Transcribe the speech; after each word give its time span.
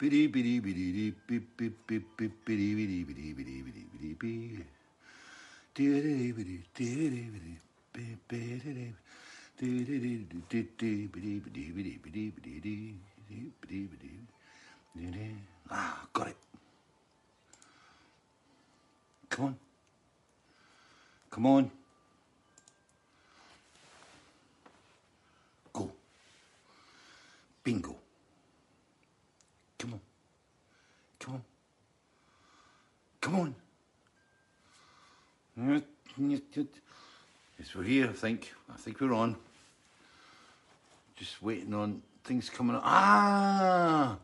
Biddy 0.00 0.28
biddy 0.28 0.60
biddy 0.60 0.92
dee 0.92 1.14
beep 1.26 1.58
beep 1.58 1.86
beep 1.86 2.16
beep 2.16 2.44
biddy 2.46 2.74
biddy 2.74 3.04
biddy 3.04 3.34
biddy 3.34 3.60
biddy 3.60 3.84
biddy 3.92 4.14
bee. 4.14 4.64
Dee 5.74 6.32
biddy 6.32 6.64
dee 6.74 7.28
biddy 7.28 7.60
beep 7.92 8.18
biddy 8.26 8.94
dee 9.58 9.84
dee 9.84 10.68
dee 10.78 11.06
biddy 11.06 11.38
biddy 11.44 11.70
biddy 11.76 11.98
biddy 12.02 12.30
biddy 12.30 12.60
dee 12.60 12.94
dee 13.28 13.52
biddy 13.60 13.80
biddy 13.90 15.12
dee. 15.12 15.36
Ah, 15.70 16.06
got 16.14 16.28
it. 16.28 16.36
Come 19.28 19.44
on. 19.44 19.56
Come 21.30 21.46
on. 21.46 21.70
Go. 25.74 25.92
Bingo. 27.62 27.94
Come 29.78 29.94
on. 29.94 30.00
Come 31.20 31.34
on. 31.34 31.42
Come 33.30 33.54
on. 35.56 35.80
Yes, 36.18 37.74
we're 37.76 37.84
here, 37.84 38.08
I 38.08 38.12
think. 38.12 38.52
I 38.68 38.76
think 38.76 39.00
we're 39.00 39.14
on. 39.14 39.36
Just 41.14 41.40
waiting 41.40 41.72
on 41.72 42.02
things 42.24 42.50
coming 42.50 42.74
up. 42.74 42.82
Ah! 42.84 44.16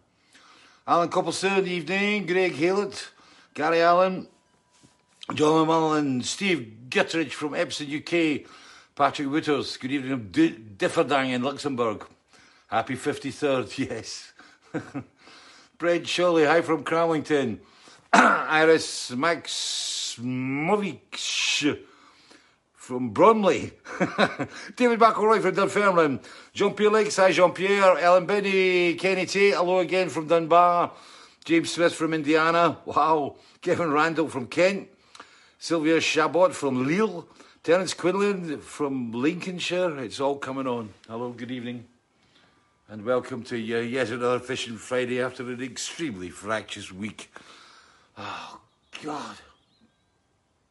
Alan 0.88 1.09
Coppelson, 1.09 1.69
evening. 1.69 2.27
Greg 2.27 2.56
Halett, 2.56 3.11
Gary 3.55 3.80
Allen, 3.80 4.27
John 5.34 5.69
McMullen, 5.69 6.25
Steve 6.25 6.77
Gitteridge 6.88 7.30
from 7.30 7.55
Epsom, 7.55 7.86
UK, 7.86 8.41
Patrick 8.97 9.30
Wooters, 9.30 9.77
good 9.77 9.92
evening 9.92 10.19
from 10.19 10.33
Differdange 10.33 11.33
in 11.33 11.45
Luxembourg. 11.45 12.05
Happy 12.66 12.97
53rd, 12.97 13.78
yes. 13.88 14.33
Brad 15.78 16.09
Shirley, 16.09 16.44
hi 16.44 16.61
from 16.61 16.83
Cramlington. 16.83 17.61
Iris 18.48 19.11
Max 19.11 20.17
Movich 20.22 21.78
from 22.72 23.11
Bromley. 23.11 23.72
David 24.77 25.00
McElroy 25.00 25.42
from 25.42 25.55
Dunfermline. 25.55 26.20
Jean-Pierre 26.55 26.91
Lakes, 26.92 27.17
hi 27.17 27.31
Jean-Pierre. 27.31 27.98
Ellen 27.98 28.25
Benny, 28.25 28.94
Kenny 28.94 29.27
Tate, 29.27 29.55
hello 29.55 29.81
again 29.81 30.09
from 30.09 30.28
Dunbar. 30.28 30.92
James 31.44 31.70
Smith 31.70 31.94
from 31.94 32.14
Indiana. 32.14 32.78
Wow. 32.87 33.37
Kevin 33.61 33.91
Randall 33.91 34.28
from 34.28 34.47
Kent. 34.47 34.89
Sylvia 35.59 36.00
Chabot 36.00 36.55
from 36.55 36.87
Lille. 36.87 37.28
Terence 37.64 37.92
Quinlan 37.92 38.61
from 38.61 39.12
Lincolnshire. 39.12 39.98
It's 39.98 40.20
all 40.20 40.37
coming 40.39 40.67
on. 40.67 40.94
Hello, 41.06 41.33
good 41.33 41.50
evening. 41.50 41.84
And 42.89 43.05
welcome 43.05 43.42
to 43.42 43.56
uh, 43.56 43.81
yet 43.81 44.09
another 44.09 44.39
Fishing 44.39 44.78
Friday 44.78 45.20
after 45.20 45.42
an 45.42 45.61
extremely 45.61 46.31
fractious 46.31 46.91
week. 46.91 47.31
Oh, 48.17 48.61
God. 49.03 49.36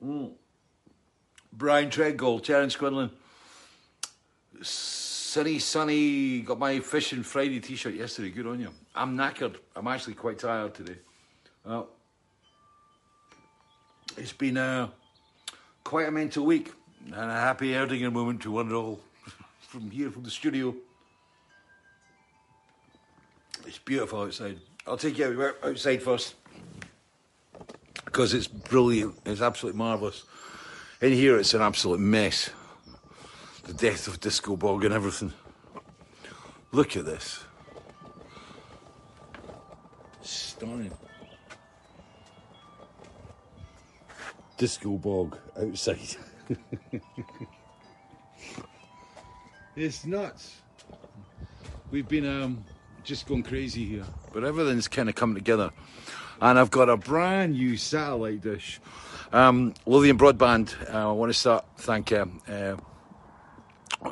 Mm. 0.04 0.32
Brian 1.54 1.90
Treadgold, 1.90 2.44
Terence 2.44 2.76
Quinlan. 2.76 3.12
Sunny, 4.62 5.60
sunny. 5.60 6.42
Got 6.42 6.60
my 6.60 6.80
Fishing 6.80 7.24
Friday 7.24 7.60
t 7.60 7.76
shirt 7.76 7.94
yesterday. 7.94 8.30
Good 8.30 8.48
on 8.48 8.60
you. 8.60 8.70
I'm 8.96 9.18
knackered. 9.18 9.56
I'm 9.76 9.88
actually 9.88 10.16
quite 10.16 10.40
tired 10.40 10.74
today. 10.74 10.96
It's 14.18 14.34
been 14.34 14.58
uh, 14.58 14.90
quite 15.84 16.08
a 16.08 16.12
mental 16.12 16.46
week 16.46 16.72
and 17.06 17.16
a 17.16 17.34
happy 17.34 17.72
Erdinger 17.72 18.12
moment 18.12 18.42
to 18.44 18.52
one 18.52 18.68
and 18.68 18.76
all 18.76 19.00
from 19.60 19.92
here 19.92 20.10
from 20.10 20.24
the 20.24 20.32
studio. 20.32 20.74
It's 23.66 23.80
beautiful 23.80 24.22
outside. 24.22 24.60
I'll 24.88 24.98
take 24.98 25.18
you 25.18 25.54
outside 25.64 26.02
first 26.02 26.36
because 28.04 28.34
it's 28.34 28.48
brilliant. 28.48 29.16
It's 29.26 29.42
absolutely 29.42 29.78
marvellous. 29.78 30.24
In 31.02 31.14
here, 31.14 31.38
it's 31.38 31.54
an 31.54 31.62
absolute 31.62 32.00
mess. 32.00 32.50
The 33.64 33.74
death 33.74 34.08
of 34.08 34.20
Disco 34.20 34.56
Bog 34.56 34.86
and 34.86 34.94
everything. 34.94 35.34
Look 36.72 36.98
at 36.98 37.06
this. 37.06 37.44
Stunning. 40.22 40.92
Disco 44.58 44.98
Bog 44.98 45.38
outside. 45.62 46.16
it's 49.76 50.06
nuts. 50.06 50.62
We've 51.92 52.08
been 52.08 52.26
um, 52.26 52.64
just 53.04 53.28
going 53.28 53.44
crazy 53.44 53.86
here, 53.86 54.06
but 54.34 54.44
everything's 54.44 54.88
kind 54.88 55.10
of 55.10 55.16
coming 55.16 55.36
together. 55.36 55.72
And 56.42 56.60
I've 56.60 56.72
got 56.72 56.90
a 56.90 56.98
brand 56.98 57.54
new 57.54 57.78
satellite 57.78 58.42
dish. 58.42 58.80
Um, 59.32 59.74
Lothian 59.86 60.18
Broadband, 60.18 60.94
uh, 60.94 61.10
I 61.10 61.12
want 61.12 61.30
to 61.32 61.38
start 61.38 61.66
thank 61.78 62.12
uh, 62.12 62.26
it? 62.48 62.80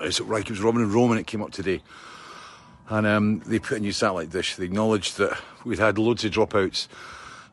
It 0.02 0.50
was 0.50 0.62
Robin 0.62 0.82
and 0.82 0.94
Roman. 0.94 1.18
It 1.18 1.28
came 1.28 1.42
up 1.42 1.52
today, 1.52 1.82
and 2.90 3.06
um, 3.06 3.40
they 3.46 3.60
put 3.60 3.78
a 3.78 3.80
new 3.80 3.92
satellite 3.92 4.32
dish. 4.32 4.56
They 4.56 4.66
acknowledged 4.66 5.18
that 5.18 5.40
we'd 5.66 5.80
had 5.80 5.98
loads 5.98 6.26
of 6.26 6.32
dropouts, 6.32 6.88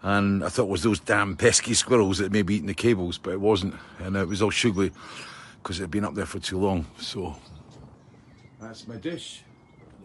and 0.02 0.42
I 0.42 0.48
thought 0.48 0.64
it 0.64 0.70
was 0.70 0.82
those 0.82 1.00
damn 1.00 1.36
pesky 1.36 1.74
squirrels 1.74 2.18
that 2.18 2.32
maybe 2.32 2.54
eating 2.54 2.66
the 2.66 2.74
cables, 2.74 3.18
but 3.18 3.32
it 3.32 3.40
wasn't, 3.40 3.74
and 3.98 4.16
it 4.16 4.26
was 4.26 4.40
all 4.40 4.50
sugary 4.50 4.90
because 5.62 5.78
it 5.78 5.82
had 5.82 5.90
been 5.90 6.04
up 6.04 6.14
there 6.14 6.26
for 6.26 6.38
too 6.38 6.58
long. 6.58 6.86
So 6.98 7.36
that's 8.60 8.88
my 8.88 8.96
dish. 8.96 9.42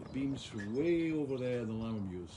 The 0.02 0.08
beams 0.10 0.44
from 0.44 0.76
way 0.76 1.12
over 1.12 1.38
there 1.38 1.60
in 1.60 1.68
the 1.68 1.84
Lammermuirs 1.84 2.30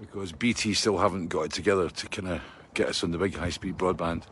because 0.00 0.32
BT 0.32 0.74
still 0.74 0.98
haven't 0.98 1.28
got 1.28 1.42
it 1.42 1.52
together 1.52 1.88
to 1.88 2.08
kind 2.08 2.28
of 2.28 2.42
get 2.74 2.88
us 2.88 3.02
on 3.02 3.10
the 3.10 3.18
big 3.18 3.34
high-speed 3.34 3.78
broadband. 3.78 4.24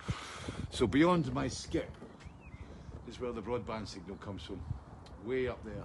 So 0.71 0.87
beyond 0.87 1.33
my 1.33 1.49
skip 1.49 1.91
is 3.09 3.21
where 3.21 3.33
the 3.33 3.43
broadband 3.43 3.89
signal 3.89 4.17
comes 4.17 4.43
from, 4.43 4.61
way 5.25 5.49
up 5.49 5.63
there, 5.65 5.85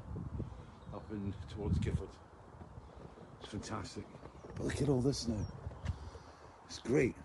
up 0.93 1.03
in 1.11 1.33
towards 1.53 1.77
Gifford. 1.79 2.09
It's 3.39 3.49
fantastic. 3.49 4.03
But 4.55 4.65
look 4.65 4.81
at 4.81 4.89
all 4.89 5.01
this 5.01 5.27
now. 5.27 5.45
It's 6.65 6.79
great. 6.79 7.15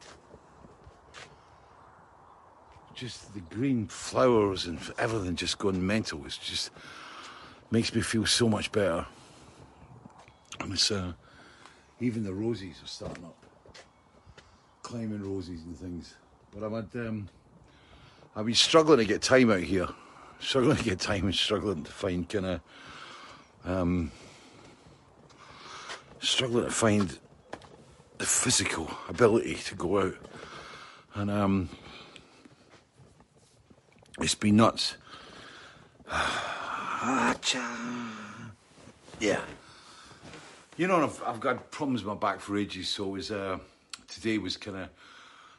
Just 2.95 3.35
the 3.35 3.41
green 3.41 3.89
flowers 3.89 4.67
and 4.67 4.79
everything 4.99 5.35
just 5.35 5.59
going 5.59 5.85
mental. 5.85 6.25
It's 6.25 6.39
just 6.39 6.71
makes 7.71 7.93
me 7.95 8.01
feel 8.01 8.25
so 8.25 8.49
much 8.49 8.71
better. 8.71 9.05
And 10.61 10.73
it's 10.73 10.91
uh, 10.91 11.13
even 12.05 12.23
the 12.23 12.35
roses 12.35 12.83
are 12.83 12.87
starting 12.87 13.25
up, 13.25 13.47
climbing 14.83 15.23
roses 15.23 15.63
and 15.63 15.75
things. 15.77 16.15
But 16.53 16.63
I've 16.63 16.73
had 16.73 17.07
um, 17.07 17.31
I've 18.37 18.45
been 18.45 18.55
struggling 18.55 18.99
to 18.99 19.07
get 19.07 19.23
time 19.23 19.51
out 19.51 19.63
here, 19.63 19.89
struggling 20.39 20.77
to 20.77 20.85
get 20.85 21.01
time 21.01 21.25
and 21.25 21.35
struggling 21.35 21.83
to 21.83 21.91
find 21.91 22.29
kind 22.29 22.47
of 22.47 22.61
um, 23.65 24.13
struggling 26.21 26.67
to 26.67 26.71
find 26.71 27.19
the 28.19 28.27
physical 28.27 28.91
ability 29.09 29.55
to 29.55 29.75
go 29.75 30.01
out, 30.01 30.17
and 31.15 31.31
um, 31.31 31.71
it's 34.21 34.35
been 34.35 34.57
nuts. 34.57 34.99
yeah. 39.21 39.41
You 40.77 40.89
know, 40.89 41.05
I've, 41.05 41.23
I've 41.25 41.39
got 41.39 41.71
problems 41.71 42.03
with 42.03 42.15
my 42.15 42.19
back 42.19 42.41
for 42.41 42.59
ages, 42.59 42.89
so 42.89 43.07
was, 43.07 43.31
uh, 43.31 43.59
today 44.09 44.39
was 44.39 44.57
kind 44.57 44.77
of, 44.77 44.89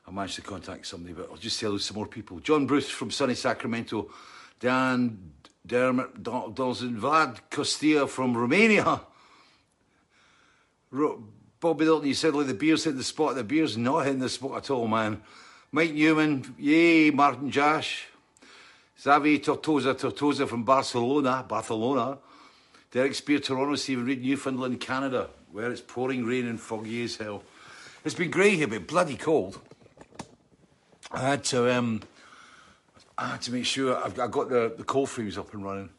I 0.05 0.11
managed 0.11 0.35
to 0.35 0.41
contact 0.41 0.85
somebody, 0.85 1.13
but 1.13 1.29
I'll 1.31 1.37
just 1.37 1.57
tell 1.57 1.79
some 1.79 1.95
more 1.95 2.05
people. 2.05 2.41
John 2.41 2.65
Bruce 2.65 2.89
from 2.89 3.11
sunny 3.11 3.33
Sacramento, 3.33 4.11
Dan 4.59 5.31
Dermot 5.65 6.21
Dawson, 6.21 6.99
Vlad 6.99 7.39
Costilla 7.49 8.09
from 8.09 8.35
Romania. 8.35 8.99
Ro- 10.91 11.23
Bobby 11.61 11.85
Dalton, 11.85 12.09
you 12.09 12.13
said 12.13 12.35
like 12.35 12.47
the 12.47 12.53
beer's 12.53 12.83
hit 12.83 12.97
the 12.97 13.03
spot. 13.03 13.35
The 13.35 13.43
beer's 13.45 13.77
not 13.77 14.03
hitting 14.05 14.19
the 14.19 14.27
spot 14.27 14.57
at 14.57 14.69
all, 14.69 14.85
man. 14.85 15.21
Mike 15.71 15.93
Newman, 15.93 16.55
yay, 16.59 17.09
Martin 17.09 17.49
Josh. 17.49 18.07
Xavi 19.01 19.41
Tortosa, 19.41 19.95
Tortosa 19.95 20.45
from 20.45 20.63
Barcelona, 20.63 21.45
Barcelona. 21.47 22.17
Derek 22.95 23.13
Spear, 23.13 23.39
Toronto, 23.39 23.75
Stephen 23.75 24.05
Reid, 24.05 24.23
Newfoundland, 24.23 24.79
Canada, 24.79 25.27
where 25.51 25.69
it's 25.69 25.81
pouring 25.81 26.25
rain 26.25 26.47
and 26.47 26.57
foggy 26.57 27.03
as 27.03 27.17
hell. 27.17 27.43
It's 28.05 28.15
been 28.15 28.31
grey 28.31 28.55
here, 28.55 28.69
but 28.69 28.87
bloody 28.87 29.17
cold. 29.17 29.59
I 31.11 31.19
had 31.19 31.43
to, 31.45 31.75
um, 31.75 32.03
I 33.17 33.31
had 33.31 33.41
to 33.41 33.51
make 33.51 33.65
sure 33.65 34.01
I've, 34.01 34.17
I 34.17 34.27
got 34.27 34.47
the, 34.47 34.73
the 34.77 34.85
cold 34.85 35.09
frames 35.09 35.37
up 35.37 35.53
and 35.53 35.65
running. 35.65 35.89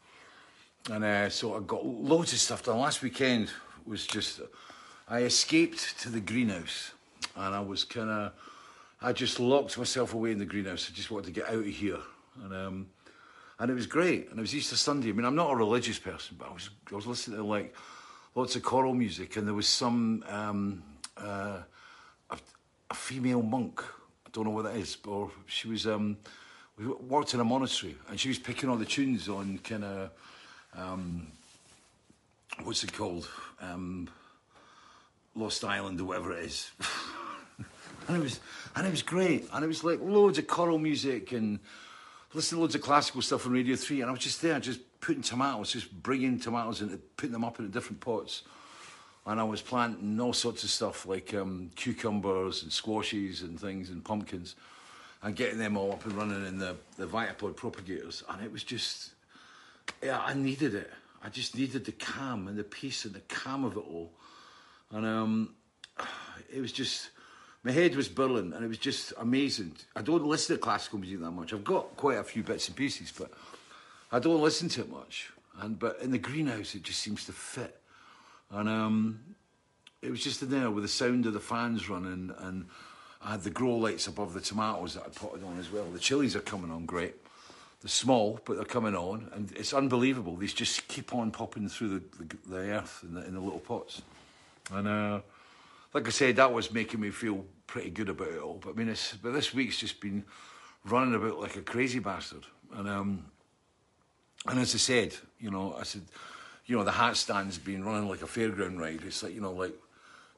And 0.91 1.05
uh, 1.05 1.29
so 1.29 1.55
I 1.55 1.61
got 1.61 1.85
loads 1.85 2.33
of 2.33 2.39
stuff 2.39 2.63
done. 2.63 2.79
Last 2.79 3.03
weekend 3.03 3.51
was 3.85 4.07
just, 4.07 4.41
I 5.07 5.25
escaped 5.25 6.01
to 6.01 6.09
the 6.09 6.21
greenhouse 6.21 6.93
and 7.37 7.55
I 7.55 7.61
was 7.61 7.85
kind 7.85 8.09
of, 8.09 8.33
I 9.03 9.13
just 9.13 9.39
locked 9.39 9.77
myself 9.77 10.15
away 10.15 10.33
in 10.33 10.39
the 10.39 10.47
greenhouse. 10.47 10.89
I 10.91 10.97
just 10.97 11.11
wanted 11.11 11.27
to 11.27 11.33
get 11.33 11.51
out 11.51 11.57
of 11.57 11.67
here. 11.67 11.99
And, 12.43 12.55
um, 12.55 12.87
and 13.59 13.71
it 13.71 13.75
was 13.75 13.87
great. 13.87 14.31
And 14.31 14.39
it 14.39 14.43
was 14.43 14.55
Easter 14.55 14.77
Sunday. 14.77 15.11
I 15.11 15.13
mean, 15.13 15.25
I'm 15.25 15.35
not 15.35 15.51
a 15.51 15.57
religious 15.57 15.99
person, 15.99 16.37
but 16.39 16.49
I 16.49 16.53
was, 16.53 16.71
I 16.91 16.95
was 16.95 17.07
listening 17.07 17.39
to 17.39 17.45
like 17.45 17.75
lots 18.35 18.57
of 18.57 18.63
choral 18.63 18.95
music 18.95 19.37
and 19.37 19.47
there 19.47 19.55
was 19.55 19.69
some, 19.69 20.25
um, 20.29 20.83
uh, 21.17 21.61
a, 22.31 22.39
a 22.91 22.95
female 22.95 23.43
monk. 23.43 23.83
I 24.27 24.31
don't 24.33 24.45
know 24.45 24.51
what 24.51 24.65
that 24.65 24.77
is, 24.77 24.97
but 24.97 25.29
she 25.47 25.69
was. 25.69 25.87
Um, 25.87 26.19
we 26.79 26.87
worked 26.87 27.33
in 27.33 27.41
a 27.41 27.45
monastery, 27.45 27.97
and 28.11 28.21
she 28.21 28.29
was 28.29 28.39
picking 28.39 28.69
all 28.69 28.77
the 28.77 28.85
tunes 28.85 29.29
on 29.29 29.59
kind 29.59 29.85
of. 29.85 30.11
Um, 30.77 31.29
what's 32.63 32.85
it 32.85 32.93
called? 32.93 33.29
Um, 33.63 34.11
Lost 35.35 35.65
Island 35.65 36.01
or 36.01 36.05
whatever 36.05 36.33
it 36.33 36.45
is. 36.45 36.71
and 38.09 38.17
it 38.17 38.21
was 38.21 38.41
and 38.75 38.87
it 38.87 38.91
was 38.91 39.03
great. 39.03 39.49
And 39.53 39.65
it 39.65 39.69
was 39.69 39.85
like 39.85 40.01
loads 40.03 40.39
of 40.39 40.47
choral 40.47 40.79
music 40.79 41.33
and 41.33 41.61
listening 42.37 42.59
to 42.59 42.63
loads 42.63 42.75
of 42.75 42.83
classical 42.83 43.23
stuff 43.23 43.47
on 43.47 43.53
Radio 43.53 43.75
3. 43.77 44.03
And 44.03 44.11
I 44.11 44.13
was 44.13 44.21
just 44.21 44.43
there, 44.43 44.61
just 44.61 44.81
putting 45.01 45.23
tomatoes, 45.23 45.73
just 45.73 45.91
bringing 46.03 46.39
tomatoes 46.39 46.83
and 46.83 47.01
putting 47.17 47.33
them 47.33 47.45
up 47.45 47.59
in 47.59 47.71
different 47.71 48.01
pots. 48.01 48.43
And 49.25 49.41
I 49.41 49.45
was 49.45 49.63
planting 49.63 50.21
all 50.21 50.35
sorts 50.35 50.63
of 50.63 50.71
stuff 50.71 51.07
like 51.07 51.35
um, 51.35 51.71
cucumbers 51.75 52.63
and 52.63 52.71
squashes 52.71 53.43
and 53.43 53.59
things 53.59 53.91
and 53.91 54.05
pumpkins 54.05 54.55
and 55.23 55.35
getting 55.35 55.59
them 55.59 55.77
all 55.77 55.93
up 55.93 56.05
and 56.05 56.13
running 56.13 56.47
in 56.47 56.59
the, 56.59 56.77
the 56.99 57.07
Vitopod 57.07 57.57
propagators. 57.57 58.23
And 58.29 58.45
it 58.45 58.53
was 58.53 58.63
just, 58.63 59.13
yeah, 60.03 60.21
I 60.21 60.35
needed 60.35 60.75
it. 60.75 60.93
I 61.25 61.31
just 61.31 61.57
needed 61.57 61.87
the 61.87 61.93
calm 61.93 62.47
and 62.47 62.57
the 62.57 62.65
peace 62.65 63.07
and 63.07 63.15
the 63.15 63.21
calm 63.21 63.65
of 63.65 63.77
it 63.77 63.85
all. 63.91 64.13
And 64.93 65.07
um, 65.07 65.55
it 66.55 66.61
was 66.61 66.71
just, 66.71 67.11
my 67.67 67.73
head 67.73 67.97
was 67.97 68.09
burning 68.09 68.53
and 68.53 68.65
it 68.65 68.69
was 68.69 68.79
just 68.79 69.13
amazing. 69.19 69.73
I 69.97 70.03
don't 70.03 70.25
listen 70.25 70.55
to 70.55 70.63
classical 70.63 71.01
music 71.01 71.19
that 71.19 71.33
much. 71.33 71.53
I've 71.53 71.65
got 71.65 71.97
quite 71.97 72.19
a 72.19 72.23
few 72.23 72.45
bits 72.45 72.69
and 72.69 72.77
pieces, 72.77 73.13
but 73.19 73.33
I 74.13 74.21
don't 74.21 74.41
listen 74.41 74.69
to 74.69 74.83
it 74.83 74.89
much. 74.89 75.33
And 75.61 75.77
But 75.77 75.99
in 76.01 76.13
the 76.13 76.19
greenhouse, 76.19 76.77
it 76.77 76.85
just 76.85 77.01
seems 77.01 77.25
to 77.25 77.33
fit. 77.33 77.81
And 78.53 78.69
um, 78.69 79.21
it 80.01 80.13
was 80.13 80.23
just 80.23 80.43
in 80.43 80.51
there 80.51 80.71
with 80.71 80.85
the 80.85 80.89
sound 80.89 81.27
of 81.27 81.33
the 81.33 81.41
fans 81.41 81.91
running 81.91 82.33
and 82.39 82.67
I 83.21 83.33
had 83.33 83.43
the 83.43 83.51
grow 83.51 83.75
lights 83.75 84.07
above 84.07 84.33
the 84.33 84.41
tomatoes 84.41 84.95
that 84.95 85.03
I 85.05 85.09
potted 85.09 85.43
on 85.43 85.59
as 85.59 85.73
well. 85.73 85.87
The 85.87 85.99
chilies 85.99 86.37
are 86.37 86.41
coming 86.41 86.71
on 86.71 86.87
great. 86.87 87.17
They're 87.83 87.89
small, 87.89 88.39
but 88.45 88.55
they're 88.55 88.65
coming 88.65 88.95
on, 88.95 89.29
and 89.35 89.51
it's 89.57 89.75
unbelievable. 89.75 90.37
These 90.37 90.55
just 90.55 90.87
keep 90.87 91.13
on 91.13 91.33
popping 91.33 91.69
through 91.69 91.89
the, 91.89 92.25
the, 92.25 92.37
the 92.49 92.71
earth 92.71 93.01
in 93.03 93.15
the, 93.15 93.27
in 93.27 93.35
the, 93.35 93.41
little 93.41 93.59
pots. 93.59 94.03
And 94.73 94.87
uh, 94.87 95.21
like 95.93 96.07
I 96.07 96.11
said, 96.11 96.37
that 96.37 96.53
was 96.53 96.73
making 96.73 97.01
me 97.01 97.11
feel 97.11 97.45
pretty 97.67 97.91
good 97.91 98.09
about 98.09 98.29
it 98.29 98.41
all. 98.41 98.61
But 98.63 98.71
I 98.71 98.73
mean, 98.75 98.89
it's, 98.89 99.15
but 99.15 99.33
this 99.33 99.53
week's 99.55 99.79
just 99.79 100.01
been 100.01 100.25
running 100.85 101.15
about 101.15 101.41
like 101.41 101.57
a 101.57 101.63
crazy 101.63 101.99
bastard. 101.99 102.45
And 102.75 102.89
um, 102.89 103.27
and 104.47 104.59
as 104.59 104.75
I 104.75 104.79
said, 104.79 105.15
you 105.41 105.51
know, 105.51 105.75
I 105.79 105.83
said, 105.85 106.03
you 106.67 106.77
know, 106.77 106.85
the 106.85 106.93
hat 106.93 107.17
stand's 107.17 107.59
been 107.59 107.85
running 107.85 108.09
like 108.09 108.23
a 108.23 108.27
fairground 108.27 108.79
ride. 108.79 109.03
It's 109.05 109.23
like 109.23 109.35
you 109.35 109.41
know, 109.41 109.53
like 109.53 109.75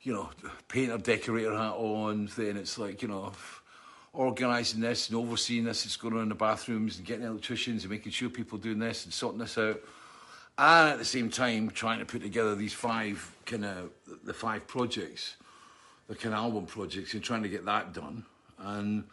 you 0.03 0.13
know, 0.13 0.31
painter 0.69 0.99
decorator 0.99 1.57
hat 1.57 1.75
on. 1.75 2.31
Then 2.37 2.57
it's 2.57 2.79
like 2.79 3.03
you 3.03 3.09
know 3.09 3.33
organising 4.13 4.81
this 4.81 5.09
and 5.09 5.19
overseeing 5.19 5.65
this 5.65 5.85
it's 5.85 5.97
going 5.97 6.15
on 6.15 6.23
in 6.23 6.29
the 6.29 6.35
bathrooms 6.35 6.97
and 6.97 7.07
getting 7.07 7.27
electricians 7.27 7.85
and 7.85 7.91
making 7.91 8.11
sure 8.11 8.29
people 8.29 8.59
are 8.59 8.63
doing 8.63 8.79
this 8.79 9.05
and 9.05 9.13
sorting 9.13 9.39
this 9.39 9.57
out. 9.59 9.81
And 10.57 10.91
at 10.91 10.99
the 10.99 11.05
same 11.05 11.31
time, 11.31 11.71
trying 11.71 12.01
to 12.01 12.05
put 12.05 12.23
together 12.23 12.57
these 12.57 12.73
five 12.73 13.33
kind 13.47 13.65
of 13.65 13.91
the 14.25 14.35
five 14.35 14.67
projects, 14.67 15.37
kind 16.15 16.35
of 16.35 16.41
album 16.41 16.67
projects, 16.67 17.15
and 17.15 17.23
trying 17.23 17.43
to 17.43 17.49
get 17.49 17.65
that 17.67 17.93
done, 17.93 18.25
and 18.59 19.05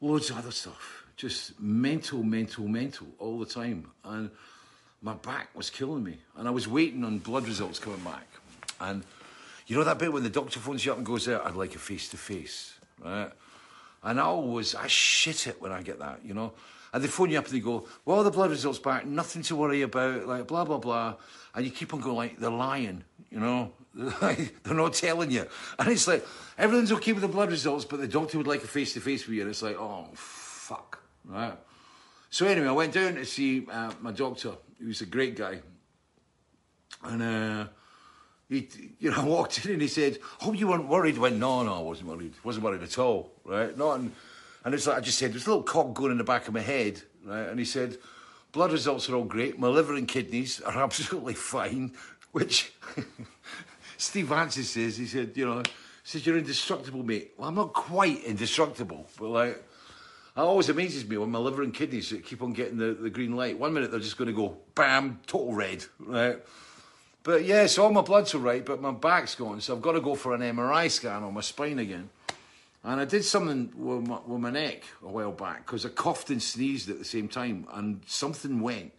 loads 0.00 0.30
of 0.30 0.38
other 0.38 0.50
stuff. 0.50 1.04
Just 1.16 1.60
mental, 1.60 2.22
mental, 2.22 2.66
mental 2.66 3.06
all 3.18 3.38
the 3.38 3.46
time, 3.46 3.90
and 4.04 4.30
my 5.02 5.14
back 5.14 5.48
was 5.54 5.70
killing 5.70 6.02
me. 6.02 6.18
And 6.36 6.48
I 6.48 6.50
was 6.50 6.66
waiting 6.66 7.04
on 7.04 7.18
blood 7.18 7.46
results 7.46 7.78
coming 7.78 8.00
back, 8.00 8.26
and 8.80 9.04
you 9.66 9.76
know 9.76 9.84
that 9.84 9.98
bit 9.98 10.12
when 10.12 10.22
the 10.22 10.30
doctor 10.30 10.58
phones 10.58 10.84
you 10.84 10.92
up 10.92 10.98
and 10.98 11.06
goes 11.06 11.28
out, 11.28 11.46
I'd 11.46 11.54
like 11.54 11.74
a 11.74 11.78
face 11.78 12.08
to 12.10 12.16
face, 12.16 12.74
right? 13.04 13.30
And 14.02 14.18
I 14.18 14.24
always, 14.24 14.74
I 14.74 14.88
shit 14.88 15.46
it 15.46 15.62
when 15.62 15.70
I 15.70 15.82
get 15.82 16.00
that, 16.00 16.20
you 16.24 16.34
know. 16.34 16.52
And 16.92 17.02
they 17.02 17.08
phone 17.08 17.30
you 17.30 17.38
up 17.38 17.46
and 17.46 17.54
they 17.54 17.60
go, 17.60 17.86
well, 18.04 18.22
the 18.22 18.30
blood 18.30 18.50
results 18.50 18.78
back, 18.78 19.06
nothing 19.06 19.42
to 19.42 19.56
worry 19.56 19.82
about, 19.82 20.26
like 20.26 20.46
blah, 20.46 20.64
blah, 20.64 20.78
blah. 20.78 21.14
And 21.54 21.64
you 21.64 21.70
keep 21.70 21.94
on 21.94 22.00
going 22.00 22.16
like, 22.16 22.38
they're 22.38 22.50
lying, 22.50 23.04
you 23.32 23.40
know. 23.40 23.72
they're 23.94 24.74
not 24.74 24.94
telling 24.94 25.30
you. 25.30 25.46
And 25.78 25.88
it's 25.88 26.08
like, 26.08 26.26
everything's 26.56 26.92
okay 26.92 27.12
with 27.12 27.20
the 27.20 27.28
blood 27.28 27.50
results, 27.50 27.84
but 27.84 28.00
the 28.00 28.08
doctor 28.08 28.38
would 28.38 28.46
like 28.46 28.64
a 28.64 28.66
face-to-face 28.66 29.26
with 29.26 29.36
you. 29.36 29.42
And 29.42 29.50
it's 29.50 29.60
like, 29.60 29.76
oh, 29.76 30.08
fuck, 30.14 31.02
right? 31.26 31.58
So 32.30 32.46
anyway, 32.46 32.68
I 32.68 32.72
went 32.72 32.94
down 32.94 33.16
to 33.16 33.26
see 33.26 33.66
uh, 33.70 33.92
my 34.00 34.12
doctor. 34.12 34.52
He 34.78 34.86
was 34.86 35.02
a 35.02 35.06
great 35.06 35.36
guy. 35.36 35.60
And, 37.04 37.22
uh, 37.22 37.66
he, 38.52 38.68
you 38.98 39.10
know, 39.10 39.24
walked 39.26 39.64
in 39.64 39.72
and 39.72 39.82
he 39.82 39.88
said, 39.88 40.18
"Oh, 40.42 40.52
you 40.52 40.68
weren't 40.68 40.88
worried?" 40.88 41.16
I 41.16 41.20
went, 41.20 41.36
"No, 41.36 41.62
no, 41.62 41.74
I 41.74 41.80
wasn't 41.80 42.08
worried. 42.08 42.34
wasn't 42.44 42.64
worried 42.64 42.82
at 42.82 42.98
all, 42.98 43.32
right? 43.44 43.76
Not." 43.76 44.00
And, 44.00 44.12
and 44.64 44.74
it's 44.74 44.86
like 44.86 44.98
I 44.98 45.00
just 45.00 45.18
said, 45.18 45.32
there's 45.32 45.46
a 45.46 45.50
little 45.50 45.64
cock 45.64 45.94
going 45.94 46.12
in 46.12 46.18
the 46.18 46.24
back 46.24 46.46
of 46.46 46.54
my 46.54 46.60
head, 46.60 47.00
right? 47.24 47.48
And 47.48 47.58
he 47.58 47.64
said, 47.64 47.96
"Blood 48.52 48.72
results 48.72 49.08
are 49.08 49.16
all 49.16 49.24
great. 49.24 49.58
My 49.58 49.68
liver 49.68 49.94
and 49.94 50.06
kidneys 50.06 50.60
are 50.60 50.82
absolutely 50.82 51.34
fine." 51.34 51.92
Which 52.32 52.72
Steve 53.96 54.26
Vance 54.26 54.54
says, 54.54 54.96
he 54.96 55.06
said, 55.06 55.32
you 55.36 55.46
know, 55.46 55.62
says 56.02 56.26
you're 56.26 56.38
indestructible, 56.38 57.02
mate. 57.02 57.32
Well, 57.36 57.48
I'm 57.48 57.54
not 57.54 57.72
quite 57.72 58.24
indestructible, 58.24 59.08
but 59.18 59.28
like. 59.28 59.64
It 60.34 60.40
always 60.40 60.70
amazes 60.70 61.06
me 61.06 61.18
when 61.18 61.30
my 61.30 61.38
liver 61.38 61.62
and 61.62 61.74
kidneys 61.74 62.10
keep 62.24 62.40
on 62.40 62.54
getting 62.54 62.78
the, 62.78 62.94
the 62.94 63.10
green 63.10 63.36
light. 63.36 63.58
One 63.58 63.74
minute 63.74 63.90
they're 63.90 64.00
just 64.00 64.16
going 64.16 64.28
to 64.28 64.32
go 64.34 64.56
bam, 64.74 65.20
total 65.26 65.52
red, 65.52 65.84
right? 65.98 66.38
But 67.22 67.44
yeah, 67.44 67.66
so 67.66 67.84
all 67.84 67.92
my 67.92 68.00
blood's 68.00 68.34
all 68.34 68.40
right, 68.40 68.64
but 68.64 68.80
my 68.80 68.90
back's 68.90 69.34
gone, 69.34 69.60
so 69.60 69.76
I've 69.76 69.82
got 69.82 69.92
to 69.92 70.00
go 70.00 70.14
for 70.14 70.34
an 70.34 70.40
MRI 70.40 70.90
scan 70.90 71.22
on 71.22 71.34
my 71.34 71.40
spine 71.40 71.78
again. 71.78 72.10
And 72.82 73.00
I 73.00 73.04
did 73.04 73.24
something 73.24 73.72
with 73.76 74.08
my, 74.08 74.18
with 74.26 74.40
my 74.40 74.50
neck 74.50 74.82
a 75.04 75.08
while 75.08 75.30
back 75.30 75.66
because 75.66 75.86
I 75.86 75.90
coughed 75.90 76.30
and 76.30 76.42
sneezed 76.42 76.90
at 76.90 76.98
the 76.98 77.04
same 77.04 77.28
time, 77.28 77.66
and 77.72 78.00
something 78.06 78.60
went. 78.60 78.92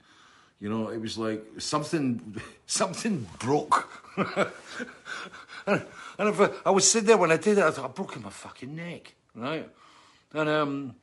You 0.63 0.69
know, 0.69 0.88
it 0.88 1.01
was 1.01 1.18
like 1.18 1.44
something, 1.57 2.39
something 2.68 3.27
broke. 3.38 3.89
and, 5.68 5.83
if 6.19 6.39
I, 6.39 6.50
I, 6.65 6.69
was 6.69 6.89
sitting 6.89 7.07
there 7.07 7.18
when 7.18 7.33
I 7.33 7.38
did 7.38 7.57
it, 7.57 7.65
I 7.65 7.71
thought 7.71 7.83
I've 7.89 7.95
broken 7.95 8.21
my 8.21 8.30
fucking 8.30 8.74
neck, 8.74 9.13
right? 9.36 9.69
And 10.33 10.48
um, 10.48 10.95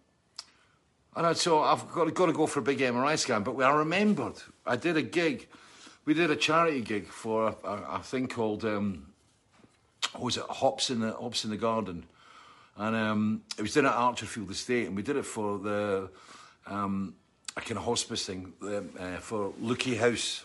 and 1.14 1.26
I, 1.26 1.34
so 1.34 1.60
I've 1.60 1.92
got 1.92 2.06
to, 2.06 2.10
got 2.10 2.26
to 2.26 2.32
go 2.32 2.46
for 2.46 2.60
a 2.60 2.62
big 2.62 2.78
MRI 2.78 3.18
scan. 3.18 3.42
But 3.42 3.54
I 3.60 3.70
remembered 3.76 4.36
I 4.64 4.76
did 4.76 4.96
a 4.96 5.02
gig 5.02 5.46
we 6.06 6.14
did 6.14 6.30
a 6.30 6.36
charity 6.36 6.80
gig 6.80 7.06
for 7.06 7.48
a, 7.62 7.68
a, 7.68 7.96
a 7.96 8.02
thing 8.02 8.28
called 8.28 8.64
um, 8.64 9.12
what 10.12 10.25
was 10.25 10.37
it 10.38 10.44
Hops 10.49 10.88
in 10.88 11.00
the 11.00 11.12
Hops 11.12 11.44
in 11.44 11.50
the 11.50 11.58
Garden, 11.58 12.06
and 12.78 12.96
um, 12.96 13.42
it 13.58 13.62
was 13.62 13.75
done 13.75 13.85
at 13.85 13.92
Archerfield 13.92 14.50
Estate, 14.50 14.87
and 14.87 14.96
we 14.96 15.02
did 15.02 15.16
it 15.16 15.26
for 15.26 15.58
the 15.58 16.08
um, 16.66 17.14
a 17.57 17.61
kind 17.61 17.78
of 17.78 17.85
hospice 17.85 18.26
thing 18.26 18.52
uh, 18.62 19.16
for 19.19 19.52
Leuchie 19.61 19.99
House, 19.99 20.45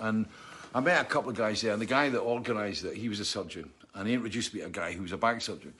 and 0.00 0.26
I 0.74 0.80
met 0.80 1.00
a 1.00 1.04
couple 1.04 1.30
of 1.30 1.36
guys 1.36 1.62
there, 1.62 1.72
and 1.72 1.80
the 1.80 1.86
guy 1.86 2.08
that 2.08 2.20
organised 2.20 2.84
it, 2.84 2.96
he 2.96 3.08
was 3.08 3.20
a 3.20 3.24
surgeon, 3.24 3.70
and 3.94 4.08
he 4.08 4.14
introduced 4.14 4.54
me 4.54 4.60
to 4.60 4.66
a 4.66 4.70
guy 4.70 4.92
who 4.92 5.02
was 5.02 5.12
a 5.12 5.16
back 5.16 5.40
surgeon, 5.40 5.72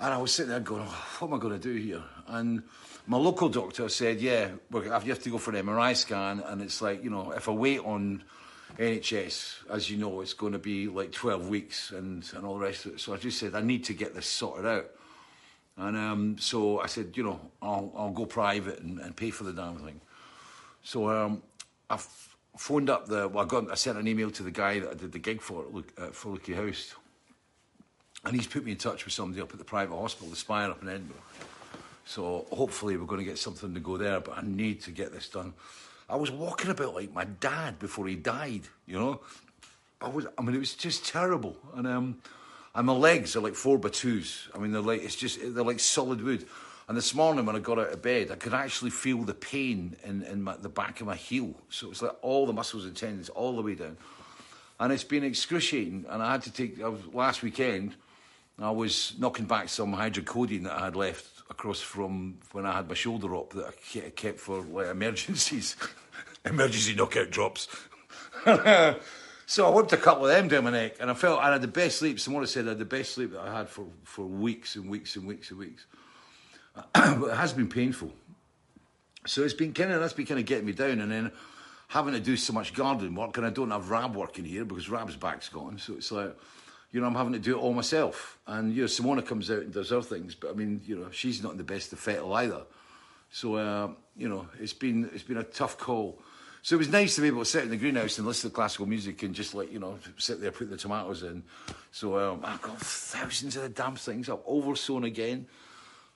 and 0.00 0.14
I 0.14 0.18
was 0.18 0.32
sitting 0.32 0.50
there 0.50 0.60
going, 0.60 0.84
oh, 0.86 1.06
what 1.18 1.28
am 1.28 1.34
I 1.34 1.38
going 1.38 1.58
to 1.58 1.72
do 1.72 1.74
here, 1.74 2.02
and 2.28 2.62
my 3.06 3.16
local 3.16 3.48
doctor 3.48 3.88
said, 3.88 4.20
yeah, 4.20 4.48
you 4.72 4.80
have 4.90 5.22
to 5.22 5.30
go 5.30 5.38
for 5.38 5.54
an 5.54 5.66
MRI 5.66 5.96
scan, 5.96 6.40
and 6.40 6.62
it's 6.62 6.80
like, 6.80 7.02
you 7.02 7.10
know, 7.10 7.32
if 7.32 7.48
I 7.48 7.52
wait 7.52 7.80
on 7.80 8.22
NHS, 8.78 9.68
as 9.70 9.90
you 9.90 9.98
know, 9.98 10.20
it's 10.20 10.34
going 10.34 10.52
to 10.52 10.58
be 10.58 10.88
like 10.88 11.12
12 11.12 11.48
weeks 11.48 11.90
and, 11.90 12.24
and 12.34 12.46
all 12.46 12.54
the 12.54 12.64
rest 12.64 12.86
of 12.86 12.94
it. 12.94 13.00
So 13.00 13.12
I 13.12 13.16
just 13.16 13.38
said, 13.38 13.54
I 13.54 13.60
need 13.60 13.84
to 13.84 13.94
get 13.94 14.14
this 14.14 14.26
sorted 14.26 14.66
out. 14.66 14.86
And 15.76 15.96
um, 15.96 16.36
so 16.38 16.80
I 16.80 16.86
said, 16.86 17.12
you 17.14 17.22
know, 17.22 17.40
I'll, 17.60 17.92
I'll 17.96 18.10
go 18.10 18.26
private 18.26 18.80
and, 18.80 18.98
and 19.00 19.16
pay 19.16 19.30
for 19.30 19.44
the 19.44 19.52
damn 19.52 19.76
thing. 19.76 20.00
So 20.82 21.08
um, 21.08 21.42
I 21.88 21.98
phoned 22.56 22.90
up 22.90 23.06
the, 23.06 23.28
well, 23.28 23.44
I, 23.44 23.48
got, 23.48 23.70
I 23.70 23.74
sent 23.74 23.98
an 23.98 24.06
email 24.06 24.30
to 24.32 24.42
the 24.42 24.50
guy 24.50 24.80
that 24.80 24.90
I 24.90 24.94
did 24.94 25.12
the 25.12 25.18
gig 25.18 25.40
for 25.40 25.64
at 25.98 26.02
uh, 26.02 26.10
for 26.10 26.38
House. 26.54 26.94
And 28.24 28.36
he's 28.36 28.46
put 28.46 28.64
me 28.64 28.72
in 28.72 28.78
touch 28.78 29.04
with 29.04 29.14
somebody 29.14 29.42
up 29.42 29.50
at 29.52 29.58
the 29.58 29.64
private 29.64 29.96
hospital, 29.96 30.28
the 30.28 30.36
Spire 30.36 30.70
up 30.70 30.82
in 30.82 30.88
Edinburgh. 30.88 31.16
So 32.04 32.46
hopefully 32.52 32.96
we're 32.96 33.06
going 33.06 33.20
to 33.20 33.24
get 33.24 33.38
something 33.38 33.74
to 33.74 33.80
go 33.80 33.96
there, 33.96 34.20
but 34.20 34.38
I 34.38 34.42
need 34.44 34.80
to 34.82 34.90
get 34.90 35.12
this 35.12 35.28
done. 35.28 35.54
I 36.08 36.16
was 36.16 36.30
walking 36.30 36.70
about 36.70 36.94
like 36.94 37.12
my 37.12 37.24
dad 37.24 37.78
before 37.78 38.06
he 38.06 38.16
died, 38.16 38.62
you 38.86 38.98
know. 38.98 39.20
I 40.00 40.08
was, 40.08 40.26
I 40.36 40.42
mean, 40.42 40.54
it 40.54 40.58
was 40.58 40.74
just 40.74 41.06
terrible. 41.06 41.56
And 41.74 41.86
um, 41.86 42.18
and 42.74 42.86
my 42.86 42.92
legs 42.92 43.36
are 43.36 43.40
like 43.40 43.54
four 43.54 43.78
by 43.78 43.90
twos. 43.90 44.48
I 44.54 44.58
mean, 44.58 44.72
they're 44.72 44.80
like 44.80 45.02
it's 45.02 45.16
just 45.16 45.38
they're 45.42 45.64
like 45.64 45.80
solid 45.80 46.22
wood. 46.22 46.46
And 46.88 46.96
this 46.96 47.14
morning 47.14 47.46
when 47.46 47.56
I 47.56 47.60
got 47.60 47.78
out 47.78 47.92
of 47.92 48.02
bed, 48.02 48.30
I 48.30 48.34
could 48.34 48.54
actually 48.54 48.90
feel 48.90 49.22
the 49.22 49.34
pain 49.34 49.96
in, 50.04 50.22
in 50.22 50.42
my, 50.42 50.56
the 50.56 50.68
back 50.68 51.00
of 51.00 51.06
my 51.06 51.14
heel. 51.14 51.54
So 51.70 51.90
it's 51.90 52.02
like 52.02 52.16
all 52.22 52.44
the 52.44 52.52
muscles 52.52 52.84
and 52.84 52.96
tendons 52.96 53.28
all 53.28 53.56
the 53.56 53.62
way 53.62 53.76
down. 53.76 53.96
And 54.80 54.92
it's 54.92 55.04
been 55.04 55.22
excruciating. 55.22 56.06
And 56.08 56.22
I 56.22 56.32
had 56.32 56.42
to 56.42 56.52
take, 56.52 56.78
was, 56.78 57.00
last 57.14 57.42
weekend, 57.42 57.94
I 58.58 58.70
was 58.70 59.14
knocking 59.18 59.46
back 59.46 59.68
some 59.68 59.94
hydrocodone 59.94 60.64
that 60.64 60.72
I 60.72 60.84
had 60.86 60.96
left 60.96 61.42
across 61.48 61.80
from 61.80 62.38
when 62.52 62.66
I 62.66 62.72
had 62.72 62.88
my 62.88 62.94
shoulder 62.94 63.34
up 63.36 63.50
that 63.54 63.74
I 63.94 64.10
kept 64.10 64.40
for 64.40 64.60
like 64.60 64.88
emergencies, 64.88 65.76
emergency 66.44 66.94
knockout 66.94 67.30
drops. 67.30 67.68
So 69.52 69.68
I 69.68 69.70
whipped 69.70 69.92
a 69.92 69.98
couple 69.98 70.24
of 70.24 70.30
them 70.30 70.48
down 70.48 70.64
my 70.64 70.70
neck, 70.70 70.96
and 70.98 71.10
I 71.10 71.14
felt 71.14 71.38
I 71.38 71.52
had 71.52 71.60
the 71.60 71.68
best 71.68 71.98
sleep. 71.98 72.18
Someone 72.18 72.46
said 72.46 72.64
I 72.64 72.70
had 72.70 72.78
the 72.78 72.86
best 72.86 73.12
sleep 73.12 73.32
that 73.32 73.42
I 73.42 73.58
had 73.58 73.68
for, 73.68 73.84
for 74.02 74.24
weeks 74.24 74.76
and 74.76 74.88
weeks 74.88 75.14
and 75.14 75.26
weeks 75.26 75.50
and 75.50 75.58
weeks. 75.58 75.84
but 76.94 77.28
it 77.28 77.36
has 77.36 77.52
been 77.52 77.68
painful. 77.68 78.14
So 79.26 79.42
it's 79.42 79.52
been 79.52 79.74
kind 79.74 79.92
of 79.92 80.00
that's 80.00 80.14
been 80.14 80.24
kind 80.24 80.40
of 80.40 80.46
getting 80.46 80.64
me 80.64 80.72
down, 80.72 81.00
and 81.00 81.12
then 81.12 81.32
having 81.88 82.14
to 82.14 82.20
do 82.20 82.34
so 82.34 82.54
much 82.54 82.72
gardening 82.72 83.14
work, 83.14 83.36
and 83.36 83.44
I 83.44 83.50
don't 83.50 83.70
have 83.72 83.90
Rab 83.90 84.16
working 84.16 84.46
here 84.46 84.64
because 84.64 84.88
Rab's 84.88 85.16
back's 85.16 85.50
gone. 85.50 85.76
So 85.76 85.96
it's 85.96 86.10
like, 86.10 86.34
you 86.90 87.02
know, 87.02 87.06
I'm 87.06 87.14
having 87.14 87.34
to 87.34 87.38
do 87.38 87.54
it 87.58 87.60
all 87.60 87.74
myself. 87.74 88.38
And 88.46 88.74
you 88.74 88.80
know, 88.80 88.88
Simona 88.88 89.22
comes 89.22 89.50
out 89.50 89.58
and 89.58 89.70
does 89.70 89.90
her 89.90 90.00
things, 90.00 90.34
but 90.34 90.52
I 90.52 90.54
mean, 90.54 90.80
you 90.86 90.96
know, 90.96 91.10
she's 91.10 91.42
not 91.42 91.52
in 91.52 91.58
the 91.58 91.62
best 91.62 91.92
of 91.92 91.98
fettle 91.98 92.32
either. 92.32 92.62
So 93.30 93.56
uh, 93.56 93.90
you 94.16 94.30
know, 94.30 94.48
it's 94.58 94.72
been 94.72 95.10
it's 95.12 95.24
been 95.24 95.36
a 95.36 95.44
tough 95.44 95.76
call. 95.76 96.22
So 96.64 96.76
it 96.76 96.78
was 96.78 96.90
nice 96.90 97.16
to 97.16 97.20
be 97.20 97.26
able 97.26 97.40
to 97.40 97.44
sit 97.44 97.64
in 97.64 97.70
the 97.70 97.76
greenhouse 97.76 98.18
and 98.18 98.26
listen 98.26 98.48
to 98.48 98.54
classical 98.54 98.86
music 98.86 99.24
and 99.24 99.34
just 99.34 99.52
like, 99.52 99.72
you 99.72 99.80
know, 99.80 99.98
sit 100.16 100.40
there, 100.40 100.52
put 100.52 100.70
the 100.70 100.76
tomatoes 100.76 101.24
in. 101.24 101.42
So 101.90 102.16
um, 102.16 102.40
I've 102.44 102.62
got 102.62 102.78
thousands 102.78 103.56
of 103.56 103.62
the 103.62 103.68
damn 103.68 103.96
things. 103.96 104.28
I've 104.28 104.46
oversown 104.46 105.02
again. 105.02 105.46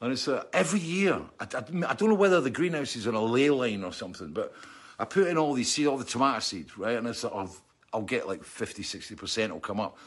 And 0.00 0.12
it's 0.12 0.28
uh, 0.28 0.44
every 0.52 0.78
year. 0.78 1.20
I, 1.40 1.44
I, 1.52 1.88
I, 1.88 1.94
don't 1.94 2.10
know 2.10 2.14
whether 2.14 2.40
the 2.40 2.50
greenhouse 2.50 2.94
is 2.94 3.08
on 3.08 3.14
a 3.14 3.20
ley 3.20 3.50
line 3.50 3.82
or 3.82 3.92
something, 3.92 4.32
but 4.32 4.54
I 5.00 5.04
put 5.04 5.26
in 5.26 5.36
all 5.36 5.52
these 5.52 5.72
seeds, 5.72 5.88
all 5.88 5.98
the 5.98 6.04
tomato 6.04 6.38
seeds, 6.38 6.78
right? 6.78 6.96
And 6.96 7.08
it's 7.08 7.24
of, 7.24 7.60
I'll 7.92 8.02
get 8.02 8.28
like 8.28 8.44
50, 8.44 8.84
60% 8.84 9.50
will 9.50 9.58
come 9.58 9.80
up. 9.80 9.98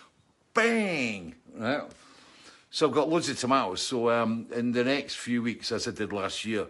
Bang! 0.54 1.36
Right? 1.54 1.84
So 2.72 2.88
I've 2.88 2.94
got 2.94 3.10
loads 3.10 3.28
of 3.28 3.38
tomatoes. 3.38 3.82
So 3.82 4.10
um, 4.10 4.48
in 4.56 4.72
the 4.72 4.86
next 4.86 5.16
few 5.16 5.42
weeks, 5.42 5.72
as 5.74 5.86
I 5.86 5.92
did 5.92 6.14
last 6.14 6.46
year, 6.46 6.68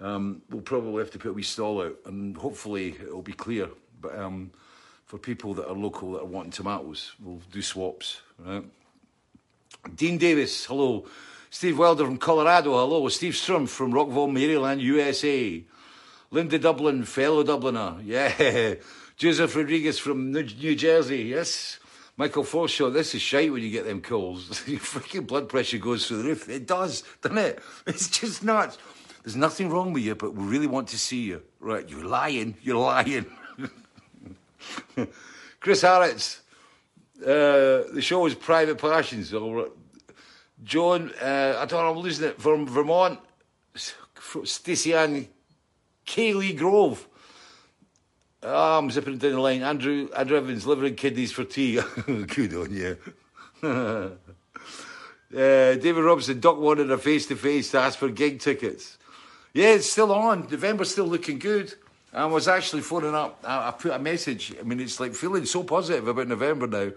um, 0.00 0.42
we'll 0.50 0.62
probably 0.62 1.02
have 1.02 1.10
to 1.12 1.18
put 1.18 1.30
a 1.30 1.32
wee 1.32 1.42
stall 1.42 1.82
out, 1.82 1.96
and 2.06 2.36
hopefully 2.36 2.96
it'll 3.00 3.22
be 3.22 3.32
clear. 3.32 3.68
But 4.00 4.18
um, 4.18 4.50
for 5.06 5.18
people 5.18 5.54
that 5.54 5.68
are 5.68 5.74
local 5.74 6.12
that 6.12 6.22
are 6.22 6.26
wanting 6.26 6.52
tomatoes, 6.52 7.12
we'll 7.22 7.40
do 7.52 7.62
swaps. 7.62 8.20
Right? 8.38 8.64
Dean 9.94 10.18
Davis, 10.18 10.64
hello. 10.66 11.06
Steve 11.50 11.78
Welder 11.78 12.04
from 12.04 12.18
Colorado, 12.18 12.72
hello. 12.72 13.08
Steve 13.08 13.36
Strum 13.36 13.66
from 13.66 13.92
Rockville, 13.92 14.28
Maryland, 14.28 14.82
USA. 14.82 15.62
Linda 16.30 16.58
Dublin, 16.58 17.04
fellow 17.04 17.44
Dubliner, 17.44 18.00
yeah. 18.04 18.74
Joseph 19.16 19.54
Rodriguez 19.54 19.98
from 20.00 20.32
New 20.32 20.74
Jersey, 20.74 21.22
yes. 21.22 21.78
Michael 22.16 22.44
Forshaw, 22.44 22.92
this 22.92 23.14
is 23.14 23.22
shite 23.22 23.52
when 23.52 23.62
you 23.62 23.70
get 23.70 23.84
them 23.84 24.00
calls. 24.00 24.48
Your 24.68 24.80
freaking 24.80 25.26
blood 25.26 25.48
pressure 25.48 25.78
goes 25.78 26.06
through 26.06 26.18
the 26.18 26.28
roof. 26.28 26.48
It 26.48 26.66
does, 26.66 27.04
doesn't 27.22 27.38
it? 27.38 27.60
It's 27.86 28.08
just 28.08 28.42
nuts. 28.42 28.78
There's 29.24 29.36
nothing 29.36 29.70
wrong 29.70 29.94
with 29.94 30.04
you, 30.04 30.14
but 30.14 30.34
we 30.34 30.44
really 30.44 30.66
want 30.66 30.88
to 30.88 30.98
see 30.98 31.22
you. 31.22 31.42
Right, 31.58 31.88
you're 31.88 32.04
lying. 32.04 32.56
You're 32.62 32.76
lying. 32.76 33.24
Chris 35.60 35.80
Harris, 35.80 36.42
uh, 37.22 37.88
the 37.94 38.02
show 38.02 38.26
is 38.26 38.34
Private 38.34 38.76
Passions. 38.76 39.32
John, 40.62 41.10
uh, 41.22 41.56
I 41.58 41.64
don't 41.64 41.72
know, 41.72 41.90
I'm 41.90 41.98
losing 41.98 42.28
it, 42.28 42.40
from 42.40 42.66
Vermont, 42.66 43.18
Stacey 44.44 44.94
Ann 44.94 45.26
Kaylee 46.06 46.56
Grove. 46.56 47.08
Oh, 48.42 48.78
I'm 48.78 48.90
zipping 48.90 49.16
down 49.16 49.32
the 49.32 49.40
line. 49.40 49.62
Andrew, 49.62 50.10
Andrew 50.14 50.36
Evans, 50.36 50.66
liver 50.66 50.84
and 50.84 50.98
kidneys 50.98 51.32
for 51.32 51.44
tea. 51.44 51.80
Good 52.06 52.54
on 52.54 52.70
you. 52.74 52.98
uh, 53.62 54.10
David 55.32 56.04
Robson, 56.04 56.40
Doc 56.40 56.58
wanted 56.58 56.90
a 56.90 56.98
face 56.98 57.24
to 57.28 57.36
face 57.36 57.70
to 57.70 57.78
ask 57.78 57.98
for 57.98 58.10
gig 58.10 58.40
tickets. 58.40 58.98
Yeah, 59.54 59.74
it's 59.74 59.90
still 59.90 60.12
on. 60.12 60.48
November's 60.50 60.90
still 60.90 61.06
looking 61.06 61.38
good. 61.38 61.72
I 62.12 62.26
was 62.26 62.48
actually 62.48 62.82
phoning 62.82 63.14
up. 63.14 63.38
I, 63.44 63.68
I, 63.68 63.70
put 63.70 63.92
a 63.92 63.98
message. 64.00 64.52
I 64.58 64.64
mean, 64.64 64.80
it's 64.80 64.98
like 64.98 65.14
feeling 65.14 65.44
so 65.46 65.62
positive 65.62 66.08
about 66.08 66.26
November 66.26 66.66
now. 66.66 66.90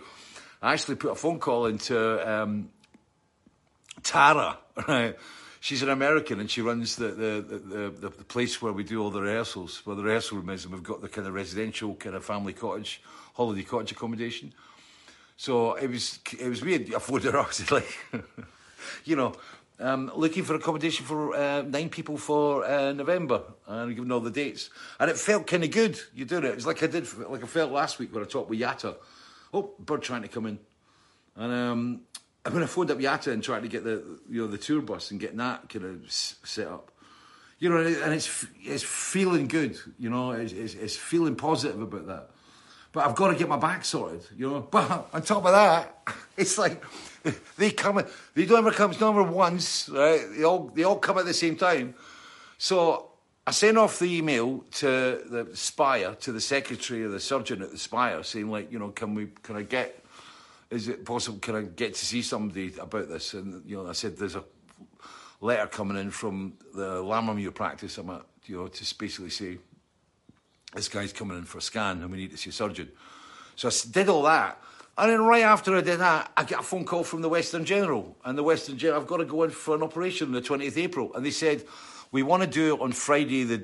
I 0.59 0.73
actually 0.73 0.95
put 0.95 1.11
a 1.11 1.15
phone 1.15 1.39
call 1.39 1.67
into 1.67 2.29
um, 2.29 2.69
Tara. 4.03 4.57
Right, 4.87 5.17
she's 5.59 5.81
an 5.81 5.89
American 5.89 6.39
and 6.39 6.51
she 6.51 6.61
runs 6.61 6.97
the 6.97 7.07
the, 7.07 7.41
the, 7.41 7.89
the, 7.89 8.09
the 8.09 8.23
place 8.23 8.61
where 8.61 8.71
we 8.71 8.83
do 8.83 9.01
all 9.01 9.09
the 9.09 9.21
rehearsals, 9.21 9.83
where 9.85 9.95
the 9.95 10.03
rehearsal 10.03 10.37
room 10.37 10.51
is, 10.51 10.65
and 10.65 10.73
we've 10.73 10.83
got 10.83 11.01
the 11.01 11.09
kind 11.09 11.27
of 11.27 11.33
residential 11.33 11.95
kind 11.95 12.15
of 12.15 12.23
family 12.23 12.53
cottage, 12.53 13.01
holiday 13.33 13.63
cottage 13.63 13.91
accommodation. 13.91 14.53
So 15.35 15.73
it 15.73 15.89
was 15.89 16.19
it 16.39 16.47
was 16.47 16.61
weird. 16.61 16.93
I 16.93 16.99
phoned 16.99 17.23
her 17.23 17.37
up. 17.37 17.49
It's 17.49 17.71
like, 17.71 17.97
you 19.03 19.15
know, 19.15 19.33
um, 19.79 20.11
looking 20.15 20.43
for 20.43 20.55
accommodation 20.55 21.05
for 21.05 21.35
uh, 21.35 21.61
nine 21.61 21.89
people 21.89 22.17
for 22.17 22.65
uh, 22.65 22.93
November 22.93 23.43
and 23.67 23.95
giving 23.95 24.11
all 24.11 24.19
the 24.19 24.31
dates. 24.31 24.69
And 24.99 25.09
it 25.09 25.17
felt 25.17 25.45
kind 25.45 25.63
of 25.63 25.71
good. 25.71 25.99
You 26.15 26.25
doing 26.25 26.45
it. 26.45 26.53
It's 26.55 26.65
like 26.65 26.81
I 26.81 26.87
did, 26.87 27.07
like 27.17 27.43
I 27.43 27.47
felt 27.47 27.71
last 27.71 27.99
week 27.99 28.13
when 28.13 28.23
I 28.23 28.27
talked 28.27 28.49
with 28.49 28.59
Yatta. 28.59 28.95
Oh, 29.53 29.71
bird 29.79 30.01
trying 30.01 30.23
to 30.23 30.27
come 30.27 30.47
in. 30.47 30.59
And 31.35 31.53
um, 31.53 32.01
I 32.43 32.65
phoned 32.65 32.91
up 32.91 32.97
Yatta 32.97 33.31
and 33.31 33.43
tried 33.43 33.61
to 33.61 33.67
get 33.67 33.83
the, 33.83 34.19
you 34.29 34.41
know, 34.41 34.47
the 34.47 34.57
tour 34.57 34.81
bus 34.81 35.11
and 35.11 35.19
getting 35.19 35.37
that 35.37 35.69
kind 35.69 35.85
of 35.85 36.11
set 36.11 36.67
up. 36.67 36.91
You 37.59 37.69
know, 37.69 37.77
and 37.77 38.13
it's 38.13 38.45
it's 38.63 38.83
feeling 38.83 39.47
good. 39.47 39.77
You 39.97 40.11
know, 40.11 40.31
it's, 40.31 40.53
it's, 40.53 40.75
it's 40.75 40.95
feeling 40.95 41.35
positive 41.35 41.81
about 41.81 42.05
that. 42.07 42.29
But 42.91 43.07
I've 43.07 43.15
got 43.15 43.29
to 43.29 43.35
get 43.35 43.49
my 43.49 43.57
back 43.57 43.83
sorted. 43.83 44.21
You 44.37 44.49
know, 44.49 44.59
but 44.71 45.09
on 45.11 45.21
top 45.23 45.45
of 45.45 45.51
that, 45.51 45.97
it's 46.37 46.57
like 46.57 46.83
they 47.57 47.71
come, 47.71 48.03
they 48.33 48.45
don't 48.45 48.59
ever 48.59 48.71
come 48.71 48.93
number 48.99 49.23
once, 49.23 49.89
right? 49.89 50.21
They 50.35 50.43
all, 50.43 50.71
they 50.73 50.83
all 50.83 50.97
come 50.97 51.17
at 51.17 51.25
the 51.25 51.33
same 51.33 51.55
time. 51.55 51.95
So 52.57 53.11
I 53.45 53.51
sent 53.51 53.77
off 53.77 53.99
the 53.99 54.17
email 54.17 54.63
to 54.75 55.21
the 55.29 55.49
Spire, 55.53 56.15
to 56.21 56.31
the 56.31 56.41
secretary 56.41 57.03
of 57.03 57.11
the 57.11 57.19
surgeon 57.19 57.61
at 57.61 57.71
the 57.71 57.77
Spire, 57.77 58.23
saying 58.23 58.49
like, 58.49 58.71
you 58.71 58.79
know, 58.79 58.89
can 58.89 59.15
we, 59.15 59.27
can 59.43 59.55
I 59.55 59.61
get, 59.61 60.03
is 60.69 60.87
it 60.87 61.05
possible, 61.05 61.39
can 61.39 61.55
I 61.55 61.61
get 61.61 61.93
to 61.95 62.05
see 62.05 62.21
somebody 62.21 62.73
about 62.79 63.09
this? 63.09 63.33
And, 63.33 63.63
you 63.65 63.77
know, 63.77 63.87
I 63.87 63.93
said, 63.93 64.17
there's 64.17 64.35
a 64.35 64.43
letter 65.39 65.67
coming 65.67 65.97
in 65.97 66.11
from 66.11 66.53
the 66.73 67.01
Lammermuir 67.01 67.53
practice 67.53 67.97
I'm 67.97 68.09
at, 68.09 68.23
you 68.45 68.57
know, 68.57 68.67
to 68.67 68.95
basically 68.97 69.29
say, 69.29 69.57
this 70.73 70.89
guy's 70.89 71.13
coming 71.13 71.37
in 71.37 71.45
for 71.45 71.59
a 71.59 71.61
scan 71.61 72.01
and 72.01 72.11
we 72.11 72.17
need 72.17 72.31
to 72.31 72.37
see 72.37 72.49
a 72.49 72.53
surgeon. 72.53 72.91
So 73.55 73.69
I 73.69 73.71
did 73.91 74.09
all 74.09 74.23
that. 74.23 74.61
And 74.97 75.11
then 75.11 75.21
right 75.21 75.43
after 75.43 75.75
I 75.75 75.81
did 75.81 75.99
that, 75.99 76.31
I 76.35 76.43
get 76.43 76.59
a 76.59 76.63
phone 76.63 76.83
call 76.83 77.03
from 77.03 77.21
the 77.21 77.29
Western 77.29 77.65
General. 77.65 78.17
And 78.25 78.37
the 78.37 78.43
Western 78.43 78.77
General, 78.77 79.01
I've 79.01 79.07
got 79.07 79.17
to 79.17 79.25
go 79.25 79.43
in 79.43 79.51
for 79.51 79.75
an 79.75 79.83
operation 79.83 80.27
on 80.27 80.33
the 80.33 80.41
20th 80.41 80.77
April. 80.77 81.13
And 81.13 81.23
they 81.23 81.31
said, 81.31 81.63
we 82.11 82.23
want 82.23 82.41
to 82.41 82.49
do 82.49 82.75
it 82.75 82.81
on 82.81 82.93
Friday, 82.93 83.43
the, 83.43 83.63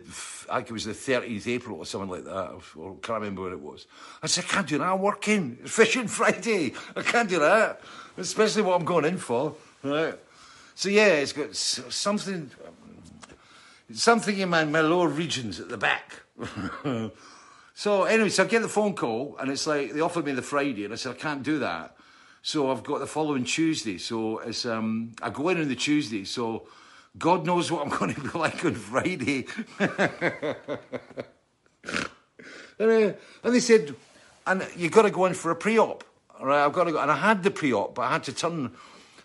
I 0.49 0.57
think 0.57 0.69
it 0.69 0.73
was 0.73 0.85
the 0.85 0.91
30th 0.91 1.47
April 1.47 1.77
or 1.77 1.85
something 1.85 2.09
like 2.09 2.25
that. 2.25 2.31
I 2.31 2.59
can't 3.01 3.19
remember 3.21 3.43
when 3.43 3.53
it 3.53 3.59
was. 3.59 3.87
I 4.21 4.27
said, 4.27 4.45
I 4.45 4.47
can't 4.47 4.67
do 4.67 4.77
that. 4.77 4.85
I'm 4.85 5.01
working. 5.01 5.57
It's 5.63 5.71
fishing 5.71 6.07
Friday. 6.07 6.73
I 6.95 7.01
can't 7.01 7.29
do 7.29 7.39
that. 7.39 7.81
Especially 8.17 8.61
what 8.61 8.79
I'm 8.79 8.85
going 8.85 9.05
in 9.05 9.17
for. 9.17 9.55
Right. 9.81 10.19
So 10.75 10.89
yeah, 10.89 11.07
it's 11.07 11.33
got 11.33 11.55
something, 11.55 12.51
something 13.93 14.37
in 14.37 14.49
my, 14.49 14.65
my 14.65 14.81
lower 14.81 15.07
regions 15.07 15.59
at 15.59 15.69
the 15.69 15.77
back. 15.77 16.19
So 17.73 18.03
anyway, 18.03 18.29
so 18.29 18.43
I 18.43 18.47
get 18.47 18.61
the 18.61 18.69
phone 18.69 18.93
call 18.93 19.35
and 19.39 19.51
it's 19.51 19.65
like 19.65 19.93
they 19.93 19.99
offered 19.99 20.25
me 20.25 20.33
the 20.33 20.41
Friday 20.41 20.85
and 20.85 20.93
I 20.93 20.97
said 20.97 21.13
I 21.13 21.19
can't 21.19 21.43
do 21.43 21.59
that. 21.59 21.95
So 22.41 22.71
I've 22.71 22.83
got 22.83 22.99
the 22.99 23.07
following 23.07 23.43
Tuesday. 23.43 23.97
So 23.97 24.39
it's 24.39 24.65
um 24.65 25.13
I 25.21 25.29
go 25.29 25.49
in 25.49 25.59
on 25.59 25.67
the 25.67 25.75
Tuesday. 25.75 26.23
So 26.23 26.67
God 27.17 27.45
knows 27.45 27.71
what 27.71 27.83
I'm 27.85 27.89
going 27.97 28.13
to 28.13 28.21
be 28.21 28.37
like 28.37 28.63
on 28.65 28.75
Friday. 28.75 29.45
and, 29.79 30.55
uh, 32.79 33.13
and 33.43 33.53
they 33.55 33.59
said, 33.59 33.95
and 34.45 34.67
you've 34.75 34.91
got 34.91 35.03
to 35.03 35.11
go 35.11 35.25
in 35.25 35.33
for 35.33 35.51
a 35.51 35.55
pre-op. 35.55 36.03
Right, 36.41 36.65
I've 36.65 36.73
got 36.73 36.85
to 36.85 36.91
go, 36.91 36.99
and 36.99 37.11
I 37.11 37.15
had 37.15 37.43
the 37.43 37.51
pre-op, 37.51 37.95
but 37.95 38.01
I 38.01 38.11
had 38.11 38.23
to 38.23 38.33
turn, 38.33 38.71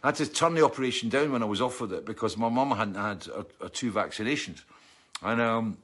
I 0.05 0.09
had 0.09 0.17
to 0.17 0.27
turn 0.27 0.55
the 0.55 0.65
operation 0.65 1.09
down 1.09 1.33
when 1.33 1.43
I 1.43 1.47
was 1.47 1.61
offered 1.61 1.91
it 1.91 2.07
because 2.07 2.37
my 2.37 2.49
mum 2.49 2.71
hadn't 2.71 2.95
had 2.95 3.27
a 3.61 3.69
two 3.69 3.91
vaccinations, 3.91 4.63
and 5.23 5.41
um, 5.41 5.79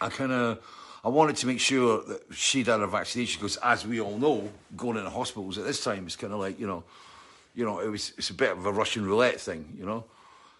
I 0.00 0.08
kind 0.08 0.32
of 0.32 0.58
I 1.04 1.08
wanted 1.08 1.36
to 1.36 1.46
make 1.46 1.60
sure 1.60 2.02
that 2.02 2.22
she'd 2.32 2.66
had 2.66 2.80
her 2.80 2.86
vaccination 2.86 3.40
because, 3.40 3.56
as 3.58 3.86
we 3.86 4.00
all 4.00 4.18
know, 4.18 4.50
going 4.76 4.96
into 4.96 5.10
hospitals 5.10 5.56
at 5.58 5.64
this 5.64 5.82
time 5.82 6.06
is 6.06 6.16
kind 6.16 6.32
of 6.32 6.40
like 6.40 6.58
you 6.58 6.66
know, 6.66 6.84
you 7.54 7.64
know, 7.64 7.78
it 7.78 7.88
was 7.88 8.12
it's 8.18 8.30
a 8.30 8.34
bit 8.34 8.52
of 8.52 8.66
a 8.66 8.72
Russian 8.72 9.06
roulette 9.06 9.40
thing, 9.40 9.76
you 9.78 9.86
know, 9.86 10.04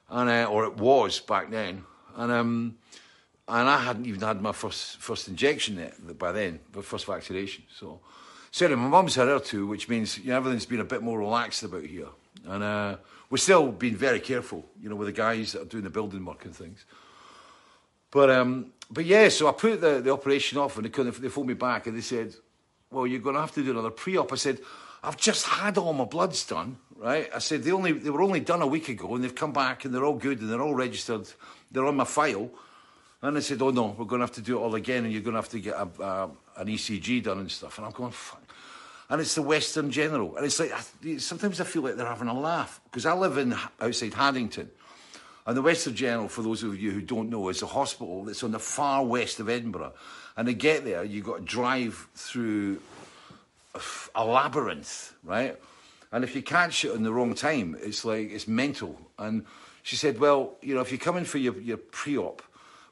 and 0.09 0.31
uh, 0.31 0.45
or 0.51 0.65
it 0.65 0.77
was 0.77 1.21
back 1.21 1.51
then, 1.51 1.85
and 2.17 2.33
um, 2.33 2.79
and 3.49 3.69
I 3.69 3.79
hadn't 3.79 4.07
even 4.07 4.21
had 4.21 4.41
my 4.41 4.53
first 4.53 4.99
first 4.99 5.27
injection 5.29 5.79
yet 5.79 6.19
by 6.19 6.33
then, 6.33 6.61
the 6.73 6.83
first 6.83 7.07
vaccination. 7.07 7.65
So, 7.77 8.01
certainly 8.53 8.83
my 8.83 8.89
mum's 8.89 9.17
had 9.17 9.29
her 9.29 9.41
too, 9.41 9.67
which 9.67 9.89
means 9.89 10.19
you 10.19 10.31
know, 10.31 10.37
everything's 10.37 10.67
been 10.67 10.81
a 10.81 10.85
bit 10.85 11.03
more 11.03 11.19
relaxed 11.19 11.65
about 11.65 11.85
here, 11.85 12.09
and 12.47 12.63
uh, 12.63 12.97
we're 13.29 13.39
still 13.39 13.73
being 13.73 13.97
very 13.97 14.21
careful, 14.21 14.65
you 14.81 14.89
know, 14.89 14.97
with 14.97 15.09
the 15.09 15.13
guys 15.13 15.53
that 15.53 15.63
are 15.63 15.67
doing 15.67 15.85
the 15.85 15.91
building 15.91 16.25
work 16.25 16.45
and 16.45 16.55
things. 16.55 16.85
But 18.11 18.31
um, 18.31 18.73
but 18.91 19.05
yeah, 19.05 19.29
so 19.29 19.49
I 19.49 19.53
put 19.53 19.81
the, 19.81 20.01
the 20.01 20.13
operation 20.13 20.59
off 20.59 20.77
and 20.77 20.85
they 20.85 20.91
couldn't, 20.91 21.21
they 21.21 21.29
phoned 21.29 21.49
me 21.49 21.55
back 21.55 21.87
and 21.87 21.97
they 21.97 22.01
said, 22.01 22.35
well, 22.91 23.07
you're 23.07 23.21
going 23.21 23.35
to 23.35 23.41
have 23.41 23.53
to 23.53 23.63
do 23.63 23.71
another 23.71 23.91
pre-op. 23.91 24.33
I 24.33 24.37
said, 24.37 24.61
I've 25.03 25.19
just 25.19 25.47
had 25.47 25.77
all 25.77 25.93
my 25.93 26.05
bloods 26.05 26.47
done, 26.47 26.79
right? 26.97 27.29
I 27.35 27.39
said, 27.39 27.63
they 27.63 27.71
only, 27.71 27.93
they 27.93 28.11
were 28.11 28.23
only 28.23 28.41
done 28.41 28.63
a 28.63 28.67
week 28.67 28.89
ago 28.89 29.15
and 29.15 29.23
they've 29.23 29.35
come 29.35 29.53
back 29.53 29.85
and 29.85 29.95
they're 29.95 30.05
all 30.05 30.17
good 30.17 30.41
and 30.41 30.51
they're 30.51 30.63
all 30.63 30.75
registered. 30.75 31.29
They're 31.71 31.85
on 31.85 31.97
my 31.97 32.05
file. 32.05 32.51
And 33.21 33.37
I 33.37 33.41
said, 33.41 33.61
oh 33.61 33.71
no, 33.71 33.95
we're 33.99 34.07
going 34.07 34.21
to 34.21 34.27
have 34.27 34.37
to 34.37 34.41
do 34.41 34.59
it 34.59 34.63
all 34.63 34.75
again 34.75 35.05
and 35.05 35.13
you're 35.13 35.23
going 35.23 35.35
to 35.35 35.41
have 35.41 35.51
to 35.51 35.61
get 35.61 35.75
a, 35.75 35.89
a, 36.03 36.31
an 36.57 36.69
ECG 36.69 37.23
done 37.23 37.41
and 37.41 37.51
stuff. 37.51 37.77
And 37.77 37.87
I'm 37.87 37.93
going, 37.93 38.13
fuck. 38.13 38.43
And 39.11 39.21
it's 39.21 39.35
the 39.35 39.43
Western 39.43 39.91
General. 39.91 40.37
And 40.37 40.47
it's 40.47 40.61
like, 40.61 40.73
I, 40.73 41.17
sometimes 41.19 41.61
I 41.61 41.65
feel 41.65 41.83
like 41.83 41.97
they're 41.97 42.07
having 42.07 42.29
a 42.29 42.39
laugh 42.39 42.81
because 42.85 43.05
I 43.05 43.13
live 43.13 43.37
in 43.37 43.55
outside 43.81 44.15
Haddington. 44.15 44.71
And 45.49 45.57
the 45.57 45.63
Western 45.63 45.95
General, 45.95 46.29
for 46.29 46.43
those 46.43 46.63
of 46.63 46.79
you 46.79 46.91
who 46.91 47.01
don't 47.01 47.31
know, 47.31 47.49
is 47.49 47.63
a 47.63 47.67
hospital 47.67 48.25
that's 48.25 48.43
on 48.43 48.51
the 48.51 48.59
far 48.59 49.03
west 49.03 49.41
of 49.41 49.49
Edinburgh. 49.49 49.95
And 50.37 50.47
to 50.47 50.53
get 50.53 50.85
there, 50.85 51.03
you've 51.03 51.25
got 51.25 51.39
to 51.39 51.43
drive 51.43 52.07
through 52.15 52.83
a 54.15 54.27
labyrinth, 54.27 55.15
right? 55.25 55.59
And 56.13 56.23
if 56.23 56.37
you 56.37 56.43
catch 56.43 56.85
it 56.85 56.93
in 56.93 57.03
the 57.03 57.15
wrong 57.15 57.33
time, 57.33 57.79
it's 57.81 58.05
like, 58.05 58.31
it's 58.31 58.47
mental. 58.47 59.01
And 59.19 59.47
she 59.83 59.97
said, 59.97 60.19
well, 60.19 60.53
you 60.61 60.75
know, 60.75 60.83
if 60.83 60.93
you 60.93 60.99
come 60.99 61.17
in 61.17 61.25
for 61.25 61.39
your, 61.39 61.59
your 61.59 61.79
pre-op, 61.79 62.43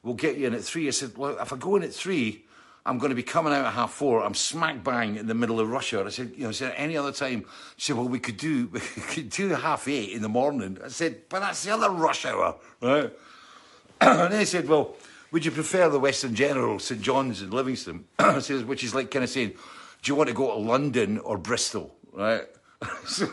we'll 0.03 0.15
get 0.15 0.39
you 0.39 0.47
in 0.47 0.55
at 0.55 0.63
three. 0.63 0.89
I 0.89 0.93
said, 0.93 1.15
well, 1.19 1.39
if 1.39 1.53
I 1.53 1.57
go 1.59 1.77
in 1.77 1.83
at 1.83 1.93
three, 1.93 2.46
I'm 2.87 2.99
going 2.99 3.11
to 3.11 3.17
be 3.17 3.25
coming 3.25 3.53
out 3.53 3.67
at 3.67 3.73
half 3.73 3.91
four. 3.91 4.23
I'm 4.23 4.35
smack 4.35 4.85
bang 4.85 5.17
in 5.17 5.27
the 5.27 5.35
middle 5.35 5.59
of 5.59 5.69
rush 5.69 5.93
hour. 5.93 6.07
I 6.07 6.11
said, 6.11 6.33
you 6.37 6.45
know, 6.45 6.53
there 6.53 6.73
any 6.77 6.97
other 6.97 7.11
time? 7.11 7.45
She 7.77 7.89
said, 7.89 7.97
well, 7.97 8.09
we 8.09 8.21
could 8.21 8.37
do, 8.37 8.69
we 8.73 8.81
could 8.81 9.31
do 9.31 9.49
half 9.49 9.89
eight 9.89 10.13
in 10.13 10.23
the 10.23 10.29
morning. 10.29 10.79
I 10.83 10.89
said, 10.89 11.29
but 11.29 11.41
that's 11.41 11.65
the 11.65 11.73
other 11.73 11.91
rush 11.91 12.25
hour, 12.25 12.55
right? 12.81 13.13
and 14.01 14.33
they 14.33 14.45
said, 14.45 14.69
well, 14.69 14.95
would 15.33 15.45
you 15.45 15.51
prefer 15.51 15.89
the 15.89 15.99
Western 15.99 16.37
General, 16.37 16.79
St 16.79 17.01
John's 17.03 17.43
in 17.43 17.51
Livingston? 17.51 18.05
I 18.21 18.39
said, 18.39 18.67
which 18.67 18.85
is 18.85 18.95
like 18.95 19.11
kind 19.11 19.25
of 19.25 19.31
saying, 19.31 19.55
do 20.03 20.13
you 20.13 20.15
want 20.15 20.29
to 20.29 20.35
go 20.35 20.55
to 20.55 20.61
London 20.61 21.19
or 21.19 21.37
Bristol, 21.37 21.93
right? 22.13 22.43
so, 23.07 23.29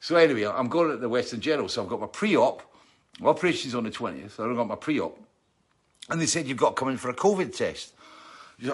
so 0.00 0.16
anyway, 0.16 0.46
I'm 0.46 0.68
going 0.68 0.90
to 0.90 0.96
the 0.96 1.08
Western 1.08 1.40
General. 1.40 1.68
So 1.68 1.84
I've 1.84 1.88
got 1.88 2.00
my 2.00 2.06
pre-op. 2.08 2.62
Operation's 3.22 3.76
on 3.76 3.84
the 3.84 3.90
20th. 3.90 4.40
I've 4.40 4.56
got 4.56 4.66
my 4.66 4.74
pre-op. 4.74 5.16
And 6.10 6.20
they 6.20 6.26
said, 6.26 6.46
you've 6.48 6.58
got 6.58 6.70
to 6.70 6.74
come 6.74 6.88
in 6.88 6.96
for 6.96 7.10
a 7.10 7.14
COVID 7.14 7.54
test 7.54 7.92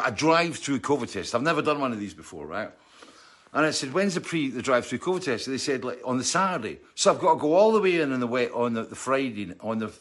a 0.03 0.11
drive-through 0.11 0.81
COVID 0.81 1.13
test. 1.13 1.35
I've 1.35 1.43
never 1.43 1.63
done 1.63 1.81
one 1.81 1.93
of 1.93 2.01
these 2.01 2.15
before, 2.15 2.47
right? 2.47 2.71
And 3.53 3.65
I 3.65 3.71
said, 3.71 3.93
when's 3.93 4.15
the 4.15 4.21
pre 4.21 4.51
the 4.51 4.63
drive-through 4.63 4.99
COVID 4.99 5.25
test? 5.25 5.47
And 5.47 5.55
they 5.55 5.59
said, 5.59 5.85
like 5.85 6.01
on 6.05 6.19
the 6.19 6.25
Saturday. 6.25 6.81
So 6.95 7.13
I've 7.13 7.21
got 7.21 7.35
to 7.35 7.41
go 7.41 7.55
all 7.55 7.73
the 7.73 7.81
way 7.81 8.01
in 8.01 8.13
on 8.13 8.21
the 8.21 8.27
way 8.27 8.49
on 8.49 8.75
the, 8.75 8.83
the 8.83 8.97
Friday 8.97 9.55
on 9.61 9.79
the. 9.79 9.93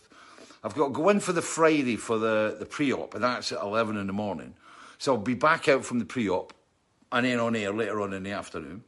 I've 0.63 0.73
got 0.73 0.87
to 0.87 0.93
go 0.93 1.09
in 1.09 1.19
for 1.19 1.33
the 1.33 1.41
Friday 1.41 1.97
for 1.97 2.17
the, 2.17 2.55
the 2.57 2.65
pre-op, 2.65 3.13
and 3.13 3.23
that's 3.23 3.51
at 3.51 3.61
eleven 3.61 3.97
in 3.97 4.07
the 4.07 4.13
morning. 4.13 4.55
So 4.97 5.13
I'll 5.13 5.19
be 5.19 5.35
back 5.35 5.67
out 5.67 5.85
from 5.85 5.99
the 5.99 6.05
pre-op, 6.05 6.53
and 7.11 7.25
then 7.25 7.39
on 7.39 7.55
air 7.55 7.71
later 7.71 8.01
on 8.01 8.13
in 8.13 8.23
the 8.23 8.31
afternoon. 8.31 8.83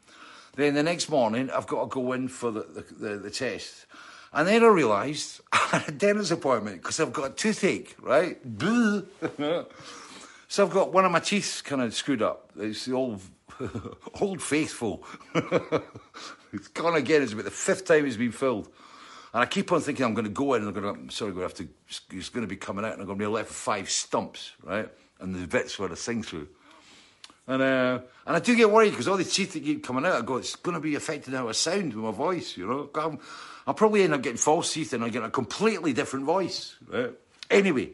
Then 0.56 0.74
the 0.74 0.84
next 0.84 1.10
morning, 1.10 1.52
I've 1.52 1.68
got 1.68 1.82
to 1.84 1.88
go 1.88 2.14
in 2.14 2.28
for 2.28 2.50
the 2.50 2.62
the, 2.62 3.08
the, 3.10 3.18
the 3.18 3.30
test. 3.30 3.86
And 4.34 4.48
then 4.48 4.64
I 4.64 4.68
realised 4.68 5.42
I 5.52 5.58
had 5.58 5.90
a 5.90 5.92
dentist 5.92 6.32
appointment 6.32 6.82
because 6.82 7.00
I've 7.00 7.14
got 7.14 7.38
toothache, 7.38 7.96
right? 8.02 8.40
So 10.56 10.66
I've 10.66 10.72
got 10.72 10.94
one 10.94 11.04
of 11.04 11.12
my 11.12 11.20
teeth 11.20 11.64
kind 11.66 11.82
of 11.82 11.94
screwed 11.94 12.22
up. 12.22 12.50
It's 12.58 12.86
the 12.86 12.94
old, 12.94 13.22
old 14.22 14.42
faithful. 14.42 15.04
it's 16.54 16.70
gone 16.70 16.96
again. 16.96 17.24
It's 17.24 17.34
about 17.34 17.44
the 17.44 17.52
fifth 17.52 17.84
time 17.84 18.06
it's 18.06 18.16
been 18.16 18.32
filled. 18.32 18.70
And 19.34 19.44
I 19.44 19.48
keep 19.48 19.70
on 19.74 19.82
thinking 19.82 20.06
I'm 20.06 20.14
going 20.14 20.24
to 20.24 20.32
go 20.32 20.54
in 20.54 20.62
and 20.62 20.70
I'm 20.70 20.82
going 20.82 20.96
to, 20.96 21.02
I'm 21.02 21.10
sorry, 21.10 21.32
I'm 21.32 21.36
going 21.36 21.50
to 21.50 21.58
have 21.58 21.68
to, 21.68 22.16
it's 22.16 22.30
going 22.30 22.46
to 22.46 22.48
be 22.48 22.56
coming 22.56 22.86
out 22.86 22.94
and 22.94 23.02
I'm 23.02 23.06
going 23.06 23.20
to 23.20 23.26
be 23.26 23.28
left 23.28 23.50
with 23.50 23.58
five 23.58 23.90
stumps, 23.90 24.54
right? 24.64 24.88
And 25.20 25.36
the 25.36 25.46
bits 25.46 25.78
where 25.78 25.92
I 25.92 25.96
sing 25.96 26.24
through. 26.24 26.48
And, 27.48 27.62
uh, 27.62 28.00
and 28.26 28.38
I 28.38 28.40
do 28.40 28.56
get 28.56 28.72
worried 28.72 28.92
because 28.92 29.10
all 29.10 29.18
the 29.18 29.26
teeth 29.26 29.52
that 29.52 29.60
keep 29.66 29.84
coming 29.84 30.06
out, 30.06 30.14
I 30.14 30.22
go, 30.22 30.38
it's 30.38 30.56
going 30.56 30.76
to 30.76 30.80
be 30.80 30.96
affecting 30.96 31.34
how 31.34 31.50
I 31.50 31.52
sound 31.52 31.96
with 31.96 32.06
my 32.06 32.12
voice, 32.12 32.56
you 32.56 32.66
know? 32.66 32.90
i 32.96 33.18
I'll 33.68 33.74
probably 33.74 34.04
end 34.04 34.14
up 34.14 34.22
getting 34.22 34.38
false 34.38 34.72
teeth 34.72 34.94
and 34.94 35.04
I 35.04 35.10
get 35.10 35.22
a 35.22 35.30
completely 35.30 35.92
different 35.92 36.26
voice, 36.26 36.76
right? 36.88 37.12
Anyway, 37.52 37.90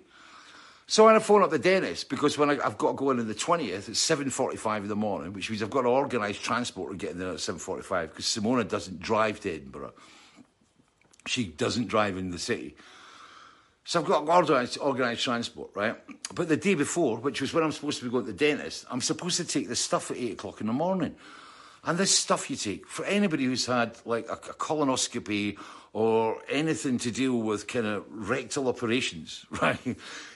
so 0.92 1.08
I 1.08 1.14
had 1.14 1.20
to 1.20 1.24
phone 1.24 1.42
up 1.42 1.52
the 1.52 1.58
dentist 1.58 2.10
because 2.10 2.38
when 2.38 2.50
I, 2.50 2.56
have 2.56 2.78
got 2.78 2.90
to 2.90 2.98
go 2.98 3.12
in 3.12 3.20
on 3.22 3.26
the 3.26 3.34
20th, 3.34 3.88
it's 3.88 4.06
7.45 4.06 4.80
in 4.80 4.88
the 4.90 4.96
morning, 4.98 5.32
which 5.32 5.50
means 5.50 5.64
I've 5.64 5.70
got 5.70 5.84
to 5.84 5.88
organise 5.88 6.38
transport 6.38 6.92
to 6.92 6.98
get 6.98 7.12
in 7.12 7.20
there 7.20 7.30
at 7.30 7.38
7.45 7.38 8.10
because 8.10 8.26
Simona 8.26 8.68
doesn't 8.68 9.00
drive 9.00 9.40
to 9.40 9.54
Edinburgh. 9.54 9.94
She 11.28 11.46
doesn't 11.46 11.88
drive 11.88 12.18
in 12.18 12.32
the 12.32 12.38
city. 12.38 12.76
So 13.86 14.02
I've 14.02 14.06
got 14.06 14.26
to 14.26 14.32
organise, 14.34 14.76
organise 14.76 15.24
transport, 15.24 15.70
right? 15.76 15.96
But 16.36 16.50
the 16.50 16.58
day 16.58 16.76
before, 16.76 17.20
which 17.20 17.40
was 17.40 17.54
when 17.54 17.64
I'm 17.64 17.72
supposed 17.72 18.00
to 18.00 18.04
be 18.04 18.12
going 18.12 18.26
to 18.26 18.34
the 18.34 18.38
dentist, 18.38 18.84
I'm 18.92 19.00
supposed 19.00 19.38
to 19.38 19.46
take 19.46 19.70
this 19.70 19.80
stuff 19.80 20.12
at 20.12 20.18
8 20.18 20.34
o'clock 20.34 20.60
in 20.60 20.68
the 20.68 20.74
morning. 20.74 21.16
And 21.84 21.98
this 21.98 22.16
stuff 22.16 22.50
you 22.50 22.56
take, 22.56 22.88
for 22.88 23.06
anybody 23.06 23.46
who's 23.46 23.66
had 23.66 23.98
like 24.06 24.28
a, 24.30 24.34
a 24.34 24.54
colonoscopy 24.54 25.58
or 25.94 26.38
anything 26.48 26.98
to 27.00 27.12
deal 27.12 27.36
with 27.36 27.68
kind 27.68 27.86
of 27.86 28.06
rectal 28.10 28.68
operations, 28.68 29.46
right? 29.62 29.80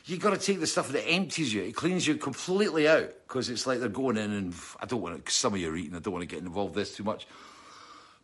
You 0.05 0.17
got 0.17 0.31
to 0.31 0.39
take 0.39 0.59
the 0.59 0.67
stuff 0.67 0.89
that 0.89 1.07
empties 1.07 1.53
you. 1.53 1.63
It 1.63 1.75
cleans 1.75 2.07
you 2.07 2.15
completely 2.15 2.87
out 2.87 3.13
because 3.27 3.49
it's 3.49 3.67
like 3.67 3.79
they're 3.79 3.89
going 3.89 4.17
in 4.17 4.31
and 4.31 4.53
I 4.79 4.85
don't 4.85 5.01
want 5.01 5.23
to, 5.23 5.31
some 5.31 5.53
of 5.53 5.59
you 5.59 5.71
are 5.71 5.77
eating, 5.77 5.95
I 5.95 5.99
don't 5.99 6.13
want 6.13 6.27
to 6.27 6.35
get 6.35 6.43
involved 6.43 6.75
this 6.75 6.95
too 6.95 7.03
much. 7.03 7.27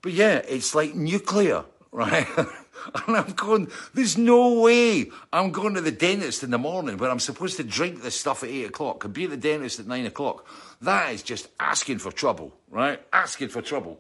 But 0.02 0.14
yeah, 0.14 0.42
it's 0.48 0.74
like 0.74 0.96
nuclear, 0.96 1.64
right? 1.92 2.28
and 2.38 3.18
I'm 3.18 3.32
going, 3.34 3.70
there's 3.94 4.18
no 4.18 4.62
way 4.62 5.12
I'm 5.32 5.52
going 5.52 5.76
to 5.76 5.82
the 5.82 5.92
dentist 5.92 6.42
in 6.42 6.50
the 6.50 6.58
morning 6.58 6.98
when 6.98 7.12
I'm 7.12 7.20
supposed 7.20 7.58
to 7.58 7.64
drink 7.64 8.02
this 8.02 8.20
stuff 8.20 8.44
at 8.44 8.50
eight 8.50 8.66
o'clock 8.66 9.06
and 9.06 9.14
be 9.14 9.26
at 9.26 9.30
the 9.30 9.38
dentist 9.38 9.80
at 9.80 9.88
nine 9.88 10.06
o'clock. 10.06 10.48
That 10.82 11.14
is 11.14 11.22
just 11.22 11.48
asking 11.60 12.00
for 12.00 12.12
trouble, 12.12 12.54
right? 12.70 13.00
Asking 13.14 13.50
for 13.50 13.62
trouble. 13.62 14.00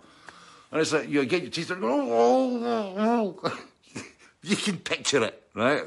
And 0.72 0.82
it's 0.82 0.94
like 0.94 1.10
you 1.10 1.24
get 1.26 1.42
your 1.42 1.52
teeth 1.52 1.70
and 1.70 1.84
oh, 1.84 2.08
oh, 2.12 2.96
oh, 2.98 3.40
oh. 3.44 4.04
you 4.44 4.56
can 4.56 4.78
picture 4.78 5.24
it, 5.24 5.44
right? 5.54 5.84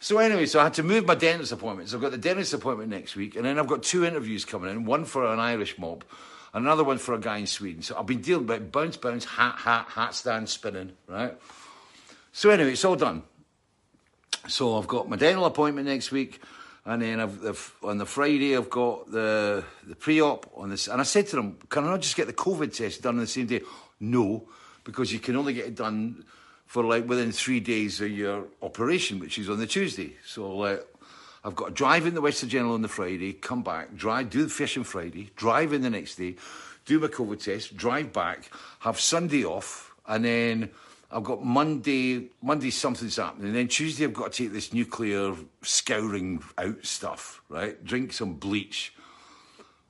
So 0.00 0.18
anyway, 0.18 0.46
so 0.46 0.60
I 0.60 0.64
had 0.64 0.74
to 0.74 0.82
move 0.82 1.06
my 1.06 1.14
dentist 1.14 1.52
appointment. 1.52 1.88
So 1.88 1.96
I've 1.96 2.02
got 2.02 2.12
the 2.12 2.18
dentist 2.18 2.54
appointment 2.54 2.90
next 2.90 3.16
week, 3.16 3.34
and 3.34 3.44
then 3.44 3.58
I've 3.58 3.66
got 3.66 3.82
two 3.82 4.04
interviews 4.04 4.44
coming 4.44 4.70
in, 4.70 4.84
one 4.84 5.04
for 5.04 5.26
an 5.26 5.40
Irish 5.40 5.78
mob, 5.78 6.04
another 6.52 6.84
one 6.84 6.98
for 6.98 7.14
a 7.14 7.20
guy 7.20 7.38
in 7.38 7.46
Sweden. 7.46 7.82
So 7.82 7.96
I've 7.98 8.06
been 8.06 8.20
dealing 8.20 8.46
with 8.46 8.70
bounce, 8.70 8.96
bounce, 8.96 9.24
hat, 9.24 9.56
hat, 9.58 9.86
hat 9.88 10.14
stand, 10.14 10.48
spinning, 10.48 10.92
right? 11.08 11.34
So 12.32 12.50
anyway, 12.50 12.72
it's 12.72 12.84
all 12.84 12.96
done. 12.96 13.22
So 14.46 14.78
I've 14.78 14.86
got 14.86 15.08
my 15.08 15.16
dental 15.16 15.46
appointment 15.46 15.88
next 15.88 16.12
week. 16.12 16.40
And 16.88 17.02
then 17.02 17.20
I've, 17.20 17.74
on 17.82 17.98
the 17.98 18.06
Friday, 18.06 18.56
I've 18.56 18.70
got 18.70 19.12
the, 19.12 19.62
the 19.86 19.94
pre-op 19.94 20.50
on 20.56 20.70
this. 20.70 20.88
And 20.88 21.02
I 21.02 21.04
said 21.04 21.26
to 21.26 21.36
them, 21.36 21.58
can 21.68 21.84
I 21.84 21.90
not 21.90 22.00
just 22.00 22.16
get 22.16 22.26
the 22.26 22.32
COVID 22.32 22.74
test 22.74 23.02
done 23.02 23.16
on 23.16 23.20
the 23.20 23.26
same 23.26 23.44
day? 23.44 23.60
No, 24.00 24.48
because 24.84 25.12
you 25.12 25.18
can 25.18 25.36
only 25.36 25.52
get 25.52 25.66
it 25.66 25.74
done 25.74 26.24
for 26.64 26.82
like 26.82 27.06
within 27.06 27.30
three 27.30 27.60
days 27.60 28.00
of 28.00 28.10
your 28.10 28.46
operation, 28.62 29.18
which 29.18 29.38
is 29.38 29.50
on 29.50 29.58
the 29.58 29.66
Tuesday. 29.66 30.16
So 30.24 30.56
like, 30.56 30.82
I've 31.44 31.54
got 31.54 31.66
to 31.66 31.74
drive 31.74 32.06
in 32.06 32.14
the 32.14 32.22
Western 32.22 32.48
General 32.48 32.72
on 32.72 32.80
the 32.80 32.88
Friday, 32.88 33.34
come 33.34 33.62
back, 33.62 33.94
drive, 33.94 34.30
do 34.30 34.42
the 34.44 34.48
fishing 34.48 34.84
Friday, 34.84 35.30
drive 35.36 35.74
in 35.74 35.82
the 35.82 35.90
next 35.90 36.14
day, 36.16 36.36
do 36.86 36.98
my 37.00 37.08
COVID 37.08 37.44
test, 37.44 37.76
drive 37.76 38.14
back, 38.14 38.50
have 38.78 38.98
Sunday 38.98 39.44
off, 39.44 39.94
and 40.06 40.24
then 40.24 40.70
I've 41.10 41.24
got 41.24 41.42
Monday, 41.42 42.30
Monday 42.42 42.70
something's 42.70 43.16
happening. 43.16 43.48
And 43.48 43.56
then 43.56 43.68
Tuesday 43.68 44.04
I've 44.04 44.12
got 44.12 44.32
to 44.32 44.44
take 44.44 44.52
this 44.52 44.74
nuclear 44.74 45.34
scouring 45.62 46.42
out 46.58 46.84
stuff, 46.84 47.40
right? 47.48 47.82
Drink 47.82 48.12
some 48.12 48.34
bleach. 48.34 48.92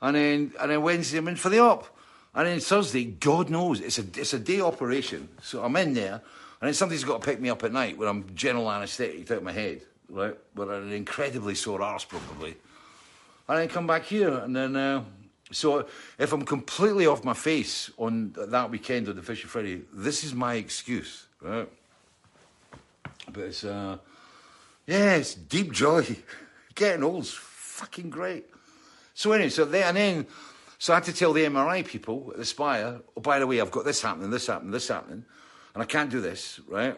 And 0.01 0.15
then, 0.15 0.53
and 0.61 0.71
then 0.71 0.83
Wednesday 0.83 1.19
I'm 1.19 1.29
in 1.29 1.37
for 1.37 1.49
the 1.49 1.59
op. 1.59 1.87
And 2.35 2.47
then 2.47 2.61
Thursday, 2.61 3.05
God 3.05 3.51
knows, 3.51 3.81
it's 3.81 3.99
a, 3.99 4.05
it's 4.15 4.33
a 4.33 4.39
day 4.39 4.61
operation. 4.61 5.29
So 5.43 5.65
I'm 5.65 5.75
in 5.77 5.95
there, 5.95 6.23
and 6.61 6.69
then 6.69 6.75
somebody's 6.75 7.03
got 7.03 7.21
to 7.21 7.27
pick 7.27 7.41
me 7.41 7.51
up 7.51 7.65
at 7.65 7.73
night 7.73 7.99
when 7.99 8.09
I'm 8.09 8.33
general 8.37 8.71
anaesthetic 8.71 9.29
out 9.33 9.43
my 9.43 9.51
head, 9.51 9.83
right? 10.09 10.37
With 10.55 10.71
an 10.71 10.93
incredibly 10.93 11.57
sore 11.57 11.83
arse, 11.83 12.05
probably. 12.05 12.55
And 13.49 13.59
then 13.59 13.69
come 13.69 13.89
back 13.89 14.05
here, 14.05 14.33
and 14.35 14.55
then 14.55 14.77
uh, 14.77 15.03
so 15.51 15.87
if 16.19 16.33
I'm 16.33 16.45
completely 16.45 17.07
off 17.07 17.25
my 17.25 17.35
face 17.35 17.91
on 17.97 18.35
that 18.37 18.71
weekend 18.71 19.09
on 19.09 19.17
the 19.17 19.23
Fishy 19.23 19.47
Friday, 19.47 19.83
this 19.93 20.25
is 20.25 20.35
my 20.35 20.55
excuse, 20.55 21.27
right? 21.41 21.69
But 23.33 23.45
it's, 23.45 23.65
uh, 23.65 23.99
yeah, 24.87 25.15
it's 25.15 25.35
deep 25.35 25.73
joy. 25.73 26.05
Getting 26.75 27.03
old's 27.03 27.33
fucking 27.33 28.11
great. 28.11 28.47
So 29.15 29.33
anyway, 29.33 29.51
so 29.51 29.65
then, 29.65 29.89
and 29.89 29.97
then, 29.97 30.27
so 30.79 30.93
I 30.93 30.97
had 30.97 31.05
to 31.05 31.13
tell 31.13 31.33
the 31.33 31.45
MRI 31.45 31.85
people 31.85 32.29
at 32.33 32.39
the 32.39 32.45
Spire, 32.45 33.01
oh, 33.17 33.21
by 33.21 33.39
the 33.39 33.47
way, 33.47 33.61
I've 33.61 33.71
got 33.71 33.85
this 33.85 34.03
happening, 34.03 34.31
this 34.31 34.47
happening, 34.47 34.71
this 34.71 34.89
happening, 34.89 35.25
and 35.75 35.83
I 35.83 35.87
can't 35.87 36.11
do 36.11 36.21
this, 36.21 36.61
right? 36.69 36.97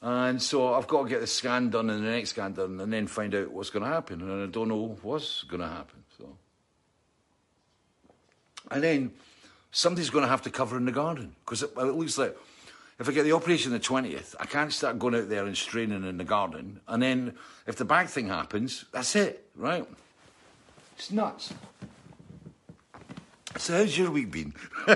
And 0.00 0.42
so 0.42 0.74
I've 0.74 0.88
got 0.88 1.04
to 1.04 1.08
get 1.08 1.20
the 1.20 1.28
scan 1.28 1.70
done 1.70 1.88
and 1.88 2.04
the 2.04 2.10
next 2.10 2.30
scan 2.30 2.54
done 2.54 2.80
and 2.80 2.92
then 2.92 3.06
find 3.06 3.32
out 3.36 3.52
what's 3.52 3.70
going 3.70 3.84
to 3.84 3.88
happen. 3.88 4.20
And 4.20 4.42
I 4.42 4.46
don't 4.46 4.66
know 4.66 4.98
what's 5.02 5.44
going 5.44 5.60
to 5.60 5.68
happen. 5.68 6.01
And 8.72 8.82
then 8.82 9.12
somebody's 9.70 10.10
going 10.10 10.22
to 10.22 10.28
have 10.28 10.42
to 10.42 10.50
cover 10.50 10.76
in 10.76 10.84
the 10.84 10.92
garden 10.92 11.34
because 11.44 11.62
it, 11.62 11.70
it 11.76 11.94
looks 11.94 12.18
like 12.18 12.36
if 12.98 13.08
I 13.08 13.12
get 13.12 13.24
the 13.24 13.32
operation 13.32 13.72
the 13.72 13.80
20th, 13.80 14.34
I 14.38 14.46
can't 14.46 14.72
start 14.72 14.98
going 14.98 15.14
out 15.14 15.28
there 15.28 15.44
and 15.44 15.56
straining 15.56 16.04
in 16.04 16.18
the 16.18 16.24
garden. 16.24 16.80
And 16.86 17.02
then 17.02 17.34
if 17.66 17.76
the 17.76 17.84
back 17.84 18.08
thing 18.08 18.28
happens, 18.28 18.84
that's 18.92 19.16
it, 19.16 19.48
right? 19.56 19.86
It's 20.96 21.10
nuts. 21.10 21.52
So 23.56 23.76
how's 23.76 23.98
your 23.98 24.10
week 24.10 24.30
been? 24.30 24.54
uh, 24.86 24.94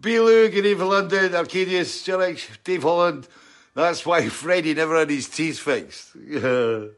Belu, 0.00 0.52
good 0.52 0.66
evening, 0.66 0.88
London, 0.88 1.34
Arcadius, 1.34 2.06
Jurek, 2.06 2.62
Dave 2.64 2.82
Holland. 2.82 3.28
That's 3.74 4.04
why 4.04 4.28
Freddie 4.28 4.74
never 4.74 4.98
had 4.98 5.10
his 5.10 5.28
teeth 5.28 5.58
fixed. 5.60 6.16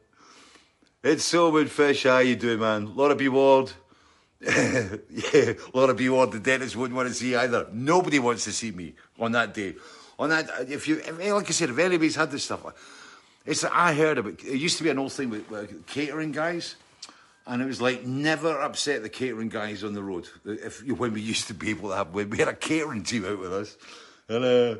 It's 1.02 1.32
Soman 1.32 1.66
Fish. 1.66 2.02
How 2.02 2.18
you 2.18 2.36
doing, 2.36 2.60
man? 2.60 2.94
Laura 2.94 3.16
B. 3.16 3.30
Ward. 3.30 3.72
yeah, 4.38 5.54
Laura 5.72 5.94
B. 5.94 6.10
Ward, 6.10 6.32
the 6.32 6.40
dentist 6.40 6.76
wouldn't 6.76 6.94
want 6.94 7.08
to 7.08 7.14
see 7.14 7.34
either. 7.34 7.66
Nobody 7.72 8.18
wants 8.18 8.44
to 8.44 8.52
see 8.52 8.70
me 8.70 8.92
on 9.18 9.32
that 9.32 9.54
day. 9.54 9.76
On 10.18 10.28
that, 10.28 10.50
if 10.68 10.86
you, 10.86 10.98
if, 10.98 11.18
like 11.18 11.48
I 11.48 11.52
said, 11.52 11.70
if 11.70 11.78
anybody's 11.78 12.16
had 12.16 12.30
this 12.30 12.44
stuff, 12.44 12.66
it's 13.46 13.64
I 13.64 13.94
heard 13.94 14.18
about. 14.18 14.44
It 14.44 14.60
used 14.60 14.76
to 14.76 14.84
be 14.84 14.90
an 14.90 14.98
old 14.98 15.14
thing 15.14 15.30
with, 15.30 15.50
with 15.50 15.86
catering 15.86 16.32
guys, 16.32 16.76
and 17.46 17.62
it 17.62 17.64
was 17.64 17.80
like 17.80 18.04
never 18.04 18.60
upset 18.60 19.02
the 19.02 19.08
catering 19.08 19.48
guys 19.48 19.82
on 19.82 19.94
the 19.94 20.02
road. 20.02 20.28
If 20.44 20.82
when 20.86 21.14
we 21.14 21.22
used 21.22 21.46
to 21.46 21.54
be 21.54 21.70
able 21.70 21.88
to 21.88 21.96
have, 21.96 22.12
we 22.12 22.36
had 22.36 22.48
a 22.48 22.54
catering 22.54 23.04
team 23.04 23.24
out 23.24 23.38
with 23.38 23.54
us, 23.54 23.78
and 24.28 24.44
uh, 24.44 24.74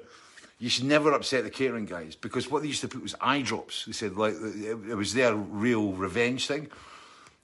you 0.61 0.69
should 0.69 0.85
never 0.85 1.13
upset 1.13 1.43
the 1.43 1.51
catering 1.51 1.87
guys 1.87 2.15
because 2.15 2.51
what 2.51 2.61
they 2.61 2.69
used 2.69 2.83
to 2.83 2.89
put 2.89 3.03
was 3.03 3.15
eye 3.21 3.41
drops. 3.41 3.87
They 3.87 3.93
said 3.93 4.17
like 4.17 4.35
it 4.35 4.95
was 4.95 5.15
their 5.15 5.35
real 5.35 5.93
revenge 5.93 6.47
thing. 6.47 6.69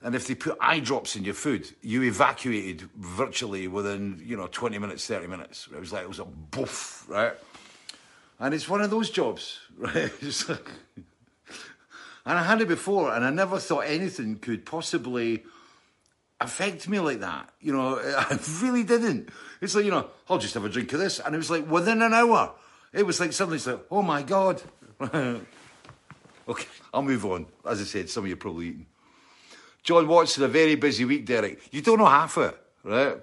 And 0.02 0.14
if 0.14 0.26
they 0.26 0.34
put 0.34 0.58
eye 0.60 0.80
drops 0.80 1.16
in 1.16 1.24
your 1.24 1.34
food, 1.34 1.66
you 1.80 2.02
evacuated 2.02 2.82
virtually 2.96 3.66
within, 3.66 4.22
you 4.22 4.36
know, 4.36 4.46
20 4.46 4.78
minutes, 4.78 5.06
30 5.06 5.26
minutes. 5.26 5.66
It 5.72 5.80
was 5.80 5.92
like, 5.92 6.02
it 6.02 6.08
was 6.08 6.18
a 6.18 6.26
boof, 6.26 7.08
right? 7.08 7.32
And 8.38 8.52
it's 8.52 8.68
one 8.68 8.82
of 8.82 8.90
those 8.90 9.08
jobs, 9.08 9.60
right? 9.78 10.12
And 12.26 12.38
I 12.38 12.42
had 12.42 12.60
it 12.60 12.68
before, 12.68 13.14
and 13.14 13.24
I 13.24 13.30
never 13.30 13.58
thought 13.58 13.86
anything 13.86 14.36
could 14.36 14.66
possibly 14.66 15.44
affect 16.38 16.86
me 16.86 17.00
like 17.00 17.20
that. 17.20 17.48
You 17.60 17.72
know, 17.72 17.98
I 17.98 18.38
really 18.60 18.84
didn't. 18.84 19.30
It's 19.62 19.74
like, 19.74 19.86
you 19.86 19.90
know, 19.90 20.10
I'll 20.28 20.38
just 20.38 20.52
have 20.54 20.64
a 20.66 20.68
drink 20.68 20.92
of 20.92 21.00
this. 21.00 21.18
And 21.18 21.34
it 21.34 21.38
was 21.38 21.50
like 21.50 21.68
within 21.70 22.02
an 22.02 22.12
hour, 22.12 22.52
it 22.96 23.06
was 23.06 23.20
like 23.20 23.32
suddenly 23.32 23.56
it's 23.56 23.66
like, 23.66 23.80
oh 23.90 24.02
my 24.02 24.22
God. 24.22 24.62
okay, 25.00 25.44
I'll 26.92 27.02
move 27.02 27.26
on. 27.26 27.46
As 27.64 27.80
I 27.80 27.84
said, 27.84 28.08
some 28.08 28.24
of 28.24 28.28
you 28.28 28.34
are 28.34 28.38
probably 28.38 28.68
eating. 28.68 28.86
John 29.82 30.08
Watson, 30.08 30.42
a 30.42 30.48
very 30.48 30.74
busy 30.74 31.04
week, 31.04 31.26
Derek. 31.26 31.60
You 31.72 31.82
don't 31.82 31.98
know 31.98 32.06
half 32.06 32.36
of 32.38 32.54
it, 32.54 32.62
right? 32.82 33.18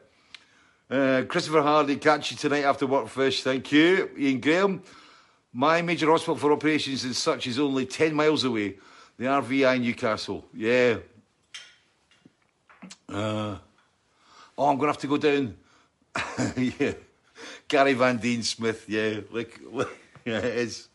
Uh, 0.90 1.24
Christopher 1.28 1.64
Hardy, 1.64 1.96
catch 1.96 2.32
you 2.32 2.38
tonight 2.38 2.64
after 2.64 2.86
work, 2.86 3.08
fish. 3.08 3.42
Thank 3.42 3.72
you. 3.72 4.12
Ian 4.18 4.40
Graham, 4.40 4.84
my 5.52 5.82
major 5.82 6.10
hospital 6.10 6.36
for 6.36 6.52
operations 6.52 7.04
and 7.04 7.16
such 7.16 7.48
is 7.48 7.58
only 7.58 7.86
10 7.86 8.14
miles 8.14 8.44
away. 8.44 8.78
The 9.18 9.26
RVI 9.26 9.82
Newcastle. 9.82 10.46
Yeah. 10.54 10.98
Uh, 13.10 13.58
oh, 14.58 14.70
I'm 14.70 14.78
going 14.78 14.82
to 14.82 14.88
have 14.88 14.98
to 15.00 15.08
go 15.08 15.18
down. 15.18 15.56
yeah. 16.80 16.94
Gary 17.67 17.93
Van 17.93 18.17
Dien 18.17 18.43
Smith. 18.43 18.86
Yeah. 18.88 19.21
Like, 19.32 19.60
yeah, 20.26 20.38
it 20.38 20.58
is. 20.58 20.88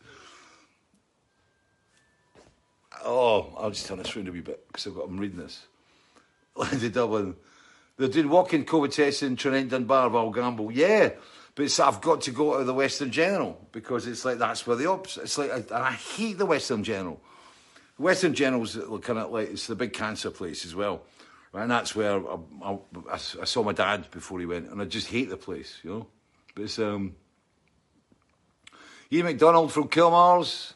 Oh, 3.03 3.53
I'll 3.57 3.69
just 3.69 3.85
turn 3.85 3.97
this 3.97 4.15
around 4.15 4.27
a 4.27 4.31
wee 4.31 4.41
bit 4.41 4.67
because 4.67 4.87
I've 4.87 4.95
got, 4.95 5.07
I'm 5.07 5.17
reading 5.17 5.39
this. 5.39 5.65
Lindsay 6.55 6.89
Dublin. 6.89 7.35
They're 7.97 8.07
doing 8.07 8.29
walk-in 8.29 8.65
COVID 8.65 8.93
tests 8.93 9.23
in 9.23 9.35
Tranent 9.35 9.69
Dunbar, 9.69 10.09
Gamble. 10.31 10.71
Yeah, 10.71 11.09
but 11.55 11.65
it's, 11.65 11.79
I've 11.79 11.99
got 11.99 12.21
to 12.21 12.31
go 12.31 12.57
to 12.57 12.63
the 12.63 12.73
Western 12.73 13.11
General 13.11 13.59
because 13.71 14.07
it's 14.07 14.23
like 14.23 14.37
that's 14.37 14.65
where 14.65 14.77
the 14.77 14.89
ops. 14.89 15.17
It's 15.17 15.37
like, 15.37 15.51
and 15.51 15.71
I 15.71 15.91
hate 15.91 16.37
the 16.37 16.45
Western 16.45 16.83
General. 16.83 17.19
Western 17.97 18.33
General's 18.33 18.77
uh, 18.77 18.97
kind 18.99 19.19
of 19.19 19.31
like 19.31 19.49
it's 19.49 19.67
the 19.67 19.75
big 19.75 19.91
cancer 19.91 20.31
place 20.31 20.63
as 20.63 20.73
well, 20.73 21.01
and 21.53 21.69
that's 21.69 21.93
where 21.93 22.15
um, 22.15 22.45
I, 22.63 22.71
I, 23.11 23.15
I, 23.15 23.45
saw 23.45 23.61
my 23.61 23.73
dad 23.73 24.09
before 24.11 24.39
he 24.39 24.45
went, 24.45 24.69
and 24.69 24.81
I 24.81 24.85
just 24.85 25.07
hate 25.07 25.29
the 25.29 25.35
place, 25.35 25.79
you 25.83 25.89
know. 25.89 26.07
But 26.59 26.65
it's 26.65 26.79
um, 26.79 27.15
Ian 29.13 29.27
McDonald 29.27 29.71
from 29.71 29.87
Kilmars, 29.87 30.73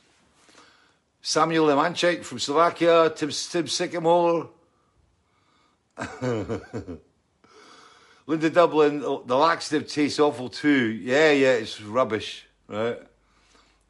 Samuel 1.21 1.65
Lemanchik 1.65 2.23
from 2.23 2.39
Slovakia, 2.39 3.09
Tim, 3.09 3.29
Tim 3.31 3.67
Sycamore. 3.67 4.49
Linda 8.25 8.49
Dublin, 8.49 9.01
the 9.01 9.35
laxative 9.35 9.89
tastes 9.89 10.21
awful 10.21 10.47
too. 10.47 10.85
Yeah, 11.03 11.31
yeah, 11.33 11.51
it's 11.51 11.81
rubbish, 11.81 12.45
right? 12.69 12.97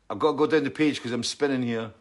I've 0.09 0.17
got 0.17 0.31
to 0.31 0.37
go 0.37 0.47
down 0.47 0.63
the 0.63 0.71
page 0.71 0.95
because 0.95 1.11
I'm 1.11 1.21
spinning 1.21 1.61
here. 1.61 1.91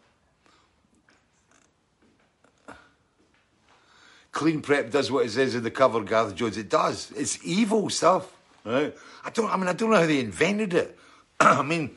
Klean 4.30 4.62
Prep 4.62 4.90
does 4.90 5.10
what 5.10 5.26
it 5.26 5.32
says 5.32 5.54
in 5.54 5.62
the 5.62 5.70
cover, 5.70 6.02
Gareth 6.02 6.34
Jones. 6.34 6.56
It 6.56 6.70
does. 6.70 7.12
It's 7.14 7.38
evil 7.44 7.90
stuff, 7.90 8.32
right? 8.64 8.94
I 9.24 9.30
don't. 9.30 9.50
I 9.50 9.56
mean, 9.56 9.68
I 9.68 9.72
don't 9.72 9.90
know 9.90 9.96
how 9.96 10.06
they 10.06 10.20
invented 10.20 10.74
it. 10.74 10.98
I 11.40 11.62
mean, 11.62 11.96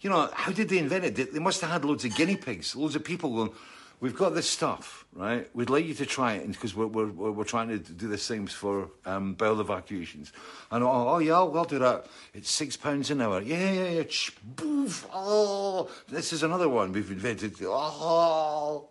you 0.00 0.10
know, 0.10 0.28
how 0.32 0.52
did 0.52 0.68
they 0.68 0.78
invent 0.78 1.04
it? 1.04 1.32
They 1.32 1.38
must 1.38 1.60
have 1.60 1.70
had 1.70 1.84
loads 1.84 2.04
of 2.04 2.14
guinea 2.14 2.36
pigs, 2.36 2.74
loads 2.74 2.96
of 2.96 3.04
people 3.04 3.30
going. 3.34 3.50
We've 4.00 4.16
got 4.16 4.34
this 4.34 4.48
stuff, 4.48 5.04
right? 5.12 5.46
We'd 5.54 5.68
like 5.68 5.84
you 5.84 5.92
to 5.92 6.06
try 6.06 6.32
it 6.34 6.48
because 6.48 6.74
we're, 6.74 6.86
we're, 6.86 7.10
we're 7.10 7.44
trying 7.44 7.68
to 7.68 7.78
do 7.78 8.08
the 8.08 8.16
things 8.16 8.50
for 8.50 8.88
um, 9.04 9.34
bowel 9.34 9.60
evacuations. 9.60 10.32
And 10.70 10.82
oh, 10.82 11.08
oh 11.08 11.18
yeah, 11.18 11.34
I'll, 11.34 11.54
I'll, 11.54 11.66
do 11.66 11.78
that. 11.80 12.06
It's 12.32 12.50
six 12.50 12.78
pounds 12.78 13.10
an 13.10 13.20
hour. 13.20 13.42
Yeah, 13.42 13.70
yeah, 13.70 13.88
yeah. 13.90 14.02
Boof. 14.56 15.06
Oh, 15.12 15.90
this 16.08 16.32
is 16.32 16.42
another 16.42 16.66
one 16.66 16.92
we've 16.92 17.10
invented. 17.10 17.56
Oh. 17.60 18.88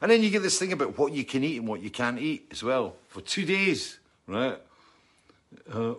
And 0.00 0.12
then 0.12 0.22
you 0.22 0.30
get 0.30 0.42
this 0.42 0.60
thing 0.60 0.72
about 0.72 0.96
what 0.96 1.12
you 1.12 1.24
can 1.24 1.42
eat 1.42 1.58
and 1.58 1.66
what 1.66 1.82
you 1.82 1.90
can't 1.90 2.20
eat 2.20 2.46
as 2.52 2.62
well 2.62 2.94
for 3.08 3.22
two 3.22 3.44
days, 3.44 3.98
right? 4.28 4.60
Uh, 5.72 5.94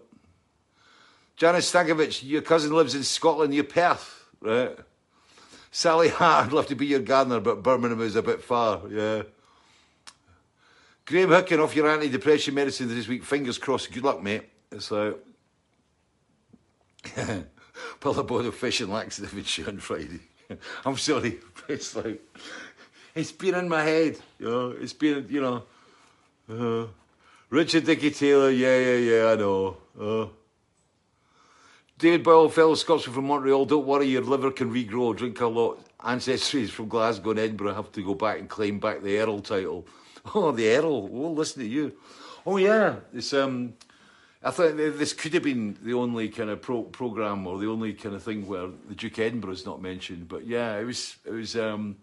Janice 1.38 1.72
Stankovic, 1.72 2.28
your 2.28 2.42
cousin 2.42 2.74
lives 2.74 2.96
in 2.96 3.04
Scotland, 3.04 3.52
near 3.52 3.64
Perth, 3.64 4.26
right? 4.42 4.76
Sally 5.72 6.10
Hart, 6.10 6.48
I'd 6.48 6.54
love 6.54 6.66
to 6.68 6.76
be 6.76 6.88
your 6.88 7.00
gardener, 7.00 7.40
but 7.40 7.62
Birmingham 7.62 8.02
is 8.02 8.16
a 8.16 8.24
bit 8.24 8.42
far, 8.42 8.82
yeah. 8.90 9.22
Graham 11.06 11.30
Hooking 11.30 11.60
off 11.60 11.76
your 11.76 11.86
antidepressant 11.88 12.54
medicine 12.54 12.90
this 12.90 13.08
week. 13.08 13.24
Fingers 13.24 13.58
crossed. 13.58 13.94
Good 13.94 14.04
luck, 14.04 14.22
mate. 14.22 14.44
It's 14.72 14.92
like. 14.92 15.18
Pull 18.02 18.20
a 18.20 18.24
boat 18.24 18.46
of 18.46 18.56
fish 18.56 18.82
and 18.82 18.92
laxative 18.92 19.32
and 19.32 19.68
on 19.70 19.78
Friday. 19.78 20.20
I'm 20.86 20.98
sorry. 20.98 21.40
It's 21.70 21.96
like. 21.96 22.22
It's 23.16 23.32
been 23.32 23.56
in 23.56 23.70
my 23.70 23.84
head, 23.84 24.18
you 24.40 24.50
know. 24.50 24.72
It's 24.72 24.94
been, 24.94 25.26
you 25.30 25.42
know. 25.42 25.64
Uh, 26.50 26.88
Richard 27.50 27.86
Dicky 27.86 28.12
Taylor, 28.12 28.50
yeah, 28.50 28.78
yeah, 28.78 28.96
yeah, 28.96 29.32
I 29.32 29.36
know. 29.36 29.78
Uh, 30.00 30.28
David 31.98 32.24
Boyle, 32.24 32.50
fellow 32.50 32.76
Scotsman 32.76 33.16
from 33.16 33.26
Montreal, 33.26 33.66
don't 33.66 33.88
worry, 33.88 34.06
your 34.06 34.22
liver 34.22 34.52
can 34.52 34.72
regrow. 34.72 35.16
Drink 35.16 35.42
a 35.42 35.48
lot. 35.48 35.84
Ancestries 36.00 36.70
from 36.70 36.88
Glasgow 36.88 37.32
and 37.32 37.40
Edinburgh 37.40 37.74
have 37.74 37.92
to 37.94 38.04
go 38.04 38.14
back 38.14 38.38
and 38.38 38.48
claim 38.48 38.80
back 38.80 39.02
the 39.02 39.18
Earl 39.20 39.40
title. 39.40 39.88
Oh, 40.36 40.52
the 40.52 40.68
Earl. 40.76 41.08
We'll 41.08 41.34
listen 41.34 41.62
to 41.62 41.68
you. 41.70 41.94
Oh, 42.46 42.58
yeah. 42.58 42.98
It's, 43.14 43.32
um, 43.32 43.76
I 44.44 44.52
thought 44.52 44.76
this 44.76 45.14
could 45.14 45.34
have 45.34 45.44
been 45.44 45.78
the 45.82 45.94
only 45.94 46.28
kind 46.28 46.50
of 46.50 46.62
pro- 46.62 46.84
program 46.84 47.48
or 47.48 47.58
the 47.58 47.68
only 47.68 47.94
kind 47.94 48.14
of 48.14 48.24
thing 48.24 48.46
where 48.46 48.68
the 48.90 48.94
Duke 48.94 49.20
of 49.20 49.24
Edinburgh 49.24 49.54
is 49.54 49.66
not 49.66 49.82
mentioned. 49.82 50.28
But 50.28 50.46
yeah, 50.46 50.78
it 50.78 50.84
was, 50.84 51.16
it 51.24 51.32
was, 51.32 51.56
um, 51.56 51.96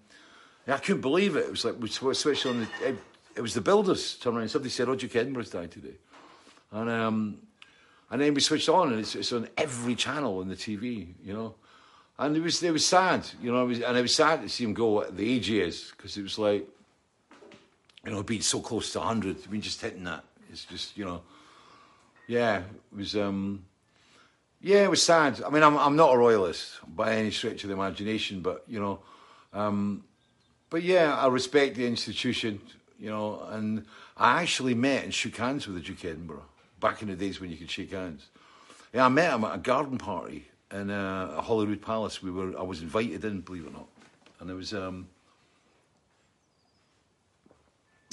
I 0.66 0.78
couldn't 0.78 1.02
believe 1.02 1.36
it. 1.36 1.40
It 1.40 1.50
was 1.50 1.64
like 1.64 1.76
we 1.78 1.88
switched 1.88 2.46
on 2.46 2.60
the. 2.60 2.88
It, 2.88 2.96
it 3.36 3.40
was 3.42 3.52
the 3.52 3.60
builders 3.60 4.14
turning 4.14 4.38
around. 4.38 4.48
Somebody 4.48 4.70
said, 4.70 4.88
"Oh, 4.88 4.94
Duke 4.94 5.16
Edinburgh's 5.16 5.50
died 5.50 5.70
today," 5.70 5.96
and 6.72 6.88
um, 6.88 7.38
and 8.10 8.20
then 8.20 8.34
we 8.34 8.40
switched 8.40 8.68
on, 8.68 8.92
and 8.92 9.00
it's, 9.00 9.14
it's 9.14 9.32
on 9.32 9.48
every 9.56 9.94
channel 9.94 10.38
on 10.38 10.48
the 10.48 10.56
TV, 10.56 11.08
you 11.24 11.32
know. 11.32 11.54
And 12.18 12.36
it 12.36 12.40
was 12.40 12.62
it 12.62 12.72
was 12.72 12.86
sad, 12.86 13.26
you 13.42 13.50
know. 13.50 13.64
It 13.64 13.68
was, 13.68 13.80
and 13.80 13.96
it 13.96 14.02
was 14.02 14.14
sad 14.14 14.42
to 14.42 14.48
see 14.48 14.64
him 14.64 14.74
go 14.74 15.02
at 15.02 15.16
the 15.16 15.28
age 15.28 15.48
he 15.48 15.60
is 15.60 15.92
because 15.96 16.16
it 16.16 16.22
was 16.22 16.38
like, 16.38 16.68
you 18.04 18.12
know, 18.12 18.22
being 18.22 18.42
so 18.42 18.60
close 18.60 18.92
to 18.92 19.00
hundred. 19.00 19.38
I 19.46 19.50
mean, 19.50 19.60
just 19.60 19.80
hitting 19.80 20.04
that. 20.04 20.24
It's 20.50 20.64
just 20.64 20.96
you 20.96 21.04
know, 21.04 21.22
yeah. 22.28 22.58
It 22.58 22.96
was. 22.96 23.16
um 23.16 23.64
yeah, 24.60 24.84
it 24.84 24.90
was 24.90 25.02
sad. 25.02 25.42
I 25.42 25.50
mean, 25.50 25.62
I'm 25.62 25.76
I'm 25.76 25.94
not 25.94 26.14
a 26.14 26.16
royalist 26.16 26.78
by 26.86 27.16
any 27.16 27.30
stretch 27.30 27.64
of 27.64 27.68
the 27.68 27.74
imagination, 27.74 28.40
but 28.40 28.64
you 28.66 28.80
know, 28.80 29.00
um, 29.52 30.04
but 30.70 30.82
yeah, 30.82 31.14
I 31.14 31.26
respect 31.26 31.76
the 31.76 31.86
institution, 31.86 32.62
you 32.98 33.10
know, 33.10 33.46
and 33.50 33.84
I 34.16 34.40
actually 34.40 34.74
met 34.74 35.04
and 35.04 35.12
shook 35.12 35.36
hands 35.36 35.66
with 35.66 35.76
the 35.76 35.82
Duke 35.82 36.02
Edinburgh 36.06 36.44
back 36.84 37.00
in 37.00 37.08
the 37.08 37.16
days 37.16 37.40
when 37.40 37.50
you 37.50 37.56
could 37.56 37.70
shake 37.70 37.92
hands. 37.92 38.26
Yeah, 38.92 39.06
I 39.06 39.08
met 39.08 39.32
him 39.32 39.42
at 39.44 39.54
a 39.54 39.58
garden 39.58 39.96
party 39.96 40.46
in 40.70 40.90
uh, 40.90 41.40
Holyrood 41.40 41.80
Palace. 41.80 42.22
We 42.22 42.30
were, 42.30 42.52
I 42.58 42.62
was 42.62 42.82
invited 42.82 43.24
in, 43.24 43.40
believe 43.40 43.64
it 43.64 43.68
or 43.68 43.72
not, 43.72 43.88
and 44.38 44.50
it 44.50 44.54
was, 44.54 44.74
um, 44.74 45.08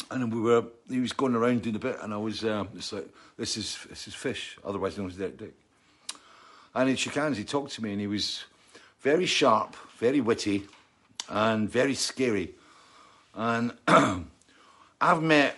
and 0.10 0.34
we 0.34 0.40
were, 0.40 0.64
he 0.90 1.02
was 1.02 1.12
going 1.12 1.36
around 1.36 1.64
doing 1.64 1.76
a 1.76 1.80
bit, 1.80 1.98
and 2.02 2.14
I 2.14 2.18
was, 2.18 2.46
uh, 2.46 2.64
it's 2.74 2.94
like, 2.94 3.10
this 3.38 3.58
is, 3.58 3.78
this 3.90 4.08
is 4.08 4.14
Fish, 4.14 4.58
otherwise 4.64 4.98
known 4.98 5.08
as 5.08 5.18
Derek 5.18 5.38
Dick. 5.38 5.54
And 6.74 6.88
he 6.88 6.96
shook 6.96 7.16
hands, 7.16 7.38
he 7.38 7.44
talked 7.44 7.74
to 7.74 7.84
me, 7.84 7.92
and 7.92 8.00
he 8.00 8.08
was 8.08 8.46
very 9.02 9.26
sharp, 9.26 9.76
very 9.98 10.22
witty, 10.22 10.64
and 11.28 11.70
very 11.70 11.94
scary. 11.94 12.52
And 13.36 13.74
I've 15.02 15.22
met 15.22 15.58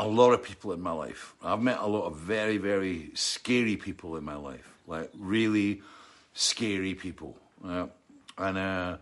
a 0.00 0.08
lot 0.08 0.32
of 0.32 0.42
people 0.42 0.72
in 0.72 0.80
my 0.80 0.92
life. 0.92 1.34
I've 1.42 1.60
met 1.60 1.78
a 1.78 1.86
lot 1.86 2.06
of 2.06 2.16
very, 2.16 2.56
very 2.56 3.10
scary 3.12 3.76
people 3.76 4.16
in 4.16 4.24
my 4.24 4.34
life, 4.34 4.66
like 4.86 5.10
really 5.18 5.82
scary 6.32 6.94
people. 6.94 7.36
Uh, 7.62 7.86
and 8.38 8.56
uh, 8.56 8.96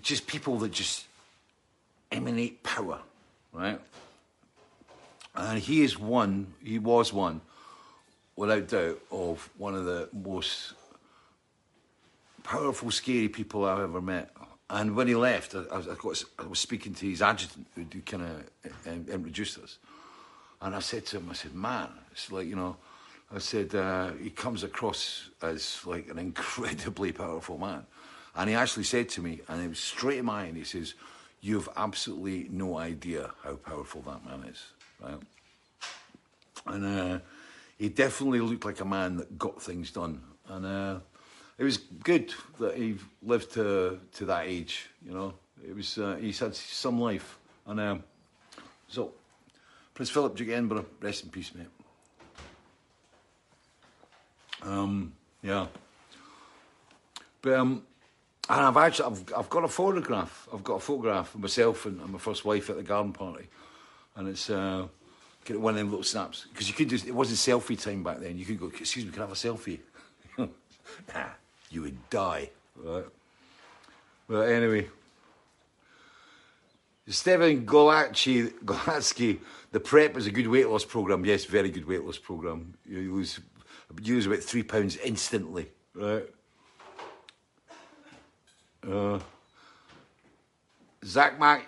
just 0.00 0.28
people 0.28 0.58
that 0.58 0.70
just 0.70 1.06
emanate 2.12 2.62
power, 2.62 3.00
right? 3.52 3.80
And 5.34 5.58
he 5.58 5.82
is 5.82 5.98
one, 5.98 6.54
he 6.62 6.78
was 6.78 7.12
one, 7.12 7.40
without 8.36 8.68
doubt, 8.68 9.00
of 9.10 9.50
one 9.58 9.74
of 9.74 9.86
the 9.86 10.08
most 10.12 10.74
powerful, 12.44 12.92
scary 12.92 13.28
people 13.28 13.64
I've 13.64 13.80
ever 13.80 14.00
met. 14.00 14.30
And 14.68 14.96
when 14.96 15.06
he 15.06 15.14
left, 15.14 15.54
I, 15.54 15.60
I, 15.72 15.94
got, 15.94 16.24
I 16.38 16.46
was 16.46 16.58
speaking 16.58 16.94
to 16.94 17.08
his 17.08 17.22
adjutant 17.22 17.66
who 17.74 18.00
kind 18.00 18.22
of 18.22 18.72
um, 18.88 19.06
introduced 19.08 19.58
us. 19.58 19.78
And 20.60 20.74
I 20.74 20.80
said 20.80 21.06
to 21.06 21.18
him, 21.18 21.28
I 21.30 21.34
said, 21.34 21.54
man, 21.54 21.88
it's 22.10 22.32
like, 22.32 22.48
you 22.48 22.56
know, 22.56 22.76
I 23.34 23.38
said, 23.38 23.74
uh, 23.74 24.12
he 24.12 24.30
comes 24.30 24.62
across 24.62 25.30
as 25.42 25.80
like 25.84 26.08
an 26.08 26.18
incredibly 26.18 27.12
powerful 27.12 27.58
man. 27.58 27.86
And 28.34 28.50
he 28.50 28.56
actually 28.56 28.84
said 28.84 29.08
to 29.10 29.22
me, 29.22 29.40
and 29.48 29.62
it 29.62 29.68
was 29.68 29.78
straight 29.78 30.18
in 30.18 30.26
my 30.26 30.44
and 30.44 30.56
he 30.56 30.64
says, 30.64 30.94
You've 31.42 31.68
absolutely 31.76 32.48
no 32.50 32.76
idea 32.76 33.30
how 33.44 33.56
powerful 33.56 34.00
that 34.02 34.24
man 34.24 34.48
is, 34.48 34.64
right? 35.00 35.20
And 36.66 36.84
uh, 36.84 37.18
he 37.78 37.88
definitely 37.88 38.40
looked 38.40 38.64
like 38.64 38.80
a 38.80 38.84
man 38.84 39.16
that 39.18 39.38
got 39.38 39.62
things 39.62 39.92
done. 39.92 40.22
And 40.48 40.66
uh, 40.66 40.98
it 41.58 41.64
was 41.64 41.78
good 41.78 42.32
that 42.58 42.76
he 42.76 42.96
lived 43.22 43.52
to, 43.54 43.98
to 44.14 44.24
that 44.26 44.46
age, 44.46 44.90
you 45.04 45.12
know. 45.12 45.34
It 45.66 45.74
was, 45.74 45.98
uh, 45.98 46.16
he's 46.20 46.38
had 46.38 46.54
some 46.54 47.00
life. 47.00 47.38
And 47.66 47.80
um, 47.80 48.04
so, 48.88 49.12
Prince 49.94 50.10
Philip, 50.10 50.36
Duke 50.36 50.48
Edinburgh, 50.48 50.86
rest 51.00 51.24
in 51.24 51.30
peace, 51.30 51.52
mate. 51.54 51.66
Um, 54.62 55.12
yeah. 55.42 55.66
But 57.40 57.54
um, 57.54 57.82
and 58.48 58.60
I've 58.60 58.76
actually 58.76 59.06
I've, 59.06 59.34
I've 59.36 59.50
got 59.50 59.64
a 59.64 59.68
photograph. 59.68 60.48
I've 60.52 60.64
got 60.64 60.74
a 60.74 60.80
photograph 60.80 61.34
of 61.34 61.40
myself 61.40 61.86
and, 61.86 62.00
and 62.00 62.10
my 62.10 62.18
first 62.18 62.44
wife 62.44 62.70
at 62.70 62.76
the 62.76 62.82
garden 62.82 63.12
party, 63.12 63.46
and 64.16 64.28
it's 64.28 64.50
uh, 64.50 64.86
one 65.48 65.74
of 65.74 65.78
them 65.78 65.90
little 65.90 66.02
snaps 66.02 66.46
because 66.52 66.68
you 66.68 66.74
could 66.74 66.88
just 66.88 67.06
it 67.06 67.14
wasn't 67.14 67.38
selfie 67.38 67.80
time 67.80 68.02
back 68.02 68.18
then. 68.18 68.36
You 68.38 68.44
could 68.44 68.58
go, 68.58 68.66
excuse 68.66 69.04
me, 69.04 69.12
can 69.12 69.22
I 69.22 69.26
have 69.26 69.32
a 69.32 69.34
selfie? 69.34 69.78
nah, 70.38 70.46
you 71.70 71.82
would 71.82 72.10
die. 72.10 72.50
Right. 72.76 73.04
But 74.28 74.48
anyway, 74.48 74.88
Stephen 77.08 77.64
Golacci, 77.64 78.52
Golatsky, 78.64 79.38
the 79.70 79.80
prep 79.80 80.16
is 80.16 80.26
a 80.26 80.30
good 80.30 80.48
weight 80.48 80.68
loss 80.68 80.84
program. 80.84 81.24
Yes, 81.24 81.44
very 81.44 81.70
good 81.70 81.86
weight 81.86 82.04
loss 82.04 82.18
program. 82.18 82.74
You 82.84 83.14
lose 83.14 83.40
you 84.02 84.14
lose 84.14 84.26
about 84.26 84.40
three 84.40 84.62
pounds 84.62 84.96
instantly, 84.96 85.68
right? 85.94 86.24
Uh, 88.86 89.20
Zach 91.04 91.38
Mack, 91.38 91.66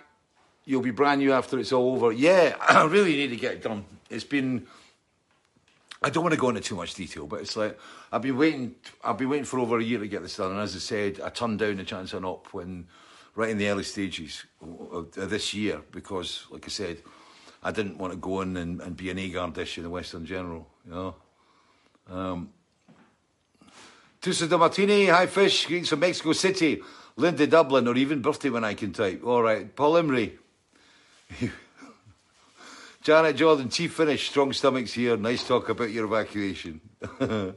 you'll 0.65 0.81
be 0.81 0.91
brand 0.91 1.21
new 1.21 1.31
after 1.31 1.57
it's 1.59 1.71
all 1.71 1.95
over. 1.95 2.11
Yeah, 2.11 2.55
I 2.61 2.85
really 2.85 3.15
need 3.15 3.29
to 3.29 3.37
get 3.37 3.53
it 3.53 3.63
done. 3.63 3.85
It's 4.09 4.23
been. 4.23 4.67
I 6.01 6.09
don't 6.09 6.23
want 6.23 6.33
to 6.33 6.39
go 6.39 6.49
into 6.49 6.61
too 6.61 6.75
much 6.75 6.93
detail, 6.93 7.27
but 7.27 7.41
it's 7.41 7.57
like 7.57 7.77
I've 8.11 8.21
been 8.21 8.37
waiting. 8.37 8.75
I've 9.03 9.17
been 9.17 9.29
waiting 9.29 9.45
for 9.45 9.59
over 9.59 9.79
a 9.79 9.83
year 9.83 9.99
to 9.99 10.07
get 10.07 10.21
this 10.21 10.37
done, 10.37 10.51
and 10.51 10.59
as 10.59 10.75
I 10.75 10.79
said, 10.79 11.19
I 11.21 11.29
turned 11.29 11.59
down 11.59 11.77
the 11.77 11.83
chance 11.83 12.13
on 12.13 12.23
up 12.23 12.53
when, 12.53 12.87
right 13.35 13.49
in 13.49 13.57
the 13.57 13.67
early 13.67 13.83
stages 13.83 14.45
of 14.61 15.11
this 15.13 15.53
year, 15.53 15.81
because, 15.91 16.45
like 16.51 16.65
I 16.65 16.69
said, 16.69 17.01
I 17.61 17.71
didn't 17.71 17.97
want 17.97 18.13
to 18.13 18.17
go 18.17 18.41
in 18.41 18.55
and, 18.55 18.79
and 18.81 18.95
be 18.95 19.09
an 19.09 19.19
A-guard 19.19 19.53
dish 19.53 19.77
in 19.77 19.83
the 19.83 19.89
Western 19.89 20.25
General, 20.25 20.65
you 20.85 20.91
know. 20.91 21.15
Um, 22.09 22.49
Tusa 24.21 24.49
de 24.49 24.57
Martini, 24.57 25.07
hi 25.07 25.27
fish, 25.27 25.65
greetings 25.65 25.89
from 25.89 25.99
Mexico 25.99 26.33
City. 26.33 26.81
Linda 27.19 27.45
Dublin, 27.45 27.85
or 27.87 27.97
even 27.97 28.21
birthday 28.21 28.49
when 28.49 28.63
I 28.63 28.73
can 28.73 28.93
type. 28.93 29.21
All 29.25 29.43
right, 29.43 29.75
Paul 29.75 29.97
Emery. 29.97 30.39
Janet 33.01 33.37
Jordan, 33.37 33.69
chief 33.69 33.93
finish, 33.93 34.29
strong 34.29 34.51
stomachs 34.51 34.93
here. 34.93 35.15
Nice 35.15 35.47
talk 35.47 35.69
about 35.69 35.91
your 35.91 36.05
evacuation. 36.05 36.81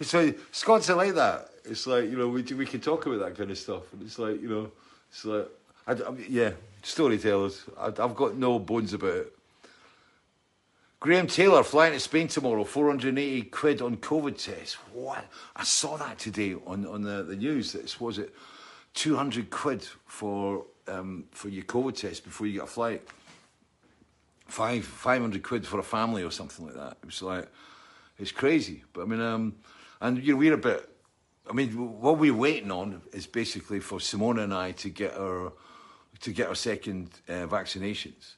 so 0.00 0.34
Scots 0.52 0.88
are 0.90 0.96
like 0.96 1.14
that. 1.14 1.50
It's 1.64 1.86
like 1.86 2.04
you 2.04 2.16
know 2.16 2.28
we 2.28 2.42
we 2.42 2.66
can 2.66 2.80
talk 2.80 3.06
about 3.06 3.20
that 3.20 3.36
kind 3.36 3.50
of 3.50 3.58
stuff, 3.58 3.92
and 3.92 4.02
it's 4.02 4.18
like 4.18 4.40
you 4.40 4.48
know 4.48 4.70
it's 5.10 5.24
like 5.24 5.48
I, 5.86 5.92
I 5.92 6.14
yeah 6.28 6.50
storytellers. 6.82 7.64
I, 7.78 7.86
I've 7.86 8.14
got 8.14 8.36
no 8.36 8.58
bones 8.58 8.94
about 8.94 9.14
it. 9.14 9.32
Graham 11.00 11.26
Taylor 11.26 11.62
flying 11.62 11.92
to 11.92 12.00
Spain 12.00 12.28
tomorrow, 12.28 12.64
480 12.64 13.42
quid 13.50 13.82
on 13.82 13.98
COVID 13.98 14.42
test. 14.42 14.76
What? 14.94 15.22
I 15.54 15.62
saw 15.62 15.98
that 15.98 16.18
today 16.18 16.54
on, 16.66 16.86
on 16.86 17.02
the, 17.02 17.22
the 17.22 17.36
news. 17.36 17.74
It's, 17.74 18.00
was 18.00 18.18
it 18.18 18.34
200 18.94 19.50
quid 19.50 19.86
for 20.06 20.64
um, 20.88 21.24
for 21.30 21.48
your 21.48 21.64
COVID 21.64 21.94
test 21.96 22.24
before 22.24 22.46
you 22.46 22.54
get 22.54 22.64
a 22.64 22.66
flight. 22.66 23.02
Five 24.46 24.84
500 24.84 25.42
quid 25.42 25.66
for 25.66 25.78
a 25.78 25.82
family 25.82 26.22
or 26.22 26.30
something 26.30 26.66
like 26.66 26.74
that. 26.74 26.98
It 27.02 27.06
was 27.06 27.22
like, 27.22 27.48
it's 28.18 28.32
crazy. 28.32 28.84
But 28.92 29.02
I 29.02 29.04
mean, 29.06 29.20
um, 29.20 29.56
and 30.00 30.22
you 30.22 30.32
know, 30.32 30.38
we're 30.38 30.54
a 30.54 30.58
bit, 30.58 30.88
I 31.48 31.52
mean, 31.52 31.70
what 32.00 32.18
we're 32.18 32.34
waiting 32.34 32.70
on 32.70 33.02
is 33.12 33.26
basically 33.26 33.80
for 33.80 33.98
Simona 33.98 34.44
and 34.44 34.54
I 34.54 34.72
to 34.72 34.90
get 34.90 35.16
our, 35.16 35.52
to 36.20 36.32
get 36.32 36.48
our 36.48 36.54
second 36.54 37.10
uh, 37.28 37.46
vaccinations. 37.46 38.34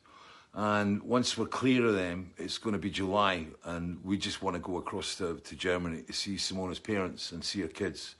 And 0.59 1.03
once 1.03 1.37
we're 1.37 1.47
clear 1.47 1.85
of 1.85 1.95
them, 1.95 2.33
it's 2.39 2.57
going 2.57 2.73
to 2.73 2.79
be 2.79 2.89
July, 2.89 3.47
and 3.65 4.03
we 4.03 4.17
just 4.17 4.43
want 4.43 4.55
to 4.55 4.61
go 4.61 4.79
across 4.79 5.15
to, 5.17 5.39
to 5.45 5.55
Germany 5.55 6.01
to 6.03 6.13
see 6.15 6.37
Simona's 6.37 6.79
parents 6.79 7.33
and 7.33 7.45
see 7.45 7.61
her 7.61 7.69
kids. 7.69 8.15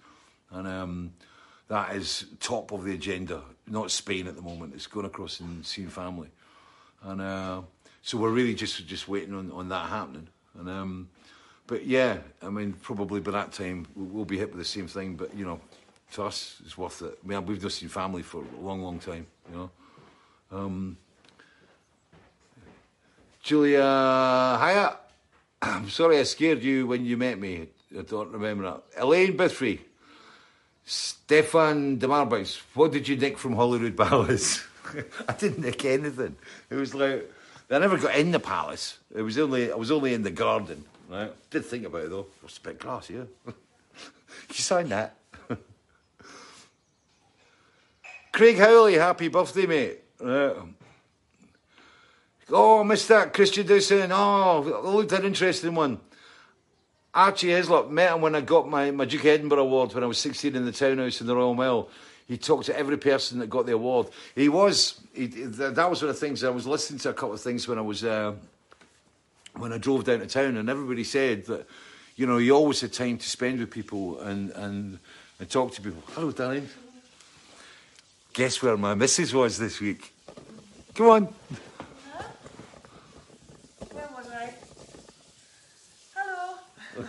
And 0.51 0.69
um, 0.69 1.13
that 1.69 1.97
is 1.97 2.27
top 2.39 2.73
of 2.73 2.85
the 2.85 2.93
agenda. 2.93 3.41
Not 3.67 3.91
Spain 3.91 4.27
at 4.27 4.37
the 4.37 4.43
moment. 4.43 4.75
It's 4.75 4.87
going 4.87 5.07
across 5.07 5.41
and 5.41 5.65
seeing 5.65 5.89
family, 5.89 6.29
and 7.03 7.23
uh, 7.23 7.63
so 8.07 8.19
we're 8.19 8.31
really 8.31 8.55
just 8.55 8.87
just 8.87 9.09
waiting 9.09 9.35
on, 9.35 9.51
on 9.51 9.69
that 9.69 9.89
happening. 9.89 10.29
And 10.57 10.69
um, 10.71 11.09
but 11.67 11.85
yeah, 11.85 12.19
I 12.41 12.51
mean, 12.51 12.73
probably 12.73 13.19
by 13.19 13.33
that 13.33 13.51
time 13.51 13.85
we'll 13.97 14.25
be 14.25 14.39
hit 14.39 14.51
with 14.51 14.61
the 14.61 14.65
same 14.65 14.87
thing. 14.87 15.17
But 15.17 15.35
you 15.37 15.45
know, 15.45 15.61
to 16.13 16.23
us, 16.23 16.63
it's 16.65 16.79
worth 16.79 17.03
it. 17.03 17.19
I 17.25 17.27
mean, 17.27 17.45
we've 17.45 17.61
just 17.61 17.81
seen 17.81 17.89
family 17.89 18.23
for 18.23 18.45
a 18.45 18.61
long, 18.61 18.81
long 18.81 19.01
time. 19.01 19.27
You 19.51 19.57
know. 19.57 19.71
Um, 20.53 20.97
Julia 23.43 23.83
Hyatt, 23.83 24.97
I'm 25.63 25.91
sorry 25.91 26.21
I 26.21 26.23
scared 26.23 26.63
you 26.63 26.87
when 26.87 27.05
you 27.05 27.17
met 27.17 27.41
me. 27.41 27.67
I 27.99 28.03
don't 28.03 28.31
remember 28.31 28.65
that. 28.71 29.03
Elaine 29.03 29.37
Bithry. 29.37 29.81
Stefan 30.85 31.99
de 31.99 32.07
Marbais, 32.07 32.61
what 32.75 32.93
did 32.93 33.09
you 33.09 33.17
nick 33.17 33.37
from 33.37 33.55
Holyrood 33.55 33.97
Palace? 33.97 34.65
I 35.29 35.33
didn't 35.33 35.59
nick 35.59 35.85
anything. 35.85 36.37
It 36.71 36.77
was 36.77 36.95
like 36.95 37.33
I 37.71 37.79
never 37.79 37.99
got 37.99 38.15
in 38.17 38.31
the 38.31 38.39
palace. 38.39 38.99
It 39.15 39.23
was 39.23 39.37
only 39.39 39.73
I 39.73 39.77
was 39.77 39.91
only 39.91 40.15
in 40.15 40.23
the 40.23 40.31
garden. 40.31 40.85
Right? 41.09 41.33
Did 41.51 41.65
think 41.65 41.87
about 41.87 42.05
it 42.05 42.11
though. 42.11 42.27
A 42.45 42.61
bit 42.63 42.79
class, 42.79 43.11
yeah. 43.11 43.25
you 43.47 43.55
signed 44.55 44.91
that. 44.91 45.17
Craig 48.33 48.59
Howley, 48.59 48.95
happy 48.95 49.29
birthday, 49.29 49.67
mate. 49.67 49.99
Uh, 50.23 50.55
oh, 52.51 52.85
missed 52.85 53.09
that. 53.09 53.33
Christian 53.33 53.67
Dawson. 53.67 54.11
Oh, 54.13 54.83
looked 54.85 55.13
an 55.13 55.25
interesting 55.25 55.75
one. 55.75 56.01
Archie 57.15 57.51
Hislop 57.51 57.91
met 57.91 58.13
him 58.13 58.21
when 58.21 58.35
I 58.35 58.43
got 58.43 58.69
my, 58.69 58.91
my 58.91 59.07
Duke 59.07 59.25
Edinburgh 59.25 59.61
Award 59.61 59.95
when 59.95 60.05
I 60.05 60.07
was 60.07 60.19
16 60.19 60.55
in 60.55 60.67
the 60.67 60.73
townhouse 60.73 61.23
in 61.23 61.27
the 61.27 61.35
Royal 61.35 61.55
Mile. 61.55 61.89
He 62.27 62.37
talked 62.37 62.67
to 62.67 62.77
every 62.77 62.97
person 62.97 63.39
that 63.39 63.49
got 63.49 63.67
the 63.67 63.73
award. 63.73 64.09
He 64.35 64.49
was, 64.49 65.01
he, 65.15 65.27
that 65.27 65.91
was 65.91 66.03
one 66.03 66.11
of 66.11 66.17
the 66.17 66.21
things, 66.21 66.43
I 66.43 66.51
was 66.51 66.67
listening 66.67 66.99
to 67.01 67.11
a 67.11 67.15
couple 67.15 67.35
of 67.35 67.41
things 67.41 67.69
when 67.69 67.79
I 67.79 67.83
was, 67.83 68.05
uh, 68.05 68.35
when 69.55 69.73
I 69.73 69.79
drove 69.79 70.05
down 70.05 70.21
to 70.21 70.27
town 70.27 70.57
and 70.57 70.69
everybody 70.69 71.05
said 71.05 71.47
that, 71.47 71.67
you 72.17 72.27
know, 72.27 72.39
he 72.39 72.51
always 72.51 72.81
had 72.81 72.93
time 72.93 73.19
to 73.19 73.29
spend 73.29 73.61
with 73.61 73.71
people 73.71 74.19
and, 74.21 74.51
and, 74.51 74.99
and 75.39 75.51
talk 75.51 75.73
to 75.75 75.83
people. 75.83 76.03
Hello, 76.15 76.33
darling. 76.33 76.69
Guess 78.33 78.63
where 78.63 78.77
my 78.77 78.95
missus 78.95 79.33
was 79.33 79.59
this 79.59 79.81
week? 79.81 80.13
Come 80.95 81.09
on. 81.09 81.35
Hello. 86.15 86.55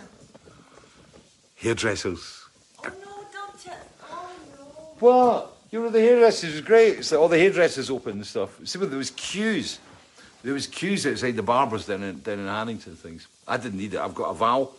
Hairdressers. 1.56 2.44
Oh 2.78 2.84
no, 2.84 2.92
don't 3.32 3.62
tell. 3.62 3.76
Oh 4.10 4.30
no. 4.58 4.87
What? 5.00 5.56
You 5.70 5.82
know, 5.82 5.90
the 5.90 6.00
hairdressers 6.00 6.52
was 6.52 6.60
great. 6.62 6.98
Like 6.98 7.20
all 7.20 7.28
the 7.28 7.38
hairdressers 7.38 7.90
open 7.90 8.12
and 8.12 8.26
stuff. 8.26 8.58
See, 8.64 8.78
there 8.78 8.98
was 8.98 9.10
queues. 9.10 9.78
There 10.42 10.54
was 10.54 10.66
queues 10.66 11.06
outside 11.06 11.36
the 11.36 11.42
barbers 11.42 11.86
down 11.86 12.02
in, 12.02 12.20
down 12.20 12.38
in 12.38 12.46
Haddington 12.46 12.96
things. 12.96 13.26
I 13.46 13.56
didn't 13.56 13.78
need 13.78 13.94
it. 13.94 14.00
I've 14.00 14.14
got 14.14 14.30
a 14.30 14.34
vow. 14.34 14.70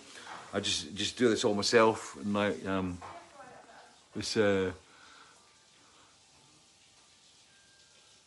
I 0.54 0.60
just 0.62 0.96
just 0.96 1.18
do 1.18 1.30
this 1.30 1.46
all 1.46 1.54
myself. 1.54 2.18
And 2.18 2.34
like, 2.34 2.66
um, 2.66 2.98
this, 4.16 4.36
uh, 4.36 4.72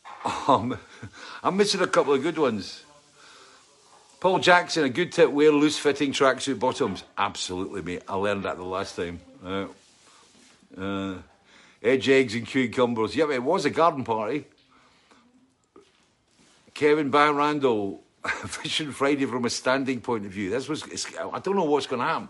oh, 0.24 0.78
I'm 1.42 1.56
missing 1.56 1.80
a 1.80 1.86
couple 1.86 2.14
of 2.14 2.22
good 2.22 2.38
ones. 2.38 2.84
Paul 4.20 4.38
Jackson, 4.38 4.84
a 4.84 4.88
good 4.88 5.10
tip, 5.10 5.32
wear 5.32 5.50
loose 5.50 5.80
fitting 5.80 6.12
tracksuit 6.12 6.60
bottoms. 6.60 7.02
Absolutely, 7.18 7.82
mate. 7.82 8.02
I 8.06 8.14
learned 8.14 8.44
that 8.44 8.56
the 8.56 8.62
last 8.62 8.94
time. 8.94 9.18
Uh, 9.44 9.66
uh, 10.80 11.14
edge 11.82 12.08
eggs 12.08 12.34
and 12.34 12.46
cucumbers. 12.46 13.16
Yeah, 13.16 13.30
it 13.30 13.42
was 13.42 13.64
a 13.64 13.70
garden 13.70 14.04
party. 14.04 14.46
Kevin 16.74 17.10
Van 17.10 17.36
Randall, 17.36 18.02
Vision 18.44 18.92
Friday 18.92 19.26
from 19.26 19.44
a 19.44 19.50
standing 19.50 20.00
point 20.00 20.24
of 20.24 20.32
view. 20.32 20.50
This 20.50 20.68
was, 20.68 20.84
I 21.18 21.38
don't 21.40 21.56
know 21.56 21.64
what's 21.64 21.86
going 21.86 22.00
to 22.00 22.06
happen. 22.06 22.28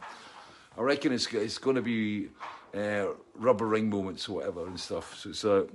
I 0.76 0.80
reckon 0.80 1.12
it's, 1.12 1.32
it's 1.32 1.58
going 1.58 1.76
to 1.76 1.82
be 1.82 2.28
uh, 2.74 3.08
rubber 3.36 3.66
ring 3.66 3.90
moments 3.90 4.28
or 4.28 4.36
whatever 4.36 4.66
and 4.66 4.80
stuff. 4.80 5.24
So 5.32 5.68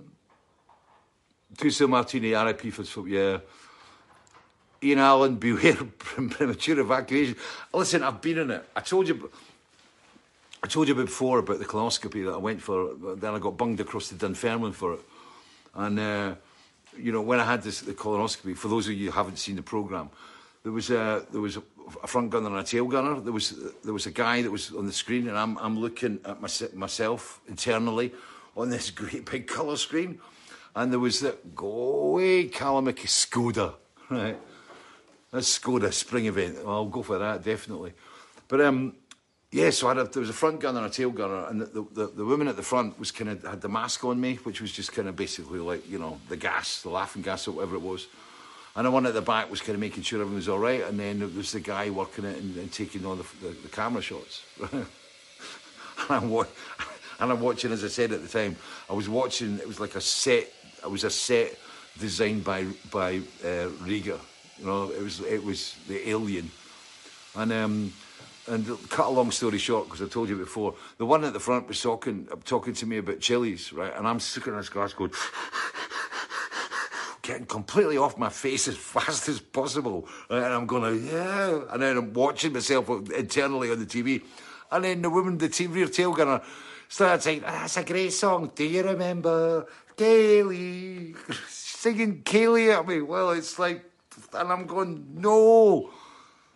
it's 1.51 1.61
Tusa 1.61 1.87
Martini, 1.87 2.33
RIP 2.33 2.73
for, 2.73 3.07
yeah. 3.07 3.39
Ian 4.83 4.99
Allen, 4.99 5.35
beware 5.39 5.75
premature 5.75 6.79
evacuation. 6.79 7.35
Listen, 7.73 8.03
I've 8.03 8.21
been 8.21 8.39
in 8.39 8.51
it. 8.51 8.65
I 8.75 8.81
told 8.81 9.07
you, 9.07 9.29
I 10.63 10.67
told 10.67 10.87
you 10.87 10.95
before 10.95 11.39
about 11.39 11.59
the 11.59 11.65
colonoscopy 11.65 12.25
that 12.25 12.33
I 12.33 12.37
went 12.37 12.61
for. 12.61 12.95
Then 13.15 13.35
I 13.35 13.39
got 13.39 13.57
bunged 13.57 13.79
across 13.79 14.09
to 14.09 14.15
Dunfermline 14.15 14.73
for 14.73 14.93
it, 14.93 15.01
and 15.75 15.99
uh, 15.99 16.35
you 16.97 17.11
know 17.11 17.21
when 17.21 17.39
I 17.39 17.45
had 17.45 17.61
this 17.61 17.81
the 17.81 17.93
colonoscopy. 17.93 18.55
For 18.57 18.67
those 18.67 18.87
of 18.87 18.93
you 18.93 19.11
who 19.11 19.17
haven't 19.17 19.37
seen 19.37 19.55
the 19.55 19.61
program, 19.61 20.09
there 20.63 20.71
was 20.71 20.89
a 20.89 21.25
there 21.31 21.41
was 21.41 21.57
a, 21.57 22.07
front 22.07 22.31
gunner 22.31 22.47
and 22.47 22.57
a 22.57 22.63
tail 22.63 22.85
gunner. 22.85 23.21
There 23.21 23.31
was 23.31 23.55
there 23.83 23.93
was 23.93 24.07
a 24.07 24.11
guy 24.11 24.41
that 24.41 24.51
was 24.51 24.73
on 24.73 24.87
the 24.87 24.93
screen, 24.93 25.27
and 25.27 25.37
I'm 25.37 25.57
I'm 25.59 25.79
looking 25.79 26.19
at 26.25 26.41
my, 26.41 26.49
myself 26.73 27.39
internally 27.47 28.11
on 28.55 28.69
this 28.69 28.89
great 29.01 29.29
big 29.29 29.47
colour 29.47 29.77
screen, 29.77 30.19
and 30.75 30.91
there 30.91 30.99
was 30.99 31.19
that 31.19 31.55
go 31.55 31.67
away 31.67 32.45
Callum 32.45 32.87
Skoda, 32.87 33.75
right? 34.09 34.37
That's 35.31 35.59
Skoda 35.59 35.93
spring 35.93 36.25
event. 36.25 36.57
I'll 36.65 36.85
go 36.85 37.03
for 37.03 37.19
that 37.19 37.43
definitely. 37.43 37.93
But 38.47 38.61
um, 38.61 38.95
yeah, 39.51 39.69
so 39.69 39.89
a, 39.89 40.03
there 40.03 40.19
was 40.19 40.29
a 40.29 40.33
front 40.33 40.59
gunner 40.59 40.79
and 40.79 40.87
a 40.87 40.89
tail 40.89 41.09
gunner, 41.09 41.47
and 41.47 41.61
the, 41.61 41.85
the, 41.93 42.07
the 42.07 42.25
woman 42.25 42.49
at 42.49 42.57
the 42.57 42.63
front 42.63 42.99
was 42.99 43.11
kind 43.11 43.29
of 43.29 43.43
had 43.43 43.61
the 43.61 43.69
mask 43.69 44.03
on 44.03 44.19
me, 44.19 44.35
which 44.43 44.59
was 44.59 44.73
just 44.73 44.91
kind 44.91 45.07
of 45.07 45.15
basically 45.15 45.59
like 45.59 45.89
you 45.89 45.99
know 45.99 46.19
the 46.27 46.35
gas, 46.35 46.81
the 46.81 46.89
laughing 46.89 47.21
gas, 47.21 47.47
or 47.47 47.53
whatever 47.53 47.75
it 47.75 47.81
was. 47.81 48.07
And 48.75 48.85
the 48.85 48.91
one 48.91 49.05
at 49.05 49.13
the 49.13 49.21
back 49.21 49.49
was 49.49 49.61
kind 49.61 49.73
of 49.73 49.79
making 49.79 50.03
sure 50.03 50.19
everything 50.19 50.35
was 50.35 50.49
all 50.49 50.59
right, 50.59 50.83
and 50.83 50.99
then 50.99 51.19
there 51.19 51.27
was 51.29 51.51
the 51.53 51.61
guy 51.61 51.89
working 51.89 52.25
it 52.25 52.37
and, 52.37 52.57
and 52.57 52.71
taking 52.71 53.05
all 53.05 53.15
the, 53.15 53.25
the, 53.41 53.49
the 53.63 53.69
camera 53.69 54.01
shots. 54.01 54.43
and, 54.71 54.85
I'm 56.09 56.29
wa- 56.29 56.45
and 57.19 57.31
I'm 57.31 57.39
watching, 57.39 57.71
as 57.71 57.83
I 57.83 57.87
said 57.87 58.11
at 58.11 58.21
the 58.21 58.27
time, 58.27 58.57
I 58.89 58.93
was 58.93 59.07
watching. 59.07 59.59
It 59.59 59.67
was 59.67 59.79
like 59.79 59.95
a 59.95 60.01
set. 60.01 60.51
It 60.83 60.91
was 60.91 61.05
a 61.05 61.09
set 61.09 61.57
designed 61.97 62.43
by 62.43 62.65
by 62.91 63.17
uh, 63.43 63.69
Giger. 63.85 64.19
You 64.59 64.65
know, 64.65 64.91
it 64.91 65.01
was 65.01 65.21
it 65.21 65.41
was 65.41 65.75
the 65.87 66.09
alien, 66.09 66.51
and 67.35 67.53
um, 67.53 67.93
and 68.47 68.89
cut 68.89 69.07
a 69.07 69.09
long 69.09 69.31
story 69.31 69.57
short 69.57 69.85
because 69.85 70.01
I 70.01 70.07
told 70.07 70.29
you 70.29 70.37
before, 70.37 70.75
the 70.97 71.05
one 71.05 71.23
at 71.23 71.33
the 71.33 71.39
front 71.39 71.67
was 71.67 71.81
talking 71.81 72.27
talking 72.45 72.73
to 72.75 72.85
me 72.85 72.97
about 72.97 73.19
chilies, 73.19 73.73
right? 73.73 73.93
And 73.95 74.07
I'm 74.07 74.17
in 74.17 74.55
this 74.55 74.69
glass 74.69 74.93
going. 74.93 75.11
Getting 77.21 77.45
completely 77.45 77.97
off 77.97 78.17
my 78.17 78.29
face 78.29 78.69
as 78.69 78.77
fast 78.77 79.27
as 79.27 79.41
possible, 79.41 80.07
right? 80.29 80.43
and 80.43 80.53
I'm 80.53 80.65
going, 80.65 81.05
yeah, 81.07 81.59
and 81.71 81.81
then 81.81 81.97
I'm 81.97 82.13
watching 82.13 82.53
myself 82.53 82.89
internally 83.11 83.69
on 83.69 83.79
the 83.79 83.85
TV, 83.85 84.23
and 84.71 84.85
then 84.85 85.01
the 85.01 85.09
woman, 85.09 85.37
the 85.37 85.49
TV 85.49 85.73
rear 85.73 85.87
tail 85.87 86.13
gunner, 86.13 86.41
started 86.87 87.21
saying, 87.21 87.43
ah, 87.45 87.51
"That's 87.51 87.75
a 87.75 87.83
great 87.83 88.13
song. 88.13 88.51
Do 88.55 88.63
you 88.63 88.81
remember 88.81 89.67
Kayleigh?" 89.97 91.17
Singing 91.49 92.21
Kayleigh 92.23 92.79
at 92.79 92.87
me. 92.87 93.01
Well, 93.01 93.31
it's 93.31 93.59
like 93.59 93.83
and 94.33 94.51
I'm 94.51 94.65
going, 94.65 95.05
no. 95.15 95.89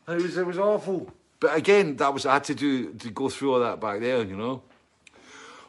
It 0.07 0.21
was, 0.21 0.37
it 0.37 0.45
was 0.45 0.57
awful. 0.57 1.11
But 1.41 1.57
again, 1.57 1.95
that 1.97 2.13
was 2.13 2.25
I 2.27 2.33
had 2.33 2.43
to 2.45 2.55
do 2.55 2.93
to 2.93 3.09
go 3.09 3.27
through 3.27 3.53
all 3.55 3.59
that 3.61 3.81
back 3.81 3.99
there, 3.99 4.23
you 4.23 4.37
know. 4.37 4.61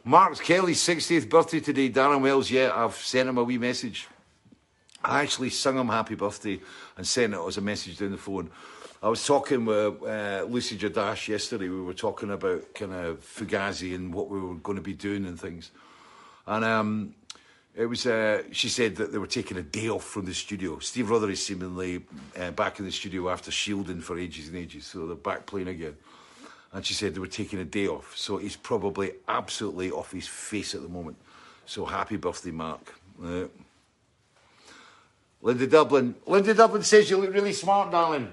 Mark 0.05 0.39
Kelly's 0.39 0.87
60th 0.87 1.29
birthday 1.31 1.61
today. 1.61 1.89
Darren 1.89 2.21
Wells, 2.21 2.51
yeah, 2.51 2.73
I've 2.75 2.95
sent 2.95 3.29
him 3.29 3.39
a 3.39 3.43
wee 3.43 3.57
message. 3.57 4.07
I 5.03 5.23
actually 5.23 5.49
sung 5.49 5.79
him 5.79 5.89
happy 5.89 6.15
birthday 6.15 6.61
and 6.97 7.07
sent 7.07 7.33
it 7.33 7.41
as 7.41 7.57
a 7.57 7.63
message 7.63 7.99
down 7.99 8.11
the 8.11 8.19
phone. 8.19 8.51
I 9.03 9.09
was 9.09 9.27
talking 9.27 9.65
with 9.65 10.03
uh, 10.03 10.45
Lucy 10.47 10.77
Jordache 10.77 11.29
yesterday. 11.29 11.71
We 11.71 11.81
were 11.81 11.95
talking 11.95 12.31
about 12.31 12.75
kind 12.75 12.93
of 12.93 13.21
Fugazi 13.21 13.95
and 13.95 14.13
what 14.13 14.29
we 14.29 14.41
were 14.41 14.57
going 14.57 14.77
to 14.77 14.83
be 14.83 14.93
doing 14.93 15.25
and 15.25 15.41
things. 15.41 15.71
And 16.47 16.67
um, 16.67 17.15
it 17.75 17.87
was. 17.87 18.07
Uh, 18.07 18.43
she 18.53 18.69
said 18.69 18.97
that 18.97 19.13
they 19.13 19.19
were 19.19 19.27
taking 19.27 19.57
a 19.57 19.63
day 19.63 19.89
off 19.89 20.05
from 20.05 20.27
the 20.27 20.35
studio. 20.35 20.79
Steve 20.81 21.07
Rothery 21.07 21.33
is 21.33 21.45
seemingly 21.45 22.03
uh, 22.39 22.51
back 22.51 22.79
in 22.79 22.85
the 22.85 22.93
studio 22.93 23.31
after 23.31 23.51
shielding 23.51 24.01
for 24.01 24.19
ages 24.19 24.49
and 24.49 24.57
ages, 24.57 24.87
so 24.87 25.07
they're 25.07 25.17
back 25.17 25.47
playing 25.47 25.69
again. 25.69 25.97
And 26.73 26.85
she 26.85 26.95
said 26.95 27.15
they 27.15 27.21
were 27.21 27.27
taking 27.27 27.61
a 27.61 27.65
day 27.65 27.87
off, 27.87 28.17
so 28.17 28.37
he's 28.37 28.57
probably 28.57 29.13
absolutely 29.27 29.91
off 29.91 30.13
his 30.13 30.27
face 30.27 30.75
at 30.75 30.83
the 30.83 30.89
moment. 30.89 31.17
So 31.65 31.87
happy 31.87 32.17
birthday, 32.17 32.51
Mark. 32.51 32.95
Uh, 33.23 33.45
Linda 35.41 35.67
Dublin. 35.67 36.15
Linda 36.27 36.55
Dublin 36.55 36.83
says 36.83 37.11
you 37.11 37.17
look 37.17 37.33
really 37.33 37.53
smart, 37.53 37.91
darling. 37.91 38.31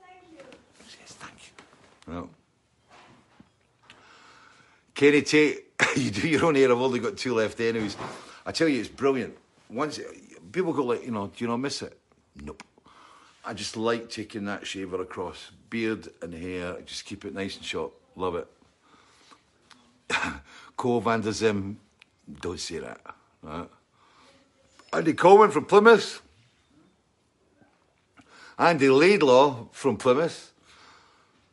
Thank 0.00 0.22
you. 0.30 0.44
Yes, 1.00 1.12
thank 1.12 1.32
you. 2.06 2.12
Well. 2.12 2.30
Kenny 4.94 5.22
Tate, 5.22 5.64
you 5.96 6.10
do 6.10 6.28
your 6.28 6.44
own 6.44 6.54
hair. 6.54 6.70
I've 6.70 6.78
only 6.78 7.00
got 7.00 7.16
two 7.16 7.34
left, 7.34 7.58
anyways. 7.60 7.96
I 8.44 8.52
tell 8.52 8.68
you, 8.68 8.80
it's 8.80 8.88
brilliant. 8.88 9.36
Once 9.68 10.00
people 10.50 10.72
go 10.72 10.84
like, 10.84 11.04
you 11.04 11.10
know, 11.10 11.28
do 11.28 11.44
you 11.44 11.48
not 11.48 11.58
miss 11.58 11.82
it? 11.82 11.96
Nope. 12.36 12.62
I 13.44 13.54
just 13.54 13.76
like 13.76 14.08
taking 14.08 14.44
that 14.44 14.66
shaver 14.66 15.00
across, 15.00 15.50
beard 15.70 16.08
and 16.20 16.32
hair. 16.34 16.78
Just 16.84 17.04
keep 17.04 17.24
it 17.24 17.34
nice 17.34 17.56
and 17.56 17.64
short. 17.64 17.92
Love 18.14 18.36
it. 18.36 18.46
Cole 20.76 21.00
Van 21.00 21.20
der 21.20 21.32
Zim, 21.32 21.78
don't 22.40 22.60
say 22.60 22.78
that. 22.78 23.00
Right? 23.42 23.68
Andy 24.92 25.14
Coleman 25.14 25.50
from 25.50 25.64
Plymouth. 25.64 26.22
Andy 28.58 28.88
Laidlaw 28.88 29.68
from 29.72 29.96
Plymouth. 29.96 30.52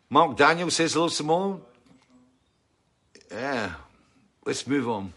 Mark 0.09 0.37
Daniel 0.37 0.69
says 0.69 0.93
hello, 0.93 1.07
Simone. 1.07 1.61
Yeah, 3.31 3.73
let's 4.45 4.67
move 4.67 4.89
on. 4.89 5.13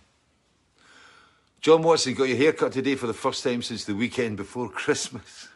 John 1.63 1.81
Watson 1.83 2.15
got 2.15 2.25
your 2.25 2.37
haircut 2.37 2.73
today 2.73 2.97
for 2.97 3.07
the 3.07 3.15
first 3.15 3.45
time 3.45 3.63
since 3.63 3.85
the 3.85 3.95
weekend 3.95 4.37
before 4.37 4.69
Christmas. 4.83 5.47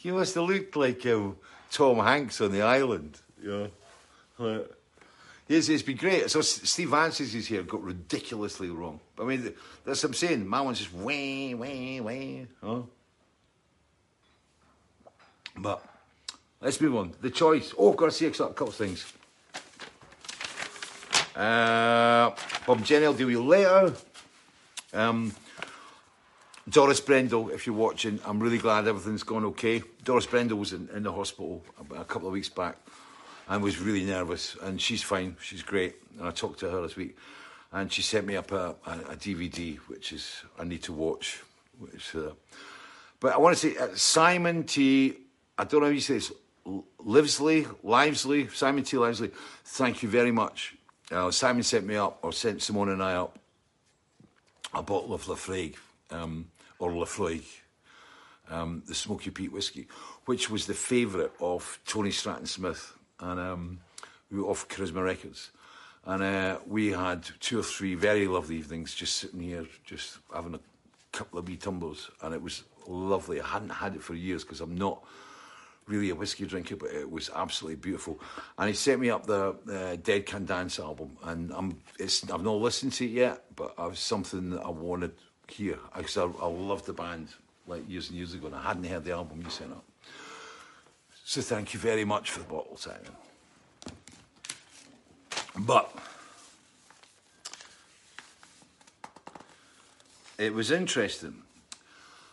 you 0.00 0.14
must 0.14 0.34
have 0.34 0.44
looked 0.44 0.74
like 0.74 1.06
um, 1.06 1.36
Tom 1.70 1.98
Hanks 1.98 2.40
on 2.40 2.50
the 2.50 2.62
island. 2.62 3.16
Yeah. 3.40 3.68
Yes, 5.46 5.68
it's 5.68 5.84
been 5.84 5.96
great. 5.96 6.28
So 6.30 6.40
Steve 6.40 6.90
Vance's 6.90 7.46
hair 7.46 7.62
got 7.62 7.82
ridiculously 7.82 8.70
wrong. 8.70 8.98
I 9.20 9.22
mean, 9.22 9.54
that's 9.84 10.02
what 10.02 10.10
I'm 10.10 10.14
saying. 10.14 10.48
My 10.48 10.60
one's 10.62 10.78
just 10.78 10.92
way, 10.92 11.54
way, 11.54 12.00
way. 12.00 12.46
Huh? 12.62 12.82
But 15.56 15.84
let's 16.60 16.80
move 16.80 16.96
on. 16.96 17.12
The 17.20 17.30
choice. 17.30 17.72
Oh, 17.78 17.92
I've 17.92 17.96
got 17.96 18.06
to 18.06 18.10
say 18.10 18.26
a 18.26 18.30
couple 18.30 18.68
of 18.68 18.74
things. 18.74 19.12
Uh, 21.34 22.30
Bob 22.66 22.84
Jenny, 22.84 23.06
I'll 23.06 23.14
deal 23.14 23.26
with 23.26 23.36
you 23.36 23.44
later. 23.44 23.94
Um, 24.92 25.32
Doris 26.68 27.00
Brendel, 27.00 27.50
if 27.50 27.66
you're 27.66 27.76
watching, 27.76 28.20
I'm 28.24 28.40
really 28.40 28.58
glad 28.58 28.86
everything's 28.86 29.22
gone 29.22 29.44
okay. 29.46 29.82
Doris 30.04 30.26
Brendel 30.26 30.58
was 30.58 30.72
in, 30.72 30.88
in 30.94 31.02
the 31.02 31.12
hospital 31.12 31.62
a, 31.90 32.00
a 32.00 32.04
couple 32.04 32.28
of 32.28 32.32
weeks 32.32 32.48
back 32.48 32.76
and 33.48 33.62
was 33.62 33.80
really 33.80 34.04
nervous, 34.04 34.56
and 34.62 34.80
she's 34.80 35.02
fine, 35.02 35.36
she's 35.42 35.62
great. 35.62 35.96
And 36.18 36.28
I 36.28 36.30
talked 36.30 36.60
to 36.60 36.70
her 36.70 36.82
this 36.82 36.96
week, 36.96 37.16
and 37.72 37.92
she 37.92 38.02
sent 38.02 38.26
me 38.26 38.36
up 38.36 38.52
a, 38.52 38.76
a, 38.86 38.92
a 39.10 39.16
DVD, 39.16 39.76
which 39.88 40.12
is 40.12 40.42
I 40.58 40.64
need 40.64 40.82
to 40.84 40.92
watch. 40.92 41.42
Which, 41.78 42.14
uh, 42.14 42.30
but 43.18 43.32
I 43.32 43.38
want 43.38 43.56
to 43.56 43.70
say 43.70 43.76
uh, 43.76 43.88
Simon 43.94 44.64
T. 44.64 45.16
I 45.58 45.64
don't 45.64 45.80
know 45.80 45.86
how 45.86 45.92
you 45.92 46.00
say 46.00 46.14
this. 46.14 46.32
Livesley, 47.04 47.64
Livesley, 47.84 48.52
Simon 48.54 48.84
T. 48.84 48.96
Livesley. 48.96 49.32
Thank 49.64 50.02
you 50.02 50.08
very 50.08 50.30
much. 50.30 50.76
Uh, 51.10 51.30
Simon 51.30 51.62
sent 51.62 51.86
me 51.86 51.96
up, 51.96 52.18
or 52.22 52.32
sent 52.32 52.62
Simone 52.62 52.90
and 52.90 53.02
I 53.02 53.14
up, 53.14 53.38
a 54.72 54.82
bottle 54.82 55.12
of 55.12 55.24
Laphroaig, 55.24 55.74
um, 56.10 56.46
or 56.78 56.90
Laphroaig, 56.92 57.44
um, 58.48 58.82
the 58.86 58.94
Smoky 58.94 59.30
Peat 59.30 59.52
whiskey, 59.52 59.88
which 60.26 60.48
was 60.48 60.66
the 60.66 60.74
favourite 60.74 61.32
of 61.40 61.80
Tony 61.86 62.10
Stratton 62.10 62.46
Smith 62.46 62.94
and 63.20 63.38
um, 63.38 63.80
we 64.30 64.40
were 64.40 64.48
off 64.48 64.68
Charisma 64.68 65.04
Records. 65.04 65.50
And 66.06 66.22
uh, 66.22 66.58
we 66.66 66.92
had 66.92 67.28
two 67.40 67.60
or 67.60 67.62
three 67.62 67.94
very 67.94 68.26
lovely 68.26 68.56
evenings 68.56 68.94
just 68.94 69.16
sitting 69.16 69.40
here, 69.40 69.66
just 69.84 70.18
having 70.34 70.54
a 70.54 70.60
couple 71.12 71.38
of 71.38 71.46
wee 71.46 71.56
tumbles. 71.56 72.10
And 72.22 72.34
it 72.34 72.42
was 72.42 72.64
lovely. 72.86 73.40
I 73.40 73.46
hadn't 73.46 73.70
had 73.70 73.94
it 73.94 74.02
for 74.02 74.14
years 74.14 74.42
because 74.42 74.60
I'm 74.60 74.76
not 74.76 75.04
really 75.90 76.10
a 76.10 76.14
whiskey 76.14 76.46
drinker, 76.46 76.76
but 76.76 76.90
it 76.92 77.10
was 77.10 77.30
absolutely 77.34 77.76
beautiful. 77.76 78.20
And 78.56 78.68
he 78.68 78.74
sent 78.74 79.00
me 79.00 79.10
up 79.10 79.26
the 79.26 79.56
uh, 79.70 79.96
Dead 80.02 80.24
Can 80.24 80.46
Dance 80.46 80.78
album, 80.78 81.16
and 81.24 81.52
I'm, 81.52 81.78
it's, 81.98 82.30
I've 82.30 82.44
not 82.44 82.56
listened 82.56 82.92
to 82.94 83.04
it 83.04 83.10
yet, 83.10 83.44
but 83.56 83.74
it 83.76 83.90
was 83.90 83.98
something 83.98 84.50
that 84.50 84.62
I 84.62 84.70
wanted 84.70 85.12
here 85.48 85.78
because 85.96 86.16
I, 86.16 86.24
I 86.24 86.46
loved 86.46 86.86
the 86.86 86.92
band 86.92 87.28
like 87.66 87.88
years 87.90 88.08
and 88.08 88.16
years 88.16 88.32
ago, 88.34 88.46
and 88.46 88.56
I 88.56 88.62
hadn't 88.62 88.84
heard 88.84 89.04
the 89.04 89.12
album 89.12 89.42
you 89.42 89.50
sent 89.50 89.72
up. 89.72 89.84
So 91.24 91.40
thank 91.40 91.74
you 91.74 91.80
very 91.80 92.04
much 92.04 92.30
for 92.30 92.40
the 92.40 92.46
bottle, 92.46 92.76
Simon. 92.76 93.16
But 95.58 95.92
it 100.38 100.54
was 100.54 100.70
interesting. 100.70 101.42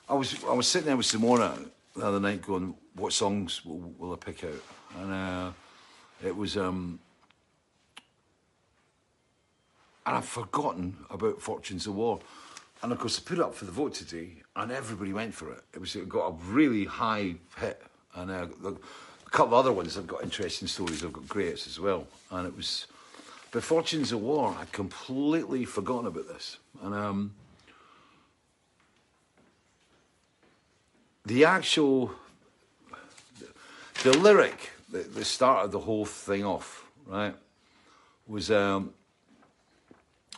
I 0.10 0.14
was 0.14 0.44
I 0.46 0.54
was 0.54 0.68
sitting 0.68 0.88
there 0.88 0.98
with 0.98 1.06
Simona 1.06 1.70
the 1.96 2.06
other 2.06 2.20
night, 2.20 2.42
going, 2.42 2.76
"What 2.98 3.14
songs 3.14 3.64
will, 3.66 3.94
will 3.98 4.14
I 4.14 4.18
pick 4.18 4.44
out?" 4.44 4.64
And 5.00 5.14
uh, 5.14 5.52
it 6.26 6.36
was, 6.36 6.58
um, 6.58 7.00
and 10.06 10.18
I've 10.18 10.26
forgotten 10.26 10.98
about 11.10 11.42
Fortunes 11.42 11.88
of 11.88 11.96
War. 11.96 12.20
And 12.84 12.92
of 12.92 13.00
course, 13.00 13.20
I 13.20 13.28
put 13.28 13.40
it 13.40 13.44
up 13.44 13.56
for 13.56 13.66
the 13.66 13.72
vote 13.72 13.94
today, 13.96 14.44
and 14.56 14.72
everybody 14.72 15.12
went 15.12 15.34
for 15.34 15.52
it. 15.52 15.62
It 15.74 15.80
was 15.80 15.96
it 15.96 16.08
got 16.08 16.28
a 16.28 16.32
really 16.52 16.86
high 16.86 17.36
hit, 17.58 17.82
and 18.16 18.30
uh, 18.30 18.48
a 18.66 19.30
couple 19.30 19.58
of 19.58 19.66
other 19.66 19.72
ones 19.72 19.96
have 19.96 20.08
got 20.08 20.24
interesting 20.24 20.68
stories. 20.68 21.04
I've 21.04 21.14
got 21.14 21.28
greats 21.28 21.68
as 21.68 21.80
well, 21.80 22.08
and 22.32 22.48
it 22.48 22.56
was. 22.56 22.88
But 23.52 23.64
Fortunes 23.64 24.12
of 24.12 24.22
War, 24.22 24.56
I'd 24.60 24.72
completely 24.72 25.66
forgotten 25.66 26.08
about 26.08 26.28
this, 26.28 26.58
and 26.84 26.94
um, 26.94 27.34
the 31.26 31.46
actual 31.46 32.12
the, 34.04 34.18
lyric 34.18 34.72
that, 34.92 35.14
that 35.14 35.26
started 35.26 35.72
the 35.72 35.80
whole 35.80 36.06
thing 36.06 36.46
off, 36.46 36.86
right, 37.06 37.36
was 38.28 38.52
um, 38.52 38.94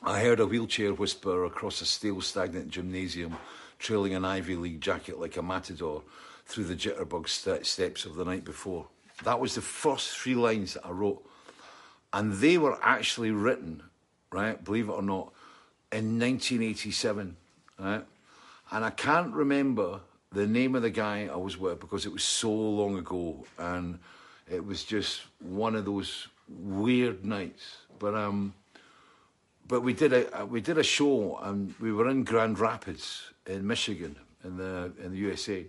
I 0.03 0.21
heard 0.21 0.39
a 0.39 0.45
wheelchair 0.45 0.93
whisper 0.93 1.45
across 1.45 1.81
a 1.81 1.85
stale, 1.85 2.21
stagnant 2.21 2.69
gymnasium, 2.69 3.35
trailing 3.79 4.13
an 4.13 4.25
Ivy 4.25 4.55
League 4.55 4.81
jacket 4.81 5.19
like 5.19 5.37
a 5.37 5.41
matador 5.41 6.03
through 6.45 6.65
the 6.65 6.75
jitterbug 6.75 7.27
st- 7.27 7.65
steps 7.65 8.05
of 8.05 8.15
the 8.15 8.25
night 8.25 8.45
before. 8.45 8.87
That 9.23 9.39
was 9.39 9.55
the 9.55 9.61
first 9.61 10.17
three 10.17 10.35
lines 10.35 10.73
that 10.73 10.85
I 10.85 10.91
wrote. 10.91 11.23
And 12.13 12.33
they 12.33 12.57
were 12.57 12.79
actually 12.81 13.31
written, 13.31 13.83
right, 14.31 14.63
believe 14.63 14.89
it 14.89 14.93
or 14.93 15.01
not, 15.01 15.33
in 15.91 16.19
1987, 16.19 17.35
right? 17.77 18.05
And 18.71 18.85
I 18.85 18.89
can't 18.89 19.33
remember 19.33 20.01
the 20.31 20.45
name 20.45 20.75
of 20.75 20.81
the 20.81 20.89
guy 20.89 21.29
I 21.31 21.37
was 21.37 21.57
with 21.57 21.79
because 21.79 22.05
it 22.05 22.13
was 22.13 22.23
so 22.23 22.51
long 22.51 22.97
ago 22.97 23.45
and 23.57 23.99
it 24.49 24.63
was 24.63 24.83
just 24.83 25.21
one 25.39 25.75
of 25.75 25.85
those 25.85 26.27
weird 26.47 27.25
nights. 27.25 27.77
But 27.97 28.15
um, 28.15 28.53
but 29.67 29.81
we 29.81 29.93
did 29.93 30.13
a 30.13 30.45
we 30.45 30.61
did 30.61 30.77
a 30.77 30.83
show 30.83 31.37
and 31.43 31.73
we 31.79 31.91
were 31.91 32.09
in 32.09 32.23
Grand 32.23 32.59
Rapids 32.59 33.23
in 33.45 33.65
Michigan 33.65 34.15
in 34.43 34.57
the 34.57 34.91
in 35.03 35.11
the 35.11 35.17
USA, 35.17 35.65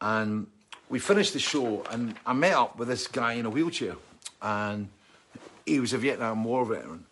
and 0.00 0.46
we 0.88 0.98
finished 0.98 1.32
the 1.32 1.38
show 1.38 1.82
and 1.90 2.14
I 2.26 2.32
met 2.32 2.54
up 2.54 2.78
with 2.78 2.88
this 2.88 3.06
guy 3.06 3.34
in 3.34 3.46
a 3.46 3.50
wheelchair, 3.50 3.96
and 4.40 4.88
he 5.66 5.80
was 5.80 5.92
a 5.92 5.98
Vietnam 5.98 6.44
War 6.44 6.64
veteran, 6.64 7.06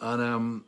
and 0.00 0.22
um, 0.22 0.64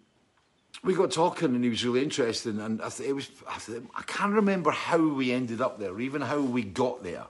we 0.85 0.95
got 0.95 1.12
talking 1.12 1.55
and 1.55 1.62
he 1.62 1.70
was 1.70 1.85
really 1.85 2.03
interesting 2.03 2.61
and 2.61 2.83
I 2.83 2.89
th- 2.89 3.09
it 3.09 3.12
was 3.12 3.30
I, 3.49 3.59
th- 3.59 3.83
I 3.95 4.03
can't 4.03 4.33
remember 4.33 4.70
how 4.70 4.99
we 4.99 5.33
ended 5.33 5.61
up 5.61 5.78
there, 5.78 5.99
even 6.01 6.22
how 6.22 6.41
we 6.41 6.62
got 6.62 7.03
there, 7.03 7.26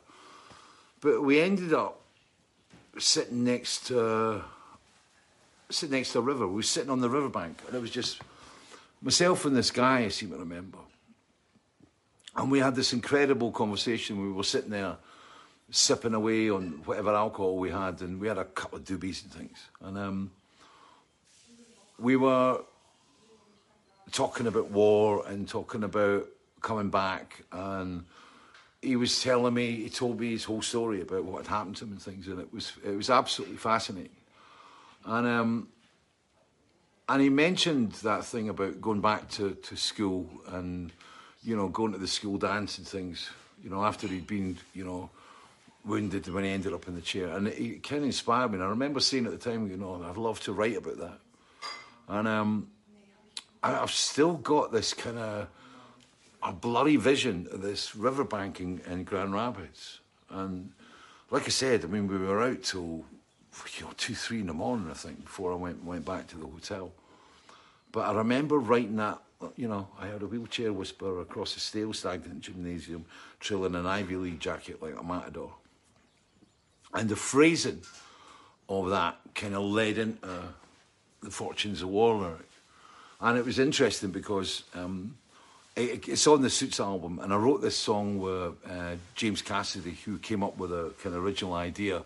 but 1.01 1.23
we 1.23 1.41
ended 1.41 1.73
up 1.75 2.01
sitting 2.99 3.45
next 3.45 3.87
to 3.89 4.43
sitting 5.71 5.97
next 5.97 6.13
to 6.13 6.19
a 6.19 6.23
river. 6.23 6.47
We 6.47 6.57
were 6.57 6.63
sitting 6.63 6.91
on 6.91 7.01
the 7.01 7.11
riverbank, 7.11 7.59
and 7.67 7.77
it 7.77 7.81
was 7.81 7.91
just 7.91 8.21
myself 9.01 9.45
and 9.45 9.57
this 9.57 9.71
guy. 9.71 10.01
I 10.01 10.09
seem 10.09 10.31
to 10.31 10.37
remember, 10.37 10.79
and 12.37 12.51
we 12.51 12.59
had 12.59 12.75
this 12.75 12.93
incredible 12.93 13.53
conversation. 13.53 14.21
We 14.21 14.33
were 14.33 14.45
sitting 14.45 14.71
there 14.71 14.97
sipping 15.71 16.13
away 16.13 16.51
on 16.51 16.83
whatever 16.85 17.15
alcohol 17.15 17.57
we 17.57 17.71
had, 17.71 18.01
and 18.01 18.21
we 18.21 18.29
had 18.29 18.39
a 18.39 18.45
couple 18.45 18.79
of 18.79 18.85
doobies 18.85 19.23
and 19.25 19.33
things, 19.33 19.59
and 19.81 19.99
um, 19.99 20.31
we 21.99 22.17
were 22.17 22.61
talking 24.13 24.47
about 24.47 24.71
war 24.71 25.25
and 25.27 25.49
talking 25.49 25.83
about 25.83 26.27
coming 26.61 26.91
back 26.91 27.43
and 27.51 28.05
he 28.81 28.97
was 28.97 29.23
telling 29.23 29.55
me 29.55 29.77
he 29.77 29.89
told 29.89 30.21
me 30.21 30.31
his 30.31 30.45
whole 30.45 30.63
story 30.63 31.01
about 31.01 31.25
what 31.25 31.39
had 31.39 31.47
happened 31.47 31.77
to 31.77 31.85
him 31.85 31.93
and 31.93 32.03
things 32.03 32.29
and 32.29 32.39
it 32.39 32.53
was 32.53 32.73
it 32.85 32.95
was 32.95 33.11
absolutely 33.11 33.57
fascinating 33.57 34.11
and 35.05 35.27
um, 35.27 35.69
and 37.09 37.21
he 37.21 37.29
mentioned 37.29 37.93
that 38.03 38.25
thing 38.25 38.49
about 38.49 38.81
going 38.81 39.01
back 39.01 39.29
to, 39.31 39.55
to 39.55 39.77
school 39.77 40.29
and 40.49 40.93
you 41.43 41.57
know 41.57 41.69
going 41.69 41.93
to 41.93 41.99
the 41.99 42.09
school 42.09 42.39
dance 42.39 42.79
and 42.79 42.87
things. 42.87 43.31
You 43.63 43.71
know 43.71 43.85
after 43.85 44.07
he'd 44.07 44.27
been 44.27 44.59
you 44.75 44.85
know 44.85 45.11
wounded 45.85 46.29
when 46.29 46.45
he 46.45 46.51
ended 46.51 46.73
up 46.73 46.87
in 46.89 46.95
the 46.95 47.01
chair, 47.01 47.29
and 47.29 47.49
it, 47.49 47.83
kind 47.83 47.99
of 47.99 48.07
inspired 48.07 48.51
me. 48.51 48.55
And 48.55 48.65
I 48.65 48.69
remember 48.69 49.01
saying 49.01 49.27
at 49.27 49.33
the 49.33 49.51
time, 49.51 49.69
you 49.69 49.77
know, 49.77 50.05
I'd 50.09 50.17
love 50.17 50.41
to 50.43 50.53
write 50.53 50.77
about 50.77 50.99
that. 50.99 51.19
And 52.09 52.29
um, 52.29 52.69
I, 53.63 53.81
I've 53.81 53.91
still 53.91 54.35
got 54.35 54.73
this 54.73 54.95
kind 54.95 55.19
of 55.19 55.49
a 56.43 56.53
blurry 56.53 56.97
vision 56.97 57.47
of 57.53 57.63
this 57.63 57.95
riverbank 57.95 58.61
in, 58.61 59.05
Grand 59.05 59.33
Rapids. 59.33 60.01
And 60.31 60.73
like 61.31 61.45
I 61.45 61.51
said, 61.51 61.85
I 61.85 61.89
mean, 61.89 62.09
we 62.09 62.19
were 62.19 62.43
out 62.43 62.63
till 62.65 63.05
you 63.79 63.85
know, 63.85 63.93
two, 63.97 64.15
three 64.15 64.41
in 64.41 64.47
the 64.47 64.55
morning, 64.55 64.91
I 64.91 64.95
think, 64.95 65.23
before 65.25 65.53
I 65.53 65.57
went 65.57 65.85
went 65.85 66.05
back 66.05 66.27
to 66.29 66.39
the 66.39 66.47
hotel. 66.47 66.93
But 67.93 68.09
I 68.09 68.13
remember 68.13 68.59
writing 68.59 68.97
that, 68.97 69.19
you 69.57 69.69
know, 69.69 69.89
I 70.01 70.07
heard 70.07 70.23
a 70.23 70.27
wheelchair 70.27 70.73
whisper 70.73 71.21
across 71.21 71.57
a 71.57 71.61
stale, 71.61 71.93
stagnant 71.93 72.41
gymnasium, 72.41 73.05
trailing 73.39 73.75
an 73.75 73.87
Ivy 73.87 74.17
League 74.17 74.41
jacket 74.41 74.83
like 74.83 74.99
a 74.99 75.03
matador. 75.03 75.53
And 76.95 77.09
the 77.09 77.17
phrasing 77.17 77.83
of 78.69 78.91
that 78.91 79.19
kind 79.35 79.55
of 79.55 79.63
led 79.63 79.99
into 79.99 80.55
the 81.23 81.31
Fortunes 81.31 81.83
of 81.83 81.89
War. 81.89 82.39
And 83.23 83.39
it 83.39 83.45
was 83.45 83.61
interesting 83.61 84.11
because 84.11 84.65
um, 84.75 85.17
it, 85.77 86.09
it's 86.09 86.27
on 86.27 86.43
the 86.43 86.51
Suits 86.51 86.81
album, 86.81 87.21
and 87.21 87.33
I 87.33 87.37
wrote 87.37 87.63
this 87.63 87.77
song 87.77 88.19
with 88.19 88.55
uh, 88.69 88.97
James 89.15 89.41
Cassidy, 89.41 89.97
who 90.05 90.19
came 90.19 90.43
up 90.43 90.59
with 90.59 90.73
a 90.73 90.93
kind 91.01 91.15
of 91.15 91.25
original 91.25 91.55
idea 91.55 92.03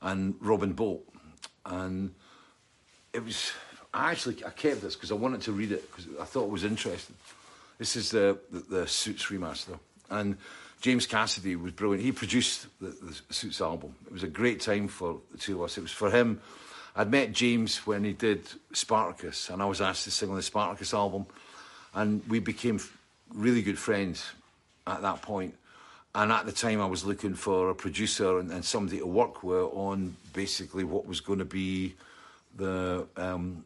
and 0.00 0.34
Robin 0.40 0.74
Boult. 0.74 1.02
And 1.66 2.14
it 3.12 3.22
was, 3.22 3.52
I 3.92 4.10
actually, 4.10 4.42
I 4.44 4.50
kept 4.50 4.80
this 4.80 4.94
because 4.96 5.12
I 5.12 5.16
wanted 5.16 5.42
to 5.42 5.52
read 5.52 5.70
it 5.70 5.90
because 5.90 6.06
I 6.18 6.24
thought 6.24 6.44
it 6.44 6.50
was 6.50 6.64
interesting. 6.64 7.16
This 7.76 7.94
is 7.94 8.10
the, 8.10 8.38
the, 8.50 8.60
the 8.60 8.86
Suits 8.86 9.26
remaster. 9.26 9.78
And 10.08 10.38
James 10.80 11.06
Cassidy 11.06 11.56
was 11.56 11.72
brilliant. 11.72 12.02
He 12.02 12.12
produced 12.12 12.66
the, 12.80 12.88
the 12.88 13.34
Suits 13.34 13.60
album. 13.60 13.94
It 14.06 14.12
was 14.12 14.22
a 14.22 14.28
great 14.28 14.62
time 14.62 14.88
for 14.88 15.20
the 15.30 15.36
two 15.38 15.56
of 15.56 15.64
us. 15.64 15.76
It 15.76 15.82
was 15.82 15.92
for 15.92 16.10
him. 16.10 16.40
I'd 16.96 17.10
met 17.10 17.32
James 17.32 17.78
when 17.86 18.04
he 18.04 18.12
did 18.12 18.46
Spartacus, 18.72 19.50
and 19.50 19.60
I 19.60 19.66
was 19.66 19.80
asked 19.80 20.04
to 20.04 20.10
sing 20.10 20.30
on 20.30 20.36
the 20.36 20.42
Spartacus 20.42 20.94
album. 20.94 21.26
And 21.92 22.22
we 22.28 22.40
became 22.40 22.80
really 23.32 23.62
good 23.62 23.78
friends 23.78 24.24
at 24.86 25.02
that 25.02 25.22
point. 25.22 25.54
And 26.14 26.30
at 26.30 26.46
the 26.46 26.52
time, 26.52 26.80
I 26.80 26.86
was 26.86 27.04
looking 27.04 27.34
for 27.34 27.70
a 27.70 27.74
producer 27.74 28.38
and, 28.38 28.50
and 28.52 28.64
somebody 28.64 28.98
to 28.98 29.06
work 29.06 29.42
with 29.42 29.70
on 29.72 30.16
basically 30.32 30.84
what 30.84 31.06
was 31.06 31.20
going 31.20 31.40
to 31.40 31.44
be 31.44 31.94
the 32.56 33.06
um, 33.16 33.64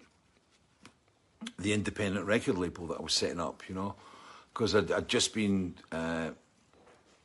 the 1.58 1.72
independent 1.72 2.24
record 2.26 2.56
label 2.56 2.86
that 2.86 2.98
I 2.98 3.02
was 3.02 3.12
setting 3.12 3.40
up. 3.40 3.62
You 3.68 3.74
know, 3.74 3.94
because 4.52 4.74
I'd, 4.74 4.90
I'd 4.90 5.08
just 5.08 5.34
been, 5.34 5.74
uh, 5.92 6.30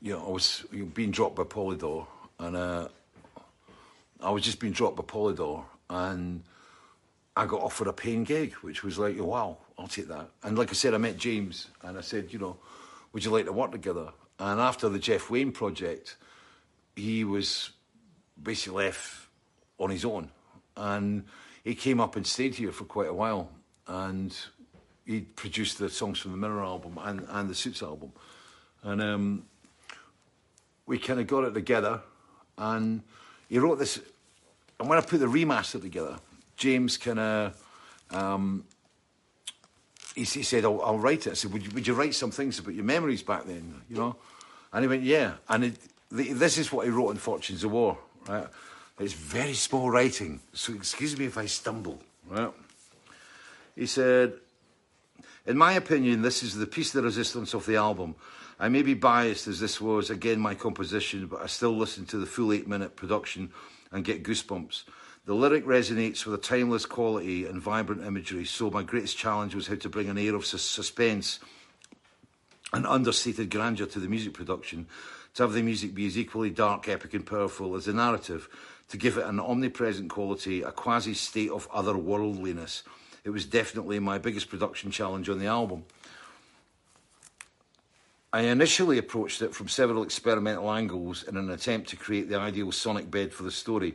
you 0.02 0.14
know, 0.14 0.26
I 0.26 0.30
was 0.30 0.66
being 0.94 1.12
dropped 1.12 1.36
by 1.36 1.44
Polydor, 1.44 2.06
and 2.40 2.58
uh, 2.58 2.88
I 4.22 4.30
was 4.30 4.44
just 4.44 4.60
being 4.60 4.74
dropped 4.74 4.98
by 4.98 5.04
Polydor, 5.04 5.64
and 5.90 6.44
I 7.36 7.46
got 7.46 7.62
offered 7.62 7.88
a 7.88 7.94
paying 7.94 8.24
gig, 8.24 8.54
which 8.56 8.84
was 8.84 9.00
like, 9.00 9.20
wow, 9.20 9.58
I'll 9.78 9.88
take 9.88 10.08
that. 10.08 10.30
And 10.44 10.58
like 10.58 10.70
I 10.70 10.74
said, 10.74 10.94
I 10.94 10.98
met 10.98 11.18
James, 11.18 11.70
and 11.82 11.98
I 11.98 12.02
said, 12.02 12.32
you 12.32 12.40
know, 12.40 12.58
would 13.12 13.26
you 13.26 13.32
like 13.32 13.46
to 13.46 13.54
work 13.54 13.72
together? 13.72 14.12
And 14.40 14.60
after 14.60 14.90
the 14.90 15.00
Jeff 15.00 15.30
Wayne 15.30 15.52
project, 15.52 16.18
he 16.96 17.24
was 17.24 17.72
basically 18.42 18.86
left 18.86 19.28
on 19.80 19.90
his 19.90 20.06
own. 20.06 20.30
And 20.76 21.26
he 21.64 21.76
came 21.76 22.00
up 22.00 22.16
and 22.16 22.26
stayed 22.26 22.56
here 22.56 22.72
for 22.72 22.86
quite 22.86 23.10
a 23.10 23.14
while. 23.14 23.50
And 23.88 24.36
he 25.06 25.22
produced 25.22 25.80
the 25.80 25.90
songs 25.90 26.20
from 26.20 26.32
the 26.32 26.38
Mirror 26.38 26.64
album 26.64 27.00
and, 27.02 27.26
and 27.30 27.50
the 27.50 27.56
Suits 27.56 27.82
album. 27.84 28.12
And 28.82 29.02
um, 29.02 29.46
we 30.86 30.98
kind 30.98 31.20
of 31.20 31.28
got 31.28 31.44
it 31.44 31.54
together. 31.54 32.02
And 32.58 33.04
he 33.50 33.60
wrote 33.60 33.80
this. 33.80 34.00
And 34.80 34.90
when 34.90 34.98
I 34.98 35.02
put 35.02 35.20
the 35.20 35.28
remaster 35.28 35.82
together, 35.82 36.18
James 36.58 36.98
kind 36.98 37.20
of 37.20 37.64
um, 38.12 38.66
he, 40.16 40.24
he 40.24 40.44
said, 40.44 40.66
I'll, 40.66 40.82
I'll, 40.82 41.00
write 41.00 41.28
it. 41.28 41.32
I 41.32 41.34
said, 41.34 41.52
would 41.52 41.66
you, 41.66 41.72
would 41.74 41.88
you 41.88 41.94
write 41.94 42.14
some 42.14 42.32
things 42.32 42.60
about 42.60 42.76
your 42.76 42.84
memories 42.84 43.24
back 43.24 43.46
then, 43.46 43.82
you 43.90 43.98
know? 43.98 44.16
And 44.72 44.84
he 44.84 44.88
went, 44.88 45.04
yeah. 45.04 45.34
And 45.50 45.66
it, 45.66 45.76
the, 46.12 46.34
this 46.34 46.58
is 46.58 46.72
what 46.72 46.86
he 46.86 46.92
wrote 46.92 47.12
in 47.12 47.18
Fortunes 47.18 47.64
of 47.64 47.72
War, 47.72 47.98
right? 48.28 48.48
It's 49.00 49.14
very 49.14 49.54
small 49.54 49.90
writing, 49.90 50.40
so 50.54 50.74
excuse 50.74 51.18
me 51.18 51.26
if 51.26 51.38
I 51.38 51.48
stumble, 51.48 52.00
right? 52.30 52.52
He 53.76 53.88
said, 53.88 54.34
in 55.48 55.58
my 55.58 55.74
opinion, 55.74 56.22
this 56.22 56.44
is 56.44 56.56
the 56.56 56.68
piece 56.68 56.92
de 56.92 57.02
resistance 57.02 57.56
of 57.56 57.66
the 57.66 57.76
album. 57.76 58.16
I 58.60 58.70
may 58.70 58.84
be 58.84 58.94
biased 58.94 59.48
as 59.48 59.60
this 59.60 59.82
was, 59.82 60.12
again, 60.12 60.40
my 60.40 60.54
composition, 60.54 61.26
but 61.26 61.42
I 61.42 61.48
still 61.48 61.76
listen 61.76 62.06
to 62.08 62.18
the 62.18 62.28
full 62.28 62.54
eight 62.54 62.68
minute 62.68 62.96
production 62.96 63.52
and 63.94 64.04
get 64.04 64.24
goosebumps. 64.24 64.84
The 65.26 65.34
lyric 65.34 65.66
resonates 65.66 66.26
with 66.26 66.36
a 66.36 66.44
timeless 66.44 66.86
quality 66.86 67.46
and 67.46 67.62
vibrant 67.62 68.04
imagery, 68.04 68.44
so 68.44 68.70
my 68.70 68.84
greatest 68.84 69.18
challenge 69.18 69.56
was 69.56 69.68
how 69.68 69.76
to 69.76 69.88
bring 69.88 70.10
an 70.10 70.18
air 70.18 70.36
of 70.36 70.46
sus- 70.46 70.62
suspense 70.64 71.40
an 72.74 72.86
understated 72.88 73.52
grandeur 73.52 73.86
to 73.86 74.00
the 74.00 74.10
music 74.10 74.34
production, 74.34 74.88
to 75.36 75.44
have 75.44 75.54
the 75.54 75.62
music 75.62 75.94
be 75.94 76.08
as 76.08 76.18
equally 76.18 76.50
dark, 76.50 76.90
epic, 76.90 77.14
and 77.14 77.26
powerful 77.26 77.76
as 77.76 77.86
the 77.86 77.94
narrative, 77.94 78.50
to 78.90 78.98
give 78.98 79.18
it 79.18 79.26
an 79.26 79.40
omnipresent 79.40 80.10
quality, 80.10 80.62
a 80.62 80.72
quasi 80.72 81.14
state 81.14 81.52
of 81.52 81.72
otherworldliness. 81.72 82.82
It 83.24 83.30
was 83.30 83.46
definitely 83.46 84.00
my 84.00 84.18
biggest 84.18 84.50
production 84.50 84.92
challenge 84.92 85.30
on 85.30 85.40
the 85.40 85.46
album. 85.46 85.86
I 88.36 88.42
initially 88.46 88.98
approached 88.98 89.44
it 89.44 89.54
from 89.54 89.68
several 89.68 90.02
experimental 90.02 90.72
angles 90.72 91.22
in 91.22 91.38
an 91.38 91.52
attempt 91.52 91.90
to 91.90 91.96
create 91.96 92.30
the 92.30 92.40
ideal 92.40 92.72
sonic 92.72 93.12
bed 93.12 93.32
for 93.32 93.44
the 93.44 93.52
story. 93.52 93.94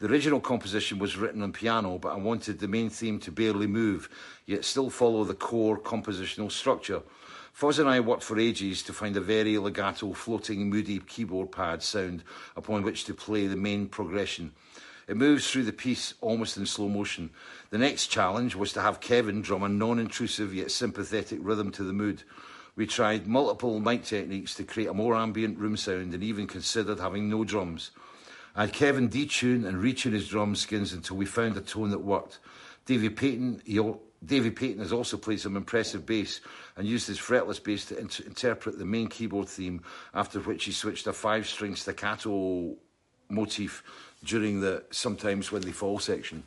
The 0.00 0.08
original 0.08 0.40
composition 0.40 0.98
was 0.98 1.16
written 1.16 1.42
on 1.42 1.52
piano, 1.52 1.96
but 1.96 2.08
I 2.08 2.16
wanted 2.16 2.58
the 2.58 2.66
main 2.66 2.90
theme 2.90 3.20
to 3.20 3.30
barely 3.30 3.68
move, 3.68 4.08
yet 4.46 4.64
still 4.64 4.90
follow 4.90 5.22
the 5.22 5.34
core 5.34 5.78
compositional 5.78 6.50
structure. 6.50 7.02
Foss 7.52 7.78
and 7.78 7.88
I 7.88 8.00
worked 8.00 8.24
for 8.24 8.36
ages 8.36 8.82
to 8.82 8.92
find 8.92 9.16
a 9.16 9.20
very 9.20 9.56
legato, 9.58 10.12
floating, 10.12 10.68
moody 10.68 10.98
keyboard 10.98 11.52
pad 11.52 11.80
sound 11.80 12.24
upon 12.56 12.82
which 12.82 13.04
to 13.04 13.14
play 13.14 13.46
the 13.46 13.54
main 13.54 13.86
progression. 13.86 14.50
It 15.06 15.16
moves 15.16 15.48
through 15.48 15.64
the 15.64 15.72
piece 15.72 16.14
almost 16.20 16.56
in 16.56 16.66
slow 16.66 16.88
motion. 16.88 17.30
The 17.70 17.78
next 17.78 18.08
challenge 18.08 18.56
was 18.56 18.72
to 18.72 18.80
have 18.80 18.98
Kevin 18.98 19.40
drum 19.40 19.62
a 19.62 19.68
non 19.68 20.00
intrusive 20.00 20.52
yet 20.52 20.72
sympathetic 20.72 21.38
rhythm 21.40 21.70
to 21.72 21.84
the 21.84 21.92
mood. 21.92 22.24
We 22.78 22.86
tried 22.86 23.26
multiple 23.26 23.80
mic 23.80 24.04
techniques 24.04 24.54
to 24.54 24.62
create 24.62 24.86
a 24.86 24.94
more 24.94 25.16
ambient 25.16 25.58
room 25.58 25.76
sound 25.76 26.14
and 26.14 26.22
even 26.22 26.46
considered 26.46 27.00
having 27.00 27.28
no 27.28 27.42
drums. 27.42 27.90
I 28.54 28.66
had 28.66 28.72
Kevin 28.72 29.08
detune 29.08 29.66
and 29.66 29.82
retune 29.82 30.12
his 30.12 30.28
drum 30.28 30.54
skins 30.54 30.92
until 30.92 31.16
we 31.16 31.26
found 31.26 31.56
a 31.56 31.60
tone 31.60 31.90
that 31.90 31.98
worked. 31.98 32.38
Davy 32.86 33.10
Paton, 33.10 33.62
he, 33.66 33.82
Davy 34.24 34.52
Paton 34.52 34.78
has 34.78 34.92
also 34.92 35.16
played 35.16 35.40
some 35.40 35.56
impressive 35.56 36.06
bass 36.06 36.40
and 36.76 36.86
used 36.86 37.08
his 37.08 37.18
fretless 37.18 37.60
bass 37.60 37.84
to 37.86 37.98
inter- 37.98 38.22
interpret 38.24 38.78
the 38.78 38.84
main 38.84 39.08
keyboard 39.08 39.48
theme, 39.48 39.82
after 40.14 40.38
which 40.38 40.64
he 40.64 40.70
switched 40.70 41.08
a 41.08 41.12
five 41.12 41.48
string 41.48 41.74
staccato 41.74 42.76
motif 43.28 43.82
during 44.22 44.60
the 44.60 44.84
sometimes 44.92 45.50
when 45.50 45.62
they 45.62 45.72
fall 45.72 45.98
section. 45.98 46.44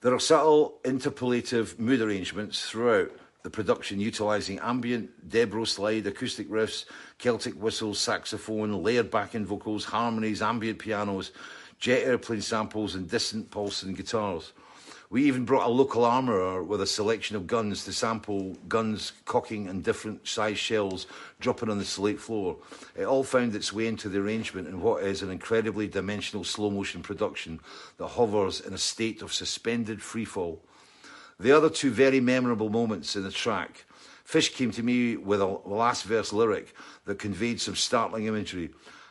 There 0.00 0.12
are 0.12 0.18
subtle 0.18 0.80
interpolative 0.82 1.78
mood 1.78 2.00
arrangements 2.00 2.68
throughout 2.68 3.12
the 3.42 3.50
production 3.50 4.00
utilising 4.00 4.58
ambient, 4.60 5.28
Dobro 5.28 5.66
slide, 5.66 6.06
acoustic 6.06 6.48
riffs, 6.48 6.84
Celtic 7.18 7.54
whistles, 7.54 7.98
saxophone, 7.98 8.82
layered 8.82 9.10
backing 9.10 9.46
vocals, 9.46 9.84
harmonies, 9.84 10.42
ambient 10.42 10.78
pianos, 10.78 11.32
jet 11.78 12.04
airplane 12.04 12.40
samples, 12.40 12.94
and 12.94 13.10
distant 13.10 13.50
pulsing 13.50 13.94
guitars. 13.94 14.52
We 15.12 15.24
even 15.24 15.44
brought 15.44 15.66
a 15.66 15.70
local 15.70 16.06
armourer 16.06 16.62
with 16.62 16.80
a 16.80 16.86
selection 16.86 17.36
of 17.36 17.46
guns 17.46 17.84
to 17.84 17.92
sample 17.92 18.54
guns 18.66 19.12
cocking 19.26 19.68
and 19.68 19.84
different 19.84 20.26
size 20.26 20.58
shells 20.58 21.06
dropping 21.38 21.68
on 21.68 21.76
the 21.76 21.84
slate 21.84 22.18
floor. 22.18 22.56
It 22.96 23.04
all 23.04 23.22
found 23.22 23.54
its 23.54 23.74
way 23.74 23.88
into 23.88 24.08
the 24.08 24.20
arrangement 24.20 24.68
in 24.68 24.80
what 24.80 25.02
is 25.02 25.20
an 25.20 25.30
incredibly 25.30 25.86
dimensional 25.86 26.44
slow 26.44 26.70
motion 26.70 27.02
production 27.02 27.60
that 27.98 28.06
hovers 28.06 28.60
in 28.60 28.72
a 28.72 28.78
state 28.78 29.20
of 29.20 29.34
suspended 29.34 29.98
freefall. 29.98 30.60
The 31.42 31.50
other 31.50 31.70
two 31.70 31.90
very 31.90 32.20
memorable 32.20 32.68
moments 32.68 33.16
in 33.16 33.24
the 33.24 33.32
track. 33.32 33.84
Fish 34.22 34.54
came 34.54 34.70
to 34.70 34.82
me 34.84 35.16
with 35.16 35.40
a 35.40 35.46
last 35.46 36.04
verse 36.04 36.32
lyric 36.32 36.72
that 37.04 37.18
conveyed 37.18 37.60
some 37.60 37.74
startling 37.74 38.26
imagery. 38.26 38.70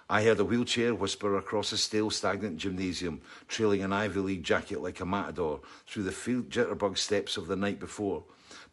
I 0.10 0.24
heard 0.24 0.40
a 0.40 0.46
wheelchair 0.46 0.96
whisper 0.96 1.38
across 1.38 1.74
a 1.74 1.78
stale, 1.78 2.10
stagnant 2.10 2.56
gymnasium, 2.56 3.20
trailing 3.50 3.84
an 3.84 3.92
Ivy 3.92 4.22
League 4.22 4.44
jacket 4.44 4.82
like 4.82 5.02
a 5.02 5.06
matador 5.06 5.60
through 5.86 6.04
the 6.04 6.14
field 6.14 6.50
jitterbug 6.50 6.98
steps 6.98 7.36
of 7.36 7.48
the 7.48 7.58
night 7.58 7.82
before. 7.82 8.24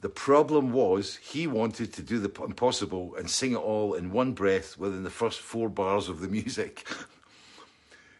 The 0.02 0.08
problem 0.08 0.70
was 0.70 1.16
he 1.16 1.48
wanted 1.48 1.92
to 1.94 2.02
do 2.02 2.20
the 2.20 2.30
impossible 2.44 3.16
and 3.16 3.28
sing 3.28 3.54
it 3.54 3.56
all 3.56 3.94
in 3.94 4.12
one 4.12 4.34
breath 4.34 4.78
within 4.78 5.02
the 5.02 5.10
first 5.10 5.40
four 5.40 5.68
bars 5.68 6.08
of 6.08 6.20
the 6.20 6.28
music. 6.38 6.86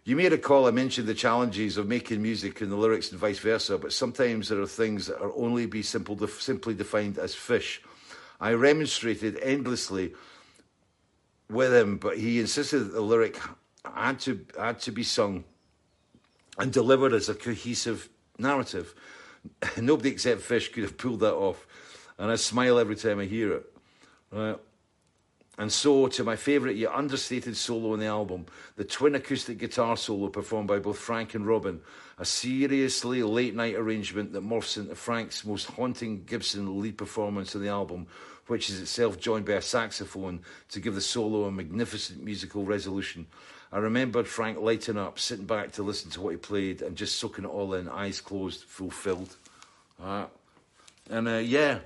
You 0.08 0.16
may 0.16 0.30
recall 0.30 0.66
I 0.66 0.70
mentioned 0.70 1.06
the 1.06 1.12
challenges 1.12 1.76
of 1.76 1.86
making 1.86 2.22
music 2.22 2.62
and 2.62 2.72
the 2.72 2.76
lyrics 2.76 3.10
and 3.10 3.20
vice 3.20 3.40
versa, 3.40 3.76
but 3.76 3.92
sometimes 3.92 4.48
there 4.48 4.58
are 4.58 4.66
things 4.66 5.06
that 5.06 5.20
are 5.20 5.36
only 5.36 5.66
be 5.66 5.82
simple, 5.82 6.16
simply 6.28 6.72
defined 6.72 7.18
as 7.18 7.34
fish. 7.34 7.82
I 8.40 8.54
remonstrated 8.54 9.38
endlessly 9.42 10.14
with 11.50 11.74
him, 11.74 11.98
but 11.98 12.16
he 12.16 12.40
insisted 12.40 12.78
that 12.78 12.92
the 12.94 13.02
lyric 13.02 13.38
had 13.84 14.18
to 14.20 14.46
had 14.58 14.80
to 14.80 14.92
be 14.92 15.02
sung 15.02 15.44
and 16.58 16.72
delivered 16.72 17.12
as 17.12 17.28
a 17.28 17.34
cohesive 17.34 18.08
narrative. 18.38 18.94
Nobody 19.76 20.08
except 20.08 20.40
Fish 20.40 20.72
could 20.72 20.84
have 20.84 20.96
pulled 20.96 21.20
that 21.20 21.34
off, 21.34 21.66
and 22.16 22.30
I 22.30 22.36
smile 22.36 22.78
every 22.78 22.96
time 22.96 23.20
I 23.20 23.26
hear 23.26 23.52
it. 23.52 23.72
Right. 24.32 24.58
And 25.58 25.72
so, 25.72 26.06
to 26.06 26.22
my 26.22 26.36
favourite 26.36 26.76
yet 26.76 26.92
understated 26.94 27.56
solo 27.56 27.92
on 27.92 27.98
the 27.98 28.06
album, 28.06 28.46
the 28.76 28.84
twin 28.84 29.16
acoustic 29.16 29.58
guitar 29.58 29.96
solo 29.96 30.28
performed 30.28 30.68
by 30.68 30.78
both 30.78 30.98
Frank 30.98 31.34
and 31.34 31.44
Robin, 31.44 31.80
a 32.16 32.24
seriously 32.24 33.24
late 33.24 33.56
night 33.56 33.74
arrangement 33.74 34.32
that 34.32 34.44
morphs 34.44 34.76
into 34.76 34.94
Frank's 34.94 35.44
most 35.44 35.66
haunting 35.66 36.22
Gibson 36.24 36.80
lead 36.80 36.96
performance 36.96 37.56
on 37.56 37.62
the 37.62 37.68
album, 37.68 38.06
which 38.46 38.70
is 38.70 38.80
itself 38.80 39.18
joined 39.18 39.46
by 39.46 39.54
a 39.54 39.62
saxophone 39.62 40.40
to 40.70 40.78
give 40.78 40.94
the 40.94 41.00
solo 41.00 41.44
a 41.44 41.50
magnificent 41.50 42.22
musical 42.22 42.64
resolution. 42.64 43.26
I 43.72 43.78
remembered 43.78 44.28
Frank 44.28 44.60
lighting 44.60 44.96
up, 44.96 45.18
sitting 45.18 45.44
back 45.44 45.72
to 45.72 45.82
listen 45.82 46.10
to 46.12 46.20
what 46.20 46.30
he 46.30 46.36
played, 46.36 46.82
and 46.82 46.96
just 46.96 47.16
soaking 47.16 47.44
it 47.44 47.48
all 47.48 47.74
in, 47.74 47.88
eyes 47.88 48.20
closed, 48.20 48.62
fulfilled. 48.62 49.34
Uh, 50.00 50.26
and 51.10 51.26
uh, 51.26 51.38
yeah, 51.38 51.80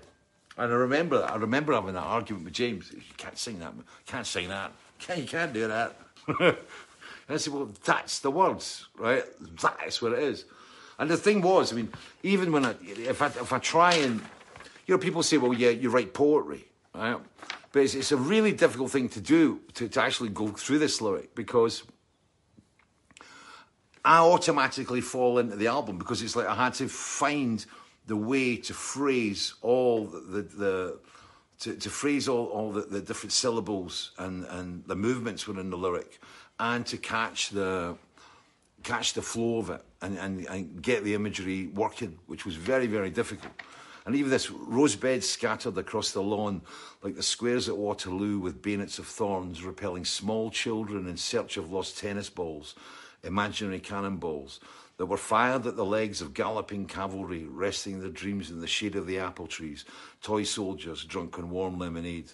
and 0.59 0.73
I 0.73 0.77
remember, 0.77 1.25
I 1.25 1.37
remember 1.37 1.73
having 1.73 1.95
that 1.95 2.01
argument 2.01 2.45
with 2.45 2.55
James. 2.55 2.93
You 2.93 3.01
can't 3.17 3.39
sing 3.39 3.59
that. 3.61 3.73
Can't 4.07 4.27
sing 4.27 4.49
that. 4.49 4.73
Can't, 4.99 5.19
you 5.21 5.27
can't 5.27 5.53
do 5.53 5.69
that. 5.69 5.97
and 6.39 6.57
I 7.29 7.37
said, 7.37 7.53
well, 7.53 7.71
that's 7.85 8.21
the 8.21 8.31
words, 8.31 8.87
right? 8.97 9.25
That's 9.61 10.03
what 10.03 10.13
it 10.13 10.21
is. 10.21 10.45
And 10.99 11.11
the 11.11 11.17
thing 11.17 11.41
was, 11.41 11.73
I 11.73 11.77
mean, 11.77 11.91
even 12.23 12.53
when 12.53 12.65
I, 12.65 12.75
if 12.83 13.23
I, 13.23 13.27
if 13.27 13.53
I 13.53 13.59
try 13.59 13.95
and 13.95 14.21
you 14.87 14.95
know, 14.95 14.99
people 14.99 15.23
say, 15.23 15.39
well, 15.39 15.53
yeah, 15.53 15.71
you 15.71 15.91
write 15.91 16.13
poetry, 16.13 16.65
right? 16.95 17.19
But 17.73 17.83
it's, 17.83 17.95
it's 17.95 18.13
a 18.13 18.17
really 18.17 18.53
difficult 18.53 18.91
thing 18.91 19.09
to 19.11 19.21
do 19.21 19.61
to, 19.75 19.89
to 19.89 20.03
actually 20.03 20.29
go 20.29 20.49
through 20.49 20.79
this 20.79 21.01
lyric 21.01 21.35
because 21.35 21.85
I 24.05 24.19
automatically 24.19 25.01
fall 25.01 25.39
into 25.39 25.57
the 25.57 25.69
album 25.69 25.97
because 25.97 26.23
it's 26.23 26.37
like 26.37 26.47
I 26.47 26.55
had 26.55 26.75
to 26.75 26.89
find 26.89 27.65
the 28.07 28.17
way 28.17 28.57
to 28.57 28.75
phrase 28.75 29.55
all 29.63 30.07
the, 30.07 30.43
the, 30.43 30.99
to, 31.61 31.75
to, 31.75 31.91
phrase 31.91 32.29
all, 32.29 32.47
all 32.47 32.73
the, 32.73 32.83
the, 32.83 33.01
different 33.01 33.33
syllables 33.33 34.13
and, 34.19 34.45
and 34.47 34.85
the 34.87 34.97
movements 34.97 35.47
within 35.47 35.71
the 35.71 35.77
lyric 35.77 36.21
and 36.59 36.85
to 36.87 36.97
catch 36.97 37.51
the 37.51 37.97
catch 38.83 39.13
the 39.13 39.23
flow 39.23 39.59
of 39.59 39.71
it 39.71 39.85
and, 40.01 40.19
and, 40.19 40.45
and 40.47 40.83
get 40.83 41.05
the 41.05 41.15
imagery 41.15 41.69
working, 41.69 42.19
which 42.27 42.45
was 42.45 42.57
very, 42.57 42.89
very 42.89 43.11
difficult. 43.11 43.53
And 44.05 44.17
even 44.17 44.31
this 44.31 44.49
rosebeds 44.49 45.23
scattered 45.23 45.79
across 45.79 46.11
the 46.11 46.21
lawn, 46.21 46.63
like 47.03 47.15
the 47.15 47.23
squares 47.23 47.69
at 47.69 47.77
Waterloo 47.77 48.41
with 48.41 48.61
bayonets 48.61 48.99
of 48.99 49.07
thorns 49.07 49.63
repelling 49.63 50.05
small 50.05 50.51
children 50.51 51.07
in 51.07 51.17
search 51.17 51.57
of 51.57 51.71
lost 51.71 51.99
tennis 51.99 52.29
balls, 52.29 52.75
imaginary 53.23 53.79
cannonballs 53.79 54.59
that 54.97 55.07
were 55.07 55.17
fired 55.17 55.67
at 55.67 55.77
the 55.77 55.85
legs 55.85 56.21
of 56.21 56.35
galloping 56.35 56.87
cavalry 56.87 57.45
resting 57.45 58.01
their 58.01 58.11
dreams 58.11 58.51
in 58.51 58.61
the 58.61 58.67
shade 58.67 58.97
of 58.97 59.07
the 59.07 59.19
apple 59.19 59.47
trees, 59.47 59.85
toy 60.23 60.43
soldiers 60.43 61.05
drunk 61.05 61.39
on 61.39 61.51
warm 61.51 61.79
lemonade. 61.79 62.31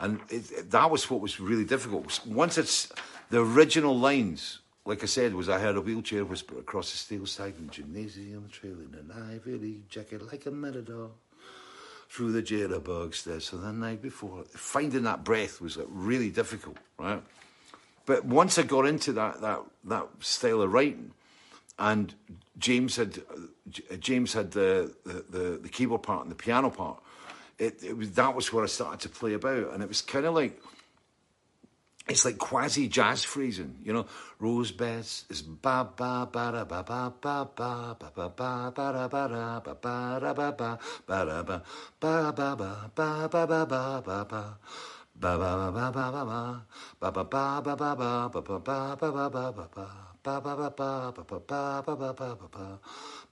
And 0.00 0.20
it, 0.28 0.50
it, 0.50 0.70
that 0.70 0.90
was 0.90 1.08
what 1.08 1.20
was 1.20 1.40
really 1.40 1.64
difficult. 1.64 2.20
Once 2.26 2.58
it's 2.58 2.92
the 3.30 3.40
original 3.40 3.96
lines 3.96 4.58
like 4.86 5.02
I 5.02 5.06
said, 5.06 5.34
was 5.34 5.48
I 5.48 5.58
heard 5.58 5.76
a 5.76 5.80
wheelchair 5.80 6.24
whisper 6.24 6.58
across 6.58 6.90
the 6.92 6.98
steel 6.98 7.26
stagnant 7.26 7.72
gymnasium, 7.72 8.48
trailing 8.52 8.94
an 8.98 9.10
ivory 9.32 9.80
jacket 9.88 10.30
like 10.30 10.44
a 10.46 10.50
matador 10.50 11.10
through 12.08 12.32
the 12.32 12.42
jitterbug 12.42 13.14
stairs. 13.14 13.46
So 13.46 13.56
the 13.56 13.72
night 13.72 14.02
before, 14.02 14.44
finding 14.50 15.04
that 15.04 15.24
breath 15.24 15.60
was 15.60 15.76
like 15.76 15.86
really 15.90 16.30
difficult, 16.30 16.76
right? 16.98 17.22
But 18.04 18.26
once 18.26 18.58
I 18.58 18.62
got 18.62 18.86
into 18.86 19.12
that 19.14 19.40
that 19.40 19.60
that 19.84 20.06
style 20.20 20.60
of 20.60 20.72
writing, 20.72 21.12
and 21.78 22.14
James 22.58 22.96
had 22.96 23.20
James 23.98 24.32
had 24.32 24.52
the 24.52 24.94
the, 25.04 25.24
the, 25.30 25.58
the 25.62 25.68
keyboard 25.68 26.02
part 26.02 26.22
and 26.22 26.30
the 26.30 26.36
piano 26.36 26.70
part, 26.70 27.00
it, 27.58 27.82
it 27.82 27.96
was 27.96 28.12
that 28.12 28.34
was 28.34 28.52
where 28.52 28.64
I 28.64 28.68
started 28.68 29.00
to 29.00 29.08
play 29.08 29.34
about, 29.34 29.72
and 29.72 29.82
it 29.82 29.88
was 29.88 30.02
kind 30.02 30.26
of 30.26 30.34
like 30.34 30.60
it's 32.06 32.24
like 32.24 32.36
quasi 32.36 32.86
jazz 32.86 33.24
phrasing, 33.24 33.76
you 33.82 33.92
know. 33.92 34.06
Rose 34.38 34.72
beds 34.72 35.24
is 35.30 35.40
ba 35.40 35.88
ba 35.96 36.28
ba 36.30 36.52
da 36.52 36.64
ba 36.64 36.84
ba 36.84 37.12
ba 37.20 37.48
ba 37.56 37.96
ba 37.98 38.12
ba 38.14 38.28
ba 38.28 38.72
ba 38.74 38.92
da 38.92 39.08
ba 39.08 39.28
da 39.28 39.60
ba 39.60 39.74
ba 39.74 40.20
da 40.20 40.32
ba 40.34 40.52
ba 40.52 40.78
ba 41.06 41.24
da 41.24 41.42
ba 41.42 41.62
ba 42.00 42.32
ba 42.32 42.56
ba 42.56 42.56
ba 42.56 43.26
ba 43.26 43.46
ba 43.46 43.46
ba 43.46 43.66
ba 43.66 44.02
ba 44.02 44.24
ba 44.24 44.58
Ba 45.16 45.38
ba 45.38 45.56
ba 45.56 45.70
ba 45.70 45.92
ba 45.92 46.10
ba 46.10 46.50
ba 47.00 47.10
ba 47.10 47.22
ba 47.22 47.60
ba 47.62 47.76
ba 47.76 47.86
ba 47.86 48.28
ba 48.28 48.42
ba 48.42 48.96
ba 48.98 49.30
ba 49.30 49.52
ba 49.52 49.68
ba 49.74 50.13
ba 50.24 50.40
ba. 50.40 50.56
Ba 50.56 50.70
ba 50.70 50.70
ba 50.74 51.12
ba 51.12 51.22
ba 51.22 51.82
ba 51.82 51.96
ba 51.96 52.14
ba 52.14 52.48
ba 52.50 52.78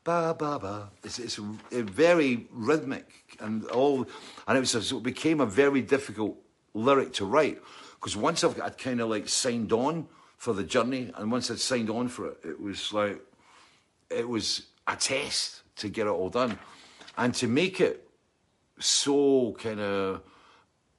ba 0.05 0.35
ba 0.35 0.59
ba. 0.59 0.91
It's 1.03 1.19
it's 1.19 1.39
a 1.39 1.83
very 1.83 2.47
rhythmic 2.53 3.07
and 3.41 3.65
all, 3.67 4.07
and 4.47 4.57
it 4.57 4.61
was 4.61 4.93
it 4.93 5.03
became 5.03 5.41
a 5.41 5.47
very 5.47 5.81
difficult 5.81 6.37
lyric 6.75 7.13
to 7.15 7.25
write 7.25 7.61
because 7.95 8.17
once 8.17 8.45
I've 8.45 8.61
I'd 8.61 8.79
kind 8.79 9.01
of 9.01 9.09
like 9.09 9.29
signed 9.29 9.73
on 9.73 10.07
for 10.37 10.53
the 10.53 10.65
journey, 10.65 11.13
and 11.17 11.33
once 11.33 11.51
I'd 11.51 11.61
signed 11.61 11.89
on 11.89 12.09
for 12.09 12.29
it, 12.29 12.39
it 12.45 12.61
was 12.61 12.93
like 12.93 13.21
it 14.11 14.29
was 14.29 14.67
a 14.87 14.97
test 14.97 15.63
to 15.77 15.89
get 15.89 16.07
it 16.07 16.11
all 16.11 16.31
done, 16.31 16.59
and 17.17 17.35
to 17.37 17.47
make 17.47 17.81
it 17.81 18.09
so 18.79 19.55
kind 19.59 19.81
of 19.81 20.21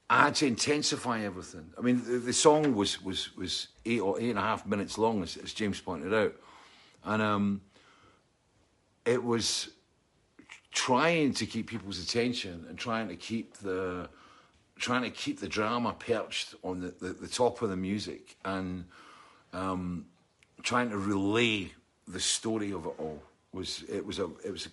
I 0.09 0.25
had 0.25 0.35
to 0.35 0.47
intensify 0.47 1.23
everything. 1.23 1.71
I 1.77 1.81
mean, 1.81 2.03
the, 2.03 2.19
the 2.19 2.33
song 2.33 2.75
was, 2.75 3.01
was, 3.01 3.35
was 3.35 3.69
eight 3.85 4.01
or 4.01 4.19
eight 4.19 4.29
and 4.29 4.39
a 4.39 4.43
half 4.43 4.65
minutes 4.65 4.97
long, 4.97 5.23
as, 5.23 5.37
as 5.37 5.53
James 5.53 5.79
pointed 5.79 6.13
out. 6.13 6.35
And 7.05 7.21
um, 7.21 7.61
it 9.05 9.23
was 9.23 9.69
trying 10.71 11.33
to 11.33 11.45
keep 11.45 11.67
people's 11.67 12.03
attention 12.03 12.65
and 12.67 12.77
trying 12.77 13.07
to 13.07 13.15
keep 13.15 13.57
the 13.57 14.09
trying 14.75 15.03
to 15.03 15.11
keep 15.11 15.39
the 15.39 15.47
drama 15.47 15.93
perched 15.93 16.55
on 16.63 16.81
the, 16.81 16.93
the, 16.99 17.13
the 17.13 17.27
top 17.27 17.61
of 17.61 17.69
the 17.69 17.77
music 17.77 18.35
and 18.43 18.83
um, 19.53 20.05
trying 20.63 20.89
to 20.89 20.97
relay 20.97 21.71
the 22.07 22.19
story 22.19 22.73
of 22.73 22.85
it 22.87 22.93
all 22.97 23.21
was 23.53 23.83
it 23.87 24.05
was 24.05 24.19
a 24.19 24.29
it 24.43 24.51
was 24.51 24.67
a, 24.67 24.69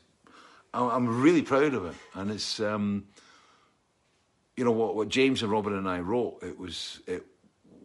I'm 0.78 1.22
really 1.22 1.42
proud 1.42 1.74
of 1.74 1.84
it 1.84 1.94
and 2.14 2.30
it's 2.30 2.60
um, 2.60 3.04
you 4.60 4.66
know 4.66 4.72
what, 4.72 4.94
what 4.94 5.08
James 5.08 5.42
and 5.42 5.50
Robin 5.50 5.72
and 5.72 5.88
I 5.88 6.00
wrote. 6.00 6.42
It 6.42 6.58
was 6.58 7.00
it 7.06 7.24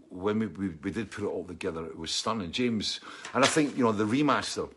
when 0.10 0.40
we, 0.40 0.48
we 0.48 0.68
we 0.84 0.92
did 0.92 1.10
put 1.10 1.24
it 1.24 1.28
all 1.28 1.46
together. 1.46 1.86
It 1.86 1.98
was 1.98 2.12
stunning. 2.12 2.52
James 2.52 3.00
and 3.34 3.46
I 3.46 3.48
think 3.48 3.78
you 3.78 3.86
know 3.86 3.94
the 3.94 4.04
remaster 4.04 4.70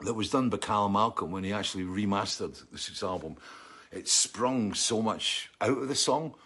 that 0.00 0.14
was 0.14 0.30
done 0.30 0.48
by 0.48 0.56
Cal 0.56 0.88
Malcolm 0.88 1.30
when 1.30 1.44
he 1.44 1.52
actually 1.52 1.84
remastered 1.84 2.58
this 2.72 3.02
album. 3.02 3.36
It 3.92 4.08
sprung 4.08 4.72
so 4.72 5.02
much 5.02 5.50
out 5.60 5.76
of 5.76 5.88
the 5.88 5.94
song, 5.94 6.36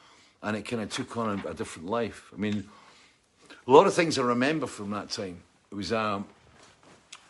and 0.42 0.56
it 0.56 0.62
kind 0.62 0.82
of 0.82 0.90
took 0.90 1.16
on 1.16 1.38
a, 1.38 1.50
a 1.50 1.54
different 1.54 1.88
life. 1.88 2.28
I 2.34 2.36
mean, 2.36 2.68
a 3.64 3.70
lot 3.70 3.86
of 3.86 3.94
things 3.94 4.18
I 4.18 4.22
remember 4.22 4.66
from 4.66 4.90
that 4.90 5.10
time. 5.10 5.40
It 5.70 5.76
was, 5.76 5.92
um, 5.92 6.26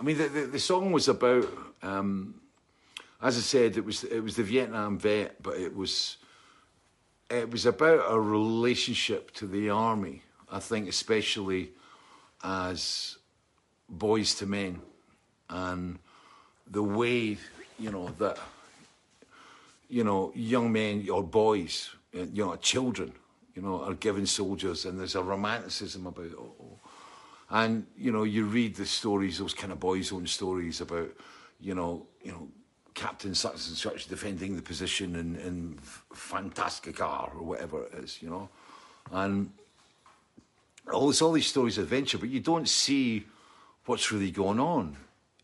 I 0.00 0.02
mean, 0.02 0.16
the, 0.16 0.28
the, 0.28 0.40
the 0.46 0.58
song 0.58 0.92
was 0.92 1.08
about, 1.08 1.46
um, 1.82 2.40
as 3.20 3.36
I 3.36 3.40
said, 3.40 3.76
it 3.76 3.84
was 3.84 4.04
it 4.04 4.20
was 4.20 4.36
the 4.36 4.44
Vietnam 4.44 4.98
vet, 4.98 5.42
but 5.42 5.58
it 5.58 5.76
was 5.76 6.16
it 7.30 7.50
was 7.50 7.66
about 7.66 8.04
a 8.10 8.18
relationship 8.18 9.32
to 9.34 9.46
the 9.46 9.70
army. 9.70 10.22
I 10.50 10.60
think, 10.60 10.88
especially 10.88 11.70
as 12.42 13.18
boys 13.88 14.34
to 14.36 14.46
men, 14.46 14.80
and 15.50 15.98
the 16.70 16.82
way 16.82 17.36
you 17.78 17.90
know 17.90 18.08
that 18.18 18.38
you 19.88 20.04
know 20.04 20.32
young 20.34 20.72
men 20.72 21.06
or 21.10 21.22
boys, 21.22 21.90
you 22.12 22.44
know, 22.44 22.56
children, 22.56 23.12
you 23.54 23.62
know, 23.62 23.82
are 23.82 23.94
given 23.94 24.26
soldiers, 24.26 24.84
and 24.84 24.98
there's 24.98 25.14
a 25.14 25.22
romanticism 25.22 26.06
about 26.06 26.26
it 26.26 26.34
all. 26.34 26.78
And 27.50 27.86
you 27.96 28.12
know, 28.12 28.24
you 28.24 28.46
read 28.46 28.76
the 28.76 28.86
stories, 28.86 29.38
those 29.38 29.54
kind 29.54 29.72
of 29.72 29.80
boys' 29.80 30.12
own 30.12 30.26
stories 30.26 30.80
about, 30.80 31.10
you 31.60 31.74
know, 31.74 32.06
you 32.22 32.32
know, 32.32 32.48
Captain 32.98 33.32
such 33.32 33.68
and 33.68 33.76
such 33.76 34.08
defending 34.08 34.56
the 34.56 34.62
position 34.62 35.14
in, 35.14 35.36
in 35.36 35.78
Fantastica 36.12 37.32
or 37.32 37.44
whatever 37.44 37.84
it 37.84 37.94
is, 37.94 38.20
you 38.20 38.28
know, 38.28 38.48
and 39.12 39.52
all 40.92 41.08
it's 41.08 41.22
all 41.22 41.30
these 41.30 41.46
stories 41.46 41.78
of 41.78 41.84
adventure, 41.84 42.18
but 42.18 42.28
you 42.28 42.40
don't 42.40 42.68
see 42.68 43.24
what's 43.86 44.10
really 44.10 44.32
going 44.32 44.58
on. 44.58 44.96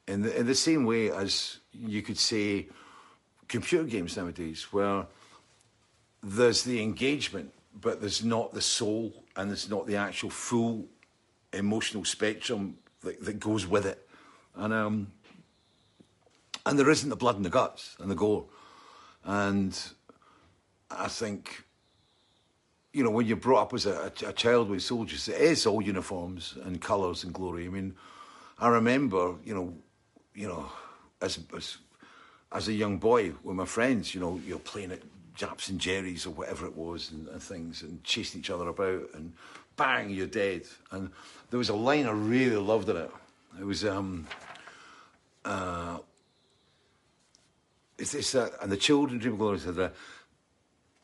In 0.08 0.22
the, 0.22 0.36
in 0.36 0.46
the 0.46 0.54
same 0.54 0.84
way 0.84 1.10
as 1.10 1.58
you 1.72 2.02
could 2.02 2.18
say 2.18 2.66
computer 3.46 3.84
games 3.84 4.16
nowadays, 4.16 4.72
where 4.72 5.06
there's 6.22 6.64
the 6.64 6.82
engagement, 6.82 7.52
but 7.80 8.00
there's 8.00 8.24
not 8.24 8.52
the 8.52 8.60
soul 8.60 9.24
and 9.36 9.48
there's 9.48 9.70
not 9.70 9.86
the 9.86 9.96
actual 9.96 10.30
full 10.30 10.86
emotional 11.52 12.04
spectrum 12.04 12.76
that, 13.02 13.24
that 13.24 13.38
goes 13.38 13.64
with 13.64 13.86
it. 13.86 14.08
And 14.56 14.72
um, 14.72 15.12
and 16.66 16.78
there 16.78 16.90
isn't 16.90 17.10
the 17.10 17.16
blood 17.16 17.36
and 17.36 17.44
the 17.44 17.50
guts 17.50 17.96
and 17.98 18.10
the 18.10 18.14
gore. 18.14 18.46
And 19.24 19.78
I 20.90 21.08
think, 21.08 21.64
you 22.92 23.02
know, 23.02 23.10
when 23.10 23.26
you're 23.26 23.36
brought 23.36 23.62
up 23.62 23.74
as 23.74 23.86
a, 23.86 24.12
a, 24.26 24.32
child 24.32 24.68
with 24.68 24.82
soldiers, 24.82 25.28
it 25.28 25.40
is 25.40 25.66
all 25.66 25.82
uniforms 25.82 26.56
and 26.62 26.80
colours 26.80 27.24
and 27.24 27.32
glory. 27.32 27.66
I 27.66 27.70
mean, 27.70 27.94
I 28.58 28.68
remember, 28.68 29.34
you 29.44 29.54
know, 29.54 29.74
you 30.34 30.48
know, 30.48 30.70
as 31.20 31.38
as 31.56 31.78
as 32.52 32.68
a 32.68 32.72
young 32.72 32.98
boy 32.98 33.32
with 33.42 33.56
my 33.56 33.64
friends, 33.64 34.14
you 34.14 34.20
know, 34.20 34.40
you're 34.46 34.58
playing 34.58 34.92
at 34.92 35.00
Japs 35.34 35.68
and 35.68 35.80
Jerry's 35.80 36.26
or 36.26 36.30
whatever 36.30 36.66
it 36.66 36.76
was 36.76 37.10
and, 37.10 37.26
and 37.28 37.42
things 37.42 37.82
and 37.82 38.02
chasing 38.04 38.40
each 38.40 38.50
other 38.50 38.68
about 38.68 39.08
and 39.14 39.32
bang, 39.76 40.10
you're 40.10 40.26
dead. 40.26 40.62
And 40.92 41.10
there 41.50 41.58
was 41.58 41.68
a 41.68 41.74
line 41.74 42.06
I 42.06 42.12
really 42.12 42.56
loved 42.56 42.88
in 42.88 42.96
it. 42.96 43.10
It 43.58 43.64
was, 43.64 43.84
um, 43.84 44.26
uh, 45.44 45.98
it's, 47.98 48.32
that, 48.32 48.52
and 48.60 48.70
the 48.70 48.76
children 48.76 49.18
dream 49.18 49.34
of 49.34 49.38
glory 49.38 49.58
said 49.58 49.76
that 49.76 49.94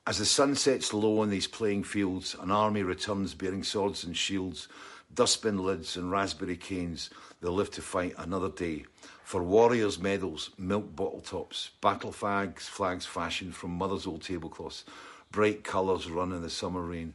as 0.06 0.18
the 0.18 0.24
sun 0.24 0.54
sets 0.54 0.92
low 0.92 1.20
on 1.20 1.30
these 1.30 1.46
playing 1.46 1.84
fields, 1.84 2.34
an 2.40 2.50
army 2.50 2.82
returns 2.82 3.34
bearing 3.34 3.62
swords 3.62 4.02
and 4.02 4.16
shields, 4.16 4.66
dustbin 5.14 5.58
lids 5.58 5.96
and 5.96 6.10
raspberry 6.10 6.56
canes. 6.56 7.10
They'll 7.40 7.52
live 7.52 7.70
to 7.72 7.82
fight 7.82 8.14
another 8.18 8.48
day. 8.48 8.86
For 9.22 9.42
warriors' 9.42 10.00
medals, 10.00 10.50
milk 10.58 10.96
bottle 10.96 11.20
tops, 11.20 11.70
battle 11.80 12.12
flags, 12.12 12.66
flags 12.66 13.06
fashioned 13.06 13.54
from 13.54 13.70
mother's 13.70 14.06
old 14.06 14.22
tablecloths, 14.22 14.84
bright 15.30 15.62
colours 15.62 16.10
run 16.10 16.32
in 16.32 16.42
the 16.42 16.50
summer 16.50 16.82
rain. 16.82 17.14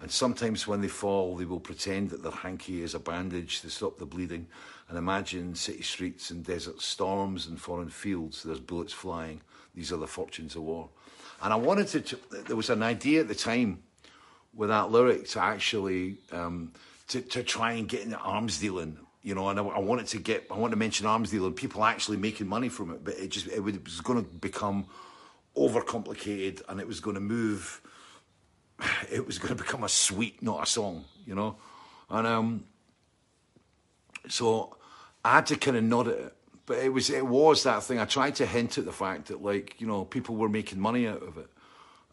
And 0.00 0.10
sometimes 0.10 0.68
when 0.68 0.80
they 0.80 0.88
fall, 0.88 1.34
they 1.34 1.44
will 1.44 1.58
pretend 1.58 2.10
that 2.10 2.22
their 2.22 2.30
hanky 2.30 2.82
is 2.82 2.94
a 2.94 3.00
bandage 3.00 3.62
to 3.62 3.70
stop 3.70 3.98
the 3.98 4.06
bleeding 4.06 4.46
and 4.88 4.96
imagine 4.96 5.54
city 5.54 5.82
streets 5.82 6.30
and 6.30 6.44
desert 6.44 6.80
storms 6.80 7.46
and 7.46 7.60
foreign 7.60 7.90
fields. 7.90 8.42
There's 8.42 8.60
bullets 8.60 8.92
flying. 8.92 9.42
These 9.74 9.92
are 9.92 9.98
the 9.98 10.06
fortunes 10.06 10.56
of 10.56 10.62
war. 10.62 10.88
And 11.42 11.52
I 11.52 11.56
wanted 11.56 12.06
to, 12.06 12.18
there 12.46 12.56
was 12.56 12.70
an 12.70 12.82
idea 12.82 13.20
at 13.20 13.28
the 13.28 13.34
time 13.34 13.82
with 14.54 14.70
that 14.70 14.90
lyric 14.90 15.28
to 15.28 15.40
actually 15.40 16.16
um, 16.32 16.72
to, 17.08 17.20
to 17.20 17.42
try 17.42 17.72
and 17.72 17.88
get 17.88 18.02
into 18.02 18.18
arms 18.18 18.58
dealing. 18.58 18.98
You 19.22 19.34
know, 19.34 19.48
and 19.50 19.60
I, 19.60 19.62
I 19.62 19.78
wanted 19.78 20.06
to 20.08 20.18
get, 20.18 20.46
I 20.50 20.54
wanted 20.54 20.72
to 20.72 20.78
mention 20.78 21.06
arms 21.06 21.30
dealing, 21.30 21.52
people 21.52 21.84
actually 21.84 22.16
making 22.16 22.48
money 22.48 22.68
from 22.68 22.90
it, 22.92 23.04
but 23.04 23.14
it 23.14 23.28
just, 23.28 23.46
it, 23.48 23.60
would, 23.60 23.76
it 23.76 23.84
was 23.84 24.00
going 24.00 24.24
to 24.24 24.30
become 24.30 24.86
overcomplicated 25.56 26.62
and 26.68 26.80
it 26.80 26.86
was 26.86 27.00
going 27.00 27.14
to 27.14 27.20
move, 27.20 27.82
it 29.12 29.26
was 29.26 29.38
going 29.38 29.54
to 29.54 29.62
become 29.62 29.84
a 29.84 29.88
suite, 29.88 30.42
not 30.42 30.62
a 30.62 30.66
song, 30.66 31.04
you 31.26 31.34
know? 31.34 31.56
And 32.08 32.26
um, 32.26 32.64
so 34.28 34.77
I 35.28 35.32
had 35.32 35.46
to 35.48 35.56
kind 35.56 35.76
of 35.76 35.84
nod 35.84 36.08
at 36.08 36.18
it. 36.18 36.34
But 36.64 36.78
it 36.78 36.90
was 36.90 37.10
it 37.10 37.26
was 37.26 37.62
that 37.64 37.82
thing. 37.82 37.98
I 37.98 38.06
tried 38.06 38.36
to 38.36 38.46
hint 38.46 38.78
at 38.78 38.86
the 38.86 38.92
fact 38.92 39.26
that 39.28 39.42
like 39.42 39.78
you 39.78 39.86
know 39.86 40.04
people 40.06 40.36
were 40.36 40.48
making 40.48 40.80
money 40.80 41.06
out 41.06 41.22
of 41.22 41.36
it, 41.36 41.48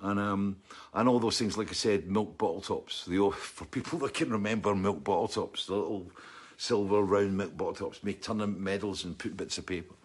and 0.02 0.20
um, 0.20 0.58
and 0.94 1.08
all 1.08 1.20
those 1.20 1.38
things. 1.38 1.58
Like 1.58 1.70
I 1.70 1.74
said, 1.74 2.08
milk 2.08 2.38
bottle 2.38 2.62
tops. 2.62 3.06
The 3.06 3.32
for 3.36 3.66
people 3.66 4.00
that 4.00 4.14
can 4.14 4.30
remember 4.30 4.76
milk 4.76 5.04
bottle 5.04 5.30
tops, 5.30 5.68
the 5.68 5.76
little 5.76 6.12
silver 6.58 7.02
round 7.02 7.38
milk 7.38 7.56
bottle 7.56 7.88
tops, 7.88 8.04
make 8.04 8.22
ton 8.22 8.42
of 8.42 8.58
medals 8.58 9.06
and 9.06 9.18
put 9.18 9.38
bits 9.38 9.58
of 9.58 9.66
paper. 9.66 9.96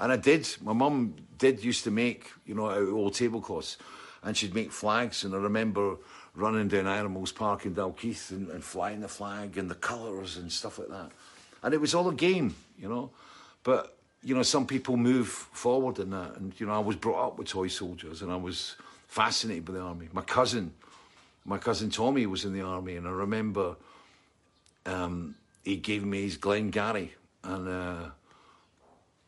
And 0.00 0.10
I 0.10 0.16
did. 0.16 0.48
My 0.62 0.72
mum 0.72 1.16
did 1.36 1.62
used 1.62 1.84
to 1.84 1.90
make 1.90 2.30
you 2.46 2.54
know 2.54 2.70
out 2.70 2.78
of 2.78 2.94
old 2.94 3.14
tablecloths, 3.14 3.76
and 4.22 4.34
she'd 4.34 4.54
make 4.54 4.72
flags. 4.72 5.24
And 5.24 5.34
I 5.34 5.38
remember 5.38 5.96
running 6.34 6.68
down 6.68 6.86
Animals 6.86 7.32
Park 7.32 7.66
in 7.66 7.74
Dalkeith 7.74 8.30
and, 8.30 8.48
and 8.48 8.64
flying 8.64 9.00
the 9.00 9.08
flag 9.08 9.58
and 9.58 9.70
the 9.70 9.74
colours 9.74 10.38
and 10.38 10.50
stuff 10.50 10.78
like 10.78 10.88
that. 10.88 11.12
And 11.64 11.72
it 11.72 11.80
was 11.80 11.94
all 11.94 12.08
a 12.08 12.14
game, 12.14 12.54
you 12.78 12.88
know. 12.88 13.10
But 13.62 13.96
you 14.22 14.34
know, 14.34 14.42
some 14.42 14.66
people 14.66 14.96
move 14.96 15.28
forward 15.28 15.98
in 15.98 16.10
that, 16.10 16.36
and 16.36 16.52
you 16.60 16.66
know, 16.66 16.72
I 16.72 16.78
was 16.78 16.94
brought 16.94 17.26
up 17.26 17.38
with 17.38 17.48
toy 17.48 17.68
soldiers, 17.68 18.22
and 18.22 18.30
I 18.30 18.36
was 18.36 18.76
fascinated 19.08 19.64
by 19.64 19.72
the 19.72 19.80
army. 19.80 20.08
My 20.12 20.22
cousin, 20.22 20.72
my 21.44 21.58
cousin 21.58 21.90
Tommy, 21.90 22.26
was 22.26 22.44
in 22.44 22.52
the 22.52 22.60
army, 22.60 22.96
and 22.96 23.08
I 23.08 23.10
remember 23.10 23.76
um, 24.84 25.34
he 25.64 25.76
gave 25.76 26.04
me 26.04 26.22
his 26.22 26.36
Glengarry, 26.36 27.14
and 27.42 27.68
uh, 27.68 28.10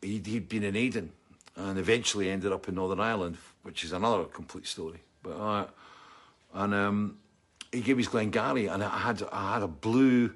he'd, 0.01 0.25
he'd 0.27 0.47
been 0.47 0.63
in 0.63 0.75
Aden, 0.75 1.11
and 1.55 1.79
eventually 1.79 2.29
ended 2.29 2.51
up 2.51 2.67
in 2.67 2.75
Northern 2.75 2.99
Ireland, 2.99 3.37
which 3.63 3.83
is 3.83 3.91
another 3.91 4.25
complete 4.25 4.67
story. 4.67 4.99
But 5.23 5.31
uh, 5.31 5.65
and 6.53 6.73
um, 6.73 7.17
he 7.71 7.81
gave 7.81 7.97
me 7.97 8.03
his 8.03 8.11
Glengarry, 8.11 8.67
and 8.67 8.83
I 8.83 8.97
had 8.97 9.23
I 9.31 9.53
had 9.53 9.63
a 9.63 9.67
blue 9.67 10.33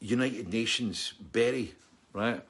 United 0.00 0.52
Nations 0.52 1.14
berry, 1.32 1.74
right? 2.12 2.42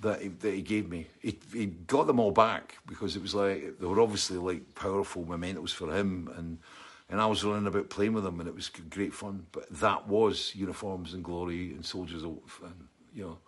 That 0.00 0.20
he, 0.20 0.28
that 0.28 0.54
he 0.54 0.62
gave 0.62 0.88
me. 0.88 1.06
He, 1.20 1.38
he 1.52 1.66
got 1.66 2.06
them 2.06 2.18
all 2.20 2.32
back 2.32 2.78
because 2.86 3.16
it 3.16 3.22
was 3.22 3.34
like 3.34 3.78
they 3.78 3.86
were 3.86 4.00
obviously 4.00 4.36
like 4.36 4.74
powerful 4.74 5.24
mementos 5.24 5.72
for 5.72 5.94
him, 5.94 6.30
and 6.36 6.58
and 7.08 7.20
I 7.20 7.26
was 7.26 7.44
running 7.44 7.66
about 7.66 7.90
playing 7.90 8.14
with 8.14 8.24
them, 8.24 8.40
and 8.40 8.48
it 8.48 8.54
was 8.54 8.68
great 8.68 9.14
fun. 9.14 9.46
But 9.52 9.68
that 9.80 10.08
was 10.08 10.54
uniforms 10.54 11.14
and 11.14 11.22
glory 11.22 11.72
and 11.72 11.84
soldiers, 11.84 12.22
and, 12.22 12.88
you 13.14 13.24
know. 13.24 13.38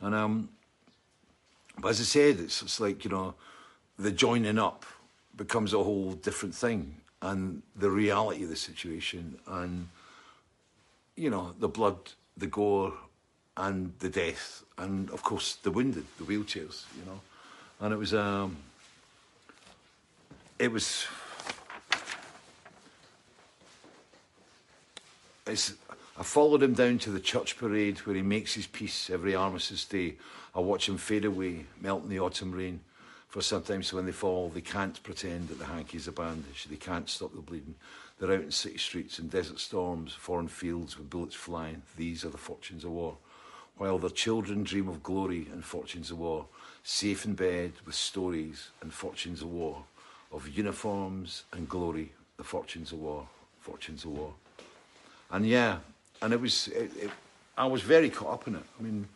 And 0.00 0.14
um, 0.14 0.48
but 1.78 1.88
as 1.88 2.00
I 2.00 2.04
said, 2.04 2.40
it's, 2.40 2.62
it's 2.62 2.80
like 2.80 3.04
you 3.04 3.10
know, 3.10 3.34
the 3.98 4.12
joining 4.12 4.58
up 4.58 4.84
becomes 5.36 5.74
a 5.74 5.82
whole 5.82 6.12
different 6.12 6.54
thing, 6.54 6.96
and 7.22 7.62
the 7.74 7.90
reality 7.90 8.44
of 8.44 8.50
the 8.50 8.56
situation, 8.56 9.38
and 9.46 9.88
you 11.16 11.30
know, 11.30 11.54
the 11.58 11.68
blood, 11.68 11.96
the 12.36 12.46
gore, 12.46 12.92
and 13.56 13.92
the 14.00 14.08
death, 14.08 14.62
and 14.78 15.10
of 15.10 15.22
course 15.22 15.54
the 15.56 15.70
wounded, 15.70 16.04
the 16.18 16.24
wheelchairs, 16.24 16.84
you 16.98 17.04
know, 17.06 17.20
and 17.80 17.94
it 17.94 17.96
was 17.96 18.12
um, 18.14 18.56
it 20.58 20.70
was. 20.70 21.06
It's, 25.46 25.74
I 26.18 26.22
followed 26.22 26.62
him 26.62 26.74
down 26.74 26.98
to 27.00 27.10
the 27.10 27.20
church 27.20 27.56
parade 27.56 27.98
where 27.98 28.16
he 28.16 28.22
makes 28.22 28.54
his 28.54 28.66
peace 28.66 29.10
every 29.10 29.34
armistice 29.34 29.84
day. 29.84 30.14
I 30.54 30.60
watch 30.60 30.88
him 30.88 30.96
fade 30.96 31.24
away, 31.24 31.66
melt 31.80 32.04
in 32.04 32.08
the 32.08 32.20
autumn 32.20 32.52
rain. 32.52 32.80
For 33.28 33.42
sometimes 33.42 33.92
when 33.92 34.06
they 34.06 34.12
fall, 34.12 34.48
they 34.48 34.62
can't 34.62 35.00
pretend 35.02 35.48
that 35.48 35.58
the 35.58 35.66
hankies 35.66 36.08
are 36.08 36.12
bandaged. 36.12 36.70
They 36.70 36.76
can't 36.76 37.08
stop 37.08 37.34
the 37.34 37.42
bleeding. 37.42 37.74
They're 38.18 38.32
out 38.32 38.44
in 38.44 38.50
city 38.50 38.78
streets, 38.78 39.18
in 39.18 39.28
desert 39.28 39.60
storms, 39.60 40.14
foreign 40.14 40.48
fields 40.48 40.96
with 40.96 41.10
bullets 41.10 41.34
flying. 41.34 41.82
These 41.96 42.24
are 42.24 42.30
the 42.30 42.38
fortunes 42.38 42.84
of 42.84 42.92
war. 42.92 43.16
While 43.76 43.98
their 43.98 44.10
children 44.10 44.64
dream 44.64 44.88
of 44.88 45.02
glory 45.02 45.48
and 45.52 45.62
fortunes 45.62 46.10
of 46.10 46.18
war, 46.18 46.46
safe 46.82 47.26
in 47.26 47.34
bed 47.34 47.72
with 47.84 47.94
stories 47.94 48.70
and 48.80 48.90
fortunes 48.90 49.42
of 49.42 49.48
war, 49.48 49.84
of 50.32 50.48
uniforms 50.48 51.44
and 51.52 51.68
glory, 51.68 52.12
the 52.38 52.44
fortunes 52.44 52.92
of 52.92 53.00
war, 53.00 53.28
fortunes 53.60 54.04
of 54.04 54.12
war. 54.12 54.32
And 55.30 55.46
yeah, 55.46 55.78
and 56.22 56.32
it 56.32 56.40
was, 56.40 56.68
it, 56.68 56.90
it, 56.96 57.10
I 57.58 57.66
was 57.66 57.82
very 57.82 58.08
caught 58.08 58.32
up 58.32 58.48
in 58.48 58.54
it. 58.54 58.62
I 58.78 58.82
mean, 58.82 59.06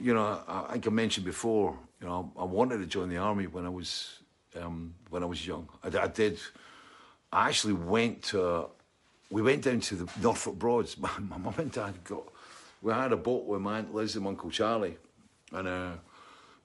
you 0.00 0.14
know, 0.14 0.40
I, 0.46 0.66
I 0.68 0.72
think 0.72 0.86
I 0.86 0.90
mentioned 0.90 1.26
before, 1.26 1.76
you 2.00 2.06
know, 2.06 2.30
I 2.38 2.44
wanted 2.44 2.78
to 2.78 2.86
join 2.86 3.08
the 3.08 3.16
army 3.16 3.46
when 3.46 3.66
I 3.66 3.70
was, 3.70 4.18
um, 4.60 4.94
when 5.10 5.22
I 5.22 5.26
was 5.26 5.44
young. 5.44 5.68
I, 5.82 5.88
I 5.98 6.06
did, 6.06 6.38
I 7.32 7.48
actually 7.48 7.72
went 7.72 8.22
to, 8.24 8.66
we 9.30 9.40
went 9.40 9.62
down 9.62 9.80
to 9.80 9.96
the 9.96 10.10
Norfolk 10.20 10.58
Broads. 10.58 10.98
My, 10.98 11.10
mum 11.18 11.54
and 11.56 11.72
dad 11.72 11.94
got, 12.04 12.24
we 12.82 12.92
had 12.92 13.12
a 13.12 13.16
boat 13.16 13.46
with 13.46 13.60
my 13.60 13.78
Aunt 13.78 13.94
Liz 13.94 14.16
and 14.16 14.26
Uncle 14.26 14.50
Charlie. 14.50 14.96
And 15.52 15.68
uh, 15.68 15.92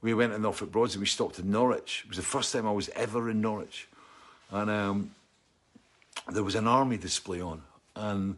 we 0.01 0.13
went 0.13 0.34
to 0.34 0.39
Norfolk 0.39 0.72
Broads 0.72 0.95
and 0.95 1.01
we 1.01 1.07
stopped 1.07 1.39
in 1.39 1.49
Norwich. 1.51 2.01
It 2.05 2.09
was 2.09 2.18
the 2.18 2.24
first 2.24 2.51
time 2.51 2.68
I 2.68 2.72
was 2.72 2.89
ever 2.89 3.30
in 3.30 3.39
Norwich. 3.39 3.88
And 4.51 4.70
um, 4.70 5.15
there 6.32 6.43
was 6.43 6.55
an 6.55 6.68
army 6.68 6.97
display 6.97 7.39
on. 7.39 7.61
And 7.95 8.36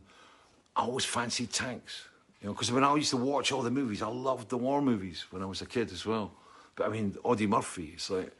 I 0.75 0.81
always 0.81 1.05
fancied 1.05 1.51
tanks. 1.51 2.03
You 2.41 2.47
know, 2.47 2.53
because 2.53 2.71
when 2.71 2.83
I 2.83 2.93
used 2.95 3.09
to 3.11 3.17
watch 3.17 3.51
all 3.51 3.61
the 3.61 3.71
movies, 3.71 4.01
I 4.01 4.07
loved 4.07 4.49
the 4.49 4.57
war 4.57 4.81
movies 4.81 5.25
when 5.31 5.41
I 5.41 5.45
was 5.45 5.61
a 5.61 5.65
kid 5.65 5.91
as 5.91 6.05
well. 6.05 6.31
But 6.75 6.87
I 6.87 6.89
mean, 6.89 7.15
Audie 7.23 7.47
Murphy, 7.47 7.91
it's 7.95 8.09
like, 8.09 8.31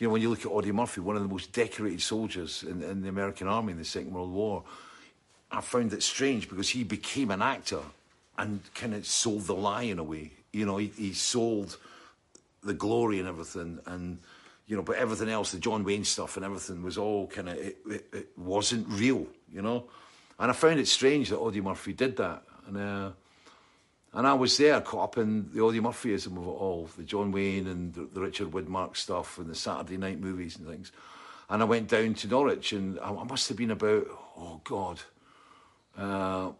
you 0.00 0.06
know, 0.06 0.14
when 0.14 0.22
you 0.22 0.30
look 0.30 0.40
at 0.40 0.46
Audie 0.46 0.72
Murphy, 0.72 1.02
one 1.02 1.14
of 1.14 1.22
the 1.22 1.28
most 1.28 1.52
decorated 1.52 2.00
soldiers 2.00 2.62
in, 2.62 2.82
in 2.82 3.02
the 3.02 3.08
American 3.10 3.46
Army 3.46 3.72
in 3.72 3.78
the 3.78 3.84
Second 3.84 4.14
World 4.14 4.32
War, 4.32 4.64
I 5.52 5.60
found 5.60 5.92
it 5.92 6.02
strange 6.02 6.48
because 6.48 6.70
he 6.70 6.84
became 6.84 7.30
an 7.30 7.42
actor 7.42 7.82
and 8.38 8.62
kind 8.74 8.94
of 8.94 9.06
sold 9.06 9.42
the 9.42 9.54
lie 9.54 9.82
in 9.82 9.98
a 9.98 10.02
way. 10.02 10.30
You 10.52 10.64
know, 10.64 10.78
he, 10.78 10.86
he 10.96 11.12
sold 11.12 11.76
the 12.64 12.72
glory 12.72 13.18
and 13.18 13.28
everything, 13.28 13.78
and 13.84 14.18
you 14.66 14.74
know, 14.74 14.82
but 14.82 14.96
everything 14.96 15.28
else, 15.28 15.52
the 15.52 15.58
John 15.58 15.84
Wayne 15.84 16.04
stuff 16.04 16.36
and 16.36 16.46
everything 16.46 16.82
was 16.82 16.96
all 16.96 17.26
kind 17.26 17.50
of 17.50 17.58
it, 17.58 17.76
it, 17.86 18.06
it 18.10 18.28
wasn't 18.38 18.88
real, 18.88 19.26
you 19.52 19.60
know. 19.60 19.84
And 20.38 20.50
I 20.50 20.54
found 20.54 20.80
it 20.80 20.88
strange 20.88 21.28
that 21.28 21.38
Audie 21.38 21.60
Murphy 21.60 21.92
did 21.92 22.16
that, 22.16 22.42
and 22.66 22.76
uh, 22.78 23.10
and 24.12 24.26
I 24.26 24.34
was 24.34 24.56
there 24.56 24.80
caught 24.80 25.04
up 25.04 25.18
in 25.18 25.50
the 25.52 25.60
Audie 25.60 25.80
Murphyism 25.80 26.36
of 26.36 26.44
it 26.44 26.48
all, 26.48 26.88
the 26.96 27.04
John 27.04 27.30
Wayne 27.30 27.66
and 27.66 27.94
the, 27.94 28.20
Richard 28.20 28.50
Widmark 28.50 28.96
stuff 28.96 29.38
and 29.38 29.48
the 29.48 29.54
Saturday 29.54 29.96
night 29.96 30.20
movies 30.20 30.56
and 30.56 30.66
things. 30.66 30.90
And 31.48 31.62
I 31.62 31.64
went 31.64 31.88
down 31.88 32.14
to 32.14 32.28
Norwich, 32.28 32.72
and 32.72 32.98
I, 33.00 33.12
I 33.12 33.24
must 33.24 33.48
have 33.48 33.56
been 33.56 33.70
about 33.70 34.06
oh 34.36 34.60
god. 34.64 35.00
Uh, 35.96 36.52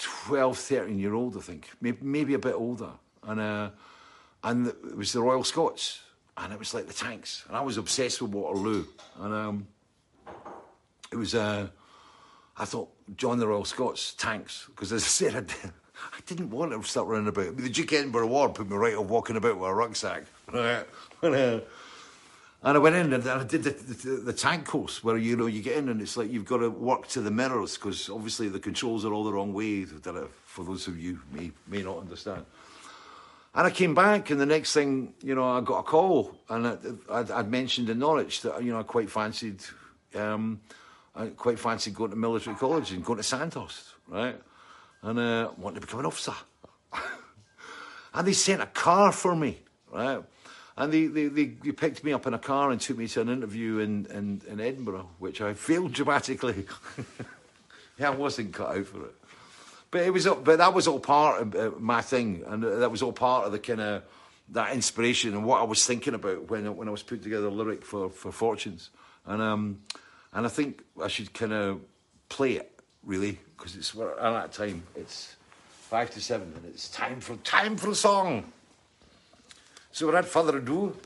12, 0.00 0.56
13 0.56 0.98
year 0.98 1.14
old, 1.14 1.36
I 1.36 1.40
think, 1.40 1.68
maybe, 1.80 1.98
maybe 2.00 2.34
a 2.34 2.38
bit 2.38 2.54
older. 2.54 2.90
And, 3.22 3.40
uh, 3.40 3.70
and 4.42 4.68
it 4.68 4.96
was 4.96 5.12
the 5.12 5.20
Royal 5.20 5.44
Scots, 5.44 6.00
and 6.36 6.52
it 6.52 6.58
was 6.58 6.74
like 6.74 6.86
the 6.86 6.94
tanks. 6.94 7.44
And 7.48 7.56
I 7.56 7.60
was 7.60 7.76
obsessed 7.76 8.22
with 8.22 8.30
Waterloo. 8.30 8.86
And 9.18 9.34
um, 9.34 9.66
it 11.12 11.16
was, 11.16 11.34
uh, 11.34 11.68
I 12.60 12.66
thought, 12.66 12.90
John 13.16 13.38
the 13.38 13.48
Royal 13.48 13.64
Scots, 13.64 14.12
tanks. 14.14 14.66
Because 14.66 14.92
as 14.92 15.02
I 15.02 15.06
said, 15.08 15.34
I, 15.34 15.40
did, 15.40 15.72
I 15.96 16.20
didn't 16.26 16.50
want 16.50 16.72
to 16.72 16.82
start 16.88 17.06
running 17.08 17.26
about. 17.26 17.46
I 17.46 17.50
mean, 17.50 17.62
the 17.62 17.70
Duke 17.70 17.94
Edinburgh 17.94 18.26
War 18.26 18.50
put 18.50 18.68
me 18.68 18.76
right 18.76 18.94
off 18.94 19.06
walking 19.06 19.36
about 19.36 19.58
with 19.58 19.70
a 19.70 19.74
rucksack. 19.74 20.24
and, 20.52 21.62
I 22.62 22.76
went 22.76 22.94
in 22.96 23.14
and 23.14 23.26
I 23.26 23.44
did 23.44 23.62
the, 23.62 23.70
the, 23.70 24.10
the, 24.16 24.32
tank 24.34 24.66
course 24.66 25.02
where 25.02 25.16
you 25.16 25.34
know 25.34 25.46
you 25.46 25.62
get 25.62 25.78
in 25.78 25.88
and 25.88 26.02
it's 26.02 26.18
like 26.18 26.30
you've 26.30 26.44
got 26.44 26.58
to 26.58 26.68
work 26.68 27.08
to 27.08 27.22
the 27.22 27.30
mirrors 27.30 27.76
because 27.76 28.10
obviously 28.10 28.50
the 28.50 28.60
controls 28.60 29.06
are 29.06 29.14
all 29.14 29.24
the 29.24 29.32
wrong 29.32 29.54
way. 29.54 29.86
For 30.44 30.62
those 30.62 30.86
of 30.86 31.00
you 31.00 31.20
may 31.32 31.52
may 31.66 31.82
not 31.82 31.96
understand. 31.96 32.44
And 33.54 33.66
I 33.66 33.70
came 33.70 33.94
back 33.94 34.28
and 34.28 34.38
the 34.38 34.44
next 34.44 34.74
thing 34.74 35.14
you 35.22 35.34
know 35.34 35.44
I 35.44 35.62
got 35.62 35.78
a 35.78 35.82
call 35.84 36.36
and 36.50 36.66
I, 36.66 36.76
I'd, 37.10 37.30
I'd 37.30 37.50
mentioned 37.50 37.88
in 37.88 37.98
Norwich 37.98 38.42
that 38.42 38.62
you 38.62 38.72
know 38.72 38.80
I 38.80 38.82
quite 38.82 39.10
fancied 39.10 39.62
um, 40.14 40.60
I 41.14 41.26
quite 41.28 41.58
fancied 41.58 41.94
going 41.94 42.10
to 42.10 42.16
military 42.16 42.56
college 42.56 42.92
and 42.92 43.04
going 43.04 43.16
to 43.16 43.22
Sandhurst, 43.22 43.94
right? 44.08 44.40
And 45.02 45.18
uh, 45.18 45.50
wanted 45.56 45.80
to 45.80 45.86
become 45.86 46.00
an 46.00 46.06
officer. 46.06 46.34
and 48.14 48.26
they 48.26 48.32
sent 48.32 48.62
a 48.62 48.66
car 48.66 49.12
for 49.12 49.34
me, 49.34 49.58
right? 49.90 50.22
And 50.76 50.92
they, 50.92 51.06
they, 51.06 51.26
they, 51.26 51.44
they, 51.46 51.72
picked 51.72 52.04
me 52.04 52.12
up 52.12 52.26
in 52.26 52.32
a 52.32 52.38
car 52.38 52.70
and 52.70 52.80
took 52.80 52.96
me 52.96 53.06
to 53.08 53.20
an 53.20 53.28
interview 53.28 53.78
in, 53.78 54.06
in, 54.06 54.40
in 54.48 54.60
Edinburgh, 54.60 55.10
which 55.18 55.40
I 55.40 55.54
failed 55.54 55.92
dramatically. 55.92 56.66
yeah, 57.98 58.08
I 58.08 58.14
wasn't 58.14 58.54
cut 58.54 58.76
out 58.76 58.86
for 58.86 59.04
it. 59.04 59.14
But 59.90 60.02
it 60.02 60.12
was, 60.12 60.24
but 60.24 60.58
that 60.58 60.72
was 60.72 60.86
all 60.86 61.00
part 61.00 61.42
of 61.42 61.54
uh, 61.54 61.70
my 61.78 62.00
thing, 62.00 62.44
and 62.46 62.62
that 62.62 62.90
was 62.90 63.02
all 63.02 63.12
part 63.12 63.46
of 63.46 63.52
the 63.52 63.58
kind 63.58 63.80
of 63.80 64.04
that 64.50 64.72
inspiration 64.72 65.34
and 65.34 65.44
what 65.44 65.60
I 65.60 65.64
was 65.64 65.84
thinking 65.84 66.14
about 66.14 66.48
when 66.48 66.76
when 66.76 66.86
I 66.86 66.92
was 66.92 67.02
putting 67.02 67.24
together 67.24 67.48
a 67.48 67.50
lyric 67.50 67.84
for 67.84 68.08
for 68.08 68.30
Fortunes, 68.30 68.90
and 69.26 69.42
um, 69.42 69.80
and 70.32 70.46
I 70.46 70.48
think 70.48 70.82
I 71.02 71.08
should 71.08 71.32
kind 71.32 71.52
of 71.52 71.80
play 72.28 72.52
it 72.52 72.80
really 73.04 73.38
because 73.56 73.76
it's 73.76 73.94
we're 73.94 74.12
at 74.12 74.32
that 74.32 74.52
time 74.52 74.82
it's 74.94 75.36
five 75.90 76.10
to 76.10 76.20
seven 76.20 76.52
and 76.56 76.64
it's 76.66 76.88
time 76.88 77.20
for 77.20 77.36
time 77.36 77.76
for 77.76 77.90
a 77.90 77.94
song. 77.94 78.52
So 79.92 80.06
without 80.06 80.26
further 80.26 80.58
ado, 80.58 80.96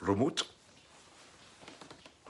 remote. 0.00 0.46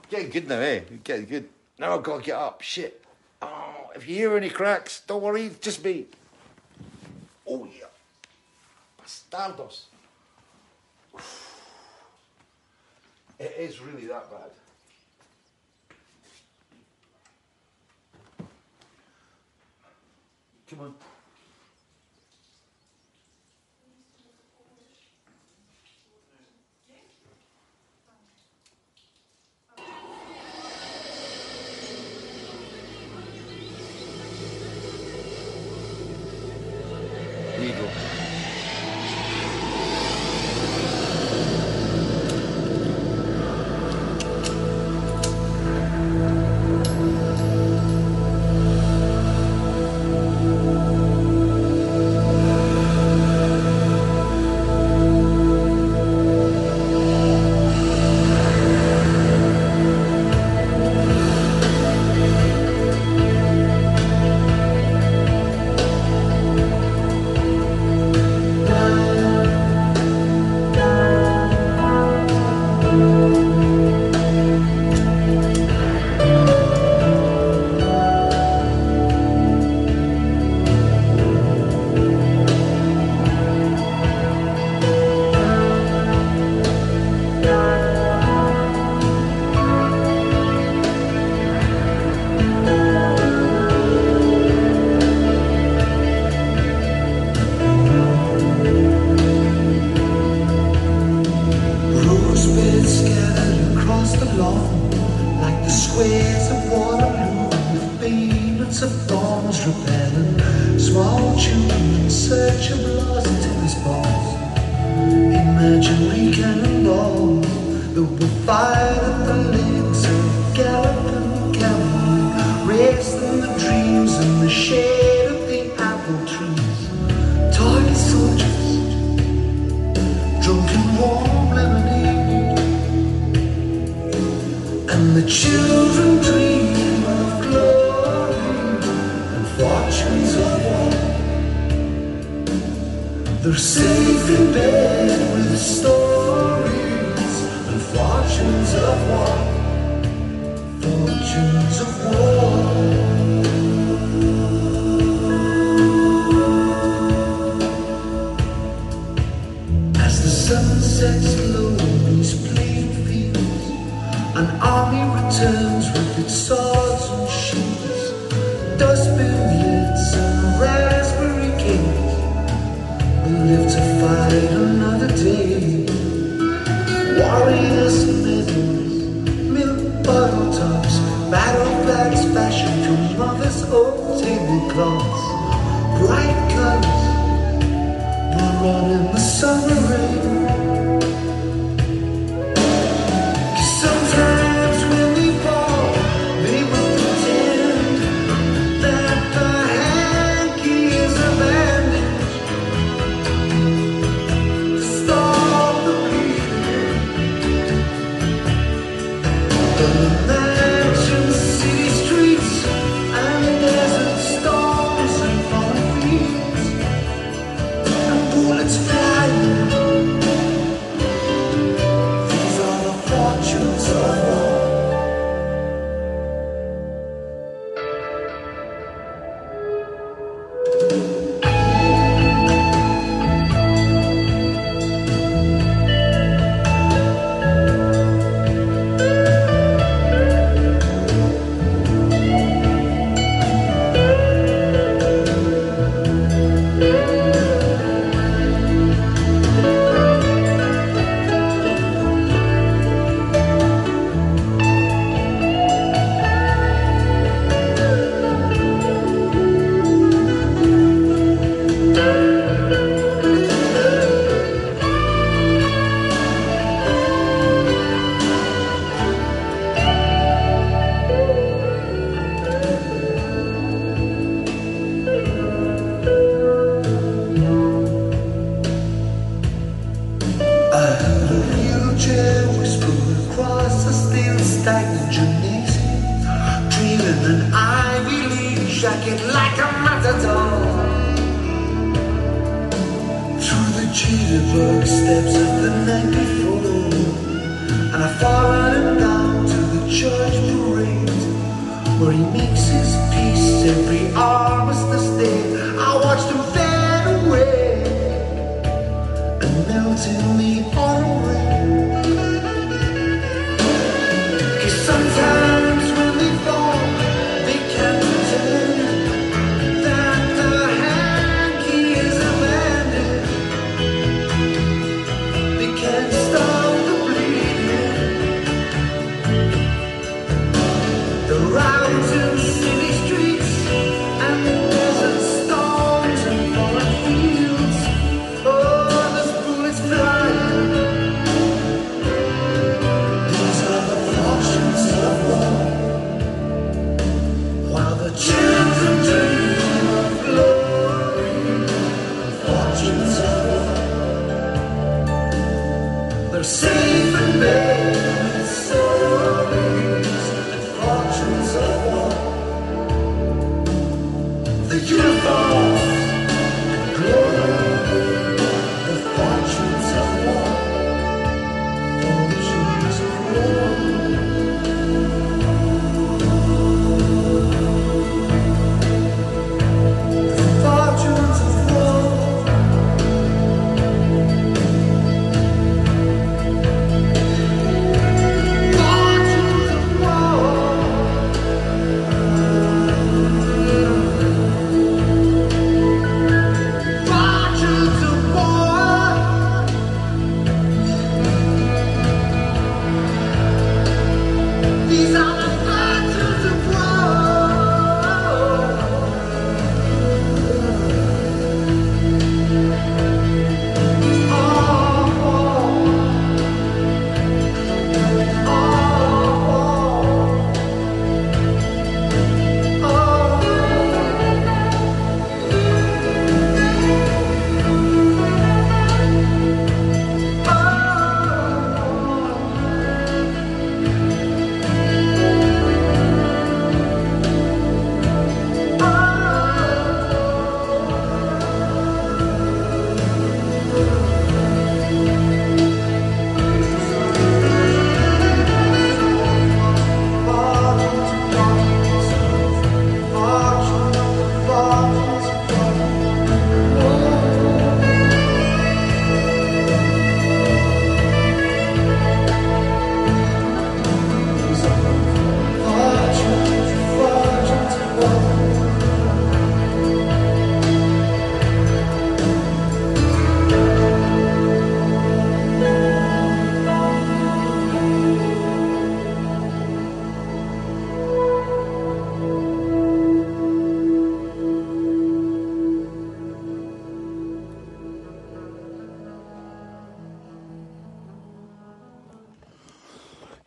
Getting 0.09 0.29
good 0.29 0.47
now, 0.47 0.59
eh? 0.59 0.81
Getting 1.03 1.25
good. 1.25 1.49
Now 1.77 1.95
I've 1.95 2.03
got 2.03 2.17
to 2.17 2.23
get 2.23 2.35
up. 2.35 2.61
Shit. 2.61 3.03
Oh, 3.41 3.91
if 3.95 4.07
you 4.07 4.15
hear 4.15 4.35
any 4.35 4.49
cracks, 4.49 5.01
don't 5.05 5.21
worry, 5.21 5.51
just 5.61 5.83
me. 5.83 6.05
Oh 7.47 7.65
yeah. 7.65 7.85
Bastardos. 9.03 9.83
It 13.39 13.55
is 13.59 13.81
really 13.81 14.07
that 14.07 14.31
bad. 14.31 14.51
Come 20.73 20.85
on. 20.85 21.12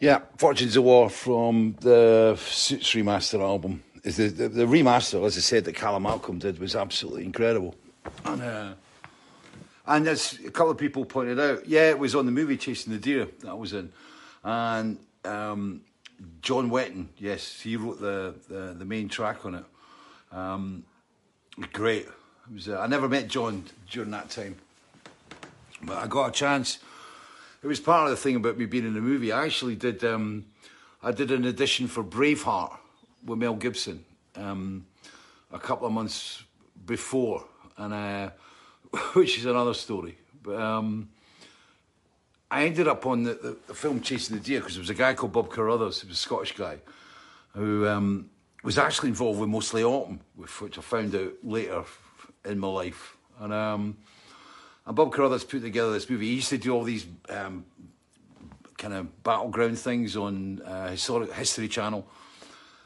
Yeah, 0.07 0.21
Fortunes 0.39 0.77
of 0.77 0.85
War 0.85 1.11
from 1.11 1.75
the 1.81 2.39
Suits 2.41 2.93
remaster 2.93 3.41
album. 3.41 3.83
Is 4.05 4.19
the, 4.19 4.29
the, 4.29 4.49
the 4.49 4.65
remaster, 4.65 5.27
as 5.27 5.37
I 5.37 5.41
said, 5.41 5.65
that 5.65 5.73
Callum 5.73 6.05
Malcolm 6.05 6.39
did 6.39 6.61
was 6.61 6.77
absolutely 6.77 7.25
incredible. 7.25 7.75
And, 8.25 8.41
uh, 8.41 8.75
and 9.85 10.07
as 10.07 10.39
a 10.47 10.53
couple 10.53 10.71
of 10.71 10.79
people 10.79 11.05
pointed 11.05 11.41
out, 11.41 11.67
yeah, 11.67 11.91
it 11.91 11.99
was 11.99 12.15
on 12.15 12.25
the 12.25 12.31
movie 12.31 12.57
Chasing 12.57 12.93
the 12.93 13.01
Deer 13.01 13.27
that 13.41 13.49
I 13.49 13.55
was 13.55 13.73
in. 13.73 13.91
And 14.45 14.99
um, 15.25 15.81
John 16.41 16.71
Wetton, 16.71 17.09
yes, 17.19 17.61
he 17.61 17.75
wrote 17.75 18.01
the, 18.01 18.37
the, 18.49 18.77
the 18.79 18.85
main 18.85 19.09
track 19.09 19.45
on 19.45 19.57
it. 19.57 19.65
Um, 20.31 20.85
great. 21.73 22.03
It 22.03 22.55
was, 22.55 22.69
uh, 22.69 22.79
I 22.79 22.87
never 22.87 23.09
met 23.09 23.27
John 23.27 23.65
during 23.91 24.13
that 24.13 24.31
time, 24.31 24.55
but 25.83 25.99
I 25.99 26.07
got 26.07 26.29
a 26.29 26.33
chance. 26.33 26.79
It 27.63 27.67
was 27.67 27.81
part 27.81 28.05
of 28.05 28.11
the 28.11 28.17
thing 28.17 28.37
about 28.37 28.59
me 28.59 28.67
being 28.67 28.87
in 28.87 28.95
the 28.95 29.01
movie. 29.01 29.33
I 29.33 29.45
actually 29.45 29.77
did. 29.77 30.05
Um, 30.05 30.47
I 31.03 31.13
did 31.13 31.31
an 31.31 31.47
audition 31.47 31.87
for 31.87 32.03
Braveheart 32.03 32.77
with 33.25 33.39
Mel 33.39 33.55
Gibson 33.55 34.05
um, 34.37 34.87
a 35.53 35.59
couple 35.59 35.87
of 35.87 35.93
months 35.93 36.45
before, 36.85 37.45
and 37.77 37.95
uh, 37.95 38.31
which 39.15 39.39
is 39.39 39.47
another 39.47 39.75
story. 39.75 40.17
But 40.43 40.61
um, 40.61 41.09
I 42.51 42.65
ended 42.65 42.89
up 42.89 43.07
on 43.07 43.25
the, 43.25 43.35
the, 43.35 43.57
the 43.69 43.75
film 43.75 44.01
Chasing 44.01 44.37
the 44.37 44.43
Deer 44.43 44.61
because 44.61 44.75
there 44.75 44.83
was 44.83 44.91
a 44.91 44.95
guy 44.95 45.15
called 45.15 45.33
Bob 45.33 45.51
Carruthers, 45.51 46.01
who 46.01 46.09
was 46.09 46.17
a 46.17 46.21
Scottish 46.21 46.57
guy, 46.57 46.79
who 47.55 47.87
um, 47.89 48.31
was 48.63 48.79
actually 48.79 49.09
involved 49.09 49.41
with 49.41 49.49
Mostly 49.49 49.83
Autumn, 49.83 50.21
which 50.37 50.79
I 50.79 50.83
found 50.83 51.15
out 51.15 51.33
later 51.43 51.85
in 52.45 52.59
my 52.59 52.69
life. 52.69 53.17
And, 53.41 53.53
um, 53.53 53.97
and 54.87 54.95
Bob 54.97 55.13
Carruthers 55.13 55.45
put 55.45 55.63
together 55.63 55.93
this 55.93 56.09
movie. 56.09 56.29
He 56.29 56.35
used 56.35 56.51
to 56.51 56.59
do 56.59 56.73
all 56.73 56.85
these 56.85 57.07
um, 57.29 57.65
kind 58.79 58.95
of 58.95 59.23
battleground 59.23 59.79
things 59.79 60.17
on 60.17 60.63
uh, 60.63 60.89
historic 60.89 61.33
History 61.33 61.69
Channel, 61.69 62.07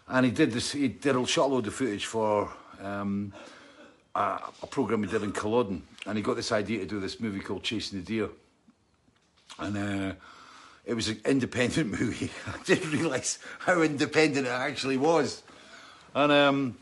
and 0.08 0.24
he 0.24 0.32
did 0.32 0.52
this. 0.52 0.72
He 0.72 0.88
did 0.88 1.16
a 1.16 1.26
shot 1.26 1.50
load 1.50 1.66
of 1.66 1.74
footage 1.74 2.06
for 2.06 2.50
um, 2.82 3.32
a, 4.14 4.40
a 4.62 4.66
program 4.66 5.02
he 5.02 5.10
did 5.10 5.22
in 5.22 5.32
Culloden, 5.32 5.82
and 6.06 6.16
he 6.16 6.22
got 6.22 6.36
this 6.36 6.52
idea 6.52 6.80
to 6.80 6.86
do 6.86 7.00
this 7.00 7.20
movie 7.20 7.40
called 7.40 7.62
Chasing 7.62 8.00
the 8.00 8.04
Deer, 8.04 8.28
and. 9.58 9.76
Uh, 9.76 10.14
it 10.86 10.94
was 10.94 11.08
an 11.08 11.20
independent 11.24 11.90
movie. 12.00 12.30
I 12.46 12.60
didn't 12.64 12.90
realise 12.90 13.38
how 13.60 13.82
independent 13.82 14.46
it 14.46 14.50
actually 14.50 14.96
was, 14.96 15.42
and 16.14 16.32
um, 16.32 16.76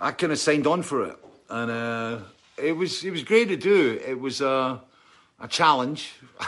I 0.00 0.10
kind 0.12 0.32
of 0.32 0.38
signed 0.38 0.66
on 0.66 0.82
for 0.82 1.06
it, 1.06 1.16
and 1.48 1.70
uh, 1.70 2.18
it 2.56 2.72
was 2.72 3.04
it 3.04 3.10
was 3.10 3.22
great 3.22 3.48
to 3.48 3.56
do. 3.56 4.00
It 4.06 4.18
was 4.18 4.40
a 4.40 4.80
a 5.40 5.48
challenge. 5.48 6.14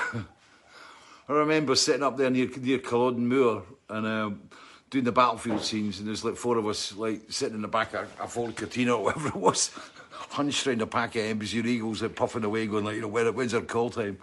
I 1.29 1.33
remember 1.33 1.75
sitting 1.75 2.03
up 2.03 2.17
there 2.17 2.31
near 2.31 2.49
near 2.57 2.79
Culloden 2.79 3.27
Moor 3.27 3.63
and 3.89 4.07
um, 4.07 4.43
doing 4.91 5.05
the 5.05 5.13
battlefield 5.13 5.63
scenes, 5.63 5.99
and 5.99 6.07
there's 6.07 6.25
like 6.25 6.37
four 6.37 6.57
of 6.57 6.67
us 6.67 6.95
like 6.97 7.23
sitting 7.29 7.57
in 7.57 7.63
the 7.63 7.69
back 7.69 7.95
of 7.95 8.09
a 8.21 8.29
Ford 8.29 8.57
Cortina 8.57 8.95
or 8.95 9.05
whatever 9.05 9.29
it 9.29 9.37
was, 9.37 9.71
hunched 10.11 10.67
around 10.67 10.83
a 10.83 10.87
pack 10.87 11.17
of 11.17 11.23
Embassy 11.23 11.59
Eagles, 11.59 12.03
puffing 12.15 12.45
away, 12.45 12.67
going 12.67 12.85
like, 12.85 12.95
you 12.95 13.01
know, 13.01 13.09
where, 13.09 13.31
when's 13.33 13.55
our 13.55 13.61
call 13.63 13.91
time? 13.91 14.19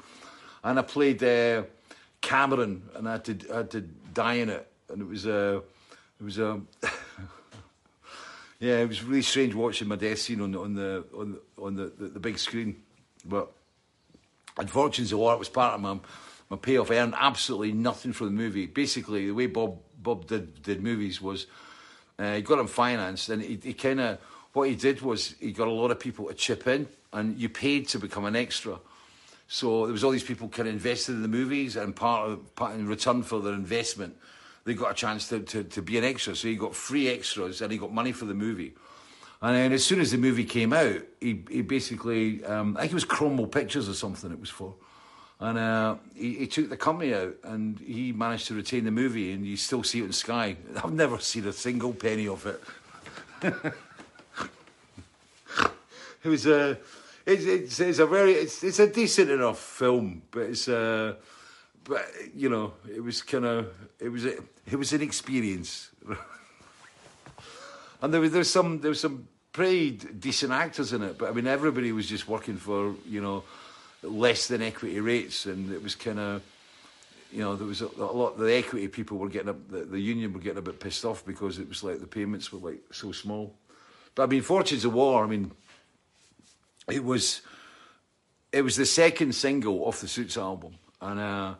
And 0.63 0.79
I 0.79 0.81
played 0.81 1.21
uh, 1.23 1.63
Cameron, 2.21 2.83
and 2.95 3.07
I 3.07 3.13
had 3.13 3.25
to 3.25 3.53
I 3.53 3.57
had 3.57 3.71
to 3.71 3.81
die 3.81 4.35
in 4.35 4.49
it, 4.49 4.67
and 4.89 5.01
it 5.01 5.07
was 5.07 5.27
uh, 5.27 5.59
it 6.19 6.23
was 6.23 6.39
um, 6.39 6.67
yeah, 8.63 8.79
it 8.79 8.87
was 8.87 9.03
really 9.03 9.21
strange 9.21 9.53
watching 9.53 9.87
my 9.87 9.95
death 9.97 10.19
scene 10.19 10.41
on 10.41 10.51
the 10.51 10.59
on 10.59 10.73
the 10.73 11.05
on 11.13 11.31
the, 11.31 11.61
on 11.61 11.75
the, 11.75 11.85
the, 11.97 12.07
the 12.13 12.19
big 12.19 12.37
screen, 12.37 12.81
but. 13.25 13.51
Unfortunately, 14.55 15.17
war 15.17 15.33
it 15.33 15.39
was 15.39 15.49
part 15.49 15.73
of 15.73 15.81
my 15.81 15.97
my 16.51 16.57
payoff. 16.57 16.91
I 16.91 16.97
earned 16.97 17.15
absolutely 17.17 17.71
nothing 17.71 18.13
from 18.13 18.27
the 18.27 18.33
movie. 18.33 18.67
Basically, 18.67 19.25
the 19.25 19.33
way 19.33 19.47
Bob 19.47 19.79
Bob 19.97 20.27
did 20.27 20.61
did 20.61 20.83
movies 20.83 21.19
was 21.19 21.47
uh, 22.19 22.35
he 22.35 22.43
got 22.43 22.57
them 22.57 22.67
financed, 22.67 23.29
and 23.29 23.41
he, 23.41 23.59
he 23.63 23.73
kind 23.73 23.99
of 23.99 24.19
what 24.53 24.69
he 24.69 24.75
did 24.75 25.01
was 25.01 25.33
he 25.39 25.51
got 25.53 25.67
a 25.67 25.71
lot 25.71 25.89
of 25.89 25.99
people 25.99 26.27
to 26.27 26.35
chip 26.35 26.67
in, 26.67 26.87
and 27.11 27.39
you 27.39 27.49
paid 27.49 27.87
to 27.87 27.97
become 27.97 28.25
an 28.25 28.35
extra. 28.35 28.79
So 29.47 29.85
there 29.85 29.91
was 29.91 30.03
all 30.03 30.11
these 30.11 30.23
people 30.23 30.47
kind 30.49 30.67
of 30.67 30.75
invested 30.75 31.13
in 31.13 31.23
the 31.23 31.27
movies, 31.27 31.75
and 31.75 31.95
part 31.95 32.29
of 32.29 32.55
part 32.55 32.75
in 32.75 32.87
return 32.87 33.23
for 33.23 33.41
their 33.41 33.53
investment, 33.53 34.15
they 34.65 34.73
got 34.73 34.91
a 34.91 34.93
chance 34.93 35.27
to, 35.29 35.39
to, 35.41 35.63
to 35.63 35.81
be 35.81 35.97
an 35.97 36.03
extra. 36.03 36.35
So 36.35 36.47
he 36.47 36.55
got 36.55 36.75
free 36.75 37.09
extras, 37.09 37.61
and 37.61 37.71
he 37.71 37.77
got 37.77 37.93
money 37.93 38.11
for 38.11 38.25
the 38.25 38.33
movie. 38.33 38.73
And 39.41 39.55
then 39.57 39.73
as 39.73 39.83
soon 39.83 39.99
as 39.99 40.11
the 40.11 40.17
movie 40.17 40.45
came 40.45 40.71
out, 40.71 41.01
he, 41.19 41.43
he 41.49 41.61
basically, 41.61 42.45
um, 42.45 42.77
I 42.77 42.81
think 42.81 42.93
it 42.93 42.95
was 42.95 43.03
Cromwell 43.03 43.47
Pictures 43.47 43.89
or 43.89 43.93
something 43.93 44.31
it 44.31 44.39
was 44.39 44.49
for. 44.49 44.73
And 45.41 45.57
uh, 45.57 45.95
he, 46.15 46.35
he 46.35 46.47
took 46.47 46.69
the 46.69 46.77
company 46.77 47.13
out 47.13 47.35
and 47.43 47.77
he 47.77 48.13
managed 48.13 48.47
to 48.47 48.53
retain 48.53 48.85
the 48.85 48.91
movie 48.91 49.33
and 49.33 49.45
you 49.45 49.57
still 49.57 49.83
see 49.83 49.99
it 49.99 50.05
in 50.05 50.13
Sky. 50.13 50.55
I've 50.81 50.93
never 50.93 51.19
seen 51.19 51.45
a 51.45 51.51
single 51.51 51.91
penny 51.91 52.29
of 52.29 52.45
it. 52.45 52.63
it 56.23 56.29
was 56.29 56.45
a, 56.45 56.77
it's, 57.25 57.43
it's, 57.43 57.79
it's 57.81 57.99
a 57.99 58.05
very, 58.05 58.35
it's, 58.35 58.63
it's 58.63 58.79
a 58.79 58.87
decent 58.87 59.29
enough 59.29 59.59
film, 59.59 60.21
but 60.31 60.43
it's 60.43 60.69
uh, 60.69 61.15
but 61.83 62.05
you 62.35 62.49
know, 62.49 62.73
it 62.93 63.03
was 63.03 63.21
kind 63.21 63.45
of, 63.45 63.73
it 63.99 64.09
was 64.09 64.25
a, 64.25 64.37
it 64.69 64.77
was 64.77 64.93
an 64.93 65.01
experience. 65.01 65.89
And 68.03 68.13
there 68.13 68.19
was 68.19 68.33
there's 68.33 68.49
some 68.49 68.81
there 68.81 68.89
was 68.89 68.99
some 68.99 69.29
pretty 69.53 69.91
decent 69.91 70.51
actors 70.51 70.91
in 70.91 71.01
it, 71.03 71.17
but 71.17 71.29
I 71.29 71.31
mean 71.31 71.47
everybody 71.47 71.93
was 71.93 72.05
just 72.05 72.27
working 72.27 72.57
for 72.57 72.95
you 73.07 73.21
know 73.21 73.45
less 74.03 74.47
than 74.49 74.61
equity 74.61 74.99
rates, 74.99 75.45
and 75.45 75.71
it 75.71 75.81
was 75.81 75.95
kind 75.95 76.19
of 76.19 76.41
you 77.31 77.39
know 77.39 77.55
there 77.55 77.65
was 77.65 77.81
a, 77.81 77.87
a 77.97 78.11
lot 78.11 78.37
the 78.37 78.53
equity 78.53 78.89
people 78.89 79.17
were 79.17 79.29
getting 79.29 79.47
up 79.47 79.69
the, 79.69 79.85
the 79.85 80.01
union 80.01 80.33
were 80.33 80.41
getting 80.41 80.57
a 80.57 80.61
bit 80.61 80.81
pissed 80.81 81.05
off 81.05 81.25
because 81.25 81.59
it 81.59 81.69
was 81.69 81.81
like 81.81 82.01
the 82.01 82.05
payments 82.05 82.51
were 82.51 82.59
like 82.59 82.81
so 82.91 83.13
small. 83.13 83.55
But 84.15 84.23
I 84.23 84.25
mean, 84.25 84.41
Fortunes 84.41 84.83
of 84.83 84.93
War. 84.93 85.23
I 85.23 85.27
mean, 85.27 85.51
it 86.91 87.05
was 87.05 87.41
it 88.51 88.63
was 88.63 88.75
the 88.75 88.85
second 88.85 89.33
single 89.33 89.85
off 89.85 90.01
the 90.01 90.09
Suits 90.09 90.35
album, 90.35 90.73
and 90.99 91.21
uh, 91.21 91.53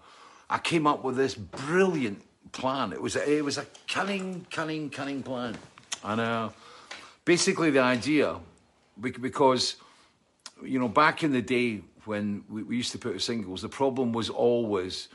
I 0.54 0.60
came 0.60 0.86
up 0.86 1.04
with 1.04 1.16
this 1.16 1.34
brilliant 1.34 2.22
plan. 2.52 2.94
It 2.94 3.02
was 3.02 3.16
a, 3.16 3.38
it 3.38 3.44
was 3.44 3.58
a 3.58 3.66
cunning, 3.88 4.46
cunning, 4.52 4.92
cunning 4.92 5.24
plan, 5.24 5.58
and 6.04 6.22
uh, 6.22 6.50
basically 7.26 7.72
the 7.72 7.80
idea, 7.80 8.38
because 9.02 9.78
you 10.64 10.78
know 10.78 10.88
back 10.88 11.24
in 11.24 11.32
the 11.32 11.42
day 11.42 11.82
when 12.06 12.44
we, 12.48 12.62
we 12.62 12.78
used 12.78 12.92
to 12.92 13.00
put 13.00 13.20
singles, 13.20 13.64
the 13.64 13.70
problem 13.70 14.14
was 14.14 14.30
always 14.30 15.08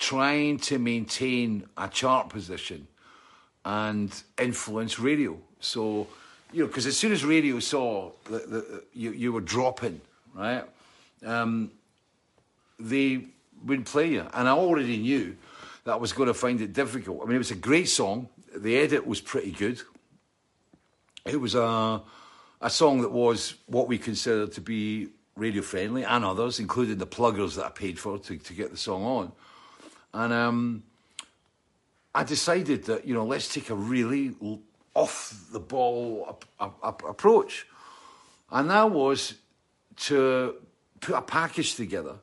trying 0.00 0.58
to 0.58 0.76
maintain 0.80 1.68
a 1.76 1.86
chart 1.88 2.28
position 2.28 2.88
and 3.64 4.24
influence 4.40 4.98
radio. 4.98 5.38
So, 5.60 6.08
you 6.52 6.62
know, 6.62 6.66
because 6.66 6.86
as 6.86 6.96
soon 6.96 7.12
as 7.12 7.24
radio 7.24 7.60
saw 7.60 8.10
that 8.24 8.50
that 8.50 8.84
you, 8.92 9.12
you 9.12 9.32
were 9.32 9.40
dropping, 9.40 10.00
right, 10.34 10.64
um, 11.24 11.70
they 12.80 13.26
wouldn't 13.64 13.86
play 13.86 14.08
you. 14.08 14.26
And 14.32 14.48
I 14.48 14.52
already 14.52 14.98
knew 14.98 15.36
that 15.84 15.92
I 15.92 15.96
was 15.96 16.12
going 16.12 16.28
to 16.28 16.34
find 16.34 16.60
it 16.60 16.72
difficult. 16.72 17.20
I 17.22 17.26
mean, 17.26 17.36
it 17.36 17.38
was 17.38 17.50
a 17.50 17.56
great 17.56 17.88
song. 17.88 18.28
The 18.54 18.76
edit 18.76 19.06
was 19.06 19.20
pretty 19.20 19.52
good. 19.52 19.80
It 21.26 21.40
was 21.40 21.54
a, 21.54 22.02
a 22.60 22.70
song 22.70 23.02
that 23.02 23.12
was 23.12 23.54
what 23.66 23.88
we 23.88 23.98
considered 23.98 24.52
to 24.52 24.60
be 24.60 25.08
radio 25.36 25.62
friendly 25.62 26.04
and 26.04 26.24
others, 26.24 26.60
including 26.60 26.98
the 26.98 27.06
pluggers 27.06 27.56
that 27.56 27.66
I 27.66 27.70
paid 27.70 27.98
for 27.98 28.18
to, 28.18 28.36
to 28.36 28.54
get 28.54 28.70
the 28.70 28.76
song 28.76 29.04
on. 29.04 29.32
And 30.12 30.32
um, 30.32 30.82
I 32.14 32.24
decided 32.24 32.84
that, 32.84 33.06
you 33.06 33.14
know, 33.14 33.24
let's 33.24 33.52
take 33.52 33.70
a 33.70 33.74
really 33.74 34.34
off 34.94 35.46
the 35.52 35.60
ball 35.60 36.26
ap- 36.28 36.44
ap- 36.60 36.84
ap- 36.84 37.08
approach. 37.08 37.66
And 38.50 38.68
that 38.70 38.90
was 38.90 39.34
to 39.96 40.56
put 41.00 41.14
a 41.14 41.22
package 41.22 41.76
together 41.76 42.16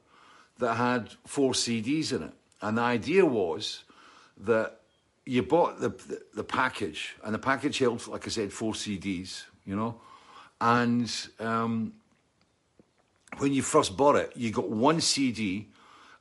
that 0.59 0.75
had 0.75 1.09
four 1.25 1.53
CDs 1.53 2.13
in 2.13 2.23
it. 2.23 2.33
And 2.61 2.77
the 2.77 2.81
idea 2.81 3.25
was 3.25 3.83
that 4.39 4.79
you 5.25 5.43
bought 5.43 5.79
the, 5.79 5.89
the, 5.89 6.21
the 6.35 6.43
package, 6.43 7.15
and 7.23 7.33
the 7.33 7.39
package 7.39 7.79
held, 7.79 8.07
like 8.07 8.25
I 8.25 8.29
said, 8.29 8.51
four 8.53 8.73
CDs, 8.73 9.43
you 9.65 9.75
know. 9.75 9.99
And 10.59 11.11
um, 11.39 11.93
when 13.37 13.53
you 13.53 13.61
first 13.61 13.97
bought 13.97 14.15
it, 14.15 14.31
you 14.35 14.51
got 14.51 14.69
one 14.69 15.01
CD, 15.01 15.67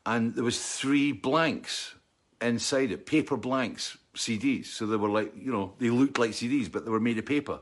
and 0.05 0.35
there 0.35 0.45
was 0.45 0.61
three 0.61 1.13
blanks 1.13 1.95
inside 2.41 2.91
it, 2.91 3.07
paper 3.07 3.37
blanks, 3.37 3.97
CDs. 4.15 4.67
So 4.67 4.87
they 4.87 4.97
were 4.97 5.09
like, 5.09 5.33
you 5.37 5.53
know, 5.53 5.75
they 5.79 5.91
looked 5.91 6.19
like 6.19 6.31
CDs, 6.31 6.71
but 6.71 6.85
they 6.85 6.91
were 6.91 7.01
made 7.01 7.19
of 7.19 7.27
paper, 7.27 7.61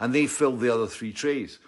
and 0.00 0.14
they 0.14 0.26
filled 0.26 0.60
the 0.60 0.72
other 0.72 0.86
three 0.86 1.12
trays. 1.12 1.58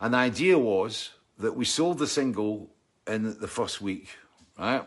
And 0.00 0.14
the 0.14 0.18
idea 0.18 0.58
was 0.58 1.10
that 1.38 1.56
we 1.56 1.64
sold 1.64 1.98
the 1.98 2.06
single 2.06 2.70
in 3.06 3.38
the 3.40 3.48
first 3.48 3.80
week, 3.80 4.08
right? 4.58 4.84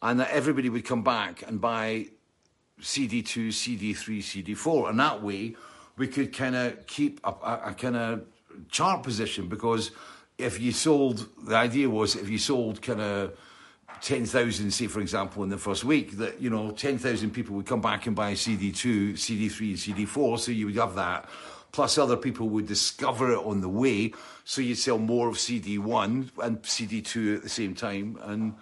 And 0.00 0.20
that 0.20 0.30
everybody 0.30 0.68
would 0.68 0.84
come 0.84 1.02
back 1.02 1.42
and 1.46 1.60
buy 1.60 2.08
CD2, 2.80 3.48
CD3, 3.48 3.96
CD4. 4.18 4.90
And 4.90 5.00
that 5.00 5.22
way 5.22 5.56
we 5.96 6.08
could 6.08 6.32
kind 6.36 6.56
of 6.56 6.86
keep 6.86 7.20
a, 7.24 7.30
a, 7.30 7.60
a 7.66 7.74
kind 7.74 7.96
of 7.96 8.24
chart 8.68 9.02
position 9.02 9.48
because 9.48 9.92
if 10.38 10.60
you 10.60 10.72
sold, 10.72 11.28
the 11.44 11.56
idea 11.56 11.88
was 11.88 12.16
if 12.16 12.28
you 12.28 12.38
sold 12.38 12.82
kind 12.82 13.00
of 13.00 13.38
10,000, 14.00 14.70
say, 14.72 14.88
for 14.88 15.00
example, 15.00 15.44
in 15.44 15.48
the 15.48 15.58
first 15.58 15.84
week, 15.84 16.16
that, 16.18 16.40
you 16.40 16.50
know, 16.50 16.72
10,000 16.72 17.30
people 17.30 17.54
would 17.54 17.66
come 17.66 17.80
back 17.80 18.06
and 18.06 18.16
buy 18.16 18.32
CD2, 18.32 19.12
CD3, 19.12 19.60
and 19.60 20.08
CD4. 20.08 20.38
So 20.40 20.50
you 20.50 20.66
would 20.66 20.76
have 20.76 20.96
that. 20.96 21.28
Plus, 21.72 21.96
other 21.96 22.18
people 22.18 22.50
would 22.50 22.66
discover 22.66 23.32
it 23.32 23.38
on 23.38 23.62
the 23.62 23.68
way. 23.68 24.12
So 24.44 24.60
you'd 24.60 24.76
sell 24.76 24.98
more 24.98 25.28
of 25.28 25.36
CD1 25.36 26.30
and 26.42 26.62
CD2 26.62 27.36
at 27.36 27.42
the 27.42 27.48
same 27.48 27.74
time. 27.74 28.18
And, 28.22 28.54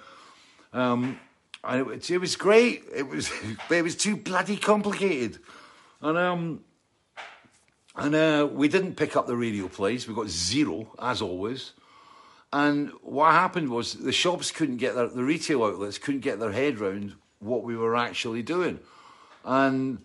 um, 0.73 1.19
and 1.65 1.91
it, 1.91 2.11
it 2.11 2.19
was 2.19 2.37
great. 2.37 2.85
It 2.95 3.09
was, 3.09 3.31
but 3.69 3.79
it 3.79 3.83
was 3.83 3.97
too 3.97 4.17
bloody 4.17 4.57
complicated. 4.57 5.41
And, 6.01 6.17
um, 6.17 6.65
and 7.97 8.15
uh, 8.15 8.49
we 8.51 8.69
didn't 8.69 8.95
pick 8.95 9.17
up 9.17 9.27
the 9.27 9.37
radio 9.37 9.67
plays. 9.67 10.07
We 10.07 10.15
got 10.15 10.29
zero, 10.29 10.95
as 11.01 11.21
always. 11.21 11.73
And 12.53 12.91
what 13.03 13.33
happened 13.33 13.71
was 13.71 13.95
the 13.95 14.13
shops 14.13 14.53
couldn't 14.53 14.79
get 14.79 14.95
their, 14.95 15.09
the 15.09 15.25
retail 15.25 15.65
outlets 15.65 15.99
couldn't 15.99 16.21
get 16.21 16.41
their 16.41 16.53
head 16.53 16.79
round 16.79 17.15
what 17.41 17.65
we 17.65 17.77
were 17.77 17.97
actually 17.97 18.43
doing. 18.43 18.81
And 19.45 19.99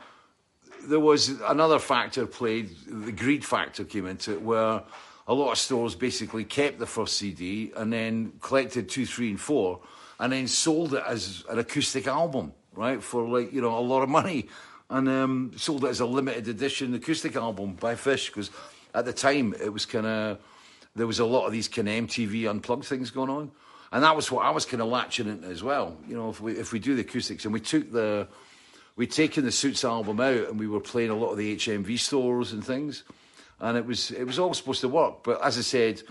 there 0.88 1.00
was 1.00 1.30
another 1.42 1.80
factor 1.80 2.26
played, 2.26 2.70
the 2.88 3.12
greed 3.12 3.44
factor 3.44 3.84
came 3.84 4.06
into 4.06 4.34
it, 4.34 4.42
where 4.42 4.84
a 5.28 5.34
lot 5.34 5.52
of 5.52 5.58
stores 5.58 5.96
basically 5.96 6.44
kept 6.44 6.80
the 6.80 6.86
first 6.86 7.18
CD 7.18 7.72
and 7.76 7.92
then 7.92 8.34
collected 8.42 8.90
two, 8.90 9.06
three, 9.06 9.30
and 9.32 9.40
four, 9.40 9.80
and 10.20 10.32
then 10.32 10.48
sold 10.48 10.94
it 10.94 11.04
as 11.06 11.44
an 11.50 11.60
acoustic 11.60 12.08
album, 12.08 12.54
right, 12.74 13.02
for 13.02 13.28
like, 13.28 13.52
you 13.52 13.62
know, 13.62 13.78
a 13.78 13.82
lot 13.82 14.02
of 14.02 14.10
money. 14.10 14.48
And 14.90 15.10
um, 15.10 15.52
sold 15.56 15.84
it 15.84 15.88
as 15.88 16.00
a 16.00 16.06
limited 16.06 16.48
edition 16.48 16.94
acoustic 16.94 17.36
album 17.36 17.74
by 17.74 17.96
Fish, 17.96 18.28
because 18.28 18.52
at 18.94 19.06
the 19.06 19.14
time 19.14 19.56
it 19.60 19.74
was 19.74 19.86
kind 19.86 20.06
of 20.06 20.38
there 20.96 21.08
was 21.08 21.20
a 21.20 21.26
lot 21.26 21.46
of 21.46 21.52
these 21.52 21.68
kind 21.68 21.90
of 21.90 21.96
MTV 21.96 22.48
unplugged 22.50 22.86
things 22.86 23.10
going 23.10 23.32
on, 23.32 23.52
and 23.92 24.04
that 24.04 24.16
was 24.16 24.32
what 24.32 24.46
I 24.46 24.52
was 24.52 24.64
kind 24.66 24.84
of 24.84 24.88
latching 24.88 25.28
into 25.28 25.48
as 25.48 25.64
well. 25.64 25.98
You 26.08 26.16
know, 26.16 26.30
if 26.30 26.40
we 26.40 26.54
if 26.54 26.72
we 26.72 26.78
do 26.78 26.94
the 26.96 27.02
acoustics 27.02 27.46
and 27.46 27.54
we 27.54 27.60
took 27.60 27.92
the 27.92 28.28
we'd 28.96 29.12
taken 29.12 29.46
the 29.46 29.52
Suits 29.52 29.84
album 29.84 30.20
out 30.20 30.50
and 30.50 30.60
we 30.60 30.68
were 30.68 30.80
playing 30.80 31.10
a 31.10 31.16
lot 31.16 31.32
of 31.32 31.38
the 31.38 31.56
HMV 31.56 32.00
stores 32.00 32.54
and 32.54 32.66
things, 32.66 33.04
and 33.60 33.78
it 33.78 33.86
was 33.86 34.12
it 34.12 34.26
was 34.26 34.40
all 34.40 34.54
supposed 34.54 34.82
to 34.82 34.90
work. 34.90 35.24
But 35.24 35.44
as 35.44 35.58
I 35.58 35.62
said, 35.62 36.02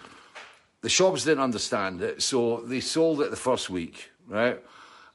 the 0.80 0.89
shops 0.89 1.24
didn't 1.24 1.43
understand 1.43 2.03
it, 2.03 2.22
so 2.22 2.61
they 2.61 2.80
sold 2.80 3.20
it 3.20 3.30
the 3.30 3.37
first 3.37 3.70
week, 3.70 4.11
right? 4.28 4.61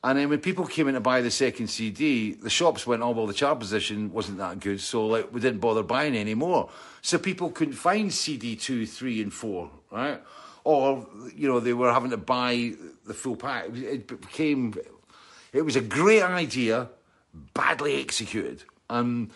And 0.01 0.17
then 0.17 0.29
when 0.29 0.39
people 0.39 0.65
came 0.65 0.87
in 0.87 0.93
to 0.93 1.01
buy 1.01 1.19
the 1.21 1.29
second 1.29 1.67
CD, 1.67 2.33
the 2.33 2.49
shops 2.49 2.87
went, 2.87 3.01
oh, 3.01 3.11
well, 3.11 3.27
the 3.27 3.33
chart 3.33 3.59
position 3.59 4.13
wasn't 4.13 4.37
that 4.37 4.61
good, 4.61 4.79
so 4.79 5.05
like 5.07 5.33
we 5.33 5.41
didn't 5.41 5.59
bother 5.59 5.83
buying 5.83 6.15
any 6.15 6.35
more. 6.35 6.69
So 7.01 7.17
people 7.17 7.49
couldn't 7.49 7.73
find 7.73 8.13
CD 8.13 8.55
two, 8.55 8.85
three, 8.85 9.21
and 9.21 9.33
four, 9.33 9.69
right? 9.91 10.21
Or, 10.63 11.05
you 11.35 11.49
know, 11.49 11.59
they 11.59 11.73
were 11.73 11.91
having 11.91 12.11
to 12.11 12.17
buy 12.17 12.73
the 13.05 13.13
full 13.13 13.35
pack. 13.35 13.69
It, 13.75 13.83
it 13.83 14.07
became, 14.07 14.73
it 15.51 15.63
was 15.63 15.75
a 15.75 15.81
great 15.81 16.23
idea, 16.23 16.89
badly 17.53 18.01
executed. 18.01 18.63
Um, 18.89 19.31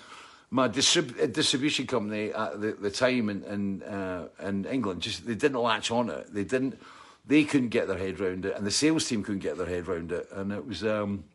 my 0.49 0.69
distrib- 0.69 1.21
uh, 1.21 1.25
distribution 1.25 1.87
company 1.87 2.31
at 2.31 2.61
the, 2.61 2.73
the 2.73 2.91
time 2.91 3.29
in 3.29 3.43
in, 3.43 3.83
uh, 3.83 4.27
in 4.41 4.65
England 4.65 5.01
just 5.01 5.25
they 5.25 5.35
didn't 5.35 5.59
latch 5.61 5.91
on 5.91 6.09
it. 6.09 6.33
They 6.33 6.43
didn't. 6.43 6.79
They 7.25 7.43
couldn't 7.45 7.69
get 7.69 7.87
their 7.87 7.97
head 7.97 8.19
round 8.19 8.45
it, 8.45 8.55
and 8.55 8.65
the 8.65 8.71
sales 8.71 9.07
team 9.07 9.23
couldn't 9.23 9.41
get 9.41 9.57
their 9.57 9.65
head 9.65 9.87
round 9.87 10.11
it, 10.11 10.27
and 10.31 10.51
it 10.51 10.65
was. 10.65 10.83
Um, 10.83 11.25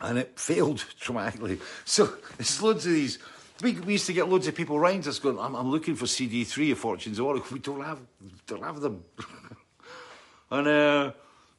and 0.00 0.18
it 0.18 0.38
failed 0.38 0.84
dramatically. 1.00 1.58
So 1.84 2.10
there's 2.36 2.62
loads 2.62 2.86
of 2.86 2.92
these. 2.92 3.18
We, 3.62 3.72
we 3.72 3.94
used 3.94 4.06
to 4.06 4.12
get 4.12 4.28
loads 4.28 4.46
of 4.46 4.54
people 4.54 4.78
writing 4.78 5.06
us 5.08 5.18
going, 5.18 5.38
"I'm, 5.38 5.54
I'm 5.54 5.70
looking 5.70 5.96
for 5.96 6.04
CD3 6.04 6.72
of 6.72 6.78
Fortunes 6.78 7.18
of 7.18 7.24
War. 7.24 7.42
We 7.52 7.58
don't 7.58 7.84
have, 7.84 8.00
don't 8.46 8.62
have 8.62 8.80
them." 8.80 9.04
and 10.50 10.68
uh, 10.68 11.12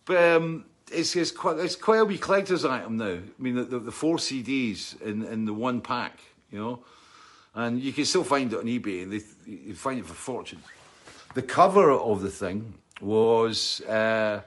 but 0.06 0.24
um, 0.24 0.66
it's, 0.92 1.16
it's 1.16 1.32
quite 1.32 1.58
it's 1.58 1.76
quite 1.76 2.00
a 2.00 2.06
wee 2.06 2.18
collector's 2.18 2.66
item 2.66 2.98
now. 2.98 3.06
I 3.06 3.42
mean, 3.42 3.56
the, 3.56 3.64
the, 3.64 3.80
the 3.80 3.92
four 3.92 4.18
CDs 4.18 5.00
in, 5.02 5.24
in 5.24 5.46
the 5.46 5.54
one 5.54 5.82
pack, 5.82 6.20
you 6.52 6.60
know, 6.60 6.80
and 7.56 7.82
you 7.82 7.92
can 7.92 8.06
still 8.06 8.24
find 8.24 8.52
it 8.52 8.60
on 8.60 8.66
eBay, 8.66 9.04
and 9.04 9.14
they, 9.14 9.22
you 9.46 9.74
find 9.74 10.00
it 10.00 10.06
for 10.06 10.14
fortunes. 10.14 10.64
The 11.34 11.42
cover 11.42 11.92
of 11.92 12.22
the 12.22 12.30
thing 12.30 12.74
was 13.02 13.82
uh, 13.82 14.42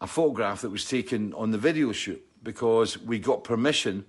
a 0.00 0.06
photograph 0.06 0.62
that 0.62 0.70
was 0.70 0.84
taken 0.84 1.32
on 1.34 1.50
the 1.50 1.58
video 1.58 1.92
shoot 1.92 2.22
because 2.42 2.98
we 2.98 3.18
got 3.18 3.44
permission. 3.44 4.04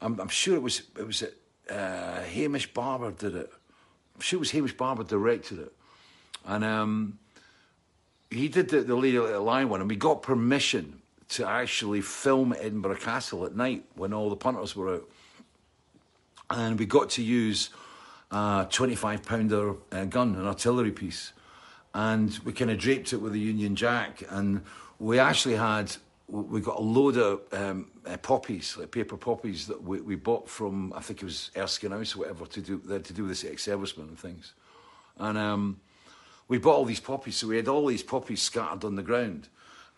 I'm, 0.00 0.18
I'm 0.20 0.28
sure 0.28 0.56
it 0.56 0.62
was 0.62 0.82
it 0.98 1.06
was 1.06 1.24
uh, 1.70 2.22
Hamish 2.22 2.72
Barber 2.72 3.10
did 3.10 3.34
it. 3.34 3.50
I'm 4.14 4.20
sure 4.20 4.38
it 4.38 4.40
was 4.40 4.50
Hamish 4.52 4.76
Barber 4.76 5.04
directed 5.04 5.58
it, 5.58 5.72
and 6.46 6.64
um, 6.64 7.18
he 8.30 8.48
did 8.48 8.68
the, 8.68 8.82
the 8.82 8.94
Lady 8.94 9.18
Lion 9.18 9.68
one, 9.68 9.80
and 9.80 9.90
we 9.90 9.96
got 9.96 10.22
permission 10.22 11.02
to 11.28 11.46
actually 11.46 12.00
film 12.00 12.54
Edinburgh 12.58 12.96
Castle 12.96 13.44
at 13.44 13.56
night 13.56 13.84
when 13.94 14.12
all 14.12 14.30
the 14.30 14.36
punters 14.36 14.76
were 14.76 14.94
out, 14.94 15.10
and 16.50 16.78
we 16.78 16.86
got 16.86 17.10
to 17.10 17.22
use 17.22 17.70
a 18.30 18.66
25 18.70 19.24
pounder 19.24 19.74
uh, 19.92 20.04
gun, 20.04 20.34
an 20.36 20.46
artillery 20.46 20.92
piece, 20.92 21.32
and 21.94 22.38
we 22.44 22.52
kind 22.52 22.70
of 22.70 22.78
draped 22.78 23.12
it 23.12 23.16
with 23.16 23.32
a 23.34 23.38
Union 23.38 23.74
Jack, 23.74 24.22
and 24.30 24.62
we 24.98 25.18
actually 25.18 25.56
had 25.56 25.94
we 26.28 26.60
got 26.60 26.78
a 26.78 26.82
load 26.82 27.16
of 27.16 27.40
um, 27.52 27.88
uh, 28.04 28.16
poppies, 28.16 28.76
like 28.76 28.90
paper 28.90 29.16
poppies 29.16 29.68
that 29.68 29.80
we, 29.80 30.00
we 30.00 30.16
bought 30.16 30.48
from 30.48 30.92
I 30.94 31.00
think 31.00 31.22
it 31.22 31.24
was 31.24 31.52
Erskine 31.56 31.92
House 31.92 32.16
or 32.16 32.20
whatever 32.20 32.46
to 32.46 32.60
do 32.60 32.78
to 32.78 33.12
do 33.12 33.22
with 33.22 33.30
this 33.30 33.44
ex-servicemen 33.44 34.08
and 34.08 34.18
things, 34.18 34.52
and. 35.18 35.38
Um, 35.38 35.80
we 36.48 36.58
bought 36.58 36.76
all 36.76 36.84
these 36.84 37.00
poppies, 37.00 37.36
so 37.36 37.48
we 37.48 37.56
had 37.56 37.68
all 37.68 37.86
these 37.86 38.02
poppies 38.02 38.42
scattered 38.42 38.84
on 38.84 38.94
the 38.94 39.02
ground, 39.02 39.48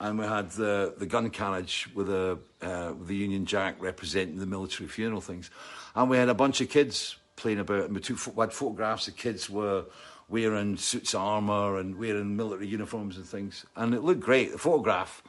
and 0.01 0.19
we 0.19 0.27
had 0.27 0.51
the 0.53 0.95
the 0.97 1.07
gun 1.07 1.31
carriage 1.31 1.89
with 1.95 2.09
a 2.09 2.39
uh, 2.63 2.93
with 2.99 3.09
the 3.09 3.17
Union 3.17 3.47
Jack 3.47 3.77
representing 3.81 4.39
the 4.39 4.47
military 4.47 4.89
funeral 4.89 5.21
things, 5.21 5.51
and 5.95 6.09
we 6.09 6.17
had 6.17 6.29
a 6.29 6.35
bunch 6.35 6.61
of 6.61 6.69
kids 6.69 7.17
playing 7.37 7.59
about, 7.59 7.85
and 7.85 7.95
we 7.95 8.01
took 8.01 8.19
we 8.37 8.41
had 8.41 8.53
photographs 8.53 9.09
of 9.09 9.17
kids 9.17 9.51
were 9.51 9.85
wearing 10.29 10.77
suits 10.77 11.15
of 11.15 11.21
armour 11.21 11.79
and 11.79 11.99
wearing 11.99 12.37
military 12.37 12.69
uniforms 12.69 13.17
and 13.17 13.27
things, 13.27 13.67
and 13.77 13.95
it 13.95 14.03
looked 14.03 14.21
great. 14.21 14.53
The 14.53 14.59
photograph 14.59 15.23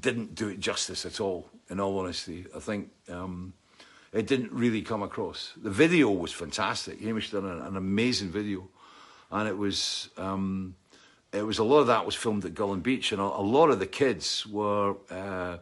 didn't 0.00 0.34
do 0.34 0.48
it 0.48 0.60
justice 0.60 1.04
at 1.04 1.20
all. 1.20 1.48
In 1.70 1.80
all 1.80 1.98
honesty, 1.98 2.46
I 2.54 2.58
think. 2.58 2.90
Um, 3.08 3.54
it 4.12 4.28
didn't 4.28 4.52
really 4.52 4.80
come 4.80 5.02
across. 5.02 5.52
The 5.56 5.70
video 5.70 6.08
was 6.08 6.30
fantastic. 6.30 7.00
Hamish 7.00 7.32
done 7.32 7.46
an, 7.46 7.60
an 7.62 7.76
amazing 7.76 8.30
video, 8.30 8.68
and 9.32 9.48
it 9.48 9.58
was 9.58 10.08
um, 10.16 10.76
it 11.34 11.42
was 11.42 11.58
a 11.58 11.64
lot 11.64 11.80
of 11.80 11.88
that 11.88 12.06
was 12.06 12.14
filmed 12.14 12.44
at 12.44 12.54
Gullane 12.54 12.80
Beach, 12.80 13.12
and 13.12 13.20
a, 13.20 13.24
a 13.24 13.42
lot 13.42 13.70
of 13.70 13.78
the 13.78 13.86
kids 13.86 14.46
were 14.46 14.94
uh, 15.10 15.58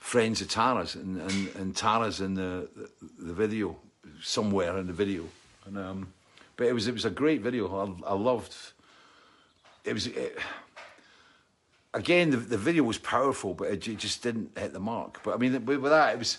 friends 0.00 0.40
of 0.40 0.48
Tara's, 0.48 0.94
and, 0.94 1.20
and, 1.20 1.56
and 1.56 1.76
Tara's 1.76 2.20
in 2.20 2.34
the, 2.34 2.68
the 2.76 2.90
the 3.18 3.32
video 3.32 3.76
somewhere 4.20 4.78
in 4.78 4.86
the 4.86 4.92
video, 4.92 5.24
and 5.66 5.78
um, 5.78 6.12
but 6.56 6.66
it 6.66 6.72
was 6.72 6.88
it 6.88 6.92
was 6.92 7.04
a 7.04 7.10
great 7.10 7.40
video. 7.40 7.96
I, 8.04 8.10
I 8.10 8.14
loved. 8.14 8.54
It 9.84 9.94
was. 9.94 10.06
It, 10.08 10.38
again, 11.94 12.30
the, 12.30 12.36
the 12.36 12.58
video 12.58 12.82
was 12.82 12.98
powerful, 12.98 13.54
but 13.54 13.68
it, 13.68 13.80
just 13.80 14.22
didn't 14.22 14.56
hit 14.58 14.72
the 14.72 14.80
mark. 14.80 15.22
But 15.22 15.34
I 15.34 15.36
mean, 15.38 15.64
with 15.64 15.82
that, 15.82 16.14
it 16.14 16.18
was, 16.18 16.38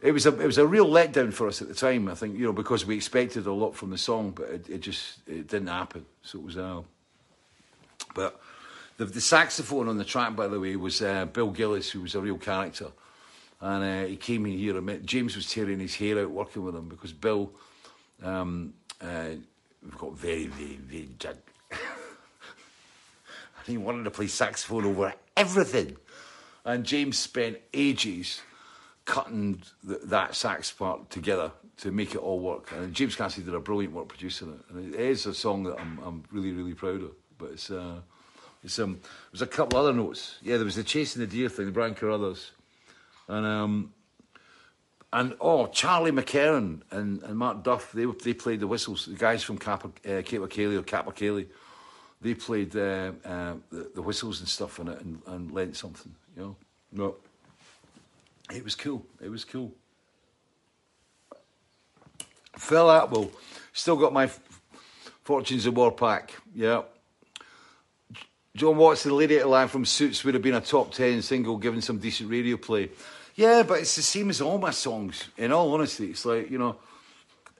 it 0.00 0.12
was 0.12 0.26
a 0.26 0.40
it 0.40 0.46
was 0.46 0.58
a 0.58 0.66
real 0.66 0.86
letdown 0.86 1.32
for 1.32 1.48
us 1.48 1.62
at 1.62 1.68
the 1.68 1.74
time. 1.74 2.08
I 2.08 2.14
think 2.14 2.38
you 2.38 2.44
know 2.44 2.52
because 2.52 2.86
we 2.86 2.96
expected 2.96 3.46
a 3.46 3.52
lot 3.52 3.74
from 3.74 3.90
the 3.90 3.98
song, 3.98 4.32
but 4.32 4.48
it, 4.50 4.68
it 4.68 4.80
just 4.80 5.18
it 5.26 5.48
didn't 5.48 5.68
happen. 5.68 6.04
So 6.22 6.38
it 6.38 6.44
was 6.44 6.56
uh, 6.56 6.82
but 8.14 8.40
the, 8.96 9.04
the 9.06 9.20
saxophone 9.20 9.88
on 9.88 9.98
the 9.98 10.04
track, 10.04 10.36
by 10.36 10.48
the 10.48 10.60
way, 10.60 10.76
was 10.76 11.02
uh, 11.02 11.26
Bill 11.26 11.50
Gillis, 11.50 11.90
who 11.90 12.00
was 12.00 12.14
a 12.14 12.20
real 12.20 12.38
character, 12.38 12.88
and 13.60 13.84
uh, 13.84 14.08
he 14.08 14.16
came 14.16 14.46
in 14.46 14.58
here. 14.58 14.80
James 15.04 15.36
was 15.36 15.50
tearing 15.50 15.80
his 15.80 15.94
hair 15.94 16.20
out 16.20 16.30
working 16.30 16.64
with 16.64 16.74
him 16.74 16.88
because 16.88 17.12
Bill, 17.12 17.50
um, 18.22 18.74
uh, 19.00 19.30
we've 19.82 19.98
got 19.98 20.16
very 20.16 20.46
very 20.46 20.76
very 20.76 21.08
judge. 21.18 21.36
and 21.70 23.66
he 23.66 23.76
wanted 23.78 24.04
to 24.04 24.10
play 24.10 24.26
saxophone 24.26 24.84
over 24.84 25.12
everything. 25.36 25.96
And 26.64 26.84
James 26.84 27.18
spent 27.18 27.58
ages 27.74 28.40
cutting 29.04 29.62
th- 29.86 30.00
that 30.04 30.34
sax 30.34 30.72
part 30.72 31.10
together 31.10 31.52
to 31.78 31.90
make 31.90 32.14
it 32.14 32.18
all 32.18 32.40
work. 32.40 32.72
And 32.72 32.94
James 32.94 33.16
Cassidy 33.16 33.44
did 33.44 33.54
a 33.54 33.60
brilliant 33.60 33.94
work 33.94 34.08
producing 34.08 34.52
it. 34.52 34.74
And 34.74 34.94
it 34.94 35.00
is 35.00 35.26
a 35.26 35.34
song 35.34 35.64
that 35.64 35.78
I'm, 35.78 35.98
I'm 36.04 36.24
really, 36.30 36.52
really 36.52 36.74
proud 36.74 37.02
of. 37.02 37.10
But 37.38 37.50
it's, 37.52 37.70
uh, 37.70 38.00
it's 38.62 38.78
um, 38.78 39.00
there's 39.32 39.42
a 39.42 39.46
couple 39.46 39.78
other 39.78 39.92
notes. 39.92 40.36
Yeah, 40.42 40.56
there 40.56 40.64
was 40.64 40.76
the 40.76 40.84
Chasing 40.84 41.20
the 41.20 41.26
Deer 41.26 41.48
thing, 41.48 41.66
the 41.66 41.72
Brian 41.72 41.94
Carruthers. 41.94 42.50
And 43.28 43.46
um, 43.46 43.92
and 45.12 45.34
oh, 45.40 45.68
Charlie 45.68 46.10
McKerron 46.10 46.80
and, 46.90 47.22
and 47.22 47.38
Marc 47.38 47.62
Duff, 47.62 47.92
they 47.92 48.04
they 48.04 48.34
played 48.34 48.60
the 48.60 48.66
whistles. 48.66 49.06
The 49.06 49.14
guys 49.14 49.42
from 49.42 49.58
Kappa, 49.58 49.88
uh, 49.88 50.22
Cape 50.22 50.40
O'Kelly 50.40 50.76
or 50.76 50.82
Cap 50.82 51.06
O'Kelly, 51.06 51.48
they 52.20 52.34
played 52.34 52.74
uh, 52.74 53.12
uh, 53.24 53.54
the, 53.70 53.90
the 53.94 54.02
whistles 54.02 54.40
and 54.40 54.48
stuff 54.48 54.78
in 54.80 54.88
it 54.88 55.00
and, 55.00 55.22
and 55.26 55.52
lent 55.52 55.76
something, 55.76 56.14
you 56.36 56.42
know. 56.42 56.56
No, 56.90 57.16
it 58.52 58.64
was 58.64 58.74
cool. 58.74 59.04
It 59.20 59.30
was 59.30 59.44
cool. 59.44 59.72
Phil 62.56 62.90
Atwell, 62.90 63.30
still 63.72 63.96
got 63.96 64.12
my 64.12 64.30
Fortunes 65.24 65.66
of 65.66 65.76
War 65.76 65.92
pack. 65.92 66.34
Yeah. 66.54 66.82
John 68.56 68.76
Watson, 68.76 69.10
the 69.10 69.16
lady 69.16 69.42
line 69.42 69.68
from 69.68 69.84
Suits 69.84 70.24
would 70.24 70.34
have 70.34 70.42
been 70.42 70.54
a 70.54 70.60
top 70.60 70.92
10 70.92 71.22
single 71.22 71.56
given 71.56 71.80
some 71.80 71.98
decent 71.98 72.30
radio 72.30 72.56
play. 72.56 72.90
Yeah, 73.34 73.64
but 73.64 73.80
it's 73.80 73.96
the 73.96 74.02
same 74.02 74.30
as 74.30 74.40
all 74.40 74.58
my 74.58 74.70
songs, 74.70 75.24
in 75.36 75.50
all 75.50 75.74
honesty. 75.74 76.10
It's 76.10 76.24
like, 76.24 76.50
you 76.50 76.58
know, 76.58 76.76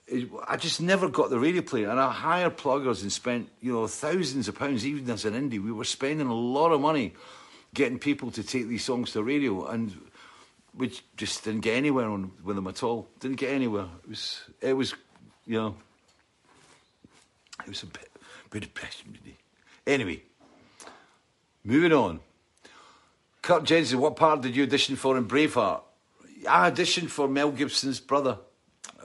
it, 0.07 0.29
I 0.47 0.55
just 0.55 0.81
never 0.81 1.09
got 1.09 1.29
the 1.29 1.37
radio 1.37 1.61
play. 1.61 1.83
And 1.83 1.99
I 1.99 2.11
hired 2.11 2.55
pluggers 2.55 3.01
and 3.01 3.11
spent, 3.11 3.49
you 3.59 3.73
know, 3.73 3.87
thousands 3.87 4.47
of 4.47 4.55
pounds, 4.55 4.85
even 4.85 5.09
as 5.09 5.25
an 5.25 5.33
indie. 5.33 5.61
We 5.61 5.73
were 5.73 5.83
spending 5.83 6.27
a 6.27 6.33
lot 6.33 6.71
of 6.71 6.79
money 6.79 7.13
getting 7.73 7.99
people 7.99 8.31
to 8.31 8.43
take 8.43 8.67
these 8.67 8.85
songs 8.85 9.11
to 9.11 9.23
radio. 9.23 9.65
And 9.65 9.91
we 10.73 10.93
just 11.17 11.43
didn't 11.43 11.61
get 11.61 11.75
anywhere 11.75 12.07
on, 12.07 12.31
with 12.41 12.55
them 12.55 12.67
at 12.67 12.83
all. 12.83 13.09
Didn't 13.19 13.37
get 13.37 13.51
anywhere. 13.51 13.87
It 14.03 14.09
was, 14.09 14.41
it 14.61 14.73
was 14.73 14.93
you 15.45 15.57
know, 15.57 15.75
it 17.63 17.69
was 17.69 17.83
a 17.83 17.87
bit, 17.87 18.09
bit 18.49 18.69
really. 19.05 19.37
Anyway, 19.85 20.23
moving 21.65 21.91
on. 21.91 22.19
Kurt 23.41 23.63
Jensen, 23.65 23.99
what 23.99 24.15
part 24.15 24.41
did 24.41 24.55
you 24.55 24.63
audition 24.63 24.95
for 24.95 25.17
in 25.17 25.27
Braveheart? 25.27 25.81
I 26.49 26.71
auditioned 26.71 27.09
for 27.09 27.27
Mel 27.27 27.51
Gibson's 27.51 27.99
brother. 27.99 28.37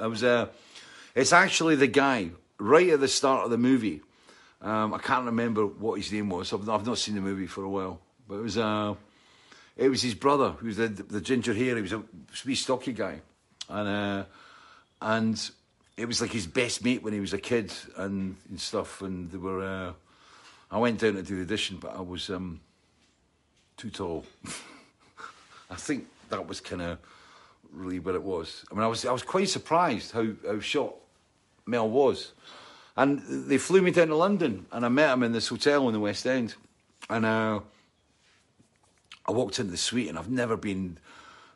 I 0.01 0.07
was 0.07 0.23
uh, 0.23 0.49
it's 1.15 1.33
actually 1.33 1.77
the 1.77 1.87
guy 1.87 2.31
right 2.59 2.91
at 2.91 3.01
the 3.01 3.09
start 3.09 3.45
of 3.45 3.51
the 3.51 3.59
movie. 3.59 4.03
Um, 4.63 4.93
I 4.95 4.99
can't 4.99 5.25
remember 5.25 5.67
what 5.67 5.99
his 5.99 6.13
name 6.13 6.29
was. 6.29 6.53
I've, 6.53 6.69
I've 6.69 6.87
not 6.87 6.99
seen 6.99 7.15
the 7.15 7.21
movie 7.21 7.47
for 7.47 7.65
a 7.65 7.69
while, 7.69 8.01
but 8.29 8.37
it 8.37 8.43
was 8.43 8.59
uh, 8.59 8.95
it 9.77 9.89
was 9.89 10.03
his 10.03 10.15
brother. 10.15 10.55
He 10.61 10.67
was 10.67 10.77
the, 10.77 10.89
the 10.89 11.21
ginger 11.21 11.55
hair. 11.55 11.77
He 11.77 11.83
was 11.83 11.93
a 11.93 12.03
wee 12.47 12.55
stocky 12.55 12.93
guy, 12.93 13.21
and 13.69 13.89
uh, 13.89 14.25
and 15.01 15.51
it 15.97 16.07
was 16.07 16.21
like 16.21 16.31
his 16.31 16.47
best 16.47 16.85
mate 16.85 17.03
when 17.03 17.13
he 17.13 17.21
was 17.21 17.33
a 17.33 17.39
kid 17.39 17.73
and, 17.97 18.37
and 18.49 18.61
stuff. 18.61 19.03
And 19.03 19.31
they 19.31 19.39
were. 19.39 19.63
Uh, 19.63 19.93
I 20.71 20.79
went 20.79 21.01
down 21.01 21.15
to 21.15 21.23
do 21.23 21.37
the 21.37 21.43
audition, 21.43 21.79
but 21.79 21.97
I 21.97 22.01
was 22.01 22.31
um, 22.31 22.61
too 23.77 23.91
tall. 23.91 24.25
I 25.71 25.77
think 25.77 26.07
that 26.29 26.47
was 26.47 26.61
kind 26.61 26.83
of 26.83 26.99
really 27.73 27.99
what 27.99 28.15
it 28.15 28.23
was. 28.23 28.65
I 28.71 28.75
mean, 28.75 28.83
I 28.83 28.87
was 28.87 29.05
I 29.05 29.13
was 29.13 29.23
quite 29.23 29.49
surprised 29.49 30.13
how 30.13 30.27
how 30.47 30.61
short 30.61 30.95
Mel 31.67 31.89
was, 31.89 32.33
and 32.97 33.23
they 33.49 33.59
flew 33.59 33.83
me 33.83 33.91
down 33.91 34.09
to 34.09 34.17
London, 34.17 34.67
and 34.73 34.85
I 34.85 34.89
met 34.89 35.13
him 35.13 35.23
in 35.23 35.33
this 35.33 35.49
hotel 35.49 35.87
in 35.89 35.93
the 35.93 36.01
West 36.01 36.27
End, 36.27 36.55
and 37.09 37.25
uh, 37.25 37.61
I 39.27 39.33
walked 39.33 39.59
into 39.59 39.71
the 39.71 39.77
suite, 39.77 40.09
and 40.09 40.19
I've 40.19 40.31
never 40.31 40.57
been 40.57 40.99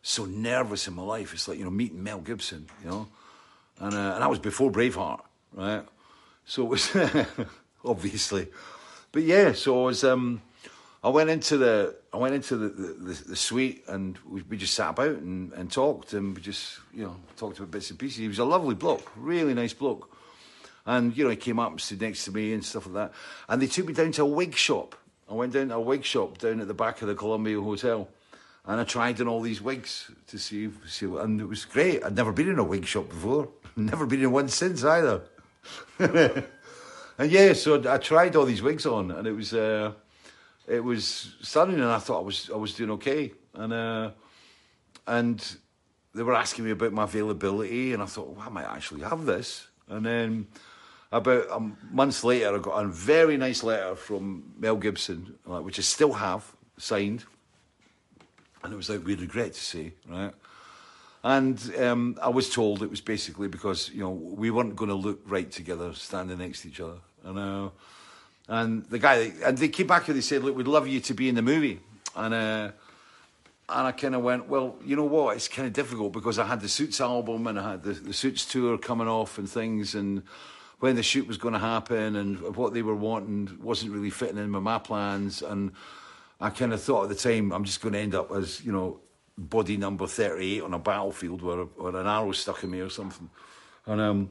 so 0.02 0.24
nervous 0.24 0.86
in 0.86 0.94
my 0.94 1.02
life. 1.02 1.32
It's 1.32 1.48
like 1.48 1.58
you 1.58 1.64
know 1.64 1.70
meeting 1.70 2.02
Mel 2.02 2.20
Gibson, 2.20 2.66
you 2.82 2.90
know, 2.90 3.08
and 3.78 3.94
uh, 3.94 4.12
and 4.14 4.22
that 4.22 4.30
was 4.30 4.38
before 4.38 4.70
Braveheart, 4.70 5.20
right? 5.52 5.84
So 6.46 6.62
it 6.64 6.68
was 6.68 6.96
obviously, 7.84 8.48
but 9.14 9.22
yeah. 9.22 9.52
So 9.52 9.82
I 9.82 9.86
was. 9.86 10.04
Um, 10.04 10.42
I 11.02 11.10
went 11.10 11.28
into 11.28 11.58
the 11.58 11.94
I 12.14 12.16
went 12.16 12.34
into 12.34 12.56
the, 12.56 12.68
the, 12.68 13.24
the 13.28 13.36
suite 13.36 13.84
and 13.88 14.18
we, 14.26 14.40
we, 14.42 14.56
just 14.56 14.72
sat 14.72 14.90
about 14.90 15.16
and, 15.16 15.52
and 15.52 15.70
talked 15.70 16.14
and 16.14 16.34
we 16.34 16.40
just 16.40 16.78
you 16.94 17.04
know 17.04 17.16
talked 17.36 17.58
about 17.58 17.70
bits 17.70 17.90
and 17.90 17.98
pieces. 17.98 18.18
He 18.18 18.28
was 18.28 18.38
a 18.38 18.44
lovely 18.44 18.74
bloke, 18.74 19.12
really 19.14 19.52
nice 19.52 19.74
bloke, 19.74 20.10
and 20.86 21.14
you 21.14 21.24
know 21.24 21.30
he 21.30 21.36
came 21.36 21.58
up 21.58 21.72
and 21.72 21.80
stood 21.80 22.00
next 22.00 22.24
to 22.24 22.32
me 22.32 22.54
and 22.54 22.64
stuff 22.64 22.86
like 22.86 22.94
that. 22.94 23.12
And 23.50 23.60
they 23.60 23.66
took 23.66 23.86
me 23.86 23.92
down 23.92 24.12
to 24.12 24.22
a 24.22 24.26
wig 24.26 24.56
shop. 24.56 24.96
I 25.30 25.34
went 25.34 25.52
down 25.52 25.68
to 25.68 25.74
a 25.74 25.80
wig 25.80 26.04
shop 26.04 26.38
down 26.38 26.60
at 26.60 26.68
the 26.68 26.74
back 26.74 27.02
of 27.02 27.08
the 27.08 27.14
Columbia 27.14 27.60
Hotel, 27.60 28.08
and 28.64 28.80
I 28.80 28.84
tried 28.84 29.20
on 29.20 29.28
all 29.28 29.42
these 29.42 29.60
wigs 29.60 30.10
to 30.28 30.38
see 30.38 30.70
see 30.86 31.04
and 31.04 31.38
it 31.38 31.46
was 31.46 31.66
great. 31.66 32.02
I'd 32.02 32.16
never 32.16 32.32
been 32.32 32.48
in 32.48 32.58
a 32.58 32.64
wig 32.64 32.86
shop 32.86 33.10
before, 33.10 33.50
never 33.76 34.06
been 34.06 34.22
in 34.22 34.32
one 34.32 34.48
since 34.48 34.82
either. 34.82 35.20
and 37.18 37.30
yeah, 37.30 37.52
so 37.52 37.82
I, 37.90 37.98
tried 37.98 38.36
all 38.36 38.44
these 38.44 38.62
wigs 38.62 38.86
on, 38.86 39.10
and 39.10 39.26
it 39.26 39.32
was. 39.32 39.52
Uh, 39.54 39.92
it 40.66 40.82
was 40.82 41.34
stunning, 41.42 41.76
and 41.76 41.90
I 41.90 41.98
thought 41.98 42.20
I 42.20 42.24
was 42.24 42.50
I 42.52 42.56
was 42.56 42.74
doing 42.74 42.90
okay, 42.92 43.32
and 43.54 43.72
uh, 43.72 44.10
and 45.06 45.56
they 46.14 46.22
were 46.22 46.34
asking 46.34 46.64
me 46.64 46.70
about 46.70 46.92
my 46.92 47.04
availability, 47.04 47.92
and 47.92 48.02
I 48.02 48.06
thought, 48.06 48.28
well, 48.28 48.46
I 48.46 48.50
might 48.50 48.64
actually 48.64 49.02
have 49.02 49.24
this, 49.24 49.68
and 49.88 50.04
then. 50.04 50.46
About 51.12 51.46
a 51.52 51.60
months 51.94 52.24
later, 52.24 52.56
I 52.56 52.58
got 52.58 52.84
a 52.84 52.88
very 52.88 53.36
nice 53.36 53.62
letter 53.62 53.94
from 53.94 54.52
Mel 54.58 54.74
Gibson, 54.74 55.38
which 55.44 55.78
I 55.78 55.82
still 55.82 56.12
have 56.14 56.50
signed, 56.76 57.24
and 58.64 58.72
it 58.72 58.76
was 58.76 58.90
like 58.90 59.06
we 59.06 59.14
regret 59.14 59.52
to 59.52 59.60
say, 59.60 59.92
right? 60.08 60.34
And 61.24 61.74
um, 61.78 62.18
I 62.20 62.28
was 62.28 62.50
told 62.50 62.82
it 62.82 62.90
was 62.90 63.00
basically 63.00 63.48
because 63.48 63.90
you 63.94 64.00
know 64.00 64.10
we 64.10 64.50
weren't 64.50 64.76
going 64.76 64.90
to 64.90 64.94
look 64.94 65.20
right 65.24 65.50
together 65.50 65.94
standing 65.94 66.36
next 66.36 66.62
to 66.62 66.68
each 66.68 66.80
other, 66.80 66.98
and 67.24 67.38
uh, 67.38 67.70
and 68.46 68.84
the 68.90 68.98
guy, 68.98 69.32
and 69.42 69.56
they 69.56 69.68
came 69.68 69.86
back 69.86 70.06
and 70.06 70.18
they 70.18 70.20
said, 70.20 70.44
"Look, 70.44 70.54
we'd 70.54 70.68
love 70.68 70.86
you 70.86 71.00
to 71.00 71.14
be 71.14 71.30
in 71.30 71.34
the 71.34 71.40
movie." 71.40 71.80
And 72.14 72.34
uh, 72.34 72.72
and 73.70 73.86
I 73.86 73.92
kind 73.92 74.14
of 74.14 74.20
went, 74.20 74.48
"Well, 74.50 74.76
you 74.84 74.96
know 74.96 75.04
what? 75.04 75.34
It's 75.36 75.48
kind 75.48 75.66
of 75.66 75.72
difficult 75.72 76.12
because 76.12 76.38
I 76.38 76.44
had 76.44 76.60
the 76.60 76.68
Suits 76.68 77.00
album 77.00 77.46
and 77.46 77.58
I 77.58 77.70
had 77.70 77.82
the, 77.82 77.94
the 77.94 78.12
Suits 78.12 78.44
tour 78.44 78.76
coming 78.76 79.08
off 79.08 79.38
and 79.38 79.48
things, 79.48 79.94
and 79.94 80.22
when 80.80 80.94
the 80.94 81.02
shoot 81.02 81.26
was 81.26 81.38
going 81.38 81.54
to 81.54 81.58
happen 81.58 82.16
and 82.16 82.54
what 82.54 82.74
they 82.74 82.82
were 82.82 82.94
wanting 82.94 83.58
wasn't 83.62 83.90
really 83.90 84.10
fitting 84.10 84.36
in 84.36 84.52
with 84.52 84.62
my 84.62 84.78
plans. 84.78 85.40
And 85.40 85.72
I 86.38 86.50
kind 86.50 86.74
of 86.74 86.82
thought 86.82 87.04
at 87.04 87.08
the 87.08 87.14
time, 87.14 87.50
I'm 87.50 87.64
just 87.64 87.80
going 87.80 87.94
to 87.94 87.98
end 87.98 88.14
up 88.14 88.30
as 88.30 88.62
you 88.62 88.72
know, 88.72 89.00
body 89.36 89.76
number 89.76 90.06
38 90.06 90.62
on 90.62 90.74
a 90.74 90.78
battlefield 90.78 91.42
where, 91.42 91.64
where 91.64 91.96
an 91.96 92.06
arrow 92.06 92.32
stuck 92.32 92.62
in 92.64 92.70
me 92.70 92.80
or 92.80 92.90
something. 92.90 93.28
And 93.86 94.00
um, 94.00 94.30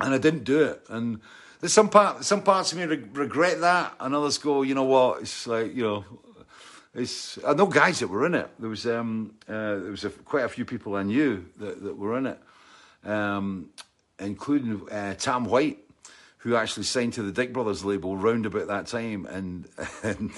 and 0.00 0.14
I 0.14 0.18
didn't 0.18 0.44
do 0.44 0.62
it. 0.62 0.82
And 0.88 1.20
there's 1.60 1.72
some 1.72 1.88
part, 1.88 2.24
some 2.24 2.42
parts 2.42 2.72
of 2.72 2.78
me 2.78 2.84
re- 2.84 3.04
regret 3.12 3.60
that, 3.60 3.94
and 4.00 4.14
others 4.14 4.38
go, 4.38 4.62
you 4.62 4.74
know 4.74 4.84
what? 4.84 5.22
It's 5.22 5.46
like 5.46 5.74
you 5.74 5.82
know, 5.82 6.04
it's. 6.94 7.38
I 7.46 7.54
know 7.54 7.66
guys 7.66 8.00
that 8.00 8.08
were 8.08 8.26
in 8.26 8.34
it. 8.34 8.50
There 8.58 8.68
was 8.68 8.86
um, 8.86 9.34
uh, 9.48 9.76
there 9.76 9.90
was 9.90 10.04
a, 10.04 10.10
quite 10.10 10.44
a 10.44 10.48
few 10.48 10.64
people 10.64 10.96
I 10.96 11.02
knew 11.02 11.46
that, 11.58 11.82
that 11.82 11.96
were 11.96 12.18
in 12.18 12.26
it, 12.26 12.40
um, 13.04 13.70
including 14.18 14.88
uh, 14.90 15.14
Tam 15.14 15.44
White, 15.44 15.78
who 16.38 16.56
actually 16.56 16.84
signed 16.84 17.14
to 17.14 17.22
the 17.22 17.32
Dick 17.32 17.52
Brothers 17.52 17.84
label 17.84 18.16
round 18.16 18.46
about 18.46 18.68
that 18.68 18.86
time, 18.86 19.26
and 19.26 19.68
and. 20.02 20.30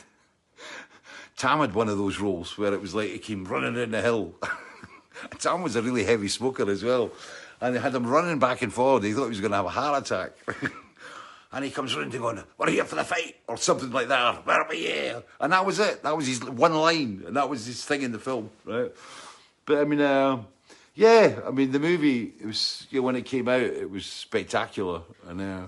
Tam 1.39 1.60
had 1.60 1.73
one 1.73 1.89
of 1.89 1.97
those 1.97 2.19
roles 2.19 2.59
where 2.59 2.74
it 2.74 2.81
was 2.81 2.97
like 2.97 3.10
he 3.10 3.19
came 3.19 3.44
running 3.44 3.74
down 3.74 3.93
the 3.93 4.02
hill. 4.02 4.35
Tam 5.39 5.62
was 5.62 5.77
a 5.77 5.82
really 5.82 6.02
heavy 6.02 6.27
smoker 6.27 6.69
as 6.69 6.82
well. 6.82 7.12
And 7.60 7.77
they 7.77 7.81
had 7.81 7.94
him 7.94 8.06
running 8.06 8.40
back 8.40 8.60
and 8.62 8.73
forward. 8.73 9.05
He 9.05 9.12
thought 9.12 9.24
he 9.24 9.31
was 9.31 9.40
going 9.40 9.52
to 9.52 9.56
have 9.56 9.66
a 9.66 9.70
heart 9.70 10.05
attack. 10.05 10.32
and 11.52 11.65
he 11.65 11.70
comes 11.70 11.94
running 11.94 12.10
to 12.10 12.19
going, 12.19 12.43
"We're 12.56 12.70
here 12.70 12.85
for 12.85 12.97
the 12.97 13.05
fight," 13.05 13.36
or 13.47 13.56
something 13.56 13.90
like 13.90 14.09
that. 14.09 14.44
Where 14.47 14.62
are 14.62 14.69
we 14.69 14.78
here? 14.78 15.23
And 15.40 15.52
that 15.52 15.65
was 15.65 15.78
it. 15.78 16.02
That 16.02 16.16
was 16.16 16.27
his 16.27 16.44
one 16.44 16.74
line, 16.74 17.23
and 17.27 17.36
that 17.36 17.48
was 17.48 17.66
his 17.66 17.85
thing 17.85 18.02
in 18.02 18.12
the 18.12 18.19
film, 18.19 18.51
right? 18.65 18.93
But 19.65 19.78
I 19.78 19.85
mean, 19.85 20.01
uh, 20.01 20.43
yeah, 20.94 21.40
I 21.47 21.51
mean, 21.51 21.70
the 21.70 21.81
movie 21.81 22.35
it 22.40 22.47
was 22.47 22.86
you 22.90 23.01
know, 23.01 23.06
when 23.06 23.16
it 23.16 23.24
came 23.24 23.48
out, 23.48 23.60
it 23.60 23.90
was 23.90 24.06
spectacular, 24.06 25.02
and 25.28 25.40
uh, 25.40 25.66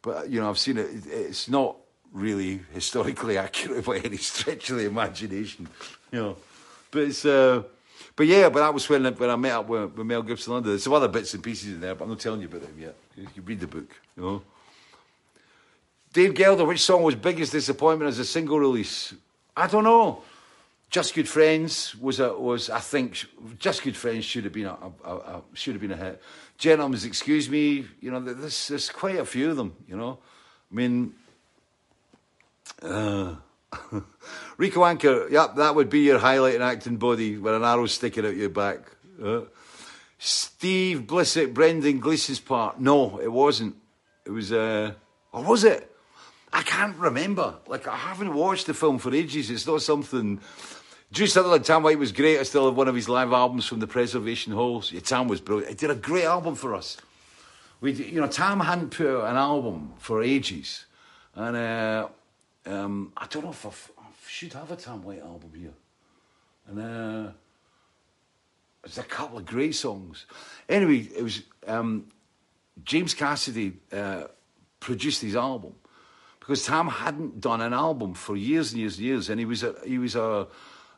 but 0.00 0.30
you 0.30 0.40
know, 0.40 0.48
I've 0.48 0.58
seen 0.58 0.78
it. 0.78 0.88
It's 1.06 1.48
not 1.48 1.76
really 2.12 2.60
historically 2.72 3.38
accurate 3.38 3.84
by 3.84 3.98
any 3.98 4.16
stretch 4.16 4.70
of 4.70 4.76
the 4.78 4.86
imagination, 4.86 5.68
you 6.12 6.20
know. 6.20 6.36
But 6.90 7.02
it's. 7.02 7.24
Uh, 7.24 7.62
but 8.16 8.26
yeah, 8.26 8.48
but 8.48 8.58
that 8.58 8.74
was 8.74 8.88
when, 8.88 9.04
when 9.04 9.30
I 9.30 9.36
met 9.36 9.52
up 9.52 9.68
with, 9.68 9.96
with 9.96 10.06
Mel 10.06 10.22
Gibson 10.22 10.52
London. 10.52 10.72
There's 10.72 10.82
some 10.82 10.92
other 10.92 11.06
bits 11.06 11.34
and 11.34 11.42
pieces 11.42 11.74
in 11.74 11.80
there, 11.80 11.94
but 11.94 12.04
I'm 12.04 12.10
not 12.10 12.18
telling 12.18 12.40
you 12.40 12.48
about 12.48 12.62
them 12.62 12.74
yet. 12.76 12.96
You, 13.16 13.28
you 13.36 13.42
read 13.42 13.60
the 13.60 13.68
book, 13.68 13.88
you 14.16 14.22
know. 14.24 14.42
Dave 16.12 16.34
Gelder, 16.34 16.64
which 16.64 16.80
song 16.80 17.04
was 17.04 17.14
biggest 17.14 17.52
disappointment 17.52 18.08
as 18.08 18.18
a 18.18 18.24
single 18.24 18.58
release? 18.58 19.14
I 19.56 19.68
don't 19.68 19.84
know. 19.84 20.22
Just 20.90 21.14
Good 21.14 21.28
Friends 21.28 21.94
was 21.96 22.18
a, 22.18 22.32
was 22.32 22.70
I 22.70 22.80
think 22.80 23.24
Just 23.58 23.84
Good 23.84 23.96
Friends 23.96 24.24
should 24.24 24.44
have 24.44 24.52
been 24.52 24.66
a, 24.66 24.76
a, 25.04 25.14
a 25.14 25.42
should 25.52 25.74
have 25.74 25.82
been 25.82 25.92
a 25.92 25.96
hit. 25.96 26.22
Gentlemen's 26.56 27.04
Excuse 27.04 27.48
Me, 27.48 27.86
you 28.00 28.10
know, 28.10 28.18
there's 28.18 28.68
there's 28.68 28.88
quite 28.88 29.16
a 29.16 29.24
few 29.24 29.50
of 29.50 29.56
them, 29.56 29.76
you 29.86 29.96
know. 29.96 30.18
I 30.72 30.74
mean, 30.74 31.14
uh, 32.82 33.34
Rico 34.56 34.84
Anchor, 34.84 35.28
yep, 35.30 35.56
that 35.56 35.74
would 35.74 35.90
be 35.90 36.00
your 36.00 36.18
highlight 36.18 36.54
in 36.54 36.62
acting 36.62 36.96
body 36.96 37.36
with 37.36 37.54
an 37.54 37.64
arrow 37.64 37.86
sticking 37.86 38.26
out 38.26 38.36
your 38.36 38.48
back. 38.48 38.80
Uh, 39.22 39.42
Steve 40.18 41.02
Blissett, 41.02 41.54
Brendan 41.54 42.00
Gleeson's 42.00 42.40
part. 42.40 42.80
No, 42.80 43.18
it 43.18 43.30
wasn't. 43.30 43.76
It 44.26 44.30
was, 44.30 44.52
uh, 44.52 44.92
or 45.32 45.44
was 45.44 45.64
it? 45.64 45.94
I 46.52 46.62
can't 46.62 46.96
remember. 46.96 47.54
Like, 47.66 47.86
I 47.86 47.96
haven't 47.96 48.34
watched 48.34 48.66
the 48.66 48.74
film 48.74 48.98
for 48.98 49.14
ages. 49.14 49.50
It's 49.50 49.66
not 49.66 49.82
something. 49.82 50.40
Juice 51.12 51.34
Sutherland, 51.34 51.64
Tam 51.64 51.82
White 51.82 51.98
was 51.98 52.12
great. 52.12 52.38
I 52.38 52.42
still 52.42 52.66
have 52.66 52.76
one 52.76 52.88
of 52.88 52.94
his 52.94 53.08
live 53.08 53.32
albums 53.32 53.66
from 53.66 53.80
the 53.80 53.86
Preservation 53.86 54.52
Halls. 54.52 54.92
Yeah, 54.92 55.00
Tam 55.00 55.28
was 55.28 55.40
brilliant. 55.40 55.70
He 55.70 55.74
did 55.76 55.90
a 55.90 55.94
great 55.94 56.24
album 56.24 56.54
for 56.54 56.74
us. 56.74 56.96
We, 57.80 57.92
you 57.92 58.20
know, 58.20 58.26
Tam 58.26 58.60
hadn't 58.60 58.90
put 58.90 59.06
out 59.06 59.30
an 59.30 59.36
album 59.36 59.94
for 59.98 60.22
ages, 60.22 60.84
and 61.34 61.56
uh, 61.56 62.08
um, 62.68 63.12
I 63.16 63.26
don't 63.26 63.44
know 63.44 63.50
if 63.50 63.66
i 63.66 64.02
should 64.26 64.52
have 64.52 64.70
a 64.70 64.76
Tam 64.76 65.02
White 65.02 65.22
album 65.22 65.52
here. 65.56 65.72
And 66.68 66.78
uh, 66.78 67.32
there's 68.82 68.98
a 68.98 69.02
couple 69.02 69.38
of 69.38 69.46
great 69.46 69.74
songs. 69.74 70.26
Anyway, 70.68 71.08
it 71.16 71.22
was 71.22 71.42
um, 71.66 72.06
James 72.84 73.14
Cassidy 73.14 73.72
uh, 73.92 74.24
produced 74.80 75.22
his 75.22 75.34
album 75.34 75.74
because 76.40 76.64
Tam 76.64 76.88
hadn't 76.88 77.40
done 77.40 77.60
an 77.60 77.72
album 77.72 78.14
for 78.14 78.36
years 78.36 78.72
and 78.72 78.80
years 78.80 78.98
and 78.98 79.06
years, 79.06 79.30
and 79.30 79.40
he 79.40 79.46
was 79.46 79.62
a, 79.62 79.74
he 79.84 79.98
was 79.98 80.14
a 80.14 80.46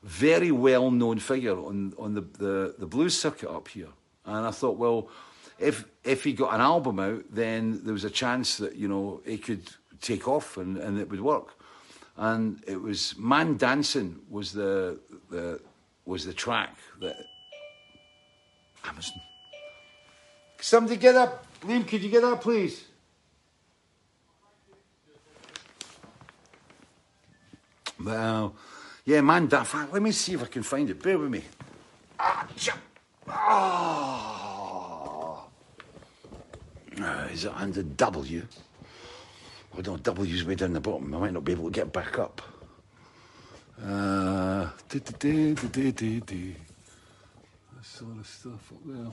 very 0.03 0.51
well 0.51 0.91
known 0.91 1.19
figure 1.19 1.57
on 1.57 1.95
on 1.99 2.15
the, 2.15 2.23
the 2.39 2.75
the 2.79 2.87
blues 2.87 3.19
circuit 3.19 3.51
up 3.51 3.69
here. 3.69 3.89
And 4.25 4.47
I 4.47 4.51
thought, 4.51 4.77
well, 4.77 5.09
if 5.59 5.85
if 6.05 6.25
he 6.25 6.33
got 6.33 6.55
an 6.55 6.61
album 6.61 6.99
out, 6.99 7.25
then 7.31 7.81
there 7.85 7.93
was 7.93 8.05
a 8.05 8.11
chance 8.11 8.59
that 8.59 8.77
you 8.77 8.89
know 8.89 9.21
he 9.25 9.39
could 9.39 9.69
take 10.01 10.27
off 10.27 10.57
and, 10.57 10.77
and 10.77 10.99
it 10.99 11.09
would 11.11 11.21
work. 11.21 11.60
And 12.21 12.63
it 12.67 12.77
was 12.81 13.15
Man 13.17 13.57
Dancing 13.57 14.21
was 14.29 14.53
the 14.53 15.01
the 15.31 15.59
was 16.05 16.27
the 16.27 16.35
track 16.35 16.77
that 17.01 17.17
Amazon. 18.85 19.23
Somebody 20.61 20.97
get 20.99 21.17
up, 21.17 21.47
Liam. 21.63 21.89
Could 21.89 22.03
you 22.03 22.11
get 22.11 22.23
up, 22.23 22.43
please? 22.43 22.85
Well, 28.05 28.55
yeah, 29.07 29.23
man. 29.23 29.49
Fact, 29.49 29.91
let 29.91 30.03
me 30.03 30.13
see 30.13 30.35
if 30.35 30.43
I 30.43 30.47
can 30.47 30.63
find 30.63 30.91
it. 30.91 31.03
Bear 31.03 31.19
with 31.19 31.31
me. 31.31 31.43
Ah, 32.19 32.47
cha- 32.55 32.77
ah. 33.29 34.21
Uh, 37.01 37.29
is 37.33 37.47
it 37.47 37.53
under 37.57 37.83
W? 37.83 38.47
Oh 39.77 39.81
no, 39.81 39.97
W's 39.97 40.45
way 40.45 40.55
down 40.55 40.73
the 40.73 40.81
bottom. 40.81 41.15
I 41.15 41.19
might 41.19 41.33
not 41.33 41.45
be 41.45 41.53
able 41.53 41.65
to 41.65 41.71
get 41.71 41.93
back 41.93 42.19
up. 42.19 42.43
Uh, 43.83 44.69
do, 44.89 45.01
do, 45.01 45.13
do, 45.19 45.55
do, 45.55 45.69
do, 45.69 45.93
do, 45.93 46.21
do. 46.21 46.55
That 47.77 47.85
sort 47.85 48.19
of 48.19 48.27
stuff 48.27 48.73
up 48.73 48.79
there. 48.85 49.07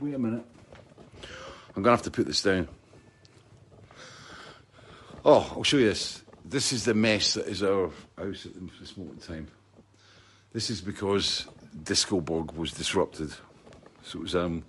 Wait 0.00 0.14
a 0.14 0.18
minute. 0.18 0.44
I'm 1.74 1.82
gonna 1.82 1.96
have 1.96 2.02
to 2.02 2.10
put 2.10 2.26
this 2.26 2.42
down. 2.42 2.68
Oh, 5.24 5.52
I'll 5.56 5.62
show 5.62 5.76
you 5.76 5.88
this. 5.88 6.22
This 6.44 6.72
is 6.72 6.84
the 6.84 6.94
mess 6.94 7.34
that 7.34 7.46
is 7.46 7.62
our 7.62 7.90
house 8.18 8.46
at 8.46 8.52
this 8.80 8.96
moment 8.96 9.20
in 9.20 9.34
time. 9.34 9.48
This 10.52 10.70
is 10.70 10.80
because 10.80 11.46
Disco 11.84 12.20
Bog 12.20 12.52
was 12.52 12.72
disrupted. 12.72 13.30
So 14.02 14.18
it 14.18 14.22
was 14.22 14.34
um 14.34 14.64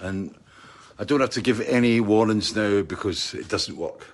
and 0.00 0.34
I 1.00 1.04
don't 1.04 1.20
have 1.20 1.30
to 1.30 1.40
give 1.40 1.60
any 1.60 2.00
warnings 2.00 2.56
now 2.56 2.82
because 2.82 3.32
it 3.32 3.48
doesn't 3.48 3.76
work. 3.76 4.06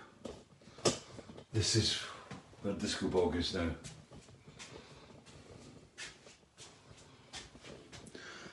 This 1.52 1.77
is 1.77 1.98
where 2.61 2.74
Disco 2.74 3.09
Bog 3.09 3.36
is 3.36 3.55
now. 3.55 3.70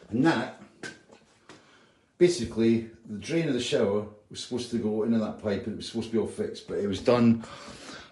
And 0.10 0.26
that, 0.26 0.62
basically, 2.18 2.90
the 3.10 3.18
drain 3.18 3.49
of 3.49 3.53
the 3.53 3.62
shower 3.62 4.06
was 4.30 4.41
supposed 4.41 4.72
to 4.72 4.78
go 4.78 5.03
into 5.03 5.20
that 5.20 5.41
pipe 5.41 5.66
and 5.66 5.74
it 5.74 5.78
was 5.78 5.88
supposed 5.88 6.08
to 6.08 6.14
be 6.14 6.20
all 6.20 6.28
fixed, 6.28 6.70
but 6.70 6.78
it 6.78 6.88
was 6.88 7.02
done 7.02 7.44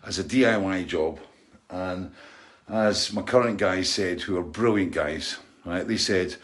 as 0.06 0.20
a 0.20 0.24
DIY 0.24 0.88
job. 0.88 1.20
And 1.70 2.12
as 2.68 3.14
my 3.14 3.22
current 3.22 3.58
guys 3.58 3.90
said, 3.90 4.22
who 4.22 4.38
are 4.38 4.44
brilliant 4.44 4.94
guys, 4.94 5.38
right, 5.66 5.88
they 5.88 5.98
said 5.98 6.36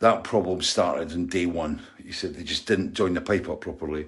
that 0.00 0.22
problem 0.22 0.60
started 0.60 1.12
on 1.12 1.26
day 1.26 1.46
one. 1.46 1.80
He 2.04 2.12
said 2.12 2.34
they 2.34 2.42
just 2.42 2.66
didn't 2.66 2.94
join 2.94 3.14
the 3.14 3.20
pipe 3.20 3.48
up 3.48 3.62
properly. 3.62 4.06